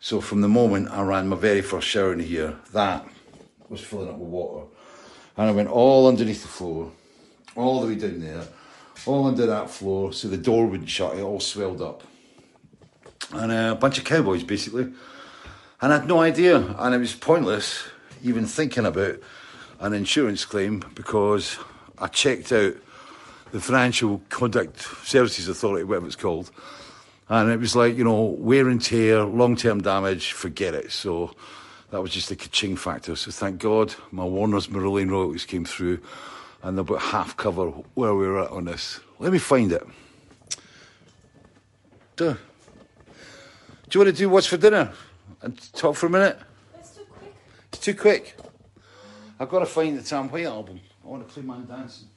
So 0.00 0.20
from 0.20 0.42
the 0.42 0.48
moment 0.48 0.90
I 0.90 1.02
ran 1.02 1.28
my 1.28 1.36
very 1.36 1.62
first 1.62 1.88
shower 1.88 2.12
in 2.12 2.20
here, 2.20 2.56
that 2.72 3.06
was 3.68 3.80
filling 3.80 4.08
up 4.08 4.18
with 4.18 4.28
water. 4.28 4.66
And 5.36 5.48
I 5.48 5.52
went 5.52 5.68
all 5.68 6.06
underneath 6.06 6.42
the 6.42 6.48
floor, 6.48 6.90
all 7.56 7.80
the 7.80 7.88
way 7.88 7.94
down 7.94 8.20
there, 8.20 8.44
all 9.06 9.26
under 9.26 9.46
that 9.46 9.70
floor, 9.70 10.12
so 10.12 10.28
the 10.28 10.36
door 10.36 10.66
wouldn't 10.66 10.90
shut, 10.90 11.16
it 11.16 11.22
all 11.22 11.40
swelled 11.40 11.80
up. 11.80 12.02
And 13.32 13.52
uh, 13.52 13.72
a 13.76 13.78
bunch 13.78 13.98
of 13.98 14.04
cowboys, 14.04 14.42
basically. 14.42 14.92
And 15.80 15.92
I 15.92 15.98
had 15.98 16.08
no 16.08 16.20
idea, 16.20 16.56
and 16.56 16.94
it 16.94 16.98
was 16.98 17.14
pointless 17.14 17.84
even 18.22 18.46
thinking 18.46 18.84
about 18.84 19.16
an 19.80 19.94
insurance 19.94 20.44
claim 20.44 20.82
because 20.94 21.58
I 21.98 22.08
checked 22.08 22.52
out 22.52 22.74
the 23.52 23.60
Financial 23.60 24.20
Conduct 24.28 24.80
Services 25.06 25.48
Authority, 25.48 25.84
whatever 25.84 26.06
it's 26.06 26.16
called, 26.16 26.50
and 27.28 27.50
it 27.50 27.60
was 27.60 27.76
like, 27.76 27.96
you 27.96 28.04
know, 28.04 28.22
wear 28.22 28.68
and 28.68 28.82
tear, 28.82 29.24
long 29.24 29.56
term 29.56 29.82
damage, 29.82 30.32
forget 30.32 30.74
it. 30.74 30.92
So 30.92 31.34
that 31.90 32.00
was 32.00 32.10
just 32.10 32.30
a 32.30 32.36
ka-ching 32.36 32.76
factor. 32.76 33.16
So 33.16 33.30
thank 33.30 33.60
God 33.60 33.94
my 34.10 34.24
Warner's 34.24 34.68
Marillion 34.68 35.10
royalties 35.10 35.44
came 35.44 35.64
through 35.64 36.00
and 36.62 36.76
they're 36.76 36.82
about 36.82 37.02
half 37.02 37.36
cover 37.36 37.66
where 37.94 38.14
we 38.14 38.26
were 38.26 38.44
at 38.44 38.50
on 38.50 38.64
this. 38.64 39.00
Let 39.18 39.32
me 39.32 39.38
find 39.38 39.72
it. 39.72 39.86
Duh. 42.16 42.34
Do 43.88 43.98
you 43.98 44.04
want 44.04 44.14
to 44.14 44.18
do 44.18 44.28
what's 44.28 44.46
for 44.46 44.56
dinner 44.56 44.92
and 45.40 45.72
talk 45.72 45.96
for 45.96 46.06
a 46.06 46.10
minute? 46.10 46.38
That's 46.74 46.96
too 46.96 47.04
quick. 47.04 47.34
It's 47.72 47.80
too 47.80 47.94
quick. 47.94 48.36
I've 49.40 49.48
got 49.48 49.60
to 49.60 49.66
find 49.66 49.96
the 49.96 50.02
Tam 50.02 50.28
White 50.28 50.46
album. 50.46 50.80
I 51.04 51.08
want 51.08 51.26
to 51.26 51.32
play 51.32 51.42
Man 51.42 51.66
Dancing. 51.66 52.08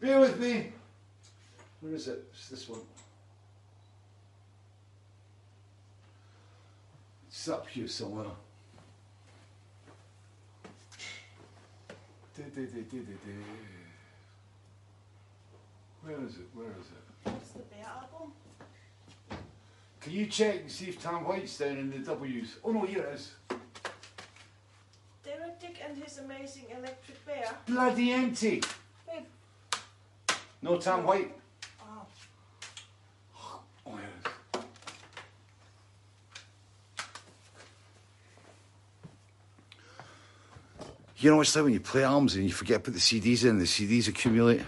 Bear 0.00 0.20
with 0.20 0.40
me. 0.40 0.72
Where 1.80 1.94
is 1.94 2.08
it? 2.08 2.24
It's 2.32 2.48
this 2.48 2.68
one. 2.68 2.80
It's 2.80 2.80
up 2.80 2.84
here 2.84 2.86
somewhere. 2.88 2.88
Du- 2.88 2.88
du- 2.88 2.94
du- 6.86 7.18
du- 7.18 7.26
du- 13.04 13.16
du. 13.24 13.44
Where 16.02 16.16
is 16.26 16.36
it? 16.36 16.48
Where 16.54 16.66
is 16.68 16.86
it? 16.86 17.32
It's 17.40 17.50
the 17.52 17.60
Bear 17.60 17.86
album. 17.86 18.32
Can 20.00 20.12
you 20.12 20.26
check 20.26 20.60
and 20.60 20.70
see 20.70 20.86
if 20.90 21.00
Tam 21.02 21.24
White's 21.24 21.56
down 21.58 21.78
in 21.78 21.90
the 21.90 21.98
W's? 21.98 22.56
Oh 22.64 22.72
no, 22.72 22.84
here 22.84 23.02
it 23.04 23.14
is. 23.14 23.34
Derek 25.24 25.60
Dick 25.60 25.76
and 25.86 26.02
his 26.02 26.18
amazing 26.18 26.64
electric 26.76 27.24
bear. 27.26 27.54
Bloody 27.66 28.12
empty. 28.12 28.62
Babe. 29.06 29.24
No 30.62 30.78
Tam 30.78 31.04
White. 31.04 31.34
Oh, 31.82 32.06
Oh, 33.86 33.96
here 33.96 34.00
it 34.00 34.26
is. 34.26 34.30
You 41.20 41.30
know 41.30 41.36
what's 41.36 41.54
like 41.54 41.64
when 41.64 41.74
you 41.74 41.80
play 41.80 42.02
albums 42.02 42.34
and 42.34 42.44
you 42.44 42.52
forget 42.52 42.78
to 42.78 42.90
put 42.90 42.94
the 42.94 42.98
CDs 42.98 43.44
in, 43.44 43.58
the 43.58 43.66
CDs 43.66 44.08
accumulate. 44.08 44.62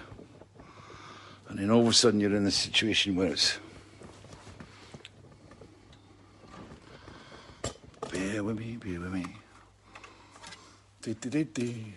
And 1.48 1.58
then 1.58 1.70
all 1.70 1.80
of 1.80 1.88
a 1.88 1.92
sudden 1.94 2.20
you're 2.20 2.36
in 2.36 2.44
this 2.44 2.56
situation 2.56 3.16
where 3.16 3.28
it's. 3.28 3.58
Bear 8.10 8.44
with 8.44 8.58
me, 8.58 8.76
bear 8.76 9.00
with 9.00 9.12
me. 9.14 9.24
Dee, 11.00 11.14
dee, 11.14 11.44
dee. 11.44 11.94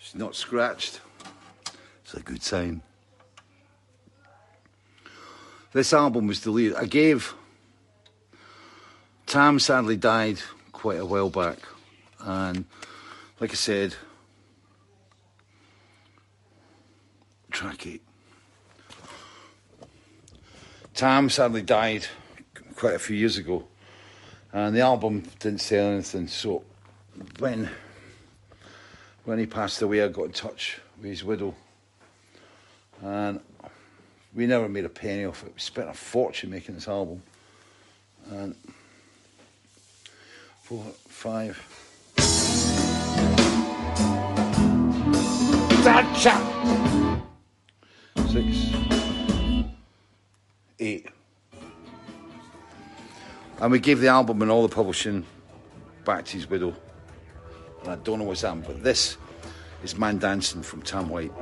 It's 0.00 0.14
not 0.14 0.34
scratched. 0.34 1.02
It's 2.04 2.14
a 2.14 2.20
good 2.20 2.42
sign. 2.42 2.80
This 5.74 5.92
album 5.92 6.26
was 6.26 6.40
deleted. 6.40 6.76
I 6.76 6.86
gave. 6.86 7.34
Tam 9.26 9.58
sadly 9.58 9.96
died 9.96 10.38
quite 10.72 11.00
a 11.00 11.04
while 11.04 11.30
back. 11.30 11.58
And 12.20 12.64
like 13.40 13.50
I 13.50 13.54
said, 13.54 13.94
track 17.50 17.86
eight. 17.86 18.02
Tam 20.94 21.28
sadly 21.28 21.62
died 21.62 22.06
quite 22.76 22.94
a 22.94 23.00
few 23.00 23.16
years 23.16 23.36
ago. 23.36 23.66
And 24.52 24.74
the 24.74 24.80
album 24.80 25.24
didn't 25.40 25.60
sell 25.60 25.90
anything. 25.90 26.28
So 26.28 26.62
when 27.38 27.68
when 29.24 29.40
he 29.40 29.46
passed 29.46 29.82
away, 29.82 30.02
I 30.02 30.08
got 30.08 30.26
in 30.26 30.32
touch 30.32 30.80
with 30.98 31.10
his 31.10 31.24
widow. 31.24 31.54
And 33.02 33.40
we 34.34 34.46
never 34.46 34.68
made 34.68 34.84
a 34.84 34.88
penny 34.88 35.24
off 35.24 35.42
it. 35.42 35.52
We 35.52 35.60
spent 35.60 35.88
a 35.88 35.94
fortune 35.94 36.50
making 36.50 36.76
this 36.76 36.86
album. 36.86 37.22
And 38.30 38.54
four, 40.66 40.84
five. 41.06 41.56
Gotcha! 45.84 47.22
Six, 48.32 48.72
eight. 50.80 51.06
And 53.60 53.70
we 53.70 53.78
gave 53.78 54.00
the 54.00 54.08
album 54.08 54.42
and 54.42 54.50
all 54.50 54.66
the 54.66 54.74
publishing 54.74 55.24
back 56.04 56.24
to 56.24 56.32
his 56.32 56.50
widow. 56.50 56.74
And 57.82 57.92
I 57.92 57.94
don't 58.02 58.18
know 58.18 58.24
what's 58.24 58.40
happened, 58.40 58.64
but 58.66 58.82
this 58.82 59.18
is 59.84 59.96
Man 59.96 60.18
Dancing 60.18 60.62
from 60.62 60.82
Tam 60.82 61.08
White. 61.08 61.32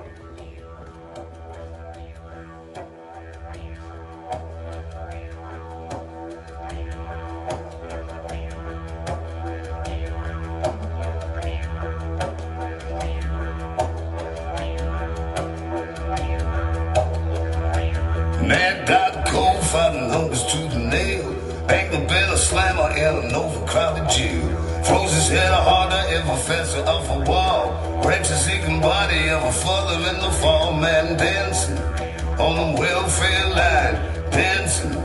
Further 30.15 30.27
the 30.27 30.33
fall. 30.33 30.73
Man 30.73 31.17
dancing 31.17 31.79
on 32.39 32.75
the 32.75 32.81
welfare 32.81 33.49
line. 33.49 34.31
Dancing 34.31 34.97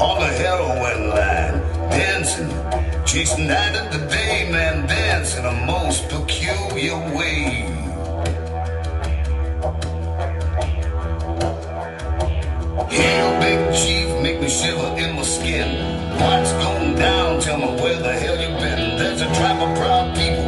on 0.00 0.20
the 0.20 0.26
heroin 0.26 1.10
line. 1.10 1.90
Dancing, 1.90 2.50
chasing 3.04 3.46
night 3.46 3.74
of 3.76 3.92
the 3.92 4.06
day. 4.06 4.48
Man 4.50 4.86
dancing 4.86 5.44
in 5.44 5.46
a 5.46 5.66
most 5.66 6.08
peculiar 6.08 6.96
way. 7.16 7.64
Hell, 12.90 13.40
big 13.40 13.74
chief, 13.74 14.22
make 14.22 14.40
me 14.40 14.48
shiver 14.48 14.96
in 14.96 15.16
my 15.16 15.22
skin. 15.22 16.18
What's 16.18 16.52
going 16.52 16.94
down? 16.96 17.40
Tell 17.40 17.58
me 17.58 17.82
where 17.82 18.00
the 18.00 18.12
hell 18.12 18.40
you 18.40 18.48
been. 18.58 18.98
There's 18.98 19.20
a 19.20 19.26
tribe 19.34 19.60
of 19.60 19.76
proud 19.76 20.16
people 20.16 20.47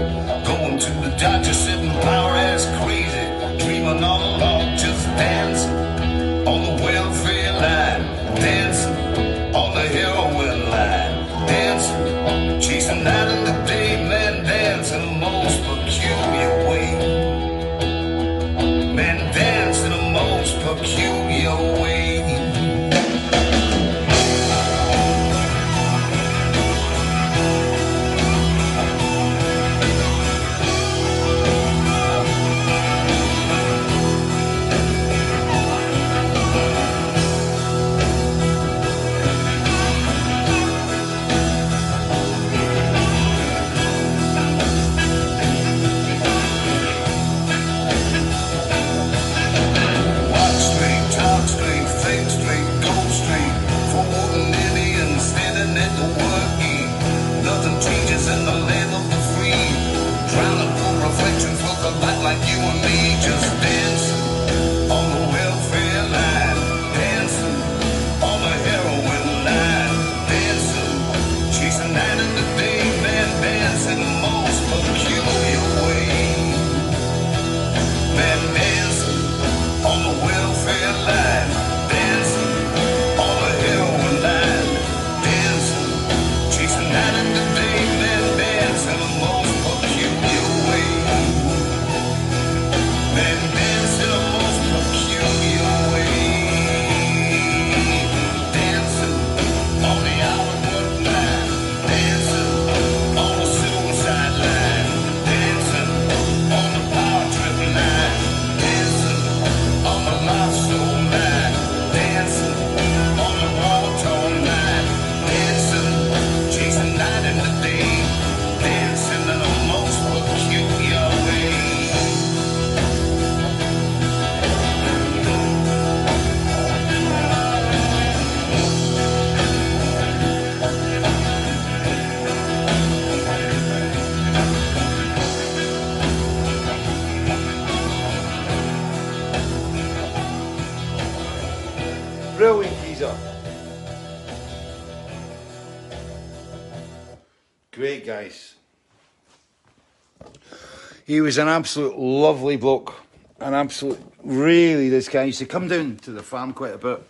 He 151.11 151.21
was 151.21 151.39
an 151.39 151.49
absolute 151.49 151.99
lovely 151.99 152.57
bloke. 152.57 152.95
An 153.41 153.53
absolute, 153.53 153.99
really, 154.23 154.89
this 154.91 155.09
guy 155.09 155.25
used 155.25 155.41
to 155.41 155.45
come 155.45 155.67
down 155.67 155.97
to 156.03 156.13
the 156.13 156.23
farm 156.23 156.53
quite 156.53 156.75
a 156.75 156.79
bit. 156.79 157.03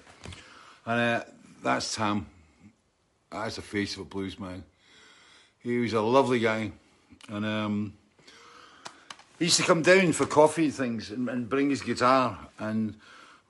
And 0.87 0.99
uh, 0.99 1.25
that's 1.63 1.95
Tam. 1.95 2.27
That's 3.31 3.57
the 3.57 3.61
face 3.61 3.97
of 3.97 4.01
a 4.01 4.05
blues 4.07 4.41
man. 4.41 4.65
He 5.59 5.77
was 5.77 5.93
a 5.93 6.01
lovely 6.01 6.39
guy. 6.39 6.73
And 7.29 7.45
um, 7.45 7.93
he 9.39 9.45
used 9.45 9.59
to 9.59 9.65
come 9.65 9.83
down 9.83 10.15
for 10.15 10.25
coffee 10.25 10.65
and 10.65 10.75
things 10.75 11.11
and, 11.11 11.29
and 11.29 11.47
bring 11.47 11.69
his 11.69 11.83
guitar 11.83 12.39
and 12.59 12.95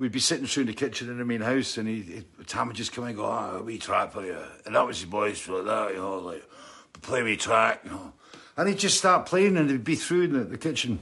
we'd 0.00 0.10
be 0.10 0.18
sitting 0.18 0.46
through 0.46 0.62
in 0.62 0.66
the 0.66 0.72
kitchen 0.72 1.08
in 1.10 1.18
the 1.18 1.24
main 1.24 1.42
house 1.42 1.78
and 1.78 1.86
he, 1.86 2.02
he 2.02 2.24
Tam 2.48 2.66
would 2.66 2.76
just 2.76 2.92
come 2.92 3.04
and 3.04 3.14
go, 3.14 3.24
oh, 3.24 3.58
a 3.58 3.62
wee 3.62 3.78
track 3.78 4.10
for 4.10 4.26
you. 4.26 4.36
And 4.66 4.74
that 4.74 4.84
was 4.84 4.98
his 4.98 5.08
voice 5.08 5.46
like 5.46 5.64
that, 5.66 5.92
you 5.92 5.98
know, 5.98 6.18
like 6.18 6.42
play 7.02 7.22
wee 7.22 7.36
track, 7.36 7.82
you 7.84 7.92
know. 7.92 7.99
And 8.56 8.68
he'd 8.68 8.78
just 8.78 8.98
start 8.98 9.26
playing 9.26 9.56
and 9.56 9.70
he'd 9.70 9.84
be 9.84 9.96
through 9.96 10.22
in 10.22 10.32
the, 10.32 10.44
the 10.44 10.58
kitchen. 10.58 10.98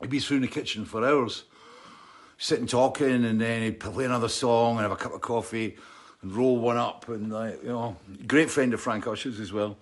He'd 0.00 0.10
be 0.10 0.20
through 0.20 0.36
in 0.36 0.42
the 0.42 0.48
kitchen 0.48 0.84
for 0.84 1.04
hours, 1.06 1.44
sitting 2.38 2.66
talking 2.66 3.24
and 3.24 3.40
then 3.40 3.62
he'd 3.62 3.80
play 3.80 4.04
another 4.04 4.28
song 4.28 4.72
and 4.76 4.82
have 4.82 4.92
a 4.92 4.96
cup 4.96 5.14
of 5.14 5.20
coffee 5.20 5.76
and 6.22 6.32
roll 6.34 6.58
one 6.58 6.76
up 6.76 7.08
and 7.08 7.30
like, 7.32 7.62
you 7.62 7.68
know, 7.68 7.96
great 8.26 8.50
friend 8.50 8.72
of 8.74 8.80
Frank 8.80 9.06
Usher's 9.06 9.40
as 9.40 9.52
well. 9.52 9.76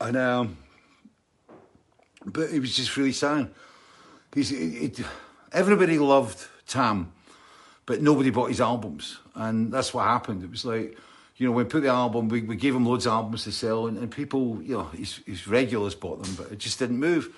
And 0.00 0.16
um 0.16 0.56
but 2.26 2.50
he 2.50 2.60
was 2.60 2.74
just 2.74 2.96
really 2.96 3.12
sad. 3.12 3.50
He's, 4.34 4.48
he, 4.48 4.70
he- 4.88 5.04
everybody 5.52 5.98
loved 5.98 6.46
Tam, 6.66 7.12
but 7.86 8.02
nobody 8.02 8.30
bought 8.30 8.48
his 8.48 8.60
albums, 8.60 9.18
and 9.36 9.72
that's 9.72 9.94
what 9.94 10.04
happened. 10.04 10.42
It 10.42 10.50
was 10.50 10.64
like, 10.64 10.98
you 11.36 11.46
know, 11.46 11.52
we 11.52 11.64
put 11.64 11.82
the 11.82 11.88
album, 11.88 12.28
we, 12.28 12.42
we 12.42 12.56
gave 12.56 12.74
him 12.74 12.86
loads 12.86 13.06
of 13.06 13.12
albums 13.12 13.44
to 13.44 13.52
sell, 13.52 13.86
and, 13.86 13.98
and 13.98 14.10
people, 14.10 14.60
you 14.62 14.74
know, 14.74 14.84
his, 14.84 15.20
his 15.26 15.46
regulars 15.46 15.94
bought 15.94 16.22
them, 16.22 16.34
but 16.34 16.50
it 16.50 16.58
just 16.58 16.78
didn't 16.78 16.98
move. 16.98 17.34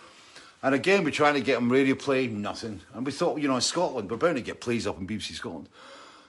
And 0.62 0.74
again, 0.74 1.04
we're 1.04 1.10
trying 1.10 1.34
to 1.34 1.40
get 1.40 1.58
him 1.58 1.70
radio 1.70 1.94
play, 1.94 2.26
nothing. 2.26 2.80
And 2.94 3.06
we 3.06 3.12
thought, 3.12 3.40
you 3.40 3.48
know, 3.48 3.56
in 3.56 3.60
Scotland, 3.60 4.10
we're 4.10 4.16
bound 4.16 4.36
to 4.36 4.42
get 4.42 4.60
plays 4.60 4.86
up 4.86 4.98
in 4.98 5.06
BBC 5.06 5.34
Scotland. 5.34 5.68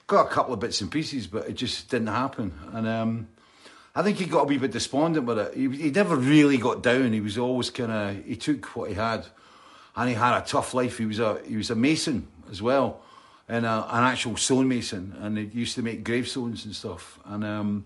Got 0.06 0.26
a 0.26 0.30
couple 0.30 0.54
of 0.54 0.60
bits 0.60 0.80
and 0.80 0.90
pieces, 0.90 1.26
but 1.26 1.48
it 1.48 1.54
just 1.54 1.88
didn't 1.88 2.08
happen. 2.08 2.52
And 2.72 2.86
um, 2.86 3.28
I 3.94 4.02
think 4.02 4.18
he 4.18 4.26
got 4.26 4.42
a 4.42 4.44
wee 4.44 4.58
bit 4.58 4.70
despondent 4.70 5.26
with 5.26 5.38
it. 5.38 5.54
He, 5.54 5.68
he 5.68 5.90
never 5.90 6.16
really 6.16 6.58
got 6.58 6.82
down. 6.82 7.12
He 7.12 7.20
was 7.20 7.38
always 7.38 7.70
kind 7.70 7.90
of 7.90 8.24
he 8.24 8.36
took 8.36 8.64
what 8.76 8.88
he 8.88 8.94
had, 8.94 9.26
and 9.96 10.08
he 10.08 10.14
had 10.14 10.38
a 10.38 10.44
tough 10.44 10.74
life. 10.74 10.98
He 10.98 11.06
was 11.06 11.18
a 11.18 11.40
he 11.46 11.56
was 11.56 11.70
a 11.70 11.74
mason 11.76 12.28
as 12.50 12.62
well, 12.62 13.02
and 13.50 13.66
a, 13.66 13.84
an 13.90 14.04
actual 14.04 14.36
stonemason, 14.36 15.16
and 15.20 15.36
he 15.36 15.44
used 15.46 15.74
to 15.74 15.82
make 15.82 16.04
gravestones 16.04 16.64
and 16.64 16.74
stuff. 16.74 17.18
And 17.24 17.42
um, 17.42 17.84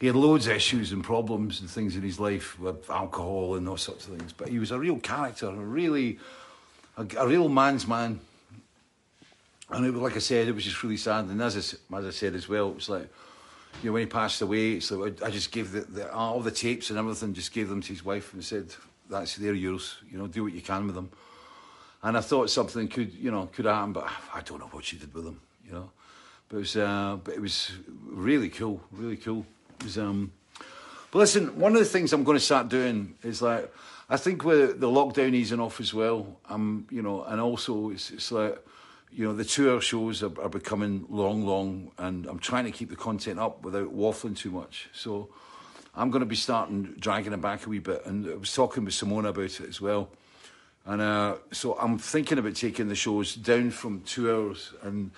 he 0.00 0.08
had 0.08 0.16
loads 0.16 0.48
of 0.48 0.56
issues 0.56 0.90
and 0.90 1.04
problems 1.04 1.60
and 1.60 1.70
things 1.70 1.94
in 1.94 2.02
his 2.02 2.18
life 2.18 2.58
with 2.58 2.90
alcohol 2.90 3.54
and 3.54 3.64
those 3.64 3.82
sorts 3.82 4.08
of 4.08 4.18
things. 4.18 4.32
But 4.32 4.48
he 4.48 4.58
was 4.58 4.72
a 4.72 4.78
real 4.78 4.98
character, 4.98 5.46
a 5.46 5.52
really 5.52 6.18
a, 6.96 7.06
a 7.16 7.28
real 7.28 7.48
man's 7.48 7.86
man. 7.86 8.18
And 9.70 9.86
it 9.86 9.94
like 9.94 10.16
I 10.16 10.18
said, 10.18 10.48
it 10.48 10.54
was 10.54 10.64
just 10.64 10.82
really 10.82 10.96
sad. 10.96 11.26
And 11.26 11.40
as 11.40 11.78
I, 11.92 11.96
as 11.96 12.06
I 12.06 12.10
said 12.10 12.34
as 12.34 12.48
well, 12.48 12.70
it 12.70 12.74
was 12.74 12.88
like, 12.88 13.08
you 13.82 13.90
know, 13.90 13.92
when 13.92 14.02
he 14.02 14.06
passed 14.06 14.42
away, 14.42 14.72
it's 14.72 14.90
like 14.90 15.22
I 15.22 15.30
just 15.30 15.52
gave 15.52 15.70
the, 15.70 15.82
the, 15.82 16.12
all 16.12 16.40
the 16.40 16.50
tapes 16.50 16.90
and 16.90 16.98
everything, 16.98 17.34
just 17.34 17.52
gave 17.52 17.68
them 17.68 17.82
to 17.82 17.88
his 17.88 18.04
wife 18.04 18.34
and 18.34 18.44
said, 18.44 18.74
"That's 19.08 19.36
they're 19.36 19.54
yours. 19.54 19.96
You 20.10 20.18
know, 20.18 20.26
do 20.26 20.42
what 20.42 20.52
you 20.52 20.60
can 20.60 20.86
with 20.86 20.96
them." 20.96 21.10
And 22.04 22.16
I 22.16 22.20
thought 22.20 22.50
something 22.50 22.86
could, 22.86 23.12
you 23.14 23.32
know, 23.32 23.48
could 23.52 23.64
happen, 23.64 23.92
but 23.94 24.08
I 24.32 24.42
don't 24.42 24.60
know 24.60 24.68
what 24.70 24.84
she 24.84 24.96
did 24.96 25.12
with 25.12 25.24
them. 25.24 25.40
You 25.66 25.72
know, 25.72 25.90
but 26.48 26.58
it 26.58 26.60
was, 26.60 26.76
uh, 26.76 27.16
but 27.24 27.34
it 27.34 27.40
was 27.40 27.72
really 28.04 28.50
cool, 28.50 28.80
really 28.92 29.16
cool. 29.16 29.44
It 29.80 29.84
was, 29.84 29.98
um, 29.98 30.30
But 31.14 31.20
listen, 31.20 31.60
one 31.60 31.74
of 31.74 31.78
the 31.78 31.84
things 31.84 32.12
I'm 32.12 32.24
going 32.24 32.36
to 32.36 32.44
start 32.44 32.68
doing 32.68 33.14
is 33.22 33.40
like, 33.40 33.72
I 34.10 34.16
think 34.16 34.44
with 34.44 34.80
the 34.80 34.88
lockdown 34.88 35.32
easing 35.32 35.60
off 35.60 35.80
as 35.80 35.94
well, 35.94 36.26
um, 36.48 36.88
you 36.90 37.02
know, 37.02 37.22
and 37.22 37.40
also 37.40 37.90
it's, 37.90 38.10
it's 38.10 38.32
like, 38.32 38.58
you 39.12 39.24
know, 39.24 39.32
the 39.32 39.44
tour 39.44 39.80
shows 39.80 40.24
are, 40.24 40.32
are 40.42 40.48
becoming 40.48 41.06
long, 41.08 41.46
long, 41.46 41.92
and 41.98 42.26
I'm 42.26 42.40
trying 42.40 42.64
to 42.64 42.72
keep 42.72 42.90
the 42.90 42.96
content 42.96 43.38
up 43.38 43.62
without 43.62 43.96
waffling 43.96 44.36
too 44.36 44.50
much. 44.50 44.88
So 44.92 45.28
I'm 45.94 46.10
going 46.10 46.20
to 46.20 46.26
be 46.26 46.34
starting 46.34 46.96
dragging 46.98 47.32
it 47.32 47.40
back 47.40 47.64
a 47.64 47.68
wee 47.68 47.78
bit. 47.78 48.04
And 48.04 48.28
I 48.28 48.34
was 48.34 48.52
talking 48.52 48.84
with 48.84 48.94
Simone 48.94 49.26
about 49.26 49.44
it 49.44 49.68
as 49.68 49.80
well. 49.80 50.10
And 50.86 51.00
uh, 51.00 51.36
so 51.50 51.78
I'm 51.78 51.98
thinking 51.98 52.38
about 52.38 52.54
taking 52.54 52.88
the 52.88 52.94
shows 52.94 53.34
down 53.34 53.70
from 53.70 54.02
two 54.02 54.30
hours 54.30 54.72
and 54.82 55.10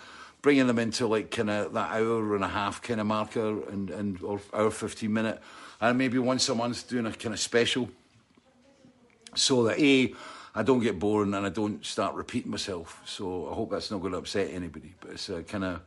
bringing 0.43 0.69
them 0.69 0.79
into 0.79 1.07
like 1.07 1.31
kind 1.31 1.51
of 1.51 1.73
that 1.73 1.91
hour 1.91 2.37
and 2.37 2.45
a 2.45 2.49
half 2.49 2.81
kind 2.83 3.01
of 3.01 3.07
marker 3.07 3.69
and, 3.69 3.91
and 3.91 4.23
or 4.23 4.41
hour 4.55 4.71
15 4.71 5.13
minute. 5.13 5.41
And 5.81 5.99
maybe 5.99 6.19
once 6.19 6.49
a 6.49 6.55
month 6.55 6.89
doing 6.89 7.07
a 7.07 7.13
kind 7.13 7.35
of 7.35 7.41
special 7.41 7.89
so 9.35 9.65
that 9.65 9.79
A, 9.81 10.15
I 10.55 10.63
don't 10.63 10.81
get 10.81 10.99
boring 10.99 11.35
and 11.35 11.45
I 11.45 11.51
don't 11.51 11.85
start 11.85 12.15
repeating 12.15 12.51
myself. 12.51 13.03
So 13.05 13.51
I 13.51 13.55
hope 13.55 13.71
that's 13.71 13.91
not 13.91 14.01
going 14.01 14.13
to 14.13 14.19
upset 14.19 14.51
anybody. 14.53 14.95
But 15.01 15.11
it's 15.11 15.29
uh, 15.29 15.43
kind 15.47 15.65
of 15.65 15.81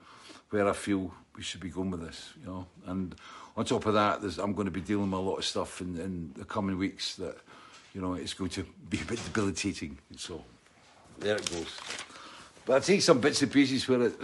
where 0.49 0.68
I 0.68 0.73
feel 0.73 1.11
we 1.35 1.41
should 1.41 1.61
be 1.61 1.69
going 1.69 1.91
with 1.91 2.01
this, 2.01 2.34
you 2.39 2.47
know. 2.47 2.68
And 2.85 3.15
on 3.56 3.65
top 3.65 3.85
of 3.85 3.93
that, 3.93 4.22
I'm 4.39 4.53
going 4.53 4.65
to 4.65 4.72
be 4.72 4.81
dealing 4.81 5.10
with 5.10 5.19
a 5.19 5.23
lot 5.23 5.38
of 5.38 5.45
stuff 5.45 5.81
in, 5.81 5.97
in 5.97 6.34
the 6.35 6.45
coming 6.45 6.77
weeks 6.77 7.15
that, 7.15 7.38
you 7.94 8.02
know, 8.02 8.14
it's 8.14 8.34
going 8.34 8.52
to 8.52 8.66
be 8.90 9.02
a 9.02 9.06
bit 9.06 9.24
debilitating. 9.24 9.98
So 10.18 10.44
there 11.20 11.36
it 11.36 11.49
goes. 11.52 11.78
But 12.66 12.78
I 12.78 12.80
take 12.80 13.02
some 13.02 13.20
bits 13.20 13.41
and 13.41 13.52
pieces 13.52 13.88
where 13.88 14.03
it. 14.03 14.16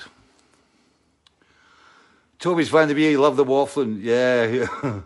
Toby's 2.38 2.70
Van 2.70 2.88
der 2.88 2.94
Bee, 2.94 3.18
love 3.18 3.38
the 3.38 3.46
waffling. 3.46 4.02
Yeah, 4.02 4.46
yeah. 4.84 5.02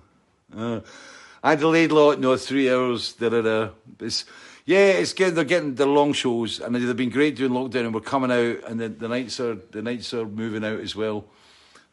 Uh, 0.56 0.82
I 1.42 1.56
delayed 1.56 1.92
a 1.92 1.96
lot, 1.96 2.20
no, 2.20 2.36
three 2.36 2.70
hours. 2.70 3.14
Da, 3.14 3.30
da, 3.30 3.42
da. 3.42 3.70
It's, 4.00 4.26
yeah, 4.66 4.92
it's 4.92 5.14
getting 5.14 5.36
they're 5.36 5.46
getting 5.46 5.76
the 5.76 5.86
long 5.86 6.14
shows, 6.14 6.60
and 6.60 6.76
they've 6.76 6.96
been 6.96 7.10
great 7.10 7.36
during 7.36 7.54
lockdown. 7.54 7.86
And 7.86 7.94
we're 7.94 8.02
coming 8.02 8.32
out, 8.32 8.70
and 8.70 8.80
the, 8.80 8.90
the 8.90 9.08
nights 9.08 9.40
are 9.40 9.56
the 9.56 9.82
nights 9.82 10.14
are 10.14 10.26
moving 10.26 10.66
out 10.66 10.80
as 10.80 10.96
well, 10.96 11.26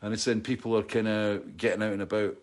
and 0.02 0.12
it's 0.12 0.24
then 0.24 0.40
people 0.40 0.76
are 0.76 0.82
kind 0.82 1.08
of 1.08 1.56
getting 1.56 1.82
out 1.82 1.92
and 1.92 2.02
about. 2.02 2.36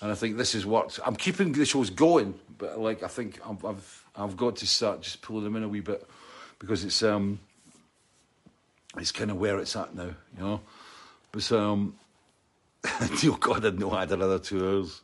And 0.00 0.12
I 0.12 0.14
think 0.14 0.36
this 0.36 0.54
is 0.54 0.64
what 0.64 0.98
I'm 1.04 1.16
keeping 1.16 1.52
the 1.52 1.64
shows 1.64 1.90
going, 1.90 2.34
but 2.56 2.78
like 2.78 3.02
I 3.02 3.08
think 3.08 3.40
I've 3.44 4.04
I've, 4.16 4.36
got 4.36 4.56
to 4.56 4.66
start 4.66 5.02
just 5.02 5.22
pulling 5.22 5.44
them 5.44 5.56
in 5.56 5.64
a 5.64 5.68
wee 5.68 5.80
bit 5.80 6.08
because 6.58 6.84
it's 6.84 7.02
um 7.02 7.40
it's 8.96 9.12
kind 9.12 9.30
of 9.30 9.38
where 9.38 9.58
it's 9.58 9.76
at 9.76 9.94
now, 9.94 10.14
you 10.36 10.40
know. 10.40 10.60
But 11.32 11.50
um, 11.52 11.96
oh 12.84 13.38
God, 13.40 13.58
I 13.58 13.60
didn't 13.60 13.80
know 13.80 13.90
I 13.90 14.00
had 14.00 14.12
another 14.12 14.38
two 14.38 14.66
hours. 14.66 15.02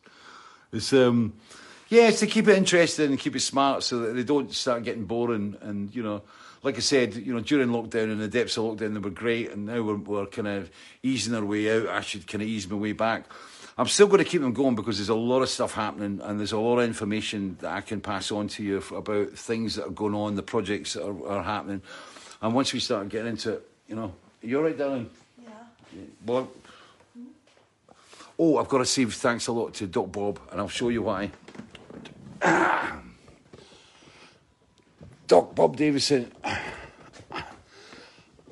It's 0.72 0.92
um, 0.92 1.34
yeah, 1.88 2.08
it's 2.08 2.20
to 2.20 2.26
keep 2.26 2.48
it 2.48 2.56
interesting 2.56 3.10
and 3.10 3.18
keep 3.18 3.36
it 3.36 3.40
smart 3.40 3.82
so 3.82 4.00
that 4.00 4.14
they 4.14 4.22
don't 4.22 4.52
start 4.52 4.84
getting 4.84 5.04
boring. 5.04 5.56
And 5.60 5.94
you 5.94 6.02
know, 6.02 6.22
like 6.62 6.76
I 6.76 6.80
said, 6.80 7.14
you 7.14 7.34
know, 7.34 7.40
during 7.40 7.68
lockdown 7.68 8.10
and 8.10 8.20
the 8.20 8.28
depths 8.28 8.56
of 8.56 8.64
lockdown, 8.64 8.94
they 8.94 9.00
were 9.00 9.10
great, 9.10 9.50
and 9.50 9.66
now 9.66 9.82
we're, 9.82 9.96
we're 9.96 10.26
kind 10.26 10.48
of 10.48 10.70
easing 11.02 11.34
our 11.34 11.44
way 11.44 11.70
out. 11.76 11.88
I 11.88 12.00
should 12.00 12.26
kind 12.26 12.42
of 12.42 12.48
ease 12.48 12.68
my 12.68 12.76
way 12.76 12.92
back. 12.92 13.26
I'm 13.76 13.88
still 13.88 14.06
going 14.06 14.22
to 14.22 14.24
keep 14.24 14.40
them 14.40 14.52
going 14.52 14.76
because 14.76 14.98
there's 14.98 15.08
a 15.08 15.16
lot 15.16 15.42
of 15.42 15.48
stuff 15.48 15.74
happening 15.74 16.20
and 16.22 16.38
there's 16.38 16.52
a 16.52 16.58
lot 16.58 16.78
of 16.78 16.84
information 16.84 17.56
that 17.60 17.72
I 17.72 17.80
can 17.80 18.00
pass 18.00 18.30
on 18.30 18.46
to 18.48 18.62
you 18.62 18.80
about 18.94 19.30
things 19.30 19.74
that 19.74 19.86
are 19.86 19.90
going 19.90 20.14
on, 20.14 20.36
the 20.36 20.42
projects 20.42 20.92
that 20.92 21.04
are, 21.04 21.28
are 21.28 21.42
happening. 21.42 21.82
And 22.40 22.54
once 22.54 22.72
we 22.72 22.78
start 22.78 23.08
getting 23.08 23.30
into 23.30 23.54
it, 23.54 23.68
you 23.88 23.96
know, 23.96 24.12
you're 24.42 24.62
right, 24.62 24.78
darling. 24.78 25.10
Yeah. 25.42 25.50
Well, 26.24 26.48
oh, 28.38 28.58
I've 28.58 28.68
got 28.68 28.78
to 28.78 28.86
say 28.86 29.06
thanks 29.06 29.48
a 29.48 29.52
lot 29.52 29.74
to 29.74 29.88
Doc 29.88 30.12
Bob, 30.12 30.38
and 30.52 30.60
I'll 30.60 30.68
show 30.68 30.90
you 30.90 31.02
why. 31.02 31.32
Doc 35.26 35.54
Bob 35.54 35.76
Davison, 35.76 36.30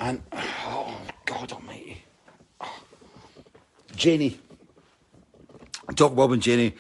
and 0.01 0.21
oh 0.33 1.01
God 1.27 1.53
Almighty, 1.53 2.03
Jenny. 3.95 4.41
Doc 5.95 6.15
Bob 6.15 6.33
and 6.33 6.43
Jenny 6.43 6.75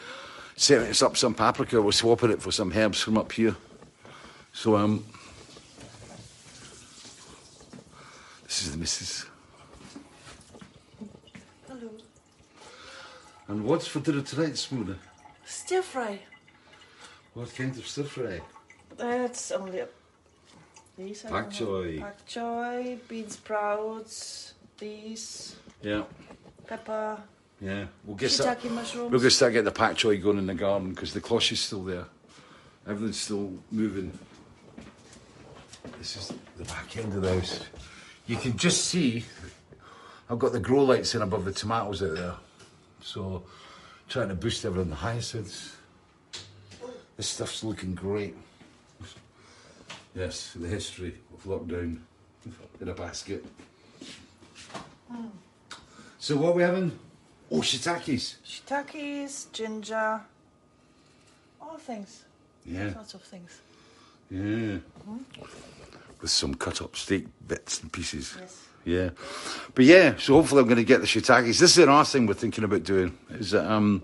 setting 0.56 0.89
us 0.89 1.02
up 1.02 1.16
some 1.16 1.34
paprika. 1.34 1.80
We're 1.80 1.93
swapping 1.93 2.30
it 2.30 2.43
for 2.43 2.52
some 2.52 2.72
herbs 2.72 3.01
from 3.01 3.18
up 3.18 3.32
here. 3.32 3.56
So 4.52 4.76
um, 4.76 5.05
this 8.44 8.62
is 8.62 8.72
the 8.72 8.78
missus. 8.78 9.26
Hello. 11.68 11.90
And 13.48 13.64
what's 13.64 13.86
for 13.86 14.01
dinner 14.01 14.22
tonight, 14.22 14.52
Smoothie? 14.52 14.97
Stir 15.44 15.82
fry. 15.82 16.20
What 17.34 17.55
kind 17.55 17.76
of 17.76 17.86
stir 17.86 18.05
fry? 18.05 18.40
That's 18.97 19.51
only 19.52 19.80
a. 19.80 19.89
These 20.97 21.22
Pak 21.22 21.51
choy. 21.51 22.01
Pak 22.01 22.26
choy, 22.26 22.98
bean 23.09 23.30
sprouts, 23.30 24.52
these, 24.78 25.56
Yeah, 25.80 26.02
pepper, 26.66 27.18
yeah. 27.62 27.84
We'll 28.05 28.16
get 28.16 28.30
shiitake 28.30 28.70
mushrooms. 28.70 29.12
We're 29.12 29.18
going 29.18 29.22
to 29.22 29.30
start 29.30 29.52
getting 29.52 29.64
the 29.64 29.70
pak 29.70 29.97
choy 29.97 30.20
going 30.20 30.39
in 30.39 30.47
the 30.47 30.55
garden 30.55 30.90
because 30.90 31.14
the 31.14 31.20
cloche 31.20 31.52
is 31.52 31.60
still 31.60 31.84
there. 31.84 32.06
Everything's 32.89 33.20
still 33.20 33.52
moving. 33.70 34.18
This 35.98 36.16
is 36.16 36.32
the 36.56 36.64
back 36.64 36.97
end 36.97 37.14
of 37.14 37.22
the 37.22 37.34
house. 37.34 37.60
You 38.26 38.36
can 38.36 38.56
just 38.56 38.86
see 38.86 39.24
I've 40.28 40.39
got 40.39 40.52
the 40.52 40.60
grow 40.60 40.84
lights 40.84 41.14
in 41.14 41.22
above 41.22 41.44
the 41.44 41.52
tomatoes 41.52 42.02
out 42.02 42.16
there. 42.16 42.34
So 43.01 43.44
trying 44.09 44.28
to 44.28 44.34
boost 44.34 44.64
everything. 44.64 44.90
The 44.90 44.97
hyacinths. 44.97 45.76
This 47.16 47.28
stuff's 47.28 47.62
looking 47.62 47.94
great. 47.94 48.34
Yes, 50.14 50.55
the 50.59 50.68
history 50.68 51.14
of 51.32 51.44
lockdown 51.44 52.01
in 52.80 52.89
a 52.89 52.94
basket. 52.94 53.44
Hmm. 55.09 55.26
So 56.18 56.36
what 56.36 56.51
are 56.51 56.52
we 56.52 56.62
having? 56.62 56.98
Oh, 57.52 57.60
shiitakes. 57.60 58.36
Shiitakes, 58.46 59.52
ginger, 59.52 60.20
all 61.60 61.76
things. 61.76 62.24
Yeah. 62.64 62.94
Lots 62.96 63.12
of 63.12 63.22
things. 63.22 63.60
Yeah. 64.30 64.78
With 66.22 66.30
some 66.30 66.54
cut 66.54 66.80
up 66.80 66.96
steak 66.96 67.26
bits 67.46 67.82
and 67.82 67.92
pieces. 67.92 68.34
Yes. 68.40 68.66
Yeah. 68.84 69.10
But 69.74 69.84
yeah, 69.84 70.14
so 70.16 70.34
hopefully 70.34 70.62
I'm 70.62 70.66
going 70.66 70.78
to 70.78 70.84
get 70.84 71.02
the 71.02 71.06
shiitakes. 71.06 71.58
This 71.58 71.62
is 71.72 71.78
another 71.78 72.04
thing 72.04 72.26
we're 72.26 72.34
thinking 72.34 72.64
about 72.64 72.84
doing. 72.84 73.18
Is 73.30 73.50
that, 73.50 73.70
um, 73.70 74.02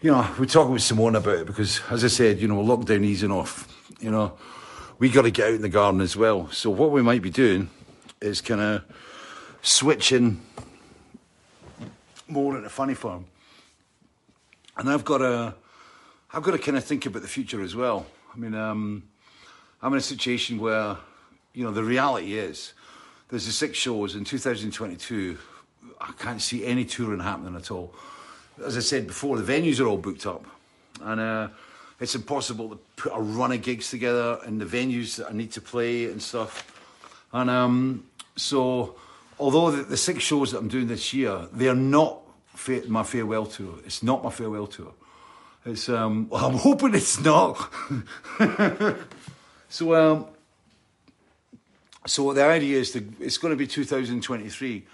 you 0.00 0.12
know, 0.12 0.28
we're 0.38 0.46
talking 0.46 0.72
with 0.72 0.82
Simone 0.82 1.16
about 1.16 1.38
it 1.38 1.46
because, 1.46 1.80
as 1.90 2.04
I 2.04 2.08
said, 2.08 2.40
you 2.40 2.46
know, 2.46 2.62
lockdown 2.62 3.04
easing 3.04 3.32
off. 3.32 3.66
You 3.98 4.12
know, 4.12 4.38
we 5.00 5.08
got 5.08 5.22
to 5.22 5.32
get 5.32 5.48
out 5.48 5.54
in 5.54 5.62
the 5.62 5.68
garden 5.68 6.00
as 6.00 6.16
well. 6.16 6.48
So 6.50 6.70
what 6.70 6.92
we 6.92 7.02
might 7.02 7.22
be 7.22 7.30
doing 7.30 7.68
is 8.20 8.40
kind 8.40 8.60
of 8.60 8.84
switching 9.60 10.40
more 12.30 12.56
into 12.56 12.68
funny 12.70 12.94
farm. 12.94 13.26
And 14.76 14.88
I've 14.88 15.04
got 15.04 15.18
to, 15.18 15.54
I've 16.32 16.42
got 16.42 16.52
to 16.52 16.58
kind 16.58 16.76
of 16.76 16.84
think 16.84 17.06
about 17.06 17.22
the 17.22 17.28
future 17.28 17.62
as 17.62 17.74
well. 17.74 18.06
I 18.32 18.38
mean, 18.38 18.54
um, 18.54 19.02
I'm 19.82 19.92
in 19.92 19.98
a 19.98 20.02
situation 20.02 20.58
where, 20.58 20.96
you 21.52 21.64
know, 21.64 21.70
the 21.70 21.84
reality 21.84 22.34
is 22.34 22.72
there's 23.28 23.46
the 23.46 23.52
six 23.52 23.78
shows 23.78 24.14
in 24.14 24.24
2022. 24.24 25.38
I 26.00 26.12
can't 26.18 26.40
see 26.40 26.64
any 26.64 26.84
touring 26.84 27.20
happening 27.20 27.56
at 27.56 27.70
all. 27.70 27.94
As 28.64 28.76
I 28.76 28.80
said 28.80 29.06
before, 29.06 29.38
the 29.38 29.52
venues 29.52 29.80
are 29.80 29.86
all 29.86 29.96
booked 29.96 30.26
up, 30.26 30.44
and 31.02 31.20
uh, 31.20 31.48
it's 31.98 32.14
impossible 32.14 32.70
to 32.70 32.78
put 32.96 33.12
a 33.14 33.20
run 33.20 33.52
of 33.52 33.62
gigs 33.62 33.90
together 33.90 34.38
in 34.46 34.58
the 34.58 34.64
venues 34.64 35.16
that 35.16 35.28
I 35.30 35.32
need 35.32 35.52
to 35.52 35.60
play 35.60 36.06
and 36.06 36.22
stuff. 36.22 36.66
And 37.32 37.48
um, 37.48 38.04
so, 38.36 38.96
although 39.38 39.70
the, 39.70 39.82
the 39.82 39.96
six 39.96 40.22
shows 40.22 40.52
that 40.52 40.58
I'm 40.58 40.68
doing 40.68 40.88
this 40.88 41.14
year, 41.14 41.46
they're 41.52 41.74
not 41.74 42.19
fa- 42.19 42.19
my 42.88 43.02
farewell 43.02 43.46
tour. 43.46 43.74
It's 43.84 44.02
not 44.02 44.22
my 44.24 44.30
farewell 44.30 44.66
tour. 44.66 44.92
It's 45.64 45.88
um, 45.88 46.28
I'm 46.34 46.54
hoping 46.54 46.94
it's 46.94 47.20
not. 47.20 47.72
so 49.68 49.94
um, 49.94 50.26
so 52.06 52.32
the 52.32 52.44
idea 52.44 52.78
is 52.78 52.92
to, 52.92 53.04
it's 53.20 53.38
going 53.38 53.52
to 53.52 53.56
be 53.56 53.66
2023, 53.66 54.86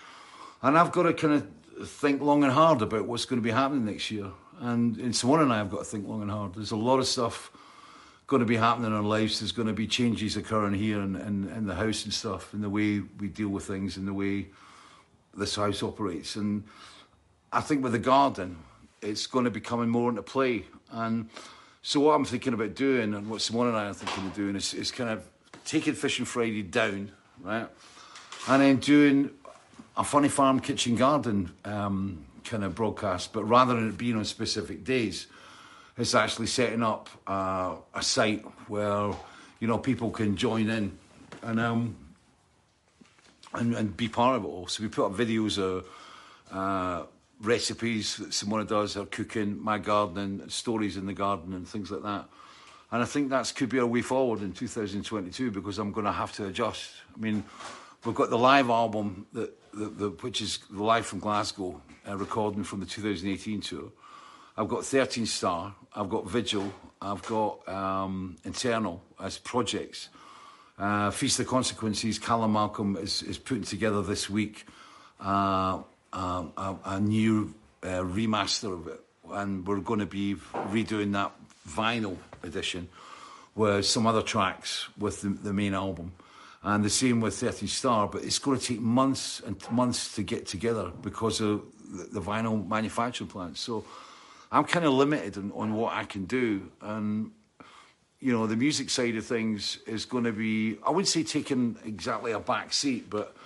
and 0.63 0.79
I've 0.79 0.93
got 0.93 1.05
to 1.05 1.13
kind 1.13 1.35
of 1.35 1.89
think 1.89 2.21
long 2.21 2.43
and 2.43 2.53
hard 2.53 2.83
about 2.83 3.07
what's 3.07 3.25
going 3.25 3.41
to 3.41 3.45
be 3.45 3.53
happening 3.53 3.85
next 3.85 4.11
year. 4.11 4.31
And, 4.61 4.97
and 4.97 5.15
Simone 5.15 5.43
and 5.43 5.53
I 5.53 5.59
have 5.59 5.71
got 5.71 5.81
to 5.81 5.85
think 5.85 6.09
long 6.09 6.23
and 6.23 6.31
hard. 6.31 6.55
There's 6.55 6.71
a 6.71 6.77
lot 6.77 6.99
of 6.99 7.07
stuff 7.07 7.51
going 8.27 8.41
to 8.41 8.47
be 8.47 8.57
happening 8.57 8.87
in 8.87 8.93
our 8.93 9.03
lives. 9.03 9.41
There's 9.41 9.53
going 9.53 9.69
to 9.69 9.75
be 9.75 9.87
changes 9.87 10.37
occurring 10.37 10.75
here 10.75 11.01
in, 11.01 11.15
in, 11.15 11.49
in 11.49 11.67
the 11.67 11.75
house 11.75 12.05
and 12.05 12.13
stuff, 12.13 12.53
and 12.53 12.65
the 12.65 12.71
way 12.71 13.01
we 13.21 13.29
deal 13.29 13.51
with 13.51 13.65
things, 13.65 13.97
and 13.97 14.09
the 14.09 14.15
way 14.15 14.49
this 15.37 15.57
house 15.57 15.83
operates. 15.83 16.35
And 16.37 16.65
I 17.57 17.61
think 17.61 17.83
with 17.83 17.93
the 17.93 17.99
garden, 17.99 18.59
it's 19.01 19.27
going 19.27 19.47
to 19.47 19.51
be 19.51 19.61
coming 19.61 19.89
more 19.89 20.11
into 20.11 20.21
play. 20.21 20.65
And 20.91 21.31
so 21.81 22.01
what 22.01 22.13
I'm 22.13 22.27
thinking 22.27 22.53
about 22.53 22.75
doing, 22.75 23.15
and 23.15 23.31
what 23.31 23.41
Simone 23.41 23.69
and 23.69 23.77
I 23.79 23.87
are 23.87 23.95
thinking 23.95 24.27
of 24.27 24.35
doing, 24.35 24.57
is, 24.57 24.75
is 24.75 24.91
kind 24.91 25.09
of 25.09 25.27
taking 25.65 25.95
Fishing 25.95 26.27
Friday 26.27 26.63
down, 26.63 27.13
right, 27.43 27.67
and 28.49 28.63
then 28.63 28.77
doing 28.77 29.31
a 29.97 30.05
funny 30.05 30.29
farm 30.29 30.61
kitchen 30.61 30.97
garden 30.97 31.51
um, 31.65 32.27
kind 32.45 32.63
of 32.63 32.75
broadcast, 32.75 33.33
but 33.33 33.45
rather 33.45 33.75
than 33.75 33.89
it 33.89 33.97
being 33.97 34.17
on 34.17 34.27
specific 34.27 34.85
days, 34.85 35.27
it's 35.97 36.15
actually 36.15 36.49
setting 36.49 36.83
up 36.83 37.09
uh, 37.27 37.75
a 37.95 38.03
site 38.03 38.45
where 38.69 39.15
you 39.61 39.67
know 39.67 39.79
people 39.79 40.11
can 40.11 40.37
join 40.37 40.69
in 40.69 40.99
and 41.43 41.59
um, 41.59 41.97
and, 43.55 43.75
and 43.75 43.97
be 43.97 44.09
part 44.09 44.37
of 44.37 44.45
it 44.45 44.47
all. 44.47 44.67
So 44.67 44.83
we 44.83 44.91
put 44.91 45.07
up 45.07 45.13
videos 45.15 45.57
of 45.57 45.87
uh, 46.53 47.07
recipes 47.41 48.17
that 48.17 48.33
Simone 48.33 48.67
does, 48.67 48.95
her 48.95 49.05
cooking, 49.05 49.63
my 49.63 49.79
gardening, 49.79 50.49
stories 50.49 50.97
in 50.97 51.07
the 51.07 51.13
garden, 51.13 51.53
and 51.53 51.67
things 51.67 51.91
like 51.91 52.03
that. 52.03 52.29
And 52.93 53.03
I 53.03 53.07
think 53.07 53.31
that 53.31 53.53
could 53.55 53.69
be 53.69 53.81
our 53.81 53.87
way 53.87 54.03
forward 54.03 54.41
in 54.43 54.53
2022 54.53 55.51
because 55.51 55.79
I'm 55.79 55.93
going 55.93 56.07
to 56.07 56.13
have 56.13 56.33
to 56.35 56.47
adjust. 56.47 56.93
I 57.15 57.21
mean, 57.21 57.45
we've 58.05 58.15
got 58.15 58.31
the 58.31 58.39
live 58.39 58.71
album, 58.71 59.27
that, 59.33 59.53
the, 59.73 59.87
the, 59.87 60.09
which 60.11 60.41
is 60.41 60.61
the 60.71 60.83
live 60.83 61.05
from 61.05 61.19
Glasgow, 61.19 61.81
uh, 62.09 62.17
recording 62.17 62.63
from 62.65 62.81
the 62.81 62.87
2018 62.87 63.61
tour. 63.61 63.91
I've 64.57 64.69
got 64.69 64.85
13 64.85 65.27
Star, 65.27 65.75
I've 65.95 66.09
got 66.09 66.31
Vigil, 66.31 66.73
I've 67.03 67.23
got 67.27 67.69
um, 67.69 68.37
Internal 68.45 69.03
as 69.21 69.37
projects. 69.37 70.09
Uh, 70.79 71.11
Feast 71.11 71.41
of 71.41 71.47
Consequences, 71.47 72.19
Callum 72.19 72.53
Malcolm 72.53 72.97
is, 72.97 73.23
is 73.23 73.39
putting 73.39 73.65
together 73.65 74.03
this 74.03 74.31
week 74.31 74.67
uh, 75.21 75.83
um, 76.17 76.53
a, 76.57 76.75
a 76.87 77.01
new 77.01 77.55
uh, 77.83 78.01
remaster 78.01 78.73
of 78.73 78.89
it, 78.89 79.01
and 79.31 79.67
we're 79.67 79.81
going 79.81 80.01
to 80.01 80.07
be 80.07 80.35
redoing 80.55 81.13
that 81.13 81.33
vinyl 81.69 82.17
edition 82.43 82.89
with 83.55 83.85
some 83.85 84.07
other 84.07 84.23
tracks 84.23 84.89
with 84.99 85.21
the, 85.21 85.29
the 85.29 85.53
main 85.53 85.75
album. 85.75 86.13
And 86.63 86.85
the 86.85 86.91
same 86.91 87.21
with 87.21 87.35
13 87.37 87.69
Star, 87.69 88.09
but 88.09 88.25
it's 88.25 88.39
going 88.39 88.59
to 88.59 88.67
take 88.67 88.81
months 88.81 89.41
and 89.41 89.57
months 89.71 90.15
to 90.17 90.23
get 90.23 90.47
together 90.47 90.91
because 91.03 91.41
of 91.41 91.63
the, 91.93 92.05
the 92.05 92.21
vinyl 92.21 92.67
manufacturing 92.67 93.29
plant. 93.29 93.57
So 93.59 93.85
I'm 94.51 94.65
kind 94.65 94.85
of 94.85 94.95
limited 94.95 95.37
on, 95.37 95.53
on 95.55 95.75
what 95.75 95.93
I 95.93 96.05
can 96.05 96.25
do. 96.25 96.69
And, 96.81 97.31
you 98.21 98.33
know, 98.33 98.47
the 98.47 98.57
music 98.57 98.91
side 98.91 99.17
of 99.17 99.27
things 99.27 99.79
is 99.87 100.07
going 100.07 100.25
to 100.25 100.33
be, 100.33 100.79
I 100.85 100.91
wouldn't 100.91 101.09
say 101.09 101.23
taking 101.23 101.77
exactly 101.85 102.33
a 102.33 102.41
back 102.41 102.73
seat, 102.73 103.11
but 103.11 103.37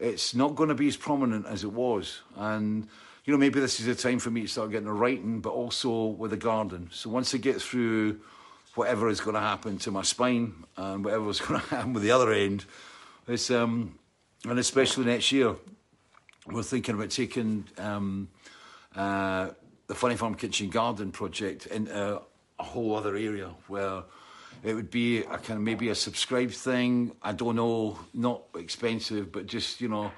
it's 0.00 0.34
not 0.34 0.54
going 0.54 0.70
to 0.70 0.74
be 0.74 0.88
as 0.88 0.96
prominent 0.96 1.46
as 1.46 1.62
it 1.62 1.72
was. 1.72 2.22
And, 2.36 2.88
you 3.24 3.32
know, 3.32 3.38
maybe 3.38 3.60
this 3.60 3.80
is 3.80 3.86
a 3.86 3.94
time 3.94 4.18
for 4.18 4.30
me 4.30 4.42
to 4.42 4.48
start 4.48 4.70
getting 4.70 4.88
a 4.88 4.92
writing, 4.92 5.40
but 5.40 5.50
also 5.50 6.06
with 6.06 6.32
a 6.32 6.38
garden. 6.38 6.88
So 6.92 7.10
once 7.10 7.34
I 7.34 7.38
get 7.38 7.60
through 7.60 8.20
whatever 8.74 9.08
is 9.08 9.20
going 9.20 9.34
to 9.34 9.40
happen 9.40 9.78
to 9.78 9.90
my 9.90 10.02
spine 10.02 10.54
and 10.76 11.04
whatever 11.04 11.28
is 11.28 11.40
going 11.40 11.60
to 11.60 11.66
happen 11.66 11.92
with 11.92 12.02
the 12.02 12.10
other 12.10 12.32
end, 12.32 12.64
it's, 13.28 13.50
um, 13.50 13.98
and 14.48 14.58
especially 14.58 15.04
next 15.04 15.30
year, 15.32 15.54
we're 16.46 16.62
thinking 16.62 16.94
about 16.94 17.10
taking 17.10 17.66
um, 17.76 18.28
uh, 18.96 19.50
the 19.86 19.94
Funny 19.94 20.16
Farm 20.16 20.34
Kitchen 20.34 20.70
Garden 20.70 21.12
project 21.12 21.66
into 21.66 22.22
a 22.58 22.62
whole 22.62 22.96
other 22.96 23.16
area 23.16 23.50
where 23.68 24.02
it 24.62 24.74
would 24.74 24.90
be 24.90 25.18
a 25.18 25.38
kind 25.38 25.58
of 25.58 25.60
maybe 25.60 25.88
a 25.88 25.94
subscribe 25.94 26.50
thing. 26.50 27.12
I 27.22 27.32
don't 27.32 27.56
know, 27.56 27.98
not 28.12 28.42
expensive, 28.54 29.32
but 29.32 29.46
just 29.46 29.80
you 29.80 29.88
know, 29.88 30.12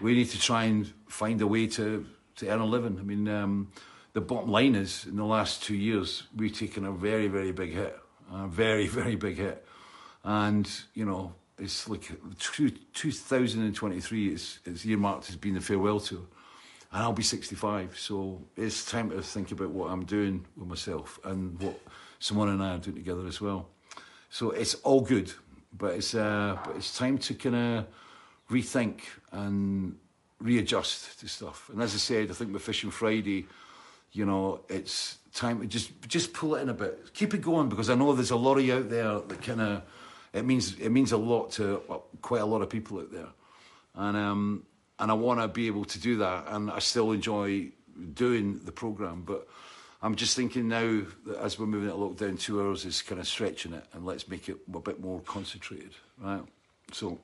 we 0.00 0.14
need 0.14 0.30
to 0.30 0.40
try 0.40 0.64
and 0.64 0.92
find 1.08 1.40
a 1.40 1.46
way 1.46 1.66
to 1.68 2.06
to 2.36 2.48
earn 2.48 2.60
a 2.60 2.66
living. 2.66 2.98
I 2.98 3.02
mean, 3.02 3.28
um, 3.28 3.72
the 4.12 4.20
bottom 4.20 4.50
line 4.50 4.74
is 4.74 5.06
in 5.06 5.16
the 5.16 5.24
last 5.24 5.62
two 5.62 5.76
years 5.76 6.24
we've 6.34 6.56
taken 6.56 6.84
a 6.84 6.92
very 6.92 7.28
very 7.28 7.52
big 7.52 7.72
hit, 7.72 7.98
a 8.32 8.46
very 8.46 8.86
very 9.00 9.16
big 9.16 9.36
hit, 9.36 9.64
and 10.24 10.70
you 10.94 11.04
know 11.04 11.34
it's 11.58 11.88
like 11.88 12.10
two, 12.38 12.70
2023 12.70 14.28
is 14.32 14.58
is 14.64 14.86
earmarked 14.86 15.28
as 15.28 15.36
being 15.36 15.54
the 15.54 15.60
farewell 15.60 16.00
tour. 16.00 16.20
And 16.92 17.02
I'll 17.02 17.12
be 17.12 17.24
65, 17.24 17.98
so 17.98 18.40
it's 18.56 18.88
time 18.88 19.10
to 19.10 19.20
think 19.20 19.50
about 19.50 19.70
what 19.70 19.90
I'm 19.90 20.04
doing 20.04 20.46
with 20.56 20.68
myself 20.68 21.18
and 21.24 21.60
what 21.60 21.80
Simone 22.20 22.50
and 22.50 22.62
I 22.62 22.76
are 22.76 22.78
doing 22.78 22.94
together 22.94 23.26
as 23.26 23.40
well. 23.40 23.68
So 24.34 24.50
it's 24.50 24.74
all 24.82 25.00
good, 25.00 25.32
but 25.78 25.94
it's 25.94 26.12
uh, 26.12 26.58
but 26.64 26.74
it's 26.74 26.98
time 26.98 27.18
to 27.18 27.34
kind 27.34 27.54
of 27.54 27.86
rethink 28.50 29.02
and 29.30 29.96
readjust 30.40 31.20
to 31.20 31.28
stuff. 31.28 31.70
And 31.72 31.80
as 31.80 31.94
I 31.94 31.98
said, 31.98 32.30
I 32.32 32.34
think 32.34 32.52
with 32.52 32.62
Fishing 32.62 32.90
Friday, 32.90 33.46
you 34.10 34.26
know, 34.26 34.62
it's 34.68 35.18
time 35.34 35.60
to 35.60 35.68
just 35.68 35.92
just 36.08 36.32
pull 36.32 36.56
it 36.56 36.62
in 36.62 36.68
a 36.68 36.74
bit, 36.74 37.14
keep 37.14 37.32
it 37.32 37.42
going 37.42 37.68
because 37.68 37.88
I 37.88 37.94
know 37.94 38.12
there's 38.12 38.32
a 38.32 38.36
lot 38.36 38.58
of 38.58 38.64
you 38.64 38.74
out 38.74 38.90
there 38.90 39.20
that 39.20 39.40
kind 39.40 39.60
of 39.60 39.82
it 40.32 40.44
means 40.44 40.80
it 40.80 40.90
means 40.90 41.12
a 41.12 41.16
lot 41.16 41.52
to 41.52 41.80
well, 41.86 42.06
quite 42.20 42.42
a 42.42 42.46
lot 42.46 42.60
of 42.60 42.68
people 42.68 42.98
out 42.98 43.12
there, 43.12 43.28
and 43.94 44.16
um, 44.16 44.66
and 44.98 45.12
I 45.12 45.14
want 45.14 45.42
to 45.42 45.46
be 45.46 45.68
able 45.68 45.84
to 45.84 46.00
do 46.00 46.16
that, 46.16 46.46
and 46.48 46.72
I 46.72 46.80
still 46.80 47.12
enjoy 47.12 47.68
doing 48.14 48.58
the 48.64 48.72
program, 48.72 49.22
but. 49.24 49.46
I'm 50.04 50.16
just 50.16 50.36
thinking 50.36 50.68
now 50.68 51.00
that 51.24 51.38
as 51.38 51.58
we're 51.58 51.64
moving 51.64 51.88
at 51.88 51.94
lockdown, 51.94 52.38
two 52.38 52.60
hours 52.60 52.84
is 52.84 53.00
kind 53.00 53.18
of 53.18 53.26
stretching 53.26 53.72
it, 53.72 53.86
and 53.94 54.04
let's 54.04 54.28
make 54.28 54.50
it 54.50 54.58
a 54.74 54.78
bit 54.78 55.00
more 55.00 55.20
concentrated, 55.20 55.92
right? 56.20 56.42
So, 56.92 57.18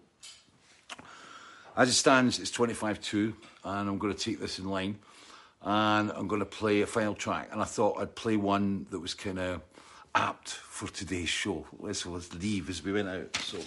as 1.76 1.90
it 1.90 1.92
stands, 1.92 2.38
it's 2.38 2.50
25-2, 2.50 3.34
and 3.64 3.86
I'm 3.86 3.98
going 3.98 4.14
to 4.14 4.18
take 4.18 4.40
this 4.40 4.58
in 4.58 4.64
line, 4.64 4.98
and 5.60 6.10
I'm 6.12 6.26
going 6.26 6.40
to 6.40 6.46
play 6.46 6.80
a 6.80 6.86
final 6.86 7.14
track. 7.14 7.50
And 7.52 7.60
I 7.60 7.66
thought 7.66 8.00
I'd 8.00 8.14
play 8.14 8.36
one 8.36 8.86
that 8.88 8.98
was 8.98 9.12
kind 9.12 9.38
of 9.38 9.60
apt 10.14 10.48
for 10.48 10.88
today's 10.88 11.28
show. 11.28 11.66
Let's, 11.78 12.06
let's 12.06 12.32
leave 12.32 12.70
as 12.70 12.82
we 12.82 12.94
went 12.94 13.10
out. 13.10 13.36
So, 13.36 13.58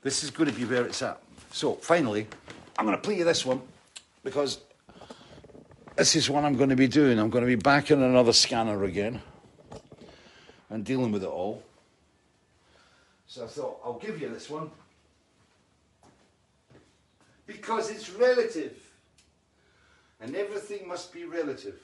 this 0.00 0.24
is 0.24 0.30
going 0.30 0.50
to 0.50 0.56
be 0.56 0.64
where 0.64 0.86
it's 0.86 1.02
at. 1.02 1.20
So, 1.50 1.74
finally, 1.74 2.26
I'm 2.78 2.86
going 2.86 2.96
to 2.96 3.02
play 3.02 3.18
you 3.18 3.24
this 3.24 3.44
one 3.44 3.60
because 4.24 4.60
this 5.96 6.16
is 6.16 6.30
what 6.30 6.44
I'm 6.44 6.56
going 6.56 6.70
to 6.70 6.76
be 6.76 6.88
doing. 6.88 7.18
I'm 7.18 7.30
going 7.30 7.44
to 7.44 7.48
be 7.48 7.56
back 7.56 7.90
in 7.90 8.02
another 8.02 8.32
scanner 8.32 8.84
again 8.84 9.20
and 10.70 10.84
dealing 10.84 11.12
with 11.12 11.22
it 11.22 11.28
all. 11.28 11.62
So 13.26 13.44
I 13.44 13.46
thought 13.46 13.80
I'll 13.84 13.98
give 13.98 14.20
you 14.20 14.28
this 14.28 14.50
one 14.50 14.70
because 17.46 17.90
it's 17.90 18.10
relative 18.10 18.76
and 20.20 20.36
everything 20.36 20.86
must 20.86 21.12
be 21.12 21.24
relative. 21.24 21.80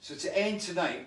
So 0.00 0.14
to 0.14 0.38
end 0.38 0.60
tonight, 0.60 1.06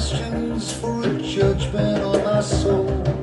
questions 0.00 0.72
for 0.72 1.02
a 1.02 1.18
judgment 1.20 2.02
on 2.02 2.24
my 2.24 2.40
soul. 2.40 3.19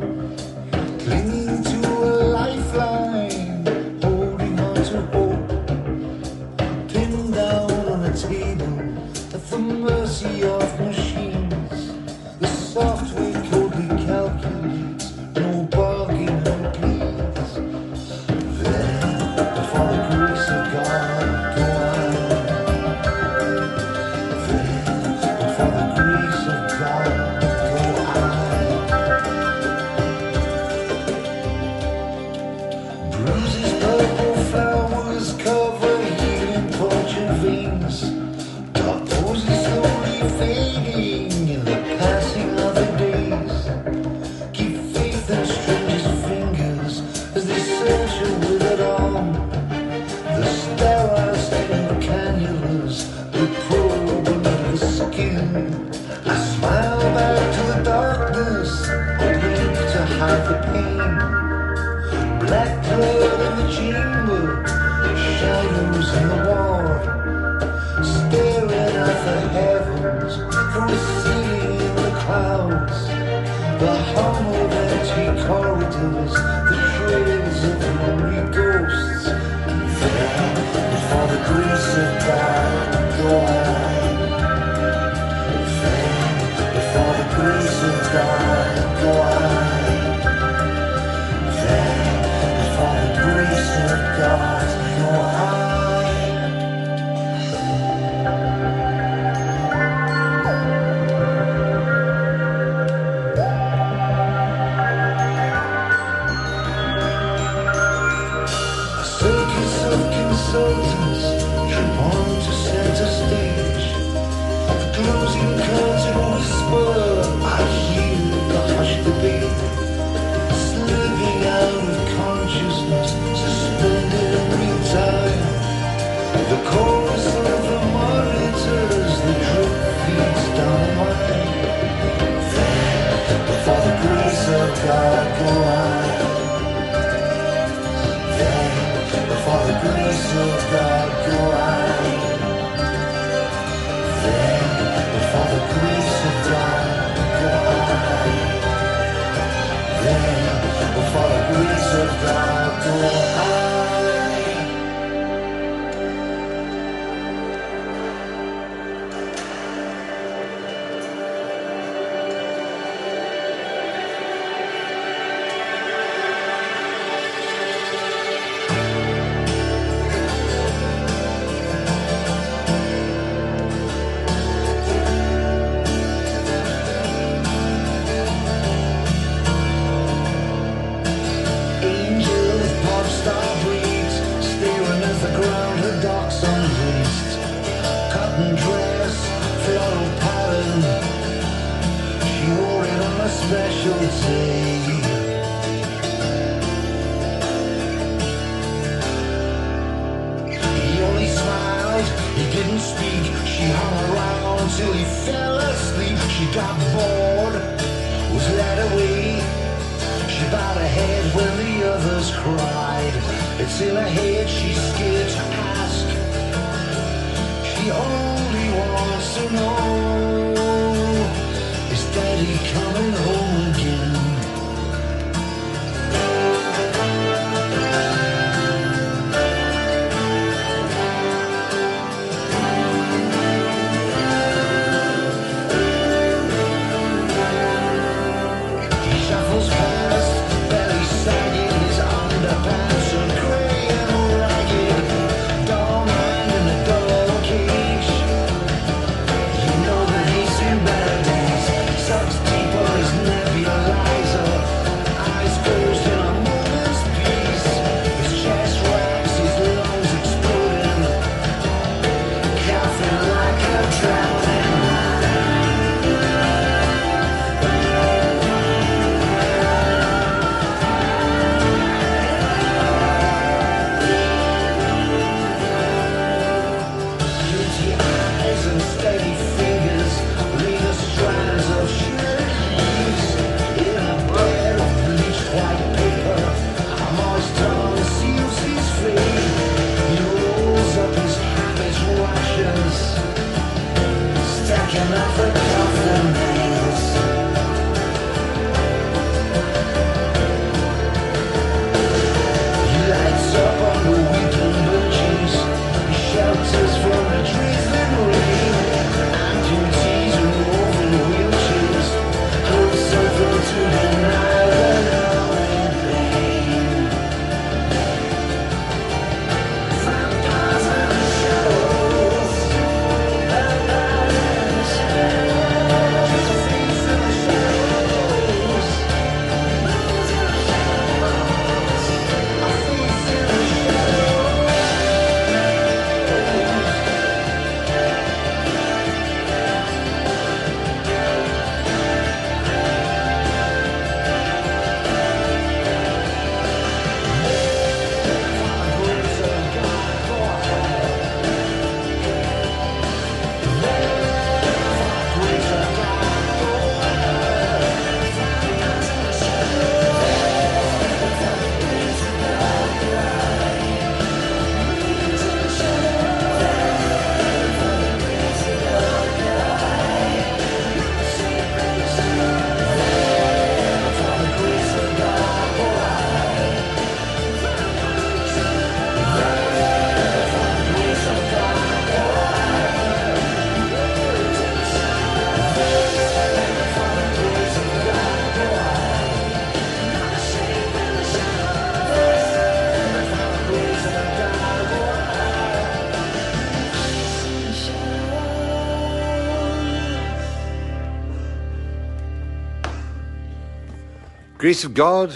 Grace 404.68 404.84
of 404.84 404.94
God, 404.94 405.34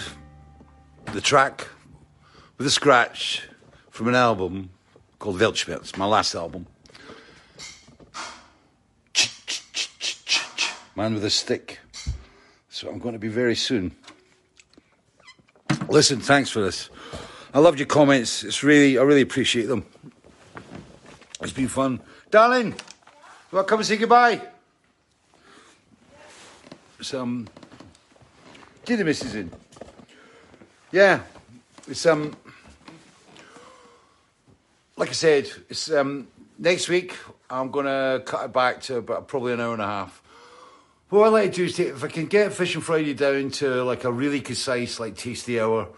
the 1.13 1.21
track 1.21 1.69
with 2.57 2.67
a 2.67 2.69
scratch 2.69 3.43
from 3.89 4.09
an 4.09 4.13
album 4.13 4.71
called 5.19 5.39
Weltschmerz, 5.39 5.95
my 5.95 6.05
last 6.05 6.35
album. 6.35 6.67
Man 10.97 11.13
with 11.13 11.23
a 11.23 11.29
stick. 11.29 11.79
So 12.67 12.89
I'm 12.89 12.99
going 12.99 13.13
to 13.13 13.19
be 13.19 13.29
very 13.29 13.55
soon. 13.55 13.95
Listen, 15.87 16.19
thanks 16.19 16.49
for 16.49 16.59
this. 16.59 16.89
I 17.53 17.59
loved 17.59 17.79
your 17.79 17.87
comments. 17.87 18.43
It's 18.43 18.63
really, 18.63 18.97
I 18.97 19.01
really 19.03 19.21
appreciate 19.21 19.67
them. 19.67 19.85
It's 21.39 21.53
been 21.53 21.69
fun. 21.69 22.01
Darling, 22.31 22.75
want 23.53 23.65
to 23.65 23.69
come 23.69 23.79
and 23.79 23.87
say 23.87 23.95
goodbye? 23.95 24.41
Um, 27.13 27.47
get 28.85 28.97
the 28.97 29.03
missus 29.03 29.35
in. 29.35 29.51
Yeah, 30.91 31.21
it's, 31.87 32.05
um, 32.05 32.35
like 34.97 35.09
I 35.09 35.13
said, 35.13 35.49
it's, 35.69 35.91
um, 35.91 36.27
next 36.57 36.89
week 36.89 37.15
I'm 37.49 37.71
to 37.71 38.21
cut 38.25 38.45
it 38.45 38.53
back 38.53 38.81
to 38.81 38.97
about 38.97 39.27
probably 39.27 39.53
an 39.53 39.61
hour 39.61 39.73
and 39.73 39.81
a 39.81 39.87
half. 39.87 40.21
What 41.09 41.25
I 41.25 41.29
like 41.29 41.51
to 41.51 41.57
do 41.57 41.63
is 41.65 41.75
take, 41.75 41.89
if 41.89 42.03
I 42.03 42.07
can 42.07 42.27
get 42.27 42.53
Fishing 42.53 42.81
Friday 42.81 43.13
down 43.13 43.51
to 43.51 43.83
like 43.83 44.05
a 44.05 44.11
really 44.11 44.39
concise, 44.39 44.99
like 44.99 45.17
tasty 45.17 45.59
hour, 45.59 45.89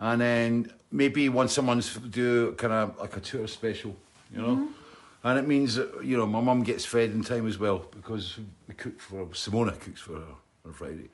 and 0.00 0.20
then 0.20 0.72
maybe 0.90 1.28
once 1.28 1.56
a 1.58 1.62
month 1.62 2.10
do 2.10 2.52
kind 2.52 2.72
of 2.72 2.98
like 2.98 3.16
a 3.16 3.20
tour 3.20 3.46
special, 3.46 3.94
you 4.34 4.42
know. 4.42 4.68
And 5.22 5.38
it 5.38 5.46
means 5.46 5.76
that 5.76 6.04
you 6.04 6.16
know 6.16 6.26
my 6.26 6.40
mum 6.40 6.64
gets 6.64 6.84
fed 6.84 7.10
in 7.10 7.22
time 7.22 7.46
as 7.46 7.58
well 7.58 7.86
because 7.92 8.38
we 8.66 8.74
cook 8.74 8.98
for 9.00 9.28
Simone 9.32 9.70
cooks 9.78 10.00
for 10.00 10.14
her 10.14 10.34
on 10.64 10.72
Friday. 10.72 11.08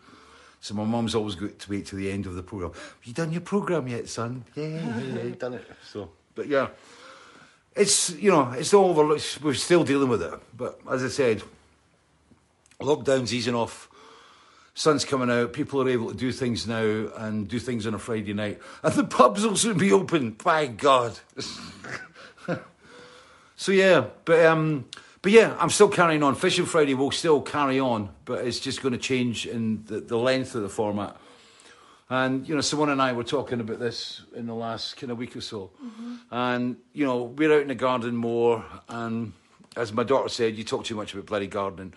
So 0.65 0.73
my 0.73 0.85
mum's 0.85 1.15
always 1.15 1.35
got 1.35 1.59
to 1.59 1.70
wait 1.70 1.85
till 1.85 1.99
the 1.99 2.11
end 2.11 2.24
of 2.24 2.36
the 2.36 2.43
program. 2.43 2.73
Have 2.73 3.05
you 3.05 3.12
done 3.12 3.31
your 3.32 3.43
program 3.43 3.86
yet, 3.86 4.09
son? 4.09 4.47
Yeah, 4.55 4.69
yeah, 4.69 5.23
yeah, 5.23 5.35
done 5.35 5.53
it. 5.53 5.70
So, 5.86 6.09
but 6.35 6.49
yeah, 6.49 6.69
it's 7.77 8.09
you 8.15 8.31
know 8.31 8.51
it's 8.53 8.73
all 8.73 8.89
over. 8.89 9.19
We're 9.43 9.53
still 9.53 9.85
dealing 9.85 10.09
with 10.09 10.23
it, 10.23 10.32
but 10.57 10.81
as 10.91 11.05
I 11.05 11.09
said, 11.09 11.43
lockdown's 12.81 13.35
easing 13.35 13.55
off. 13.55 13.91
Sun's 14.73 15.05
coming 15.05 15.31
out. 15.31 15.53
People 15.53 15.82
are 15.82 15.89
able 15.91 16.09
to 16.09 16.16
do 16.16 16.32
things 16.32 16.66
now 16.66 17.11
and 17.15 17.47
do 17.47 17.59
things 17.59 17.86
on 17.86 17.93
a 17.93 17.99
Friday 17.99 18.32
night, 18.32 18.59
and 18.82 18.95
the 18.95 19.05
pubs 19.05 19.47
will 19.47 19.57
soon 19.57 19.77
be 19.77 19.93
open. 19.93 20.31
By 20.31 20.69
God. 20.69 21.19
so 23.55 23.70
yeah, 23.70 24.07
but 24.24 24.47
um, 24.47 24.86
but 25.25 25.33
yeah, 25.33 25.57
I'm 25.59 25.71
still 25.71 25.89
carrying 25.89 26.23
on. 26.23 26.35
Fishing 26.35 26.67
Friday 26.67 26.93
will 26.93 27.11
still 27.11 27.41
carry 27.41 27.81
on, 27.81 28.11
but 28.27 28.47
it's 28.47 28.61
just 28.61 28.83
going 28.83 28.93
to 28.93 28.99
change 28.99 29.47
in 29.47 29.83
the, 29.87 30.01
the 30.01 30.19
length 30.19 30.55
of 30.55 30.61
the 30.61 30.69
format. 30.69 31.17
And 32.11 32.47
you 32.47 32.55
know, 32.55 32.61
Simone 32.61 32.91
and 32.91 33.01
I 33.01 33.15
were 33.15 33.25
talking 33.25 33.59
about 33.59 33.79
this 33.79 34.21
in 34.35 34.45
the 34.47 34.55
last 34.55 34.99
kind 34.99 35.11
of 35.11 35.17
week 35.17 35.35
or 35.35 35.41
so. 35.41 35.71
And 36.31 36.77
you 36.93 37.07
know, 37.07 37.23
we're 37.23 37.55
out 37.55 37.63
in 37.63 37.69
the 37.69 37.75
garden 37.75 38.15
more, 38.15 38.67
and 38.87 39.33
as 39.79 39.95
my 39.95 40.03
daughter 40.03 40.29
said, 40.29 40.57
you 40.57 40.63
talk 40.63 40.85
too 40.85 40.95
much 40.95 41.15
about 41.15 41.25
bloody 41.25 41.47
gardening. 41.47 41.95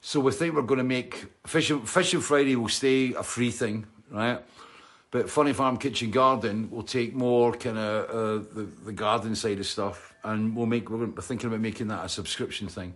So 0.00 0.20
we 0.20 0.30
think 0.30 0.54
we're 0.54 0.62
going 0.62 0.78
to 0.78 0.84
make 0.84 1.26
Fishing, 1.48 1.84
Fishing 1.84 2.20
Friday 2.20 2.54
will 2.54 2.68
stay 2.68 3.14
a 3.14 3.24
free 3.24 3.50
thing, 3.50 3.84
right? 4.12 4.40
But 5.10 5.28
Funny 5.28 5.54
Farm 5.54 5.76
Kitchen 5.76 6.12
Garden 6.12 6.70
will 6.70 6.84
take 6.84 7.16
more 7.16 7.50
kind 7.50 7.78
of 7.78 8.10
uh, 8.10 8.44
the, 8.54 8.68
the 8.84 8.92
garden 8.92 9.34
side 9.34 9.58
of 9.58 9.66
stuff, 9.66 10.13
and 10.24 10.56
we'll 10.56 10.66
make. 10.66 10.90
We're 10.90 11.06
thinking 11.20 11.48
about 11.48 11.60
making 11.60 11.88
that 11.88 12.04
a 12.04 12.08
subscription 12.08 12.68
thing. 12.68 12.94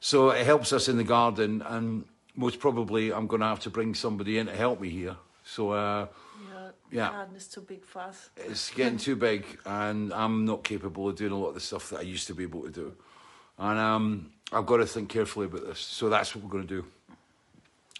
So 0.00 0.30
it 0.30 0.44
helps 0.44 0.72
us 0.72 0.88
in 0.88 0.96
the 0.98 1.04
garden, 1.04 1.62
and 1.62 2.04
most 2.36 2.60
probably 2.60 3.12
I'm 3.12 3.26
going 3.26 3.40
to 3.40 3.46
have 3.46 3.60
to 3.60 3.70
bring 3.70 3.94
somebody 3.94 4.38
in 4.38 4.46
to 4.46 4.54
help 4.54 4.80
me 4.80 4.90
here. 4.90 5.16
So 5.44 5.70
uh, 5.70 6.06
Yeah, 6.52 6.70
Yeah. 6.90 7.10
garden 7.10 7.36
is 7.36 7.48
too 7.48 7.62
big 7.62 7.84
for 7.84 8.00
us. 8.02 8.30
it's 8.36 8.70
getting 8.70 8.98
too 8.98 9.16
big, 9.16 9.44
and 9.64 10.12
I'm 10.12 10.44
not 10.44 10.62
capable 10.62 11.08
of 11.08 11.16
doing 11.16 11.32
a 11.32 11.38
lot 11.38 11.48
of 11.48 11.54
the 11.54 11.60
stuff 11.60 11.90
that 11.90 12.00
I 12.00 12.02
used 12.02 12.26
to 12.26 12.34
be 12.34 12.42
able 12.44 12.62
to 12.62 12.70
do. 12.70 12.94
And 13.58 13.78
um, 13.78 14.32
I've 14.52 14.66
got 14.66 14.78
to 14.78 14.86
think 14.86 15.08
carefully 15.08 15.46
about 15.46 15.64
this. 15.64 15.78
So 15.78 16.08
that's 16.08 16.34
what 16.34 16.44
we're 16.44 16.50
going 16.50 16.66
to 16.66 16.74
do. 16.82 16.86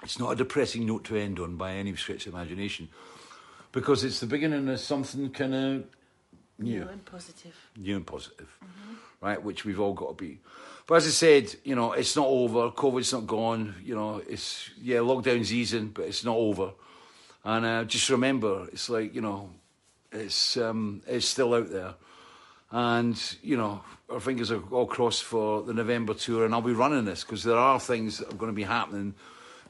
It's 0.03 0.19
not 0.19 0.33
a 0.33 0.37
depressing 0.37 0.85
note 0.87 1.05
to 1.05 1.17
end 1.17 1.39
on 1.39 1.57
by 1.57 1.73
any 1.75 1.95
stretch 1.97 2.27
of 2.27 2.35
imagination, 2.35 2.89
because 3.73 4.05
it's 4.05 4.21
the 4.21 4.27
beginning 4.27 4.69
of 4.69 4.81
something 4.81 5.31
kind 5.31 5.55
of 5.55 5.85
new 6.59 6.81
New 6.81 6.89
and 6.89 7.05
positive. 7.05 7.55
new 7.77 7.97
and 7.97 8.07
positive, 8.07 8.59
right? 9.21 9.43
Which 9.43 9.65
we've 9.65 9.81
all 9.81 9.93
got 9.95 10.17
to 10.19 10.25
be. 10.25 10.41
But 10.87 10.97
as 10.97 11.07
I 11.07 11.11
said, 11.11 11.55
you 11.65 11.75
know, 11.75 11.93
it's 11.93 12.15
not 12.15 12.27
over. 12.27 12.71
COVID's 12.71 13.13
not 13.13 13.27
gone. 13.27 13.75
You 13.83 13.95
know, 13.95 14.23
it's 14.29 14.71
yeah, 14.81 14.99
lockdown's 14.99 15.53
easing, 15.53 15.89
but 15.89 16.05
it's 16.05 16.25
not 16.25 16.37
over. 16.37 16.73
And 17.45 17.67
uh, 17.67 17.85
just 17.85 18.09
remember, 18.11 18.67
it's 18.73 18.89
like 18.89 19.15
you 19.15 19.21
know, 19.21 19.51
it's 20.13 20.57
um, 20.57 21.03
it's 21.07 21.27
still 21.27 21.55
out 21.55 21.71
there, 21.71 21.95
and 22.71 23.37
you 23.43 23.57
know, 23.57 23.83
our 24.11 24.21
fingers 24.21 24.51
are 24.53 24.63
all 24.71 24.87
crossed 24.87 25.25
for 25.25 25.63
the 25.63 25.75
November 25.75 26.15
tour, 26.15 26.45
and 26.45 26.55
I'll 26.55 26.63
be 26.63 26.73
running 26.73 27.05
this 27.05 27.25
because 27.25 27.43
there 27.43 27.57
are 27.57 27.81
things 27.81 28.19
that 28.19 28.33
are 28.33 28.37
going 28.37 28.53
to 28.53 28.57
be 28.57 28.63
happening 28.65 29.15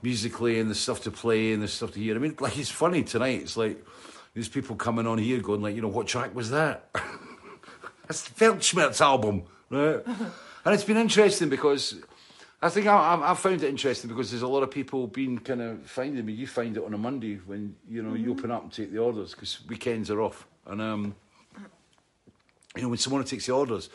musically, 0.02 0.61
and 0.61 0.70
the 0.70 0.74
stuff 0.74 1.02
to 1.05 1.11
play, 1.11 1.52
and 1.52 1.62
the 1.62 1.69
stuff 1.69 1.93
to 1.93 2.01
hear. 2.01 2.15
I 2.15 2.19
mean, 2.19 2.36
like 2.40 2.59
it's 2.59 2.70
funny 2.70 3.02
tonight. 3.05 3.40
It's 3.43 3.56
like 3.56 3.85
there's 4.35 4.48
people 4.48 4.77
coming 4.77 5.06
on 5.06 5.19
here 5.19 5.40
going 5.40 5.62
like, 5.62 5.77
you 5.77 5.82
know, 5.82 5.89
what 5.89 6.06
track 6.06 6.35
was 6.35 6.51
that? 6.51 6.90
That's 8.06 8.28
the 8.28 8.44
Weltschmerz 8.44 9.01
album, 9.01 9.44
right? 9.70 10.02
and 10.06 10.74
it's 10.74 10.85
been 10.85 10.97
interesting 10.97 11.48
because 11.48 11.94
I 12.61 12.69
think 12.69 12.86
I, 12.86 12.97
I, 12.97 13.31
I 13.31 13.35
found 13.35 13.62
it 13.62 13.69
interesting 13.69 14.09
because 14.09 14.31
there's 14.31 14.43
a 14.43 14.48
lot 14.48 14.62
of 14.62 14.70
people 14.70 15.06
been 15.06 15.39
kind 15.39 15.62
of 15.62 15.86
finding 15.86 16.24
me. 16.27 16.32
You 16.32 16.47
find 16.47 16.77
it 16.77 16.85
on 16.85 16.93
a 16.93 16.98
Monday 16.98 17.36
when 17.47 17.77
you 17.89 18.02
know 18.02 18.15
you 18.15 18.32
open 18.32 18.51
up 18.51 18.62
and 18.62 18.73
take 18.73 18.93
the 18.93 18.98
orders 18.98 19.32
because 19.32 19.61
weekends 19.69 20.11
are 20.11 20.20
off, 20.20 20.47
and 20.66 20.82
um, 20.82 21.15
you 22.77 22.82
know 22.82 22.89
when 22.89 22.98
someone 22.98 23.24
takes 23.24 23.47
the 23.47 23.52
orders, 23.52 23.89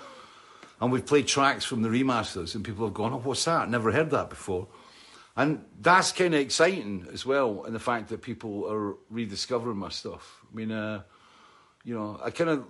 and 0.81 0.91
we've 0.91 1.05
played 1.05 1.27
tracks 1.27 1.65
from 1.65 1.81
the 1.81 1.89
remasters, 1.89 2.55
and 2.55 2.63
people 2.63 2.85
have 2.85 2.93
gone, 2.93 3.13
"Oh, 3.13 3.17
what's 3.17 3.45
that? 3.45 3.69
Never 3.69 3.91
heard 3.91 4.09
that 4.11 4.29
before." 4.29 4.67
And 5.39 5.63
that's 5.79 6.11
kind 6.11 6.33
of 6.33 6.41
exciting 6.41 7.07
as 7.13 7.25
well, 7.25 7.63
and 7.63 7.73
the 7.73 7.79
fact 7.79 8.09
that 8.09 8.21
people 8.21 8.69
are 8.69 8.95
rediscovering 9.09 9.77
my 9.77 9.87
stuff. 9.87 10.41
I 10.51 10.53
mean, 10.53 10.69
uh, 10.69 11.03
you 11.85 11.95
know, 11.95 12.19
I 12.21 12.29
kind 12.29 12.49
of, 12.49 12.65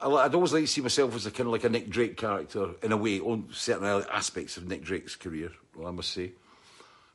I'd 0.00 0.34
always 0.34 0.54
like 0.54 0.62
to 0.62 0.66
see 0.66 0.80
myself 0.80 1.14
as 1.14 1.26
a 1.26 1.30
kind 1.30 1.48
of 1.48 1.52
like 1.52 1.64
a 1.64 1.68
Nick 1.68 1.90
Drake 1.90 2.16
character 2.16 2.70
in 2.82 2.92
a 2.92 2.96
way, 2.96 3.20
on 3.20 3.48
certain 3.52 3.84
aspects 4.10 4.56
of 4.56 4.66
Nick 4.66 4.82
Drake's 4.82 5.16
career, 5.16 5.50
well, 5.76 5.88
I 5.88 5.90
must 5.90 6.12
say. 6.12 6.32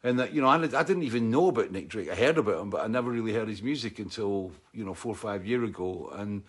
And 0.04 0.20
that, 0.20 0.32
you 0.32 0.44
know, 0.44 0.48
I, 0.48 0.62
I 0.62 0.84
didn't 0.84 1.02
even 1.02 1.32
know 1.32 1.48
about 1.48 1.72
Nick 1.72 1.90
Drake. 1.90 2.12
I 2.12 2.16
heard 2.16 2.38
about 2.38 2.62
him, 2.62 2.70
but 2.70 2.84
I 2.84 2.88
never 2.88 3.10
really 3.10 3.34
heard 3.34 3.48
his 3.48 3.64
music 3.64 3.98
until, 3.98 4.52
you 4.74 4.86
know, 4.86 4.94
four 4.94 5.14
or 5.14 5.16
five 5.16 5.44
years 5.44 5.68
ago. 5.68 6.12
And 6.14 6.44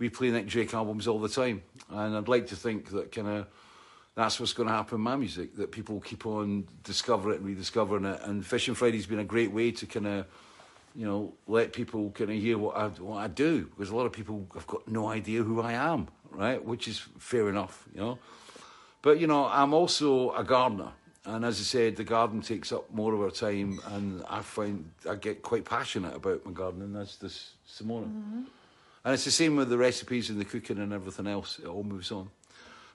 we 0.00 0.08
play 0.08 0.32
Nick 0.32 0.48
Drake 0.48 0.74
albums 0.74 1.06
all 1.06 1.20
the 1.20 1.28
time. 1.28 1.62
And 1.88 2.16
I'd 2.16 2.26
like 2.26 2.48
to 2.48 2.56
think 2.56 2.90
that 2.90 3.12
kind 3.12 3.28
of, 3.28 3.46
that's 4.14 4.38
what's 4.38 4.52
going 4.52 4.68
to 4.68 4.74
happen 4.74 4.96
in 4.96 5.00
my 5.00 5.16
music, 5.16 5.56
that 5.56 5.72
people 5.72 6.00
keep 6.00 6.26
on 6.26 6.68
discovering 6.84 7.34
it 7.34 7.38
and 7.38 7.46
rediscovering 7.46 8.04
it. 8.04 8.20
And 8.24 8.44
Fishing 8.44 8.74
Friday's 8.74 9.06
been 9.06 9.20
a 9.20 9.24
great 9.24 9.52
way 9.52 9.70
to 9.72 9.86
kind 9.86 10.06
of, 10.06 10.26
you 10.94 11.06
know, 11.06 11.32
let 11.46 11.72
people 11.72 12.10
kind 12.10 12.30
of 12.30 12.36
hear 12.36 12.58
what 12.58 12.76
I, 12.76 12.88
what 12.88 13.18
I 13.18 13.28
do. 13.28 13.64
Because 13.64 13.90
a 13.90 13.96
lot 13.96 14.04
of 14.04 14.12
people 14.12 14.46
have 14.54 14.66
got 14.66 14.86
no 14.86 15.08
idea 15.08 15.42
who 15.42 15.62
I 15.62 15.72
am, 15.72 16.08
right? 16.30 16.62
Which 16.62 16.88
is 16.88 17.02
fair 17.18 17.48
enough, 17.48 17.88
you 17.94 18.00
know. 18.00 18.18
But, 19.00 19.18
you 19.18 19.26
know, 19.26 19.46
I'm 19.46 19.72
also 19.72 20.32
a 20.32 20.44
gardener. 20.44 20.92
And 21.24 21.44
as 21.44 21.58
I 21.58 21.62
said, 21.62 21.96
the 21.96 22.04
garden 22.04 22.42
takes 22.42 22.72
up 22.72 22.92
more 22.92 23.14
of 23.14 23.20
our 23.20 23.30
time. 23.30 23.80
And 23.92 24.22
I 24.28 24.42
find 24.42 24.90
I 25.08 25.14
get 25.14 25.40
quite 25.40 25.64
passionate 25.64 26.14
about 26.14 26.44
my 26.44 26.52
gardening. 26.52 26.92
That's 26.92 27.16
this 27.16 27.52
Simone. 27.64 28.04
Mm-hmm. 28.04 28.42
And 29.04 29.14
it's 29.14 29.24
the 29.24 29.30
same 29.30 29.56
with 29.56 29.70
the 29.70 29.78
recipes 29.78 30.30
and 30.30 30.38
the 30.38 30.44
cooking 30.44 30.78
and 30.78 30.92
everything 30.92 31.26
else. 31.26 31.58
It 31.58 31.66
all 31.66 31.82
moves 31.82 32.12
on. 32.12 32.28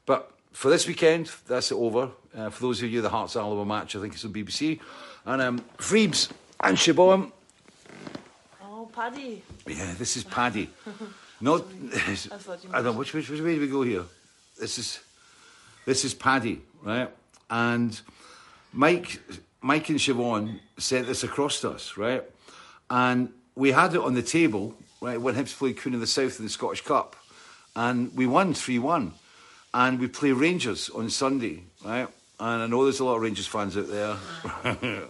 But 0.06 0.32
for 0.58 0.72
this 0.72 0.88
weekend, 0.88 1.30
that's 1.48 1.72
it 1.72 1.76
over. 1.76 2.10
Uh, 2.36 2.50
for 2.50 2.64
those 2.64 2.82
of 2.82 2.90
you, 2.90 3.00
the 3.00 3.10
Hearts 3.10 3.36
Alaba 3.36 3.66
match, 3.66 3.96
I 3.96 4.00
think 4.00 4.16
it's 4.16 4.26
on 4.26 4.34
BBC. 4.34 4.80
And 5.24 5.40
um, 5.40 5.60
Freebs 5.78 6.32
and 6.60 6.76
Siobhan. 6.76 7.32
Oh, 8.64 8.90
Paddy. 8.92 9.44
Yeah, 9.68 9.94
this 10.00 10.18
is 10.18 10.24
Paddy. 10.24 10.68
Not. 11.42 11.64
I 12.74 12.82
don't 12.82 12.86
know 12.86 12.92
which, 12.94 13.14
which 13.14 13.30
which 13.30 13.40
way 13.40 13.54
do 13.54 13.62
we 13.62 13.68
go 13.68 13.84
here. 13.84 14.06
This 14.60 14.80
is 14.80 15.00
this 15.86 16.04
is 16.04 16.16
Paddy, 16.16 16.64
right? 16.82 17.12
And 17.52 18.02
Mike 18.74 19.22
Mike 19.62 19.90
and 19.90 20.00
Siobhan 20.00 20.60
sent 20.80 21.06
this 21.06 21.24
across 21.24 21.62
to 21.62 21.70
us, 21.70 21.98
right? 21.98 22.24
And 22.90 23.30
we 23.54 23.74
had 23.74 23.94
it 23.94 24.02
on 24.02 24.16
the 24.16 24.24
table, 24.24 24.74
right, 25.02 25.22
when 25.22 25.36
Hibs 25.36 25.56
played 25.56 25.80
Queen 25.80 25.94
of 25.94 26.00
the 26.00 26.08
South 26.08 26.40
in 26.40 26.46
the 26.46 26.52
Scottish 26.52 26.82
Cup. 26.82 27.16
And 27.76 28.12
we 28.16 28.26
won 28.26 28.56
3 28.56 28.80
1. 28.80 29.14
And 29.78 30.00
we 30.00 30.08
play 30.08 30.32
Rangers 30.32 30.90
on 30.90 31.08
Sunday, 31.12 31.62
right? 31.86 32.08
And 32.40 32.64
I 32.64 32.66
know 32.66 32.84
there's 32.86 33.00
a 33.00 33.06
lot 33.06 33.18
of 33.18 33.22
Rangers 33.22 33.46
fans 33.46 33.78
out 33.78 33.88
there. 33.88 34.18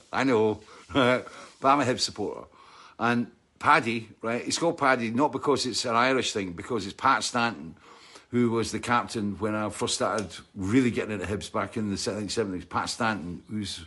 I 0.12 0.26
know. 0.26 0.60
But 1.60 1.70
I'm 1.70 1.80
a 1.80 1.86
Hibs 1.86 2.02
supporter. 2.02 2.46
And 3.00 3.32
Paddy, 3.58 4.10
right, 4.22 4.46
it's 4.46 4.60
called 4.60 4.78
Paddy 4.78 5.10
not 5.10 5.32
because 5.32 5.66
it's 5.66 5.86
an 5.86 5.96
Irish 5.96 6.34
thing, 6.34 6.52
because 6.52 6.86
it's 6.86 6.94
Pat 6.94 7.24
Stanton, 7.24 7.76
who 8.30 8.52
was 8.52 8.72
the 8.72 8.80
captain 8.80 9.40
when 9.40 9.56
I 9.56 9.70
first 9.70 9.96
started 9.96 10.30
really 10.54 10.92
getting 10.92 11.14
into 11.14 11.26
Hibs 11.26 11.52
back 11.52 11.78
in 11.78 11.90
the 11.90 11.96
70s. 11.96 12.70
Pat 12.70 12.90
Stanton, 12.90 13.42
who's 13.50 13.86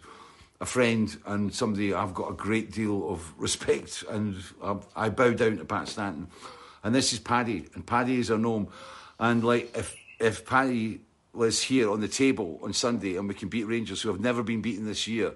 a 0.60 0.66
friend 0.66 1.16
and 1.26 1.54
somebody 1.54 1.94
I've 1.94 2.14
got 2.14 2.30
a 2.30 2.34
great 2.34 2.72
deal 2.72 3.08
of 3.08 3.32
respect, 3.38 4.02
and 4.10 4.34
I, 4.64 4.76
I 4.96 5.08
bow 5.10 5.34
down 5.34 5.58
to 5.58 5.64
Pat 5.64 5.88
Stanton. 5.88 6.26
And 6.82 6.94
this 6.94 7.12
is 7.12 7.18
Paddy, 7.18 7.68
and 7.74 7.86
Paddy 7.86 8.18
is 8.18 8.30
a 8.30 8.38
gnome. 8.38 8.68
And 9.20 9.44
like, 9.44 9.76
if 9.76 9.94
if 10.20 10.44
Paddy 10.44 11.00
was 11.32 11.62
here 11.62 11.90
on 11.90 12.00
the 12.00 12.08
table 12.08 12.60
on 12.62 12.72
Sunday 12.72 13.16
and 13.16 13.26
we 13.28 13.34
can 13.34 13.48
beat 13.48 13.64
Rangers, 13.64 14.02
who 14.02 14.10
have 14.10 14.20
never 14.20 14.42
been 14.42 14.60
beaten 14.60 14.86
this 14.86 15.08
year, 15.08 15.32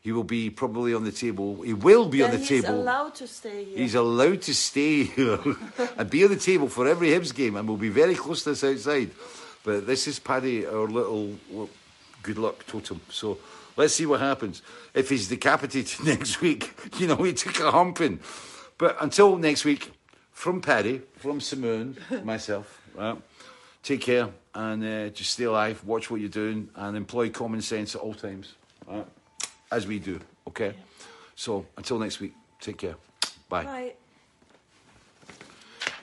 he 0.00 0.12
will 0.12 0.24
be 0.24 0.50
probably 0.50 0.92
on 0.92 1.04
the 1.04 1.12
table. 1.12 1.62
He 1.62 1.72
will 1.72 2.08
be 2.08 2.22
on 2.22 2.30
the 2.30 2.36
he's 2.36 2.48
table. 2.48 2.74
allowed 2.74 3.14
to 3.16 3.26
stay 3.26 3.64
here. 3.64 3.78
He's 3.78 3.94
allowed 3.94 4.42
to 4.42 4.54
stay 4.54 5.04
here 5.04 5.38
and 5.96 6.10
be 6.10 6.24
on 6.24 6.30
the 6.30 6.36
table 6.36 6.68
for 6.68 6.86
every 6.86 7.08
Hibs 7.08 7.34
game, 7.34 7.56
and 7.56 7.66
we'll 7.66 7.78
be 7.78 7.88
very 7.88 8.14
close 8.14 8.44
to 8.44 8.50
this 8.50 8.64
outside. 8.64 9.10
But 9.62 9.86
this 9.86 10.06
is 10.06 10.18
Paddy, 10.18 10.66
our 10.66 10.86
little 10.86 11.38
good 12.22 12.36
luck 12.36 12.66
totem. 12.66 13.00
So 13.08 13.38
let's 13.76 13.94
see 13.94 14.04
what 14.04 14.20
happens. 14.20 14.60
If 14.92 15.08
he's 15.08 15.28
decapitated 15.28 16.04
next 16.04 16.42
week, 16.42 16.74
you 16.98 17.06
know, 17.06 17.16
he 17.16 17.32
took 17.32 17.60
a 17.60 17.70
humping. 17.70 18.20
But 18.76 18.96
until 19.00 19.38
next 19.38 19.64
week, 19.64 19.90
from 20.32 20.60
Paddy, 20.60 21.00
from 21.16 21.40
Simone, 21.40 21.96
myself, 22.24 22.82
right, 22.94 23.16
take 23.84 24.00
care 24.00 24.28
and 24.54 24.82
uh, 24.82 25.08
just 25.10 25.32
stay 25.32 25.44
alive, 25.44 25.84
watch 25.84 26.10
what 26.10 26.18
you're 26.20 26.28
doing, 26.28 26.68
and 26.74 26.96
employ 26.96 27.28
common 27.28 27.60
sense 27.60 27.94
at 27.94 28.00
all 28.00 28.14
times, 28.14 28.54
right, 28.88 29.06
as 29.70 29.86
we 29.86 29.98
do, 29.98 30.18
okay? 30.48 30.74
So 31.36 31.66
until 31.76 31.98
next 31.98 32.18
week, 32.18 32.32
take 32.60 32.78
care. 32.78 32.96
Bye. 33.48 33.64
Bye. 33.64 33.92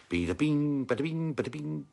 Bada 0.10 0.38
bing, 0.38 0.86
bada 0.86 1.02
bing, 1.02 1.34
bada 1.34 1.52
bing. 1.52 1.86